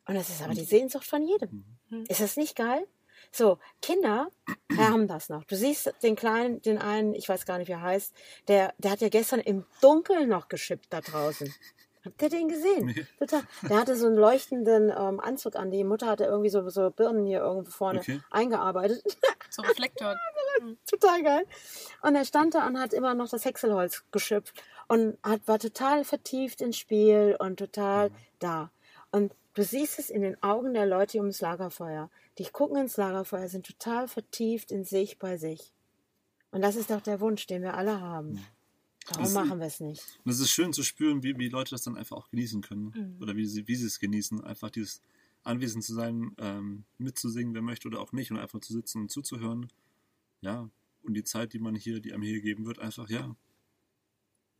Und 0.06 0.16
das 0.16 0.30
ist 0.30 0.42
aber 0.42 0.54
die 0.54 0.64
Sehnsucht 0.64 1.06
von 1.06 1.26
jedem. 1.26 1.66
Mhm. 1.90 2.06
Ist 2.08 2.22
das 2.22 2.38
nicht 2.38 2.56
geil? 2.56 2.86
So, 3.32 3.58
Kinder 3.82 4.30
haben 4.78 5.08
das 5.08 5.30
noch. 5.30 5.44
Du 5.46 5.56
siehst 5.56 5.92
den 6.04 6.16
kleinen, 6.16 6.62
den 6.62 6.78
einen, 6.78 7.16
ich 7.16 7.28
weiß 7.28 7.46
gar 7.46 7.58
nicht, 7.58 7.68
wie 7.68 7.74
er 7.74 7.82
heißt, 7.82 8.14
der, 8.48 8.74
der 8.78 8.92
hat 8.92 9.02
ja 9.02 9.10
gestern 9.10 9.40
im 9.40 9.66
Dunkeln 9.82 10.30
noch 10.30 10.50
geschippt 10.50 10.88
da 10.92 11.02
draußen. 11.02 11.54
Habt 12.06 12.22
ihr 12.22 12.30
den 12.30 12.48
gesehen? 12.48 12.86
Nee. 12.86 13.06
Total. 13.20 13.42
Der 13.70 13.78
hatte 13.80 13.98
so 13.98 14.06
einen 14.08 14.16
leuchtenden 14.16 14.92
ähm, 14.98 15.20
Anzug 15.20 15.58
an. 15.58 15.72
Die 15.72 15.84
Mutter 15.84 16.08
hatte 16.08 16.24
irgendwie 16.24 16.50
so, 16.50 16.70
so 16.70 16.90
Birnen 16.90 17.26
hier 17.26 17.40
irgendwo 17.40 17.70
vorne 17.72 18.00
Okay. 18.00 18.22
eingearbeitet. 18.30 19.04
So 19.50 19.62
Reflektor. 19.64 20.16
total 20.86 21.24
geil. 21.24 21.46
Und 22.02 22.16
er 22.16 22.26
stand 22.26 22.56
da 22.56 22.68
und 22.68 22.80
hat 22.80 22.94
immer 22.94 23.14
noch 23.14 23.30
das 23.30 23.46
Häckselholz 23.46 24.04
geschöpft 24.12 24.62
und 24.88 25.18
hat, 25.24 25.48
war 25.48 25.60
total 25.60 26.04
vertieft 26.04 26.62
ins 26.62 26.78
Spiel 26.78 27.36
und 27.40 27.58
total 27.58 28.12
da. 28.40 28.72
Und 29.12 29.34
du 29.54 29.64
siehst 29.64 30.00
es 30.00 30.10
in 30.10 30.22
den 30.22 30.42
Augen 30.44 30.74
der 30.74 30.86
Leute 30.86 31.18
ums 31.20 31.42
Lagerfeuer. 31.42 32.10
Die 32.38 32.46
gucken 32.46 32.78
ins 32.78 32.98
Lagerfeuer, 32.98 33.48
sind 33.50 33.66
total 33.66 34.08
vertieft 34.08 34.72
in 34.72 34.84
sich 34.84 35.18
bei 35.20 35.38
sich. 35.38 35.72
Und 36.52 36.62
das 36.62 36.76
ist 36.76 36.90
doch 36.90 37.02
der 37.02 37.20
Wunsch, 37.20 37.48
den 37.48 37.62
wir 37.62 37.74
alle 37.74 38.00
haben. 38.00 38.40
Warum 39.10 39.24
Das- 39.24 39.34
machen 39.34 39.60
wir 39.60 39.68
es 39.68 39.80
nicht? 39.80 40.04
Und 40.26 40.32
es 40.32 40.40
ist 40.40 40.50
schön 40.50 40.74
zu 40.74 40.84
spüren, 40.84 41.24
wie, 41.24 41.38
wie 41.38 41.50
Leute 41.50 41.72
das 41.72 41.84
dann 41.84 41.98
einfach 41.98 42.18
auch 42.18 42.30
genießen 42.30 42.62
können. 42.62 42.94
Mhm. 42.96 43.22
Oder 43.22 43.36
wie 43.36 43.46
sie, 43.46 43.68
wie 43.68 43.76
sie 43.76 43.86
es 43.86 44.00
genießen. 44.00 44.44
Einfach 44.44 44.70
dieses 44.70 45.02
anwesend 45.44 45.84
zu 45.86 45.94
sein, 45.94 46.36
ähm, 46.40 46.84
mitzusingen, 46.98 47.54
wer 47.54 47.62
möchte 47.62 47.88
oder 47.88 48.02
auch 48.02 48.12
nicht. 48.12 48.32
Und 48.32 48.38
einfach 48.38 48.60
zu 48.60 48.74
sitzen 48.74 49.04
und 49.04 49.12
zuzuhören. 49.12 49.70
Ja. 50.42 50.70
Und 51.04 51.14
die 51.14 51.24
Zeit, 51.24 51.54
die 51.54 51.60
man 51.60 51.76
hier, 51.76 52.00
die 52.00 52.14
einem 52.14 52.24
hier 52.24 52.34
gegeben 52.36 52.66
wird, 52.66 52.80
einfach, 52.80 53.10
ja. 53.10 53.36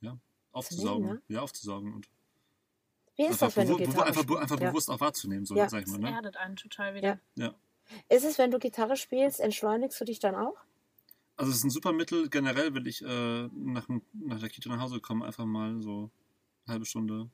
Ja. 0.02 0.18
Aufzusaugen. 0.52 1.06
ne? 1.08 1.22
Ja, 1.28 1.42
aufzusaugen. 1.42 1.94
Und 1.94 2.08
Wie 3.16 3.24
ist 3.24 3.32
einfach, 3.44 3.48
das, 3.48 3.58
wenn 3.58 3.68
du 3.68 3.78
Gitarre 3.78 4.06
einfach, 4.06 4.26
einfach 4.42 4.60
Ja. 4.60 4.70
bewusst 4.70 4.90
auch 4.90 5.00
wahrzunehmen, 5.00 5.46
so 5.46 5.56
Ja. 5.56 5.70
sag 5.70 5.82
ich 5.82 5.88
mal. 5.88 6.00
Das 6.00 6.10
Ne? 6.10 6.16
erdet 6.16 6.38
einen 6.38 6.56
total 6.56 6.94
wieder. 6.96 7.20
Ja. 7.36 7.46
Ja. 7.46 7.56
Ist 8.10 8.26
es, 8.26 8.38
wenn 8.38 8.52
du 8.52 8.60
Gitarre 8.60 8.98
spielst, 8.98 9.40
entschleunigst 9.40 10.00
du 10.00 10.06
dich 10.06 10.20
dann 10.20 10.36
auch? 10.36 10.56
Also 11.36 11.52
es 11.52 11.58
ist 11.60 11.64
ein 11.66 11.70
super 11.70 11.94
Mittel. 11.94 12.30
Generell 12.30 12.74
will 12.74 12.88
ich 12.88 13.02
äh, 13.04 13.48
nach, 13.48 13.88
nach 14.14 14.40
der 14.40 14.50
Kita 14.50 14.70
nach 14.70 14.80
Hause 14.82 15.00
kommen, 15.00 15.24
einfach 15.24 15.46
mal 15.46 15.82
so 15.82 16.10
eine 16.66 16.74
halbe 16.74 16.86
Stunde 16.86 17.30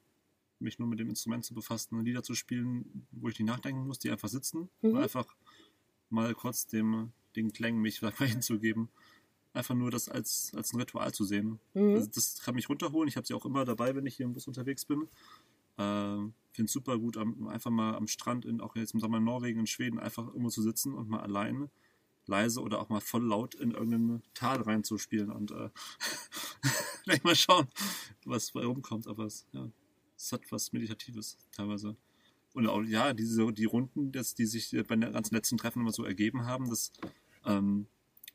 mich 0.59 0.79
nur 0.79 0.87
mit 0.87 0.99
dem 0.99 1.09
Instrument 1.09 1.43
zu 1.43 1.53
befassen, 1.53 2.03
Lieder 2.05 2.23
zu 2.23 2.35
spielen, 2.35 3.07
wo 3.11 3.27
ich 3.29 3.37
nicht 3.39 3.47
nachdenken 3.47 3.85
muss, 3.87 3.99
die 3.99 4.09
einfach 4.11 4.29
sitzen. 4.29 4.69
Mhm. 4.81 4.91
Und 4.91 4.97
einfach 4.97 5.35
mal 6.09 6.33
kurz 6.33 6.67
dem, 6.67 7.11
den 7.35 7.51
Klängen 7.53 7.81
mich 7.81 8.01
mal, 8.01 8.11
hinzugeben. 8.13 8.89
Einfach 9.53 9.75
nur 9.75 9.91
das 9.91 10.09
als, 10.09 10.51
als 10.55 10.73
ein 10.73 10.79
Ritual 10.79 11.13
zu 11.13 11.25
sehen. 11.25 11.59
Mhm. 11.73 11.95
Also 11.95 12.09
das 12.13 12.41
kann 12.41 12.55
mich 12.55 12.69
runterholen. 12.69 13.07
Ich 13.07 13.17
habe 13.17 13.27
sie 13.27 13.33
auch 13.33 13.45
immer 13.45 13.65
dabei, 13.65 13.95
wenn 13.95 14.05
ich 14.05 14.15
hier 14.15 14.25
im 14.25 14.33
Bus 14.33 14.47
unterwegs 14.47 14.85
bin. 14.85 15.03
Äh, 15.77 16.17
Finde 16.51 16.65
es 16.65 16.71
super 16.71 16.97
gut, 16.97 17.17
am, 17.17 17.47
einfach 17.47 17.71
mal 17.71 17.95
am 17.95 18.07
Strand, 18.07 18.45
in, 18.45 18.61
auch 18.61 18.75
jetzt 18.75 18.93
im 18.93 18.99
Sommer 18.99 19.17
in 19.17 19.23
Norwegen, 19.23 19.59
in 19.59 19.67
Schweden, 19.67 19.99
einfach 19.99 20.27
irgendwo 20.27 20.49
zu 20.49 20.61
sitzen 20.61 20.93
und 20.93 21.09
mal 21.09 21.21
alleine 21.21 21.69
leise 22.25 22.61
oder 22.61 22.79
auch 22.79 22.89
mal 22.89 23.01
voll 23.01 23.25
laut 23.25 23.55
in 23.55 23.71
irgendein 23.71 24.23
Tal 24.33 24.61
reinzuspielen 24.61 25.29
und 25.29 25.51
äh, 25.51 25.69
gleich 27.03 27.23
mal 27.23 27.35
schauen, 27.35 27.67
was 28.25 28.51
bei 28.51 28.65
rumkommt. 28.65 29.07
Aber 29.07 29.25
es, 29.25 29.45
ja, 29.51 29.69
es 30.15 30.31
hat 30.31 30.51
was 30.51 30.71
Meditatives 30.73 31.37
teilweise. 31.51 31.95
Und 32.53 32.67
auch, 32.67 32.83
ja, 32.83 33.13
diese, 33.13 33.51
die 33.51 33.65
Runden, 33.65 34.11
das, 34.11 34.35
die 34.35 34.45
sich 34.45 34.71
bei 34.87 34.95
den 34.95 35.11
ganzen 35.11 35.33
letzten 35.35 35.57
Treffen 35.57 35.81
immer 35.81 35.91
so 35.91 36.03
ergeben 36.03 36.45
haben, 36.45 36.69
das 36.69 36.91
ähm, 37.45 37.87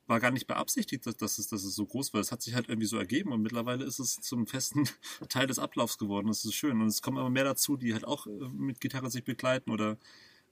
war 0.06 0.20
gar 0.20 0.30
nicht 0.30 0.46
beabsichtigt, 0.46 1.06
dass, 1.06 1.16
dass, 1.16 1.38
es, 1.38 1.48
dass 1.48 1.64
es 1.64 1.74
so 1.74 1.84
groß 1.84 2.14
war. 2.14 2.20
Es 2.20 2.32
hat 2.32 2.42
sich 2.42 2.54
halt 2.54 2.68
irgendwie 2.68 2.86
so 2.88 2.96
ergeben 2.96 3.32
und 3.32 3.42
mittlerweile 3.42 3.84
ist 3.84 3.98
es 3.98 4.20
zum 4.20 4.46
festen 4.46 4.88
Teil 5.28 5.46
des 5.46 5.58
Ablaufs 5.58 5.98
geworden. 5.98 6.28
Das 6.28 6.44
ist 6.44 6.54
schön. 6.54 6.80
Und 6.80 6.88
es 6.88 7.02
kommen 7.02 7.18
immer 7.18 7.30
mehr 7.30 7.44
dazu, 7.44 7.76
die 7.76 7.92
halt 7.92 8.06
auch 8.06 8.26
äh, 8.26 8.30
mit 8.54 8.80
Gitarre 8.80 9.10
sich 9.10 9.24
begleiten 9.24 9.70
oder 9.70 9.98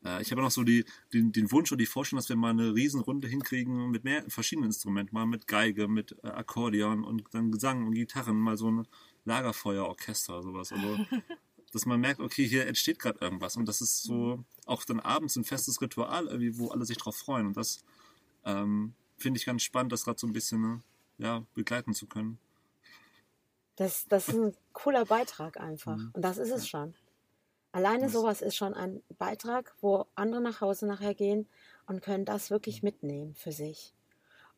äh, 0.04 0.22
ich 0.22 0.30
habe 0.30 0.42
noch 0.42 0.50
so 0.50 0.62
die, 0.62 0.84
den, 1.12 1.32
den 1.32 1.50
Wunsch 1.50 1.72
und 1.72 1.78
die 1.78 1.86
Vorstellung, 1.86 2.20
dass 2.20 2.28
wir 2.28 2.36
mal 2.36 2.50
eine 2.50 2.74
Riesenrunde 2.74 3.28
hinkriegen 3.28 3.90
mit 3.90 4.04
mehr 4.04 4.24
verschiedenen 4.28 4.68
Instrumenten, 4.68 5.14
mal 5.14 5.26
mit 5.26 5.46
Geige, 5.46 5.88
mit 5.88 6.16
äh, 6.22 6.28
Akkordeon 6.28 7.04
und 7.04 7.24
dann 7.32 7.50
Gesang 7.50 7.86
und 7.86 7.94
Gitarren, 7.94 8.36
mal 8.36 8.56
so 8.56 8.70
ein 8.70 8.86
Lagerfeuerorchester, 9.24 10.42
sowas. 10.42 10.72
Also, 10.72 10.98
dass 11.72 11.86
man 11.86 12.00
merkt, 12.00 12.20
okay, 12.20 12.46
hier 12.46 12.66
entsteht 12.66 12.98
gerade 12.98 13.18
irgendwas 13.20 13.56
und 13.56 13.66
das 13.66 13.80
ist 13.80 14.02
so 14.02 14.44
auch 14.66 14.84
dann 14.84 15.00
abends 15.00 15.36
ein 15.36 15.44
festes 15.44 15.80
Ritual, 15.80 16.26
irgendwie, 16.26 16.58
wo 16.58 16.68
alle 16.68 16.84
sich 16.84 16.96
drauf 16.96 17.16
freuen 17.16 17.46
und 17.46 17.56
das 17.56 17.84
ähm, 18.46 18.94
finde 19.18 19.38
ich 19.38 19.44
ganz 19.44 19.62
spannend, 19.62 19.92
das 19.92 20.04
gerade 20.04 20.18
so 20.18 20.26
ein 20.26 20.32
bisschen 20.32 20.60
ne, 20.62 20.82
ja, 21.18 21.44
begleiten 21.54 21.92
zu 21.92 22.06
können. 22.06 22.38
Das, 23.76 24.06
das 24.08 24.28
ist 24.28 24.34
ein 24.36 24.56
cooler 24.72 25.04
Beitrag 25.04 25.60
einfach. 25.60 25.96
Mhm. 25.96 26.10
Und 26.14 26.22
das 26.22 26.38
ist 26.38 26.50
es 26.50 26.66
schon. 26.66 26.94
Alleine 27.72 28.04
Das- 28.04 28.12
sowas 28.12 28.40
ist 28.40 28.56
schon 28.56 28.72
ein 28.72 29.02
Beitrag, 29.18 29.74
wo 29.80 30.06
andere 30.14 30.40
nach 30.40 30.60
Hause 30.62 30.86
nachher 30.86 31.14
gehen 31.14 31.46
und 31.86 32.00
können 32.02 32.24
das 32.24 32.50
wirklich 32.50 32.82
mitnehmen 32.82 33.34
für 33.34 33.52
sich. 33.52 33.92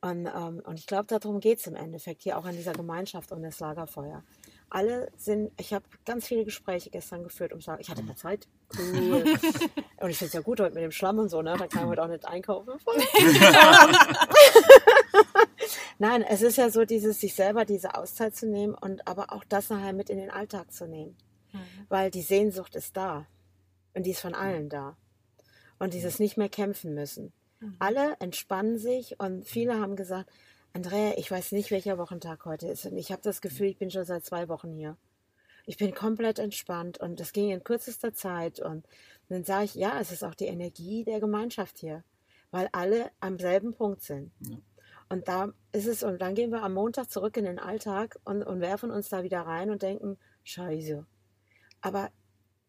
Und, 0.01 0.27
ähm, 0.27 0.61
und 0.65 0.79
ich 0.79 0.87
glaube, 0.87 1.07
darum 1.07 1.41
geht 1.41 1.59
es 1.59 1.67
im 1.67 1.75
Endeffekt 1.75 2.23
hier 2.23 2.39
auch 2.39 2.45
an 2.45 2.55
dieser 2.55 2.73
Gemeinschaft 2.73 3.33
um 3.33 3.43
das 3.43 3.59
Lagerfeuer. 3.59 4.23
Alle 4.71 5.11
sind, 5.17 5.53
ich 5.59 5.73
habe 5.73 5.85
ganz 6.05 6.27
viele 6.27 6.45
Gespräche 6.45 6.91
gestern 6.91 7.23
geführt, 7.23 7.53
um 7.53 7.61
zu 7.61 7.67
sagen, 7.67 7.81
ich 7.81 7.89
hatte 7.89 8.03
mehr 8.03 8.17
Zeit. 8.17 8.49
Cool. 8.77 9.25
und 9.97 10.11
ich 10.11 10.19
finde 10.19 10.27
es 10.27 10.33
ja 10.33 10.41
gut 10.41 10.61
heute 10.61 10.75
mit 10.75 10.85
dem 10.85 10.91
Schlamm 10.91 11.19
und 11.19 11.29
so, 11.29 11.43
ne? 11.43 11.57
Da 11.59 11.67
kann 11.67 11.83
man 11.83 11.91
heute 11.91 12.03
auch 12.03 12.09
nicht 12.09 12.27
einkaufen. 12.27 12.73
Nein, 15.99 16.23
es 16.23 16.43
ist 16.43 16.57
ja 16.57 16.71
so, 16.71 16.85
dieses 16.85 17.21
sich 17.21 17.35
selber 17.35 17.65
diese 17.65 17.95
Auszeit 17.95 18.37
zu 18.37 18.47
nehmen 18.47 18.75
und 18.75 19.07
aber 19.09 19.33
auch 19.33 19.45
das 19.45 19.71
nachher 19.71 19.93
mit 19.93 20.11
in 20.11 20.19
den 20.19 20.31
Alltag 20.31 20.73
zu 20.73 20.87
nehmen. 20.87 21.17
weil 21.89 22.11
die 22.11 22.23
Sehnsucht 22.23 22.77
ist 22.77 22.97
da. 22.97 23.27
Und 23.95 24.05
die 24.05 24.11
ist 24.11 24.21
von 24.21 24.35
allen 24.35 24.69
da. 24.69 24.97
Und 25.79 25.95
dieses 25.95 26.19
nicht 26.19 26.37
mehr 26.37 26.51
kämpfen 26.51 26.95
müssen. 26.95 27.33
Alle 27.81 28.15
entspannen 28.21 28.79
sich 28.79 29.19
und 29.19 29.45
viele 29.45 29.81
haben 29.81 29.97
gesagt, 29.97 30.31
Andrea, 30.79 31.15
ich 31.17 31.29
weiß 31.29 31.51
nicht, 31.51 31.73
welcher 31.73 31.99
Wochentag 31.99 32.45
heute 32.45 32.69
ist. 32.69 32.87
Und 32.87 32.97
ich 32.97 33.11
habe 33.11 33.21
das 33.21 33.41
Gefühl, 33.41 33.67
ich 33.67 33.79
bin 33.79 33.91
schon 33.91 34.05
seit 34.05 34.25
zwei 34.25 34.49
Wochen 34.49 34.73
hier. 34.73 34.97
Ich 35.67 35.77
bin 35.77 35.93
komplett 35.93 36.39
entspannt 36.39 36.99
und 36.99 37.19
das 37.19 37.33
ging 37.33 37.51
in 37.51 37.65
kürzester 37.65 38.15
Zeit. 38.15 38.61
Und 38.61 38.87
dann 39.29 39.43
sage 39.43 39.65
ich, 39.65 39.75
ja, 39.75 39.99
es 39.99 40.13
ist 40.13 40.23
auch 40.23 40.37
die 40.37 40.47
Energie 40.47 41.03
der 41.03 41.19
Gemeinschaft 41.19 41.79
hier, 41.79 42.05
weil 42.53 42.69
alle 42.71 43.11
am 43.19 43.41
selben 43.41 43.75
Punkt 43.75 44.03
sind. 44.03 44.31
Ja. 44.49 44.59
Und 45.09 45.27
da 45.27 45.53
ist 45.73 45.89
es, 45.89 46.05
und 46.05 46.23
dann 46.23 46.37
gehen 46.37 46.53
wir 46.53 46.63
am 46.63 46.75
Montag 46.75 47.11
zurück 47.11 47.37
in 47.37 47.47
den 47.47 47.59
Alltag 47.59 48.17
und, 48.23 48.45
und 48.45 48.61
werfen 48.61 48.93
uns 48.93 49.09
da 49.09 49.25
wieder 49.25 49.41
rein 49.41 49.71
und 49.71 49.83
denken, 49.83 50.17
scheiße. 50.45 51.05
Aber 51.81 52.13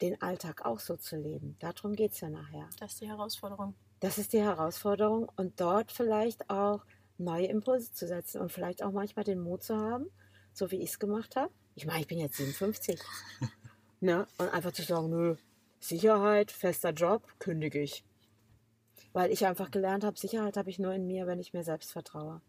den 0.02 0.20
Alltag 0.20 0.66
auch 0.66 0.80
so 0.80 0.98
zu 0.98 1.16
leben, 1.16 1.58
darum 1.60 1.94
geht 1.94 2.14
es 2.14 2.22
ja 2.22 2.30
nachher. 2.32 2.68
Das 2.80 2.94
ist 2.94 3.02
die 3.02 3.08
Herausforderung. 3.08 3.76
Das 4.00 4.18
ist 4.18 4.34
die 4.34 4.42
Herausforderung 4.42 5.30
und 5.36 5.62
dort 5.62 5.92
vielleicht 5.92 6.50
auch 6.50 6.86
neue 7.20 7.48
Impulse 7.48 7.92
zu 7.92 8.08
setzen 8.08 8.42
und 8.42 8.52
vielleicht 8.52 8.84
auch 8.84 8.92
manchmal 8.92 9.26
den 9.26 9.40
Mut 9.40 9.64
zu 9.64 9.76
haben, 9.76 10.10
so 10.54 10.72
wie 10.72 10.82
ich 10.82 10.92
es 10.92 11.00
gemacht 11.00 11.36
habe. 11.36 11.54
Ich 11.76 11.86
meine, 11.86 12.02
ich 12.02 12.08
bin 12.08 12.20
jetzt 12.20 12.38
57. 12.38 13.00
ne? 14.00 14.28
Und 14.38 14.50
einfach 14.50 14.72
zu 14.72 14.84
sagen, 14.84 15.10
nö, 15.10 15.36
Sicherheit, 15.80 16.52
fester 16.52 16.92
Job, 16.92 17.28
kündige 17.40 17.82
ich. 17.82 18.04
Weil 19.14 19.32
ich 19.32 19.46
einfach 19.46 19.72
gelernt 19.72 20.04
habe, 20.04 20.18
Sicherheit 20.18 20.58
habe 20.58 20.70
ich 20.70 20.80
nur 20.80 20.94
in 20.94 21.08
mir, 21.08 21.26
wenn 21.28 21.40
ich 21.40 21.54
mir 21.54 21.64
selbst 21.64 21.92
vertraue. 21.92 22.42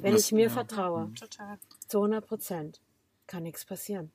Wenn 0.00 0.12
das- 0.12 0.26
ich 0.26 0.32
mir 0.32 0.44
ja. 0.44 0.50
vertraue, 0.50 1.12
Total. 1.14 1.58
zu 1.86 1.98
100 1.98 2.26
Prozent, 2.26 2.80
kann 3.26 3.42
nichts 3.42 3.64
passieren. 3.64 4.12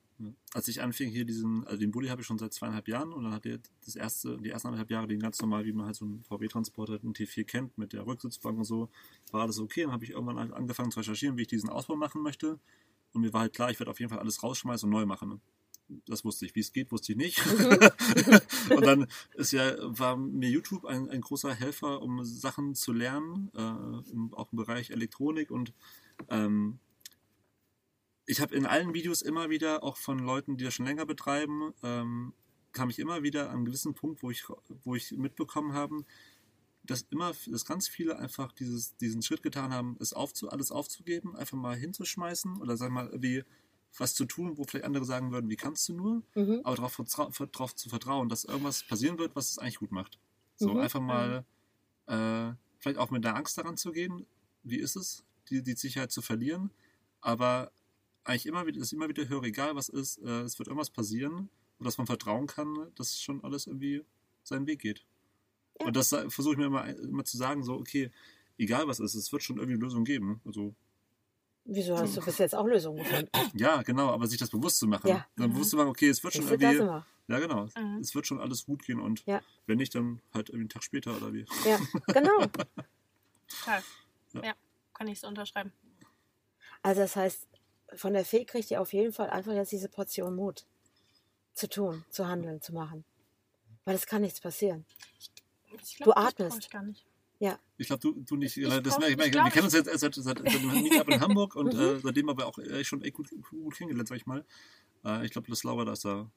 Als 0.54 0.68
ich 0.68 0.80
anfing 0.80 1.10
hier 1.10 1.24
diesen, 1.24 1.66
also 1.66 1.78
den 1.78 1.90
Bulli 1.90 2.08
habe 2.08 2.22
ich 2.22 2.26
schon 2.26 2.38
seit 2.38 2.52
zweieinhalb 2.52 2.88
Jahren 2.88 3.12
und 3.12 3.24
dann 3.24 3.34
hat 3.34 3.44
er 3.44 3.58
das 3.84 3.96
erste, 3.96 4.38
die 4.38 4.48
ersten 4.48 4.68
anderthalb 4.68 4.90
Jahre 4.90 5.06
den 5.06 5.20
ganz 5.20 5.40
normal, 5.40 5.66
wie 5.66 5.72
man 5.72 5.86
halt 5.86 5.96
so 5.96 6.06
einen 6.06 6.22
VW-Transporter, 6.24 7.00
einen 7.02 7.12
T4 7.12 7.44
kennt, 7.44 7.76
mit 7.76 7.92
der 7.92 8.06
Rücksitzbank 8.06 8.58
und 8.58 8.64
so, 8.64 8.88
war 9.30 9.42
alles 9.42 9.58
okay. 9.58 9.82
Dann 9.82 9.92
habe 9.92 10.04
ich 10.04 10.10
irgendwann 10.10 10.38
halt 10.38 10.52
angefangen 10.52 10.90
zu 10.90 11.00
recherchieren, 11.00 11.36
wie 11.36 11.42
ich 11.42 11.48
diesen 11.48 11.68
Ausbau 11.68 11.96
machen 11.96 12.22
möchte. 12.22 12.58
Und 13.12 13.22
mir 13.22 13.32
war 13.32 13.42
halt 13.42 13.54
klar, 13.54 13.70
ich 13.70 13.78
werde 13.78 13.90
auf 13.90 14.00
jeden 14.00 14.10
Fall 14.10 14.18
alles 14.18 14.42
rausschmeißen 14.42 14.86
und 14.86 14.92
neu 14.92 15.06
machen. 15.06 15.40
Das 16.06 16.24
wusste 16.24 16.46
ich. 16.46 16.54
Wie 16.54 16.60
es 16.60 16.72
geht, 16.72 16.90
wusste 16.90 17.12
ich 17.12 17.18
nicht. 17.18 17.46
und 18.70 18.84
dann 18.84 19.06
ist 19.34 19.52
ja, 19.52 19.74
war 19.80 20.16
mir 20.16 20.50
YouTube 20.50 20.84
ein, 20.84 21.08
ein 21.10 21.20
großer 21.20 21.54
Helfer, 21.54 22.02
um 22.02 22.24
Sachen 22.24 22.74
zu 22.74 22.92
lernen, 22.92 23.50
äh, 23.54 24.10
im, 24.10 24.34
auch 24.34 24.52
im 24.52 24.56
Bereich 24.56 24.90
Elektronik 24.90 25.50
und 25.50 25.72
ähm, 26.28 26.78
ich 28.26 28.40
habe 28.40 28.54
in 28.54 28.66
allen 28.66 28.94
Videos 28.94 29.22
immer 29.22 29.50
wieder, 29.50 29.82
auch 29.82 29.96
von 29.96 30.18
Leuten, 30.18 30.56
die 30.56 30.64
das 30.64 30.74
schon 30.74 30.86
länger 30.86 31.06
betreiben, 31.06 31.72
ähm, 31.82 32.34
kam 32.72 32.90
ich 32.90 32.98
immer 32.98 33.22
wieder 33.22 33.48
an 33.50 33.56
einen 33.56 33.64
gewissen 33.64 33.94
Punkt, 33.94 34.22
wo 34.22 34.30
ich, 34.30 34.44
wo 34.84 34.94
ich 34.94 35.12
mitbekommen 35.12 35.72
habe, 35.72 36.04
dass 36.84 37.02
immer, 37.10 37.32
dass 37.48 37.64
ganz 37.64 37.88
viele 37.88 38.18
einfach 38.18 38.52
dieses, 38.52 38.96
diesen 38.96 39.22
Schritt 39.22 39.42
getan 39.42 39.72
haben, 39.72 39.96
es 40.00 40.12
aufzu, 40.12 40.50
alles 40.50 40.70
aufzugeben, 40.70 41.34
einfach 41.36 41.56
mal 41.56 41.76
hinzuschmeißen 41.76 42.56
oder 42.58 42.76
sag 42.76 42.90
mal, 42.90 43.10
wie 43.20 43.44
was 43.98 44.14
zu 44.14 44.24
tun, 44.26 44.58
wo 44.58 44.64
vielleicht 44.64 44.84
andere 44.84 45.04
sagen 45.04 45.32
würden, 45.32 45.48
wie 45.48 45.56
kannst 45.56 45.88
du 45.88 45.94
nur, 45.94 46.22
Mhm. 46.34 46.60
aber 46.64 46.76
darauf, 46.76 47.00
darauf 47.52 47.74
zu 47.74 47.88
vertrauen, 47.88 48.28
dass 48.28 48.44
irgendwas 48.44 48.84
passieren 48.84 49.18
wird, 49.18 49.34
was 49.34 49.50
es 49.50 49.58
eigentlich 49.58 49.78
gut 49.78 49.90
macht. 49.92 50.18
So 50.56 50.74
Mhm. 50.74 50.76
einfach 50.76 51.00
mal 51.00 51.44
äh, 52.06 52.52
vielleicht 52.78 52.98
auch 52.98 53.10
mit 53.10 53.24
der 53.24 53.36
Angst 53.36 53.58
daran 53.58 53.76
zu 53.76 53.92
gehen, 53.92 54.26
wie 54.62 54.76
ist 54.78 54.96
es, 54.96 55.24
die, 55.48 55.62
die 55.62 55.74
Sicherheit 55.74 56.12
zu 56.12 56.22
verlieren, 56.22 56.70
aber 57.20 57.72
eigentlich 58.26 58.46
immer 58.46 58.66
wieder, 58.66 58.80
ich 58.82 58.92
immer 58.92 59.08
wieder 59.08 59.28
höre, 59.28 59.44
egal 59.44 59.74
was 59.76 59.88
ist, 59.88 60.18
äh, 60.18 60.42
es 60.42 60.58
wird 60.58 60.68
irgendwas 60.68 60.90
passieren 60.90 61.48
und 61.78 61.84
dass 61.84 61.98
man 61.98 62.06
vertrauen 62.06 62.46
kann, 62.46 62.90
dass 62.96 63.20
schon 63.20 63.42
alles 63.44 63.66
irgendwie 63.66 64.04
seinen 64.42 64.66
Weg 64.66 64.80
geht. 64.80 65.04
Ja. 65.80 65.86
Und 65.86 65.96
das 65.96 66.08
versuche 66.08 66.52
ich 66.52 66.58
mir 66.58 66.66
immer, 66.66 66.86
immer 66.86 67.24
zu 67.24 67.36
sagen, 67.36 67.62
so, 67.62 67.74
okay, 67.74 68.10
egal 68.58 68.88
was 68.88 69.00
ist, 69.00 69.14
es 69.14 69.30
wird 69.32 69.42
schon 69.42 69.56
irgendwie 69.56 69.74
eine 69.74 69.82
Lösung 69.84 70.04
geben. 70.04 70.40
Also, 70.44 70.74
Wieso 71.68 71.98
hast 71.98 72.16
du 72.16 72.20
bis 72.20 72.38
jetzt 72.38 72.54
auch 72.54 72.66
Lösungen 72.66 72.98
gefunden? 73.02 73.28
ja, 73.54 73.82
genau, 73.82 74.10
aber 74.10 74.26
sich 74.28 74.38
das 74.38 74.50
bewusst 74.50 74.78
zu 74.78 74.86
machen. 74.86 75.08
Ja. 75.08 75.26
Dann 75.36 75.52
bewusst 75.52 75.70
zu 75.70 75.76
machen, 75.76 75.88
okay, 75.88 76.08
es 76.08 76.22
wird 76.22 76.34
Ich 76.34 76.40
schon 76.40 76.50
das 76.58 76.60
irgendwie, 76.62 77.02
ja 77.28 77.38
genau, 77.40 77.68
Mhm. 77.76 77.98
es 78.00 78.14
wird 78.14 78.26
schon 78.26 78.38
alles 78.40 78.64
gut 78.66 78.84
gehen 78.84 79.00
und 79.00 79.24
Ja. 79.26 79.42
wenn 79.66 79.78
nicht, 79.78 79.94
dann 79.96 80.20
halt 80.32 80.48
irgendwie 80.48 80.62
einen 80.62 80.68
Tag 80.68 80.84
später 80.84 81.16
oder 81.16 81.32
wie. 81.32 81.44
Ja, 81.64 81.80
genau. 82.06 82.46
Total. 83.48 83.82
Ja. 84.32 84.44
Ja. 84.44 84.54
kann 84.94 85.08
ich 85.08 85.20
so 85.20 85.26
unterschreiben. 85.26 85.72
Also 86.82 87.00
das 87.00 87.16
heißt, 87.16 87.46
von 87.94 88.12
der 88.12 88.24
Fee 88.24 88.44
kriegt 88.44 88.70
ihr 88.70 88.80
auf 88.80 88.92
jeden 88.92 89.12
Fall 89.12 89.30
einfach 89.30 89.52
jetzt 89.52 89.72
diese 89.72 89.88
Portion 89.88 90.34
Mut 90.34 90.66
zu 91.54 91.68
tun, 91.68 92.04
zu 92.10 92.26
handeln, 92.26 92.60
zu 92.60 92.72
machen. 92.74 93.04
Weil 93.84 93.94
es 93.94 94.06
kann 94.06 94.22
nichts 94.22 94.40
passieren. 94.40 94.84
Ich 95.18 95.30
Du 95.98 96.04
glaub, 96.04 96.16
das 96.16 96.24
atmest. 96.26 96.58
Ich 96.60 96.70
gar 96.70 96.82
nicht. 96.82 97.06
Ja, 97.38 97.58
Ich 97.76 97.86
glaube, 97.88 98.00
du, 98.00 98.12
du 98.22 98.36
nicht. 98.36 98.56
Ich 98.56 98.64
äh, 98.64 98.68
das 98.68 98.82
glaub- 98.82 98.98
merke 99.00 99.06
ich, 99.06 99.10
ich 99.12 99.16
merke, 99.18 99.30
glaub, 99.30 99.44
wir 99.44 99.50
kennen 99.52 99.64
uns 99.66 99.74
ich- 99.74 99.84
jetzt 99.86 100.00
seit, 100.00 100.14
seit, 100.14 100.38
seit 100.38 100.54
dem 100.54 100.82
Meetup 100.82 101.08
in 101.08 101.20
Hamburg 101.20 101.54
und 101.54 101.74
Mhm. 101.74 101.80
äh, 101.80 101.98
seitdem 102.00 102.28
aber 102.30 102.46
auch 102.46 102.58
äh, 102.58 102.82
schon 102.82 103.02
echt 103.02 103.14
gut, 103.14 103.28
gut 103.50 103.74
kennengelernt, 103.76 104.08
sag 104.08 104.16
ich 104.16 104.26
mal. 104.26 104.44
Äh, 105.04 105.24
ich 105.26 105.32
glaube, 105.32 105.48
das 105.50 105.62
Laura, 105.62 105.84
da 105.84 105.92
ist 105.92 106.04
da 106.04 106.30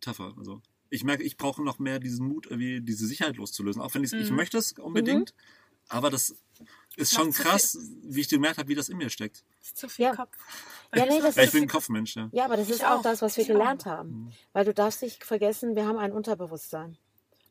tougher. 0.00 0.34
Also 0.36 0.60
ich 0.90 1.04
merke, 1.04 1.22
ich 1.22 1.36
brauche 1.38 1.62
noch 1.64 1.78
mehr 1.78 1.98
diesen 1.98 2.28
Mut, 2.28 2.46
irgendwie 2.46 2.80
diese 2.82 3.06
Sicherheit 3.06 3.36
loszulösen. 3.38 3.80
Auch 3.80 3.94
wenn 3.94 4.04
ich 4.04 4.12
ich 4.12 4.30
Mhm. 4.30 4.36
möchte 4.36 4.58
es 4.58 4.72
unbedingt, 4.72 5.34
aber 5.88 6.10
das 6.10 6.34
ist 6.96 7.12
schon 7.12 7.32
krass, 7.32 7.76
wie 8.02 8.20
ich 8.22 8.28
gemerkt 8.28 8.58
habe, 8.58 8.68
wie 8.68 8.74
das 8.74 8.88
in 8.88 8.96
mir 8.96 9.10
steckt. 9.10 9.44
Das 9.60 9.68
ist 9.68 9.76
zu 9.76 9.88
viel 9.88 10.06
Ja. 10.06 10.16
Kopf. 10.16 10.36
Ja, 10.94 11.04
nee, 11.06 11.20
das 11.20 11.34
Ja, 11.36 11.42
ich 11.42 11.48
ist- 11.48 11.52
bin 11.52 11.62
ein 11.64 11.68
Kopfmensch, 11.68 12.16
ja. 12.16 12.28
ja, 12.32 12.44
aber 12.46 12.56
das 12.56 12.70
ist 12.70 12.84
auch 12.84 12.98
auch. 12.98 13.02
das, 13.02 13.20
was 13.22 13.36
wir 13.36 13.44
Ich 13.44 13.50
auch. 13.50 13.54
gelernt 13.54 13.84
haben. 13.86 14.08
Mhm. 14.08 14.32
Weil 14.52 14.64
du 14.64 14.72
darfst 14.74 15.02
nicht 15.02 15.24
vergessen, 15.24 15.74
wir 15.76 15.86
haben 15.86 15.98
ein 15.98 16.12
Unterbewusstsein. 16.12 16.96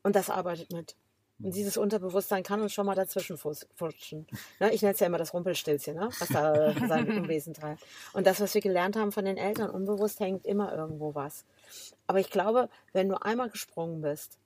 Und 0.04 0.16
das 0.16 0.30
arbeitet 0.30 0.72
mit. 0.72 0.96
Und 1.40 1.54
dieses 1.54 1.76
Unterbewusstsein 1.78 2.44
kann 2.44 2.62
uns 2.62 2.72
schon 2.74 2.86
mal 2.86 2.96
dazwischen 2.96 3.38
futschen. 3.38 4.26
Ne? 4.60 4.74
Ich 4.74 4.82
nenne 4.82 4.94
es 4.94 5.00
ja 5.02 5.08
immer 5.08 5.18
das 5.18 5.34
Rumpelstilzchen, 5.34 5.96
ne? 5.96 6.10
was 6.20 6.30
da 6.30 6.74
sein 6.88 7.10
Unwesen 7.12 7.54
treibt. 7.54 7.84
Und 8.14 8.26
das, 8.26 8.40
was 8.40 8.54
wir 8.54 8.62
gelernt 8.62 8.96
haben 8.96 9.12
von 9.12 9.26
den 9.26 9.36
Eltern, 9.38 9.70
unbewusst 9.70 10.20
hängt 10.22 10.46
immer 10.46 10.74
irgendwo 10.74 11.14
was. 11.14 11.44
Aber 12.08 12.20
ich 12.22 12.30
glaube, 12.30 12.70
wenn 12.94 13.10
du 13.10 13.22
einmal 13.22 13.50
gesprungen 13.50 14.02
bist, 14.02 14.38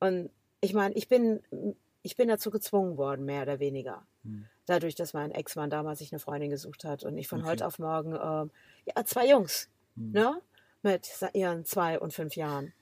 und 0.00 0.30
ich 0.60 0.74
meine, 0.74 0.94
ich 0.96 1.08
bin, 1.08 1.40
ich 2.02 2.16
bin 2.16 2.28
dazu 2.28 2.50
gezwungen 2.50 2.96
worden, 2.96 3.24
mehr 3.24 3.42
oder 3.42 3.58
weniger. 3.58 4.06
Hm. 4.24 4.46
Dadurch, 4.66 4.94
dass 4.94 5.12
mein 5.12 5.30
Ex-Mann 5.32 5.70
damals 5.70 5.98
sich 5.98 6.12
eine 6.12 6.20
Freundin 6.20 6.50
gesucht 6.50 6.84
hat 6.84 7.04
und 7.04 7.18
ich 7.18 7.28
von 7.28 7.40
Okay. 7.40 7.50
heute 7.50 7.66
auf 7.66 7.78
morgen, 7.78 8.12
ähm, 8.14 8.50
ja, 8.86 9.04
zwei 9.04 9.28
Jungs, 9.28 9.68
Hm. 9.96 10.12
ne? 10.12 10.40
mit 10.82 11.10
ihren 11.34 11.66
zwei 11.66 11.98
und 11.98 12.14
fünf 12.14 12.36
Jahren, 12.36 12.72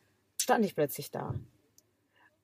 stand 0.41 0.65
ich 0.65 0.77
plötzlich 0.77 1.11
da. 1.11 1.35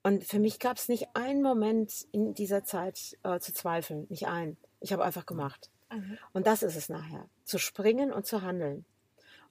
Und 0.03 0.25
für 0.25 0.39
mich 0.41 0.59
gab 0.59 0.77
es 0.77 0.89
nicht 0.89 1.09
einen 1.15 1.43
Moment 1.43 2.07
in 2.13 2.35
dieser 2.35 2.65
Zeit 2.65 3.17
äh, 3.23 3.39
zu 3.39 3.55
zweifeln, 3.55 4.07
nicht 4.11 4.27
einen. 4.27 4.57
Ich 4.81 4.93
habe 4.93 5.05
einfach 5.05 5.27
gemacht. 5.27 5.71
Mhm. 5.93 6.19
Und 6.33 6.47
das 6.47 6.63
ist 6.63 6.77
es 6.77 6.89
nachher, 6.89 7.29
zu 7.45 7.59
springen 7.59 8.13
und 8.13 8.27
zu 8.27 8.43
handeln. 8.43 8.85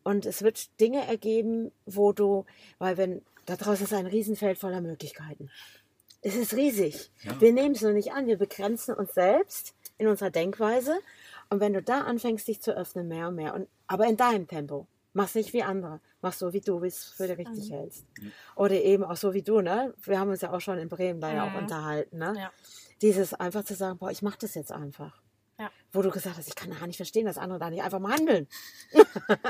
Und 0.04 0.26
es 0.26 0.42
wird 0.42 0.80
Dinge 0.82 1.08
ergeben, 1.08 1.72
wo 1.86 2.12
du, 2.12 2.46
weil 2.78 2.98
wenn, 2.98 3.22
da 3.46 3.56
draußen 3.56 3.86
ist 3.86 3.94
ein 3.94 4.06
Riesenfeld 4.06 4.58
voller 4.58 4.82
Möglichkeiten. 4.82 5.50
Es 6.24 6.36
ist 6.36 6.54
riesig. 6.54 7.12
Ja. 7.24 7.40
Wir 7.42 7.52
nehmen 7.54 7.76
es 7.76 7.82
nur 7.82 7.92
nicht 7.92 8.14
an, 8.14 8.28
wir 8.28 8.38
begrenzen 8.38 8.96
uns 8.96 9.14
selbst 9.14 9.76
in 9.98 10.08
unserer 10.08 10.30
Denkweise. 10.32 10.98
Und 11.50 11.60
wenn 11.60 11.74
du 11.74 11.82
da 11.84 12.02
anfängst, 12.02 12.48
dich 12.48 12.62
zu 12.62 12.76
öffnen, 12.76 13.08
mehr 13.08 13.28
und 13.28 13.36
mehr, 13.36 13.54
und, 13.54 13.68
aber 13.88 14.06
in 14.08 14.16
deinem 14.18 14.48
Tempo, 14.48 14.88
mach's 15.14 15.36
nicht 15.36 15.54
wie 15.54 15.64
andere, 15.64 16.00
mach 16.22 16.34
so 16.34 16.54
wie 16.54 16.62
du, 16.62 16.82
es 16.84 17.04
für 17.04 17.28
dich 17.28 17.38
richtig 17.38 17.70
Mhm. 17.70 17.74
hältst. 17.76 18.06
Oder 18.56 18.76
eben 18.76 19.04
auch 19.04 19.18
so 19.18 19.34
wie 19.34 19.42
du, 19.44 19.62
ne? 19.62 19.94
Wir 20.04 20.20
haben 20.20 20.30
uns 20.32 20.42
ja 20.42 20.52
auch 20.54 20.62
schon 20.62 20.80
in 20.80 20.90
Bremen 20.90 21.20
da 21.22 21.32
ja 21.34 21.46
auch 21.46 21.52
Mhm. 21.52 21.58
unterhalten, 21.58 22.18
ne? 22.18 22.34
Ja. 22.38 22.52
Dieses 23.02 23.34
einfach 23.34 23.66
zu 23.66 23.76
sagen, 23.76 23.98
boah, 24.00 24.10
ich 24.10 24.22
mach 24.22 24.38
das 24.38 24.56
jetzt 24.56 24.72
einfach. 24.72 25.22
Ja. 25.60 25.70
Wo 25.92 26.02
du 26.02 26.10
gesagt 26.10 26.38
hast, 26.38 26.48
ich 26.48 26.56
kann 26.56 26.72
gar 26.72 26.88
nicht 26.88 26.98
verstehen, 26.98 27.26
dass 27.26 27.38
andere 27.38 27.60
da 27.60 27.70
nicht 27.70 27.84
einfach 27.84 28.00
mal 28.00 28.14
handeln. 28.14 28.48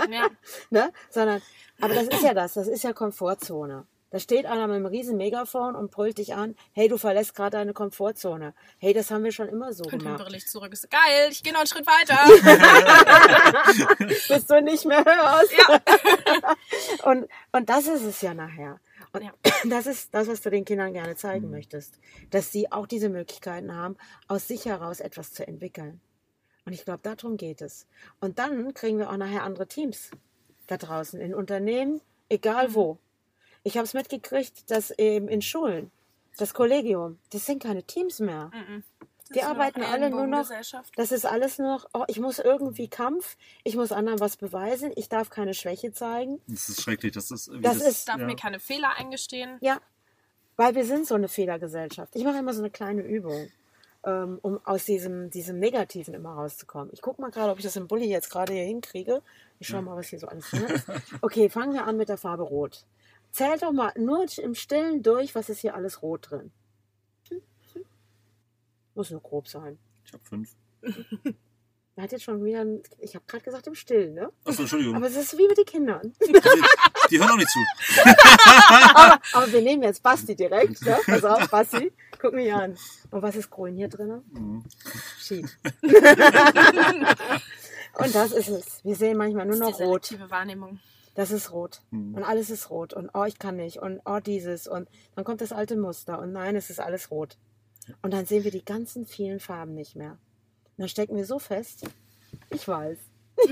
Ja. 0.09 0.27
Ne? 0.69 0.91
Sondern, 1.11 1.41
aber 1.79 1.93
das 1.93 2.07
ist 2.07 2.23
ja 2.23 2.33
das, 2.33 2.53
das 2.55 2.67
ist 2.67 2.83
ja 2.83 2.91
Komfortzone. 2.93 3.85
Da 4.13 4.19
steht 4.19 4.45
einer 4.45 4.67
mit 4.67 4.75
einem 4.75 4.85
riesen 4.85 5.17
Megafon 5.17 5.75
und 5.75 5.89
brüllt 5.89 6.19
dich 6.19 6.35
an, 6.35 6.55
hey, 6.73 6.87
du 6.87 6.99
verlässt 6.99 7.33
gerade 7.33 7.57
deine 7.57 7.73
Komfortzone. 7.73 8.53
Hey, 8.77 8.93
das 8.93 9.09
haben 9.09 9.23
wir 9.23 9.31
schon 9.31 9.49
immer 9.49 9.73
so 9.73 9.83
Und 9.85 9.93
dann 10.05 10.17
gemacht. 10.17 10.31
ich 10.35 10.45
zurück. 10.47 10.71
Ist 10.71 10.87
geil, 10.91 11.29
ich 11.31 11.41
gehe 11.41 11.51
noch 11.51 11.61
einen 11.61 11.67
Schritt 11.67 11.87
weiter. 11.87 12.19
Bis 14.27 14.45
du 14.45 14.61
nicht 14.61 14.85
mehr 14.85 15.03
hörst. 15.03 15.51
Ja. 15.57 15.81
Und, 17.11 17.27
und 17.51 17.69
das 17.69 17.87
ist 17.87 18.03
es 18.03 18.21
ja 18.21 18.33
nachher. 18.35 18.79
Und 19.13 19.23
Ja. 19.23 19.31
das 19.65 19.87
ist 19.87 20.13
das, 20.13 20.27
was 20.27 20.41
du 20.41 20.51
den 20.51 20.63
Kindern 20.63 20.93
gerne 20.93 21.15
zeigen 21.15 21.45
Mhm. 21.45 21.51
möchtest. 21.51 21.95
Dass 22.29 22.51
sie 22.51 22.71
auch 22.71 22.85
diese 22.85 23.09
Möglichkeiten 23.09 23.73
haben, 23.75 23.97
aus 24.27 24.47
sich 24.47 24.65
heraus 24.65 24.99
etwas 24.99 25.33
zu 25.33 25.47
entwickeln. 25.47 26.01
Und 26.65 26.73
ich 26.73 26.85
glaube, 26.85 26.99
darum 27.01 27.35
geht 27.37 27.61
es. 27.61 27.87
Und 28.21 28.37
dann 28.37 28.73
kriegen 28.75 28.99
wir 28.99 29.09
auch 29.09 29.17
nachher 29.17 29.41
andere 29.43 29.65
Teams 29.67 30.11
da 30.67 30.77
draußen, 30.77 31.19
in 31.19 31.33
Unternehmen, 31.33 31.99
egal 32.29 32.69
Mhm. 32.69 32.75
wo. 32.75 32.97
Ich 33.63 33.77
habe 33.77 33.85
es 33.85 33.93
mitgekriegt, 33.93 34.69
dass 34.71 34.91
eben 34.91 35.27
in 35.27 35.41
Schulen, 35.41 35.91
das 36.37 36.53
Kollegium, 36.53 37.19
das 37.31 37.45
sind 37.45 37.61
keine 37.63 37.83
Teams 37.83 38.19
mehr. 38.19 38.51
Mhm. 38.53 38.83
Die 39.33 39.41
arbeiten 39.41 39.81
alle 39.81 40.09
nur 40.09 40.27
noch. 40.27 40.47
Das 40.95 41.11
ist 41.11 41.25
alles 41.25 41.57
noch, 41.57 41.87
oh, 41.93 42.03
ich 42.07 42.19
muss 42.19 42.37
irgendwie 42.39 42.87
Kampf, 42.87 43.35
ich 43.63 43.75
muss 43.75 43.91
anderen 43.91 44.19
was 44.19 44.37
beweisen, 44.37 44.91
ich 44.95 45.09
darf 45.09 45.29
keine 45.29 45.53
Schwäche 45.53 45.91
zeigen. 45.93 46.39
Das 46.47 46.69
ist 46.69 46.81
schrecklich. 46.81 47.13
Das 47.13 47.31
ist, 47.31 47.51
wie 47.51 47.61
Das 47.61 47.77
ist- 47.77 48.07
darf 48.09 48.19
ja. 48.19 48.25
mir 48.25 48.35
keine 48.35 48.59
Fehler 48.59 48.91
eingestehen. 48.97 49.57
Ja, 49.61 49.79
weil 50.55 50.75
wir 50.75 50.85
sind 50.85 51.07
so 51.07 51.15
eine 51.15 51.29
Fehlergesellschaft. 51.29 52.15
Ich 52.15 52.23
mache 52.23 52.37
immer 52.37 52.53
so 52.53 52.59
eine 52.61 52.69
kleine 52.69 53.01
Übung, 53.01 53.49
ähm, 54.05 54.37
um 54.43 54.59
aus 54.65 54.85
diesem, 54.85 55.31
diesem 55.31 55.57
Negativen 55.57 56.13
immer 56.13 56.33
rauszukommen. 56.33 56.89
Ich 56.93 57.01
gucke 57.01 57.19
mal 57.21 57.31
gerade, 57.31 57.51
ob 57.51 57.57
ich 57.57 57.63
das 57.63 57.75
im 57.75 57.87
Bulli 57.87 58.05
jetzt 58.05 58.29
gerade 58.29 58.53
hier 58.53 58.65
hinkriege. 58.65 59.21
Ich 59.59 59.67
schaue 59.67 59.81
mal, 59.81 59.95
was 59.95 60.07
hier 60.07 60.19
so 60.19 60.27
alles 60.27 60.47
drin 60.51 60.65
ist. 60.65 60.85
Okay, 61.21 61.49
fangen 61.49 61.73
wir 61.73 61.87
an 61.87 61.97
mit 61.97 62.09
der 62.09 62.17
Farbe 62.17 62.43
Rot. 62.43 62.83
Zählt 63.33 63.63
doch 63.63 63.71
mal 63.71 63.91
nur 63.97 64.27
im 64.37 64.53
Stillen 64.53 65.01
durch, 65.01 65.33
was 65.33 65.49
ist 65.49 65.61
hier 65.61 65.73
alles 65.73 66.03
rot 66.03 66.29
drin. 66.29 66.51
Muss 68.93 69.09
nur 69.09 69.21
grob 69.21 69.47
sein. 69.47 69.79
Ich 70.05 70.13
habe 70.13 70.23
fünf. 70.23 70.55
Er 71.95 72.03
hat 72.03 72.11
jetzt 72.11 72.23
schon 72.23 72.45
wieder, 72.45 72.61
ein, 72.61 72.83
ich 72.99 73.15
habe 73.15 73.25
gerade 73.27 73.43
gesagt 73.43 73.65
im 73.65 73.73
Stillen, 73.73 74.13
ne? 74.13 74.31
Achso, 74.45 74.61
Entschuldigung. 74.61 74.95
Aber 74.95 75.07
es 75.07 75.15
ist 75.15 75.35
wie 75.35 75.47
mit 75.47 75.57
den 75.57 75.65
Kindern. 75.65 76.13
Die, 76.21 76.31
die 77.11 77.19
hören 77.19 77.31
auch 77.31 77.37
nicht 77.37 77.49
zu. 77.49 77.59
aber, 78.93 79.19
aber 79.33 79.51
wir 79.51 79.61
nehmen 79.61 79.81
jetzt 79.81 80.03
Basti 80.03 80.35
direkt, 80.35 80.83
ne? 80.83 80.99
Pass 81.05 81.23
auf, 81.23 81.49
Basti, 81.49 81.91
guck 82.19 82.33
mich 82.33 82.53
an. 82.53 82.77
Und 83.09 83.21
was 83.23 83.35
ist 83.35 83.49
grün 83.49 83.75
hier 83.75 83.89
drin? 83.89 84.21
Mhm. 84.31 84.63
Schied. 85.19 85.45
Und 87.95 88.15
das 88.15 88.31
ist 88.31 88.49
es. 88.49 88.83
Wir 88.83 88.95
sehen 88.95 89.17
manchmal 89.17 89.47
nur 89.47 89.57
Das 89.57 89.69
ist 89.69 89.79
noch 89.79 89.87
rot. 89.87 90.15
Wahrnehmung. 90.29 90.79
Das 91.15 91.31
ist 91.31 91.51
rot. 91.51 91.81
Mhm. 91.91 92.15
Und 92.15 92.23
alles 92.23 92.49
ist 92.49 92.69
rot. 92.69 92.93
Und 92.93 93.09
oh, 93.13 93.23
ich 93.25 93.37
kann 93.39 93.55
nicht. 93.57 93.77
Und 93.77 94.01
oh, 94.05 94.19
dieses. 94.19 94.67
Und 94.67 94.89
dann 95.15 95.23
kommt 95.23 95.41
das 95.41 95.51
alte 95.51 95.75
Muster. 95.75 96.19
Und 96.19 96.31
nein, 96.31 96.55
es 96.55 96.69
ist 96.69 96.79
alles 96.79 97.11
rot. 97.11 97.37
Und 98.01 98.13
dann 98.13 98.25
sehen 98.25 98.43
wir 98.43 98.51
die 98.51 98.65
ganzen 98.65 99.05
vielen 99.05 99.39
Farben 99.39 99.75
nicht 99.75 99.95
mehr. 99.95 100.11
Und 100.11 100.19
dann 100.79 100.87
stecken 100.89 101.15
wir 101.15 101.25
so 101.25 101.37
fest. 101.39 101.85
Ich 102.49 102.67
weiß. 102.67 102.97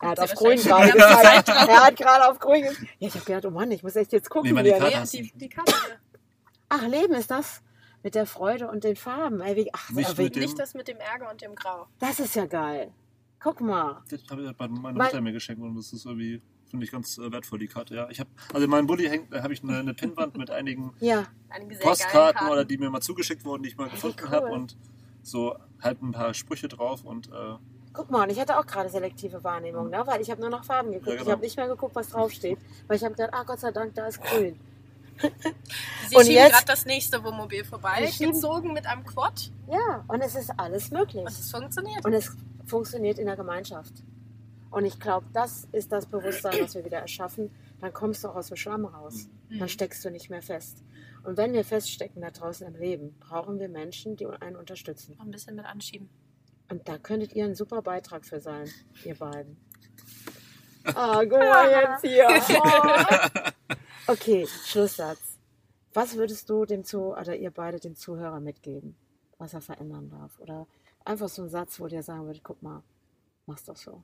er 0.00 0.08
hat 0.08 0.20
auf 0.20 0.34
grün 0.34 0.56
gerade 0.58 0.86
die 0.86 0.92
gezeigt. 0.92 1.48
Er 1.48 1.84
hat 1.84 1.96
gerade 1.96 2.28
auf 2.28 2.38
grün 2.38 2.62
gezeigt. 2.62 2.86
Ja, 2.98 3.08
ich 3.08 3.14
habe 3.14 3.24
gedacht, 3.24 3.44
oh 3.46 3.50
Mann, 3.50 3.70
ich 3.70 3.82
muss 3.82 3.96
echt 3.96 4.12
jetzt 4.12 4.30
gucken. 4.30 4.54
Nee, 4.54 4.70
er- 4.70 4.78
Karte 4.78 5.00
du 5.00 5.22
die, 5.22 5.32
die 5.34 5.48
Karte. 5.48 5.72
Ach, 6.68 6.86
Leben 6.86 7.14
ist 7.14 7.30
das. 7.30 7.62
Mit 8.02 8.14
der 8.14 8.26
Freude 8.26 8.68
und 8.68 8.84
den 8.84 8.94
Farben. 8.96 9.42
Ach, 9.42 9.90
Nicht 9.90 10.10
aber 10.10 10.22
mit 10.22 10.36
dem- 10.36 10.42
Nicht 10.42 10.58
das 10.58 10.74
mit 10.74 10.86
dem 10.88 10.98
Ärger 10.98 11.30
und 11.30 11.40
dem 11.42 11.54
Grau. 11.54 11.86
das 11.98 12.20
ist 12.20 12.36
ja 12.36 12.46
geil. 12.46 12.92
Guck 13.46 13.60
mal. 13.60 14.02
Das 14.10 14.20
habe 14.28 14.42
ich 14.42 14.52
bei 14.56 14.66
meiner 14.66 15.04
Mutter 15.04 15.20
mir 15.20 15.32
geschenkt 15.32 15.62
und 15.62 15.76
das 15.76 15.92
ist 15.92 16.04
irgendwie, 16.04 16.42
finde 16.68 16.84
ich 16.84 16.90
ganz 16.90 17.16
äh, 17.16 17.30
wertvoll, 17.30 17.60
die 17.60 17.68
Karte. 17.68 17.94
Ja, 17.94 18.10
ich 18.10 18.18
habe, 18.18 18.28
also 18.52 18.64
in 18.64 18.70
meinem 18.70 18.88
Bulli 18.88 19.04
hängt, 19.08 19.32
da 19.32 19.44
habe 19.44 19.52
ich 19.52 19.62
eine, 19.62 19.78
eine 19.78 19.94
Pinnwand 19.94 20.36
mit 20.36 20.50
einigen 20.50 20.92
Ja, 20.98 21.26
Postkarten 21.80 22.40
Karten. 22.40 22.50
oder 22.52 22.64
die 22.64 22.76
mir 22.76 22.90
mal 22.90 23.00
zugeschickt 23.00 23.44
wurden, 23.44 23.62
die 23.62 23.68
ich 23.68 23.76
mal 23.76 23.88
gefunden 23.88 24.16
cool. 24.24 24.30
habe 24.30 24.46
und 24.48 24.76
so 25.22 25.54
halt 25.80 26.02
ein 26.02 26.10
paar 26.10 26.34
Sprüche 26.34 26.66
drauf 26.66 27.04
und 27.04 27.28
äh, 27.28 27.54
guck 27.92 28.10
mal. 28.10 28.24
Und 28.24 28.30
ich 28.30 28.40
hatte 28.40 28.58
auch 28.58 28.66
gerade 28.66 28.88
selektive 28.88 29.44
Wahrnehmung, 29.44 29.90
ne? 29.90 30.02
weil 30.04 30.20
ich 30.20 30.28
habe 30.28 30.40
nur 30.40 30.50
nach 30.50 30.64
Farben 30.64 30.90
geguckt. 30.90 31.06
Ja, 31.06 31.12
Ich 31.14 31.20
genau. 31.20 31.30
habe 31.30 31.42
nicht 31.42 31.56
mehr 31.56 31.68
geguckt, 31.68 31.94
was 31.94 32.08
draufsteht. 32.08 32.58
Weil 32.88 32.96
ich 32.96 33.04
habe 33.04 33.14
gedacht, 33.14 33.30
ah 33.32 33.44
Gott 33.44 33.60
sei 33.60 33.70
Dank, 33.70 33.94
da 33.94 34.08
ist 34.08 34.20
grün. 34.22 34.58
Sie 36.08 36.16
Und 36.16 36.26
schieben 36.26 36.48
gerade 36.50 36.66
das 36.66 36.84
nächste 36.84 37.22
Wohnmobil 37.22 37.64
vorbei, 37.64 38.12
gezogen 38.18 38.72
mit 38.72 38.86
einem 38.86 39.04
Quad. 39.04 39.52
Ja, 39.70 40.04
und 40.08 40.20
es 40.20 40.34
ist 40.34 40.50
alles 40.58 40.90
möglich. 40.90 41.22
Und 41.22 41.28
es 41.28 41.48
funktioniert. 41.50 42.04
Und 42.04 42.12
es 42.12 42.36
funktioniert 42.66 43.18
in 43.18 43.26
der 43.26 43.36
Gemeinschaft. 43.36 43.92
Und 44.70 44.84
ich 44.84 44.98
glaube, 45.00 45.26
das 45.32 45.66
ist 45.72 45.92
das 45.92 46.06
Bewusstsein, 46.06 46.60
was 46.60 46.74
wir 46.74 46.84
wieder 46.84 46.98
erschaffen. 46.98 47.50
Dann 47.80 47.92
kommst 47.92 48.24
du 48.24 48.28
auch 48.28 48.36
aus 48.36 48.48
dem 48.48 48.56
Schlamm 48.56 48.84
raus. 48.84 49.28
Mhm. 49.48 49.60
Dann 49.60 49.68
steckst 49.68 50.04
du 50.04 50.10
nicht 50.10 50.28
mehr 50.28 50.42
fest. 50.42 50.82
Und 51.24 51.36
wenn 51.36 51.52
wir 51.52 51.64
feststecken 51.64 52.22
da 52.22 52.30
draußen 52.30 52.66
im 52.66 52.74
Leben, 52.74 53.16
brauchen 53.20 53.58
wir 53.58 53.68
Menschen, 53.68 54.16
die 54.16 54.26
einen 54.26 54.56
unterstützen. 54.56 55.16
Ein 55.18 55.30
bisschen 55.30 55.56
mit 55.56 55.64
anschieben. 55.64 56.10
Und 56.68 56.88
da 56.88 56.98
könntet 56.98 57.32
ihr 57.32 57.44
ein 57.44 57.54
super 57.54 57.80
Beitrag 57.82 58.24
für 58.24 58.40
sein, 58.40 58.68
ihr 59.04 59.14
beiden. 59.14 59.56
Ah, 60.84 61.20
guck 61.22 61.38
mal 61.38 61.70
jetzt 61.70 62.02
hier. 62.02 62.28
Oh. 64.08 64.12
Okay, 64.12 64.46
Schlusssatz. 64.46 65.36
Was 65.92 66.14
würdest 66.14 66.48
du 66.48 66.64
dem 66.64 66.84
Zu 66.84 67.16
oder 67.16 67.34
ihr 67.34 67.50
beide 67.50 67.80
dem 67.80 67.96
Zuhörer 67.96 68.38
mitgeben, 68.38 68.94
was 69.36 69.52
er 69.52 69.60
verändern 69.60 70.10
darf? 70.10 70.38
Oder 70.38 70.68
einfach 71.06 71.28
so 71.28 71.42
ein 71.42 71.48
Satz, 71.48 71.80
wo 71.80 71.86
der 71.88 72.02
sagen 72.02 72.26
würde, 72.26 72.40
guck 72.42 72.62
mal, 72.62 72.82
mach's 73.46 73.64
doch 73.64 73.76
so. 73.76 74.02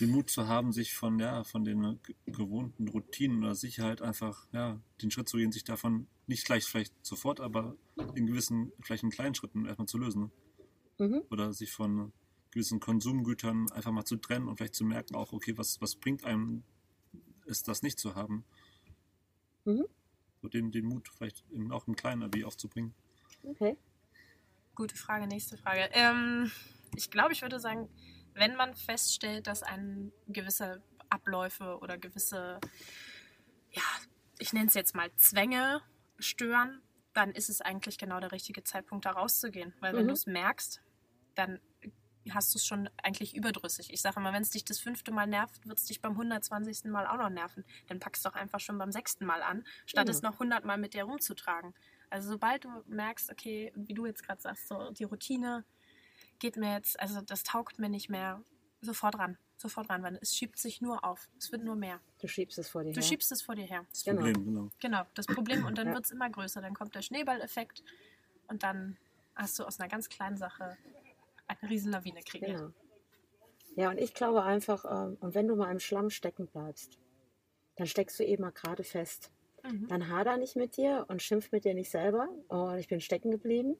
den 0.00 0.10
Mut 0.10 0.30
zu 0.30 0.46
haben, 0.46 0.72
sich 0.72 0.94
von, 0.94 1.18
ja, 1.18 1.44
von 1.44 1.64
den 1.64 2.00
ge- 2.02 2.14
gewohnten 2.26 2.88
Routinen 2.88 3.38
oder 3.38 3.54
Sicherheit 3.54 4.02
einfach, 4.02 4.46
ja, 4.52 4.80
den 5.02 5.10
Schritt 5.10 5.28
zu 5.28 5.36
gehen, 5.38 5.52
sich 5.52 5.64
davon 5.64 6.06
nicht 6.26 6.44
gleich 6.44 6.64
vielleicht 6.64 6.94
sofort, 7.04 7.40
aber 7.40 7.76
in 8.14 8.26
gewissen, 8.26 8.72
vielleicht 8.80 9.02
in 9.04 9.10
kleinen 9.10 9.34
Schritten 9.34 9.64
erstmal 9.66 9.88
zu 9.88 9.98
lösen. 9.98 10.30
Mhm. 10.98 11.22
Oder 11.30 11.52
sich 11.52 11.72
von 11.72 12.12
gewissen 12.50 12.80
Konsumgütern 12.80 13.70
einfach 13.72 13.92
mal 13.92 14.04
zu 14.04 14.16
trennen 14.16 14.48
und 14.48 14.56
vielleicht 14.56 14.74
zu 14.74 14.84
merken 14.84 15.14
auch, 15.14 15.32
okay, 15.32 15.56
was, 15.56 15.80
was 15.80 15.96
bringt 15.96 16.24
einem 16.24 16.62
es, 17.46 17.62
das 17.62 17.82
nicht 17.82 17.98
zu 17.98 18.14
haben? 18.14 18.44
Mhm. 19.64 19.86
So 20.42 20.48
den, 20.48 20.72
den 20.72 20.86
Mut 20.86 21.08
vielleicht 21.08 21.44
in, 21.50 21.70
auch 21.70 21.86
im 21.86 21.96
Kleinen 21.96 22.32
wie 22.34 22.44
aufzubringen. 22.44 22.94
Okay. 23.42 23.76
Gute 24.76 24.94
Frage, 24.94 25.26
nächste 25.26 25.56
Frage. 25.56 25.88
Ähm, 25.92 26.52
ich 26.94 27.10
glaube, 27.10 27.32
ich 27.32 27.40
würde 27.42 27.58
sagen, 27.58 27.88
wenn 28.34 28.54
man 28.56 28.74
feststellt, 28.74 29.46
dass 29.46 29.62
ein 29.62 30.12
gewisse 30.28 30.82
Abläufe 31.08 31.78
oder 31.78 31.96
gewisse, 31.96 32.60
ja, 33.70 33.82
ich 34.38 34.52
nenne 34.52 34.66
es 34.66 34.74
jetzt 34.74 34.94
mal 34.94 35.10
Zwänge 35.16 35.80
stören, 36.18 36.82
dann 37.14 37.30
ist 37.32 37.48
es 37.48 37.62
eigentlich 37.62 37.96
genau 37.96 38.20
der 38.20 38.32
richtige 38.32 38.62
Zeitpunkt, 38.64 39.06
da 39.06 39.12
rauszugehen. 39.12 39.74
Weil 39.80 39.94
wenn 39.96 40.04
Mhm. 40.04 40.08
du 40.08 40.12
es 40.14 40.26
merkst, 40.26 40.82
dann 41.34 41.58
hast 42.30 42.52
du 42.54 42.58
es 42.58 42.66
schon 42.66 42.90
eigentlich 43.02 43.34
überdrüssig. 43.34 43.90
Ich 43.92 44.02
sage 44.02 44.20
immer, 44.20 44.34
wenn 44.34 44.42
es 44.42 44.50
dich 44.50 44.64
das 44.66 44.78
fünfte 44.78 45.10
Mal 45.12 45.26
nervt, 45.26 45.66
wird 45.66 45.78
es 45.78 45.86
dich 45.86 46.02
beim 46.02 46.16
120. 46.18 46.90
Mal 46.90 47.06
auch 47.06 47.16
noch 47.16 47.30
nerven. 47.30 47.64
Dann 47.86 47.98
packst 48.00 48.24
du 48.24 48.28
doch 48.28 48.36
einfach 48.36 48.60
schon 48.60 48.76
beim 48.76 48.92
sechsten 48.92 49.24
Mal 49.24 49.42
an, 49.42 49.64
statt 49.86 50.06
Genau. 50.06 50.16
es 50.16 50.22
noch 50.22 50.38
100 50.38 50.64
Mal 50.66 50.76
mit 50.76 50.92
dir 50.92 51.04
rumzutragen. 51.04 51.74
Also 52.16 52.30
sobald 52.30 52.64
du 52.64 52.70
merkst, 52.86 53.30
okay, 53.30 53.70
wie 53.74 53.92
du 53.92 54.06
jetzt 54.06 54.22
gerade 54.24 54.40
sagst, 54.40 54.68
so 54.68 54.90
die 54.90 55.04
Routine 55.04 55.66
geht 56.38 56.56
mir 56.56 56.72
jetzt, 56.72 56.98
also 56.98 57.20
das 57.20 57.42
taugt 57.42 57.78
mir 57.78 57.90
nicht 57.90 58.08
mehr, 58.08 58.42
sofort 58.80 59.18
ran, 59.18 59.36
sofort 59.58 59.90
ran, 59.90 60.02
weil 60.02 60.18
es 60.22 60.34
schiebt 60.34 60.58
sich 60.58 60.80
nur 60.80 61.04
auf. 61.04 61.28
Es 61.36 61.52
wird 61.52 61.62
nur 61.62 61.76
mehr. 61.76 62.00
Du 62.18 62.26
schiebst 62.26 62.56
es 62.56 62.70
vor 62.70 62.84
dir 62.84 62.92
Du 62.94 63.00
her. 63.00 63.06
schiebst 63.06 63.30
es 63.32 63.42
vor 63.42 63.54
dir 63.54 63.66
her. 63.66 63.84
Das 63.92 64.02
Genau. 64.02 64.22
Problem, 64.22 64.44
genau. 64.46 64.70
Genau, 64.80 65.02
das 65.12 65.26
Problem 65.26 65.66
und 65.66 65.76
dann 65.76 65.88
Ja. 65.88 65.94
wird 65.94 66.06
es 66.06 66.10
immer 66.10 66.30
größer. 66.30 66.62
Dann 66.62 66.72
kommt 66.72 66.94
der 66.94 67.02
Schneeballeffekt 67.02 67.84
und 68.48 68.62
dann 68.62 68.96
hast 69.34 69.58
du 69.58 69.64
aus 69.64 69.78
einer 69.78 69.90
ganz 69.90 70.08
kleinen 70.08 70.38
Sache 70.38 70.78
eine 71.48 71.70
Riesenlawine 71.70 72.22
kreiert. 72.22 72.56
Genau. 72.56 72.72
Ja, 73.74 73.90
und 73.90 73.98
ich 73.98 74.14
glaube 74.14 74.42
einfach, 74.42 74.86
ähm, 74.86 75.18
und 75.20 75.34
wenn 75.34 75.46
du 75.48 75.54
mal 75.54 75.70
im 75.70 75.80
Schlamm 75.80 76.08
stecken 76.08 76.46
bleibst, 76.46 76.98
dann 77.76 77.86
steckst 77.86 78.18
du 78.18 78.24
eben 78.24 78.40
mal 78.40 78.52
gerade 78.52 78.84
fest. 78.84 79.30
Mhm. 79.70 79.88
Dann 79.88 80.08
hader 80.08 80.36
nicht 80.36 80.56
mit 80.56 80.76
dir 80.76 81.04
und 81.08 81.22
schimpf 81.22 81.52
mit 81.52 81.64
dir 81.64 81.74
nicht 81.74 81.90
selber. 81.90 82.28
Oh, 82.48 82.72
ich 82.78 82.88
bin 82.88 83.00
stecken 83.00 83.30
geblieben. 83.30 83.76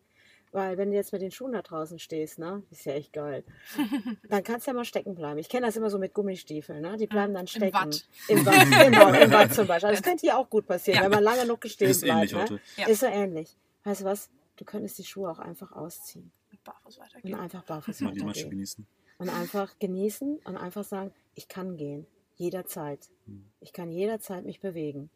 Weil 0.52 0.78
wenn 0.78 0.90
du 0.90 0.96
jetzt 0.96 1.12
mit 1.12 1.20
den 1.22 1.32
Schuhen 1.32 1.52
da 1.52 1.60
draußen 1.60 1.98
stehst, 1.98 2.38
ne, 2.38 2.62
ist 2.70 2.86
ja 2.86 2.92
echt 2.92 3.12
geil. 3.12 3.44
Dann 4.28 4.42
kannst 4.44 4.66
du 4.66 4.70
ja 4.70 4.74
mal 4.76 4.84
stecken 4.84 5.14
bleiben. 5.14 5.38
Ich 5.38 5.48
kenne 5.48 5.66
das 5.66 5.76
immer 5.76 5.90
so 5.90 5.98
mit 5.98 6.14
Gummistiefeln, 6.14 6.80
ne? 6.82 6.96
Die 6.96 7.06
bleiben 7.08 7.34
dann 7.34 7.42
Im 7.42 7.46
stecken. 7.48 7.74
Watt. 7.74 8.08
Im 8.28 8.46
Watt, 8.46 8.84
genau, 8.86 9.08
im 9.12 9.30
Watt 9.32 9.52
zum 9.52 9.66
Beispiel. 9.66 9.88
Also 9.88 10.00
das 10.00 10.02
könnte 10.02 10.20
hier 10.22 10.38
auch 10.38 10.48
gut 10.48 10.66
passieren, 10.66 10.98
Ja. 10.98 11.04
wenn 11.04 11.10
man 11.10 11.24
lange 11.24 11.42
genug 11.42 11.66
stehen 11.66 11.90
Ist 11.90 12.02
bleibt. 12.02 12.16
ähnlich 12.16 12.32
Ne? 12.32 12.40
heute. 12.40 12.60
Ja. 12.76 12.86
Ist 12.88 13.00
so 13.00 13.06
ähnlich. 13.06 13.56
Weißt 13.84 14.00
du 14.02 14.04
was? 14.04 14.30
Du 14.54 14.64
könntest 14.64 14.96
die 14.98 15.04
Schuhe 15.04 15.30
auch 15.30 15.40
einfach 15.40 15.72
ausziehen 15.72 16.30
Und 16.52 16.62
barfuß 16.64 16.96
und 16.98 17.04
weitergehen. 17.04 17.34
einfach 17.34 17.64
barfuß 17.64 18.00
Mal 18.02 18.12
die 18.12 18.20
weitergehen. 18.22 18.50
genießen. 18.50 18.86
Und 19.18 19.28
einfach 19.28 19.78
genießen 19.80 20.38
und 20.44 20.56
einfach 20.56 20.84
sagen, 20.84 21.12
ich 21.34 21.48
kann 21.48 21.76
gehen. 21.76 22.06
Jederzeit. 22.36 23.10
Mhm. 23.26 23.46
Ich 23.60 23.72
kann 23.72 23.90
jederzeit 23.90 24.44
mich 24.46 24.60
bewegen. 24.60 25.10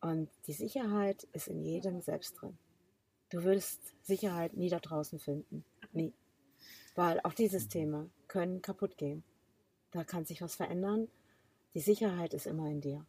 Und 0.00 0.30
die 0.46 0.52
Sicherheit 0.52 1.24
ist 1.32 1.48
in 1.48 1.62
jedem 1.62 2.00
selbst 2.00 2.40
drin. 2.40 2.56
Du 3.30 3.44
würdest 3.44 3.80
Sicherheit 4.02 4.54
nie 4.54 4.68
da 4.68 4.80
draußen 4.80 5.18
finden. 5.18 5.64
Nie. 5.92 6.12
Weil 6.94 7.20
auch 7.22 7.34
dieses 7.34 7.68
Thema 7.68 8.08
können 8.26 8.62
kaputt 8.62 8.96
gehen. 8.96 9.22
Da 9.92 10.04
kann 10.04 10.24
sich 10.24 10.42
was 10.42 10.56
verändern. 10.56 11.08
Die 11.74 11.80
Sicherheit 11.80 12.34
ist 12.34 12.46
immer 12.46 12.68
in 12.68 12.80
dir. 12.80 13.06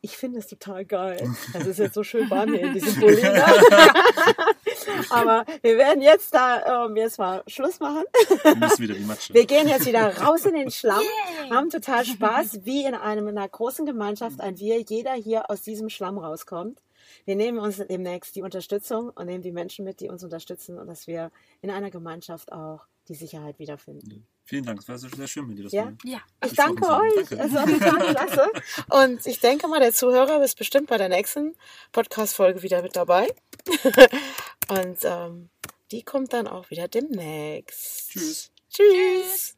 Ich 0.00 0.16
finde 0.16 0.38
es 0.38 0.46
total 0.46 0.84
geil. 0.84 1.30
Das 1.52 1.66
ist 1.66 1.78
jetzt 1.78 1.94
so 1.94 2.02
schön 2.02 2.28
warm 2.30 2.52
hier 2.52 2.66
in 2.66 2.74
diesem 2.74 3.00
Bulli. 3.00 3.22
Aber 5.10 5.44
wir 5.62 5.76
werden 5.76 6.02
jetzt 6.02 6.34
da 6.34 6.86
ähm, 6.86 6.96
jetzt 6.96 7.18
mal 7.18 7.42
Schluss 7.46 7.80
machen. 7.80 8.04
Wir 8.42 8.56
müssen 8.56 8.78
wieder 8.78 8.94
die 8.94 9.04
Matsche. 9.04 9.34
Wir 9.34 9.46
gehen 9.46 9.68
jetzt 9.68 9.86
wieder 9.86 10.16
raus 10.18 10.44
in 10.44 10.54
den 10.54 10.70
Schlamm, 10.72 11.02
haben 11.50 11.70
total 11.70 12.04
Spaß, 12.04 12.64
wie 12.64 12.84
in 12.84 12.94
einem 12.94 13.28
in 13.28 13.38
einer 13.38 13.48
großen 13.48 13.86
Gemeinschaft 13.86 14.40
ein 14.40 14.58
Wir, 14.58 14.80
jeder 14.80 15.14
hier 15.14 15.50
aus 15.50 15.62
diesem 15.62 15.88
Schlamm 15.88 16.18
rauskommt. 16.18 16.82
Wir 17.24 17.36
nehmen 17.36 17.58
uns 17.58 17.76
demnächst 17.76 18.34
die 18.36 18.42
Unterstützung 18.42 19.10
und 19.10 19.26
nehmen 19.26 19.42
die 19.42 19.52
Menschen 19.52 19.84
mit, 19.84 20.00
die 20.00 20.08
uns 20.08 20.24
unterstützen 20.24 20.78
und 20.78 20.86
dass 20.86 21.06
wir 21.06 21.30
in 21.60 21.70
einer 21.70 21.90
Gemeinschaft 21.90 22.52
auch 22.52 22.80
die 23.08 23.14
Sicherheit 23.14 23.58
wiederfinden. 23.58 24.26
Vielen 24.52 24.66
Dank, 24.66 24.80
es 24.80 24.88
war 24.90 24.98
sehr 24.98 25.26
schön 25.26 25.46
mit 25.46 25.56
dir. 25.56 25.62
Das 25.62 25.72
Ja? 25.72 25.94
Ja. 26.04 26.20
Ich 26.44 26.52
danke 26.52 26.84
euch. 26.84 27.26
Danke. 27.26 27.42
Es 27.42 27.54
war 27.54 27.66
total 27.66 28.14
klasse. 28.14 28.50
Und 28.90 29.26
ich 29.26 29.40
denke 29.40 29.66
mal, 29.66 29.80
der 29.80 29.94
Zuhörer 29.94 30.44
ist 30.44 30.58
bestimmt 30.58 30.88
bei 30.88 30.98
der 30.98 31.08
nächsten 31.08 31.56
Podcast-Folge 31.92 32.62
wieder 32.62 32.82
mit 32.82 32.94
dabei. 32.94 33.34
Und 34.68 34.98
ähm, 35.04 35.48
die 35.90 36.02
kommt 36.02 36.34
dann 36.34 36.46
auch 36.46 36.68
wieder 36.68 36.86
demnächst. 36.86 38.10
Tschüss. 38.10 38.50
Tschüss. 38.68 39.56